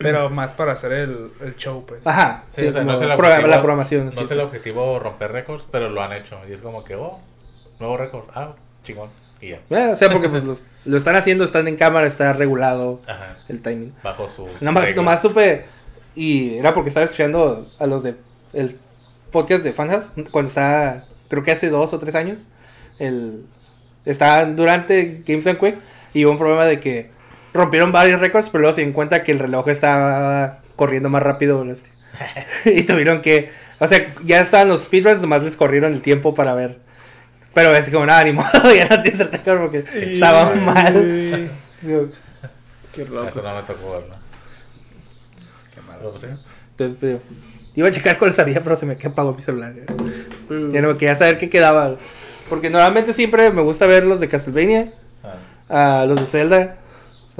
pero 0.00 0.30
más 0.30 0.52
para 0.52 0.72
hacer 0.72 0.92
el, 0.92 1.30
el 1.40 1.56
show, 1.56 1.84
pues. 1.86 2.06
Ajá. 2.06 2.44
Sí, 2.48 2.62
sí, 2.62 2.68
o 2.68 2.72
sea, 2.72 2.84
no 2.84 2.94
es 2.94 3.02
el 3.02 3.10
objetivo, 3.12 3.46
la 3.48 3.58
programación. 3.58 4.06
No 4.06 4.12
sí, 4.12 4.20
es 4.20 4.30
el 4.30 4.40
objetivo 4.40 4.98
romper 4.98 5.32
récords, 5.32 5.66
pero 5.70 5.88
lo 5.88 6.02
han 6.02 6.12
hecho. 6.12 6.38
Y 6.48 6.52
es 6.52 6.60
como 6.60 6.84
que, 6.84 6.94
oh, 6.96 7.18
nuevo 7.78 7.96
récord, 7.96 8.24
ah, 8.34 8.52
chingón. 8.84 9.10
Y 9.40 9.50
ya. 9.50 9.60
Eh, 9.70 9.90
o 9.92 9.96
sea, 9.96 10.10
porque 10.10 10.28
pues 10.28 10.44
los- 10.44 10.62
lo 10.84 10.96
están 10.98 11.16
haciendo, 11.16 11.44
están 11.44 11.66
en 11.68 11.76
cámara, 11.76 12.06
está 12.06 12.32
regulado 12.32 13.00
Ajá. 13.06 13.36
el 13.48 13.62
timing. 13.62 13.94
Bajo 14.02 14.28
sus. 14.28 14.48
Nomás, 14.60 14.84
reglas. 14.84 14.96
nomás 14.96 15.22
supe, 15.22 15.64
y 16.14 16.54
era 16.58 16.74
porque 16.74 16.88
estaba 16.88 17.04
escuchando 17.04 17.66
a 17.78 17.86
los 17.86 18.02
de 18.02 18.14
el 18.52 18.76
podcast 19.30 19.62
de 19.62 19.72
Funhouse, 19.72 20.10
cuando 20.30 20.48
estaba, 20.48 21.04
creo 21.28 21.42
que 21.44 21.52
hace 21.52 21.70
dos 21.70 21.92
o 21.92 21.98
tres 21.98 22.14
años, 22.14 22.40
el, 22.98 23.44
estaba 24.04 24.44
durante 24.44 25.22
Games 25.26 25.46
and 25.46 25.58
Quick, 25.58 25.78
y 26.12 26.24
hubo 26.24 26.32
un 26.32 26.38
problema 26.38 26.64
de 26.64 26.80
que 26.80 27.10
rompieron 27.52 27.92
varios 27.92 28.20
récords, 28.20 28.48
pero 28.50 28.62
luego 28.62 28.74
se 28.74 28.82
dieron 28.82 28.94
cuenta 28.94 29.22
que 29.22 29.32
el 29.32 29.38
reloj 29.38 29.68
estaba 29.68 30.60
corriendo 30.76 31.08
más 31.08 31.22
rápido, 31.22 31.64
este, 31.64 31.90
y 32.64 32.82
tuvieron 32.82 33.22
que, 33.22 33.50
o 33.78 33.86
sea, 33.86 34.14
ya 34.24 34.40
estaban 34.40 34.68
los 34.68 34.84
speedruns, 34.84 35.20
nomás 35.20 35.42
les 35.42 35.56
corrieron 35.56 35.92
el 35.92 36.02
tiempo 36.02 36.34
para 36.34 36.54
ver, 36.54 36.78
pero 37.54 37.74
es 37.74 37.88
como, 37.90 38.06
nada, 38.06 38.24
ni 38.24 38.32
modo, 38.34 38.74
ya 38.74 38.86
no 38.88 39.00
tienes 39.00 39.20
el 39.20 39.30
récord 39.30 39.60
porque 39.60 39.84
estaba 39.94 40.54
mal. 40.54 41.50
Qué 42.92 43.04
loco. 43.04 43.28
Eso 43.28 43.42
no 43.42 43.54
me 43.54 43.62
tocó 43.62 43.92
verlo. 43.92 44.16
Qué 45.72 45.80
malo. 45.80 46.10
Pues, 46.10 46.22
sí. 46.22 46.44
Entonces, 46.72 46.96
pero, 47.00 47.20
iba 47.76 47.88
a 47.88 47.90
checar 47.92 48.18
cuál 48.18 48.34
sabía, 48.34 48.60
pero 48.62 48.74
se 48.74 48.84
me 48.84 48.94
apagó 49.02 49.32
mi 49.32 49.42
celular. 49.42 49.72
Mm. 50.48 50.72
Ya 50.72 50.82
no 50.82 50.98
quería 50.98 51.14
saber 51.14 51.38
qué 51.38 51.48
quedaba. 51.48 51.96
Porque 52.48 52.68
normalmente 52.68 53.12
siempre 53.12 53.50
me 53.50 53.62
gusta 53.62 53.86
ver 53.86 54.04
los 54.04 54.18
de 54.18 54.28
Castlevania, 54.28 54.92
Ah, 55.68 56.00
a 56.00 56.06
los 56.06 56.18
de 56.18 56.26
Zelda. 56.26 56.78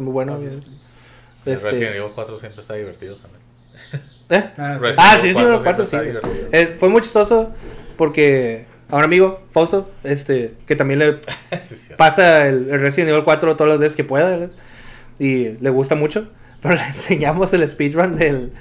Está 0.00 0.02
muy 0.02 0.12
bueno. 0.12 0.38
Ah, 0.40 0.46
Este, 0.46 1.50
el 1.52 1.60
Resident 1.60 1.96
Evil 1.96 2.10
4 2.14 2.38
siempre 2.38 2.60
está 2.60 2.74
divertido 2.74 3.16
también. 3.16 3.40
¿eh? 4.30 4.44
Ah, 4.58 4.76
sí. 4.78 4.84
Resident 4.84 4.98
Ah, 4.98 5.12
Evil 5.14 5.22
sí, 5.22 5.28
sí, 5.28 5.34
4 5.34 5.50
los 5.52 5.62
cuatro, 5.62 5.84
sí. 5.84 5.90
siempre 5.90 6.10
está 6.12 6.28
divertido. 6.28 6.48
Eh, 6.52 6.76
fue 6.78 6.88
muy 6.88 7.00
chistoso 7.02 7.50
porque 7.96 8.66
a 8.88 8.96
un 8.96 9.04
amigo, 9.04 9.40
Fausto, 9.52 9.90
este, 10.04 10.54
que 10.66 10.74
también 10.76 10.98
le 11.00 11.18
Sí, 11.60 11.92
pasa 11.96 12.46
el, 12.48 12.70
el 12.70 12.80
Resident 12.80 13.10
Evil 13.10 13.24
4 13.24 13.56
todas 13.56 13.70
las 13.72 13.78
veces 13.78 13.96
que 13.96 14.04
pueda 14.04 14.28
¿verdad? 14.30 14.50
y 15.18 15.50
le 15.58 15.70
gusta 15.70 15.94
mucho, 15.94 16.28
pero 16.62 16.74
le 16.74 16.84
enseñamos 16.86 17.52
el 17.52 17.68
speedrun 17.68 18.16
del, 18.16 18.52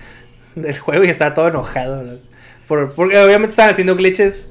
del 0.55 0.77
juego 0.79 1.03
y 1.03 1.07
estaba 1.07 1.33
todo 1.33 1.47
enojado. 1.47 2.03
Por- 2.67 2.93
porque 2.93 3.17
obviamente 3.17 3.51
estaban 3.51 3.71
haciendo 3.71 3.95
glitches 3.95 4.45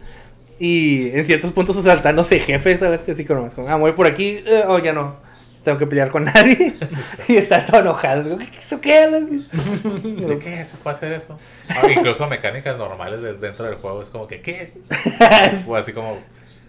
y 0.58 1.10
en 1.10 1.24
ciertos 1.24 1.52
puntos 1.52 1.76
saltándose 1.76 2.40
jefes, 2.40 2.80
¿sabes? 2.80 3.02
Que 3.02 3.12
así 3.12 3.24
como, 3.24 3.48
ah, 3.68 3.76
voy 3.76 3.92
por 3.92 4.06
aquí, 4.08 4.40
eh, 4.44 4.64
oh, 4.66 4.80
ya 4.80 4.92
no, 4.92 5.16
tengo 5.68 5.78
que 5.78 5.86
pelear 5.86 6.10
con 6.10 6.24
nadie 6.34 6.74
y 7.28 7.36
está 7.36 7.62
todo 7.64 7.80
enojado. 7.80 8.20
es 8.22 8.26
como, 8.26 8.38
¿Qué, 8.38 8.46
¿Eso 8.62 8.78
qué? 8.80 10.64
¿Se 10.68 10.76
puede 10.78 10.96
hacer 10.96 11.12
eso? 11.12 11.38
Ah, 11.68 11.86
incluso 11.94 12.26
mecánicas 12.26 12.78
normales 12.78 13.20
de- 13.20 13.34
dentro 13.34 13.66
del 13.66 13.74
juego 13.74 14.00
es 14.00 14.08
como 14.08 14.26
que, 14.26 14.40
¿qué? 14.40 14.72
O 15.66 15.76
así 15.76 15.92
como, 15.92 16.18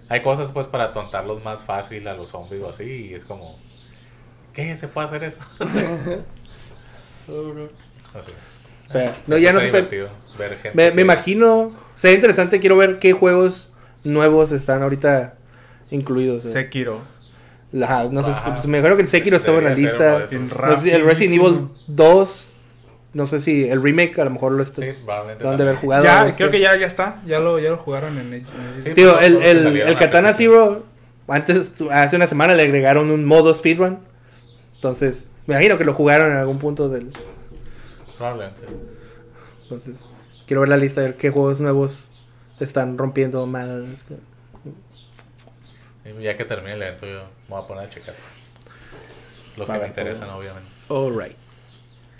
hay 0.10 0.22
cosas 0.22 0.52
pues 0.52 0.68
para 0.68 0.92
tontarlos 0.92 1.42
más 1.46 1.64
fácil 1.64 2.06
a 2.10 2.14
los 2.14 2.28
zombies 2.30 2.62
o 2.62 2.70
así, 2.70 2.84
y 3.10 3.14
es 3.14 3.24
como, 3.24 3.58
¿qué? 4.54 4.76
¿Se 4.76 4.90
puede 4.90 5.08
hacer 5.08 5.24
eso? 5.24 5.40
Así. 8.14 8.32
Pero, 8.92 9.12
no, 9.28 9.38
ya 9.38 9.54
no 9.54 9.60
divertido 9.62 10.10
ver 10.38 10.58
gente 10.58 10.76
Me, 10.76 10.90
que- 10.90 10.96
me 10.96 11.02
imagino, 11.04 11.72
sería 11.96 12.16
interesante, 12.16 12.60
quiero 12.60 12.76
ver 12.76 13.00
qué 13.00 13.14
juegos 13.14 13.70
nuevos 14.04 14.52
están 14.52 14.84
ahorita 14.84 15.36
incluidos. 15.90 16.46
¿eh? 16.46 16.52
Sekiro. 16.52 17.02
Ajá, 17.84 18.06
no 18.12 18.24
sé, 18.24 18.32
Ajá. 18.32 18.56
pues 18.56 18.66
me 18.68 18.80
acuerdo 18.80 18.98
que 18.98 19.04
en 19.04 19.08
Sekiro 19.08 19.38
estaba 19.38 19.60
en 19.60 19.64
la 19.66 19.76
lista. 19.76 20.20
No 20.20 20.78
sé 20.78 20.96
el 20.96 21.04
Resident 21.04 21.36
Evil 21.36 21.54
rapidísimo. 21.56 21.70
2, 21.88 22.50
no 23.14 23.28
sé 23.28 23.40
si 23.40 23.70
el 23.70 23.82
remake 23.84 24.18
a 24.20 24.26
lo 24.26 24.32
mejor 24.32 24.54
lo 24.54 24.64
está, 24.64 24.82
Sí, 24.82 24.92
probablemente 25.04 25.44
lo 25.44 25.50
han 25.52 25.58
de 25.58 25.64
haber 25.64 25.76
jugado. 25.76 26.04
Ya, 26.04 26.28
este. 26.28 26.38
creo 26.38 26.52
que 26.52 26.60
ya, 26.60 26.76
ya 26.76 26.88
está. 26.88 27.22
Ya 27.26 27.40
lo, 27.40 27.60
ya 27.60 27.70
lo 27.70 27.78
jugaron 27.78 28.18
en, 28.18 28.34
en 28.34 28.46
Sí, 28.80 28.94
Digo, 28.96 29.14
pues, 29.14 29.26
el, 29.26 29.38
el, 29.42 29.78
el 29.78 29.96
Katana. 29.98 30.34
Zero, 30.34 30.84
antes, 31.28 31.74
hace 31.92 32.16
una 32.16 32.28
semana 32.28 32.56
le 32.56 32.64
agregaron 32.64 33.12
un 33.12 33.26
modo 33.26 33.54
speedrun. 33.54 34.00
Entonces, 34.76 35.30
me 35.46 35.56
imagino 35.56 35.78
que 35.78 35.84
lo 35.84 35.94
jugaron 35.94 36.32
en 36.32 36.38
algún 36.38 36.58
punto 36.60 36.90
del... 36.90 37.12
Probablemente. 38.18 38.62
Entonces, 39.64 40.06
quiero 40.48 40.62
ver 40.62 40.70
la 40.70 40.78
lista 40.78 41.02
de 41.02 41.08
ver 41.08 41.18
qué 41.18 41.30
juegos 41.30 41.60
nuevos 41.60 42.10
están 42.60 42.98
rompiendo 42.98 43.46
mal. 43.46 43.86
Ya 46.20 46.36
que 46.36 46.46
termine 46.46 46.74
el 46.74 46.82
evento, 46.82 47.06
yo 47.06 47.24
me 47.24 47.56
voy 47.56 47.64
a 47.64 47.68
poner 47.68 47.84
a 47.86 47.90
checar. 47.90 48.16
Los 49.58 49.70
que 49.70 49.78
me 49.78 49.88
interesan, 49.88 50.30
obviamente. 50.30 50.70
Alright. 50.90 51.36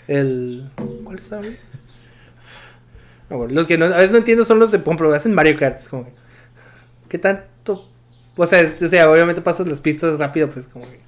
El... 0.08 0.68
¿Cuál 1.04 1.18
está? 1.18 1.36
güey? 1.38 1.56
Ah, 3.30 3.36
bueno, 3.36 3.54
los 3.54 3.66
que 3.66 3.78
no, 3.78 3.86
a 3.86 3.96
veces 3.96 4.12
no 4.12 4.18
entiendo 4.18 4.44
son 4.44 4.58
los 4.58 4.70
de, 4.72 4.78
por 4.78 4.94
ejemplo, 4.94 5.14
hacen 5.14 5.34
Mario 5.34 5.56
Kart. 5.58 5.80
Es 5.80 5.88
como 5.88 6.04
que, 6.04 6.12
¿qué 7.08 7.18
tanto? 7.18 7.88
O 8.36 8.46
sea, 8.46 8.60
es- 8.60 8.82
o 8.82 8.88
sea, 8.88 9.10
obviamente 9.10 9.40
pasas 9.40 9.66
las 9.66 9.80
pistas 9.80 10.18
rápido, 10.18 10.50
pues 10.50 10.66
como 10.66 10.90
que... 10.90 11.00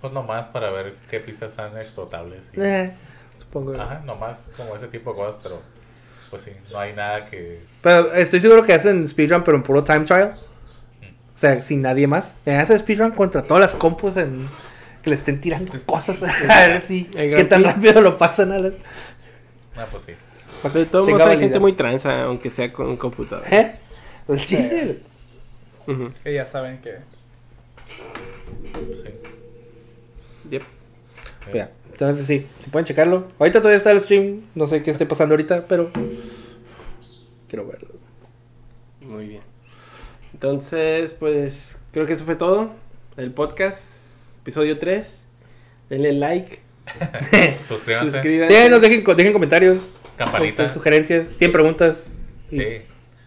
Pues 0.00 0.12
nomás 0.12 0.48
para 0.48 0.70
ver 0.70 0.94
qué 1.10 1.20
pistas 1.20 1.50
están 1.52 1.76
explotables. 1.76 2.50
y- 2.54 2.60
eh, 2.60 2.94
supongo. 3.38 3.74
Ajá, 3.74 4.00
nomás 4.04 4.48
como 4.56 4.74
ese 4.76 4.86
tipo 4.88 5.10
de 5.10 5.16
cosas, 5.16 5.40
pero 5.42 5.60
pues 6.30 6.42
sí, 6.42 6.52
no 6.72 6.78
hay 6.78 6.94
nada 6.94 7.26
que... 7.26 7.60
Pero 7.82 8.12
estoy 8.14 8.40
seguro 8.40 8.64
que 8.64 8.72
hacen 8.72 9.06
speedrun, 9.06 9.44
pero 9.44 9.56
en 9.58 9.62
puro 9.62 9.84
time 9.84 10.04
trial. 10.06 10.34
O 11.36 11.38
sea, 11.38 11.62
sin 11.62 11.82
nadie 11.82 12.06
más. 12.06 12.32
Hacen 12.46 12.78
speedrun 12.78 13.10
contra 13.10 13.42
todas 13.42 13.60
las 13.60 13.74
compus 13.74 14.16
en... 14.16 14.48
que 15.02 15.10
le 15.10 15.16
estén 15.16 15.38
tirando 15.38 15.70
cosas. 15.84 16.22
A 16.48 16.68
ver 16.68 16.80
si. 16.80 17.04
Qué 17.04 17.44
tan 17.44 17.62
rápido 17.62 18.00
lo 18.00 18.16
pasan 18.16 18.52
a 18.52 18.58
las. 18.58 18.72
Ah, 19.76 19.86
pues 19.90 20.04
sí. 20.04 20.12
que 20.62 20.68
De 20.70 20.86
todos 20.86 21.10
modos 21.10 21.26
hay 21.26 21.38
gente 21.38 21.58
muy 21.58 21.74
tranza, 21.74 22.22
aunque 22.22 22.50
sea 22.50 22.72
con 22.72 22.96
computadora. 22.96 23.46
¿Eh? 23.50 23.76
El 24.28 24.44
chiste. 24.46 25.02
Ujú. 25.86 26.10
Que 26.24 26.34
ya 26.34 26.46
saben 26.46 26.78
que. 26.78 26.94
pues 28.72 29.02
sí. 29.02 29.10
Yep. 30.50 30.62
Ya, 31.52 31.70
Entonces 31.92 32.26
sí, 32.26 32.46
si 32.64 32.70
pueden 32.70 32.86
checarlo. 32.86 33.28
Ahorita 33.38 33.60
todavía 33.60 33.76
está 33.76 33.90
el 33.90 34.00
stream. 34.00 34.40
No 34.54 34.66
sé 34.66 34.82
qué 34.82 34.90
esté 34.90 35.04
pasando 35.04 35.34
ahorita, 35.34 35.66
pero. 35.68 35.90
Quiero 37.46 37.66
verlo. 37.66 37.90
Muy 39.02 39.26
bien. 39.28 39.55
Entonces, 40.40 41.14
pues 41.14 41.80
creo 41.92 42.04
que 42.04 42.12
eso 42.12 42.26
fue 42.26 42.36
todo. 42.36 42.68
El 43.16 43.30
podcast, 43.32 43.94
episodio 44.42 44.78
3. 44.78 45.22
Denle 45.88 46.12
like, 46.12 46.58
Suscríbanse. 47.64 48.10
suscríbanse. 48.10 48.64
Sí, 48.64 48.68
nos 48.70 48.82
dejen, 48.82 49.02
dejen 49.16 49.32
comentarios. 49.32 49.98
Campanita. 50.18 50.64
este, 50.64 50.74
sugerencias. 50.74 51.38
Tienen 51.38 51.52
preguntas. 51.52 52.14
y 52.50 52.58
Sí. 52.58 52.66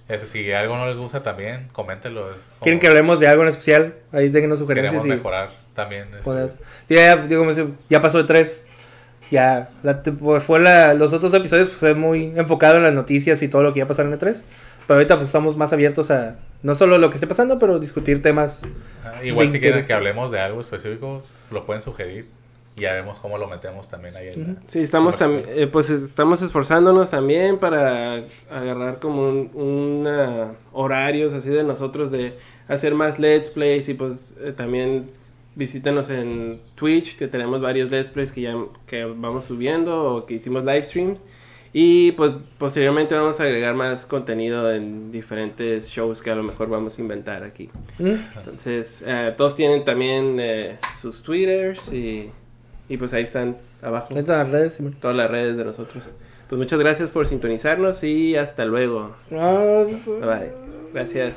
Eso, 0.08 0.28
si 0.28 0.52
algo 0.52 0.78
no 0.78 0.88
les 0.88 1.00
gusta 1.00 1.24
también, 1.24 1.70
coméntenlo. 1.72 2.26
como- 2.28 2.62
Quieren 2.62 2.80
que 2.80 2.88
hablemos 2.88 3.20
de 3.20 3.28
algo 3.28 3.42
en 3.42 3.50
especial. 3.50 3.96
Ahí 4.12 4.30
déjenos 4.30 4.60
sugerencias. 4.60 4.92
Queremos 5.02 5.08
y 5.08 5.18
mejorar 5.18 5.50
también. 5.74 6.10
este, 6.16 6.64
Ya, 6.94 7.16
ya, 7.16 7.18
digo, 7.26 7.44
ya 7.90 8.02
pasó 8.04 8.20
de 8.20 8.26
tres. 8.26 8.68
Ya, 9.32 9.70
la, 9.82 10.04
pues 10.04 10.44
fue 10.44 10.60
la, 10.60 10.94
los 10.94 11.12
otros 11.12 11.34
episodios 11.34 11.70
pues 11.70 11.82
es 11.82 11.98
muy 11.98 12.26
enfocado 12.38 12.78
en 12.78 12.84
las 12.84 12.94
noticias 12.94 13.42
y 13.42 13.48
todo 13.48 13.64
lo 13.64 13.74
que 13.74 13.80
iba 13.80 13.86
a 13.86 13.88
pasar 13.88 14.06
en 14.06 14.14
E3. 14.14 14.44
Pero 14.86 14.94
ahorita 15.00 15.16
pues 15.16 15.30
estamos 15.30 15.58
más 15.58 15.74
abiertos 15.74 16.12
a 16.12 16.36
no 16.64 16.76
solo 16.76 16.98
lo 16.98 17.10
que 17.10 17.16
esté 17.16 17.28
pasando, 17.28 17.58
pero 17.60 17.80
discutir 17.80 18.22
temas. 18.22 18.62
ah, 19.06 19.24
igual 19.24 19.50
si 19.50 19.60
quieren 19.60 19.86
que 19.86 19.94
hablemos 19.94 20.32
de 20.32 20.40
algo 20.40 20.60
específico, 20.62 21.24
lo 21.52 21.66
pueden 21.66 21.82
sugerir. 21.82 22.28
Y 22.76 22.82
ya 22.82 22.94
vemos 22.94 23.20
cómo 23.20 23.38
lo 23.38 23.48
metemos 23.48 23.90
también 23.90 24.16
ahí. 24.16 24.30
en 24.30 24.48
la. 24.56 24.62
Sí, 24.68 24.80
estamos 24.80 25.18
también, 25.18 25.70
pues 25.72 25.90
estamos 25.90 26.42
esforzándonos 26.42 27.10
también 27.12 27.58
para 27.58 28.24
agarrar 28.50 29.00
como 29.00 29.28
un, 29.28 29.52
una- 29.54 30.54
horarios 30.72 31.34
así 31.34 31.50
de 31.50 31.64
nosotros 31.64 32.10
de 32.12 32.36
hacer 32.70 32.94
más 32.96 33.20
let's 33.20 33.50
plays 33.50 33.90
y 33.90 33.96
pues 33.96 34.34
eh, 34.40 34.54
también 34.56 35.10
visítenos 35.56 36.10
en 36.10 36.62
Twitch 36.76 37.18
que 37.18 37.28
tenemos 37.28 37.60
varios 37.60 37.92
let's 37.92 38.10
plays 38.12 38.32
que 38.32 38.42
ya 38.42 38.56
que 38.86 39.04
vamos 39.04 39.44
subiendo 39.46 40.16
o 40.16 40.26
que 40.26 40.36
hicimos 40.36 40.64
live 40.64 40.86
stream 40.86 41.18
y 41.72 42.14
pues 42.14 42.32
posteriormente 42.58 43.14
vamos 43.14 43.40
a 43.40 43.44
agregar 43.44 43.76
más 43.76 44.06
contenido 44.06 44.72
en 44.74 45.12
diferentes 45.12 45.90
shows 45.90 46.22
que 46.22 46.32
a 46.32 46.36
lo 46.36 46.44
mejor 46.44 46.70
vamos 46.70 46.98
a 46.98 47.02
inventar 47.02 47.44
aquí. 47.44 47.70
Mm. 48.00 48.16
Entonces, 48.38 49.04
eh, 49.06 49.34
todos 49.38 49.56
tienen 49.56 49.86
también 49.86 50.38
eh, 50.40 50.80
sus 51.00 51.22
twitters 51.22 51.94
y, 51.94 52.32
y, 52.88 52.98
pues 52.98 53.14
ahí 53.14 53.24
están 53.24 53.58
abajo. 53.82 54.16
En 54.18 54.26
todas 54.26 54.48
las 54.48 54.52
redes, 54.52 54.74
sí. 54.76 54.84
Todas 55.00 55.16
las 55.16 55.30
redes 55.30 55.58
de 55.58 55.66
nosotros. 55.66 56.04
Pues 56.50 56.58
muchas 56.58 56.80
gracias 56.80 57.12
por 57.12 57.28
sintonizarnos 57.28 58.04
y 58.04 58.36
hasta 58.36 58.66
luego. 58.66 59.16
Bye. 59.30 60.52
Gracias. 60.92 61.36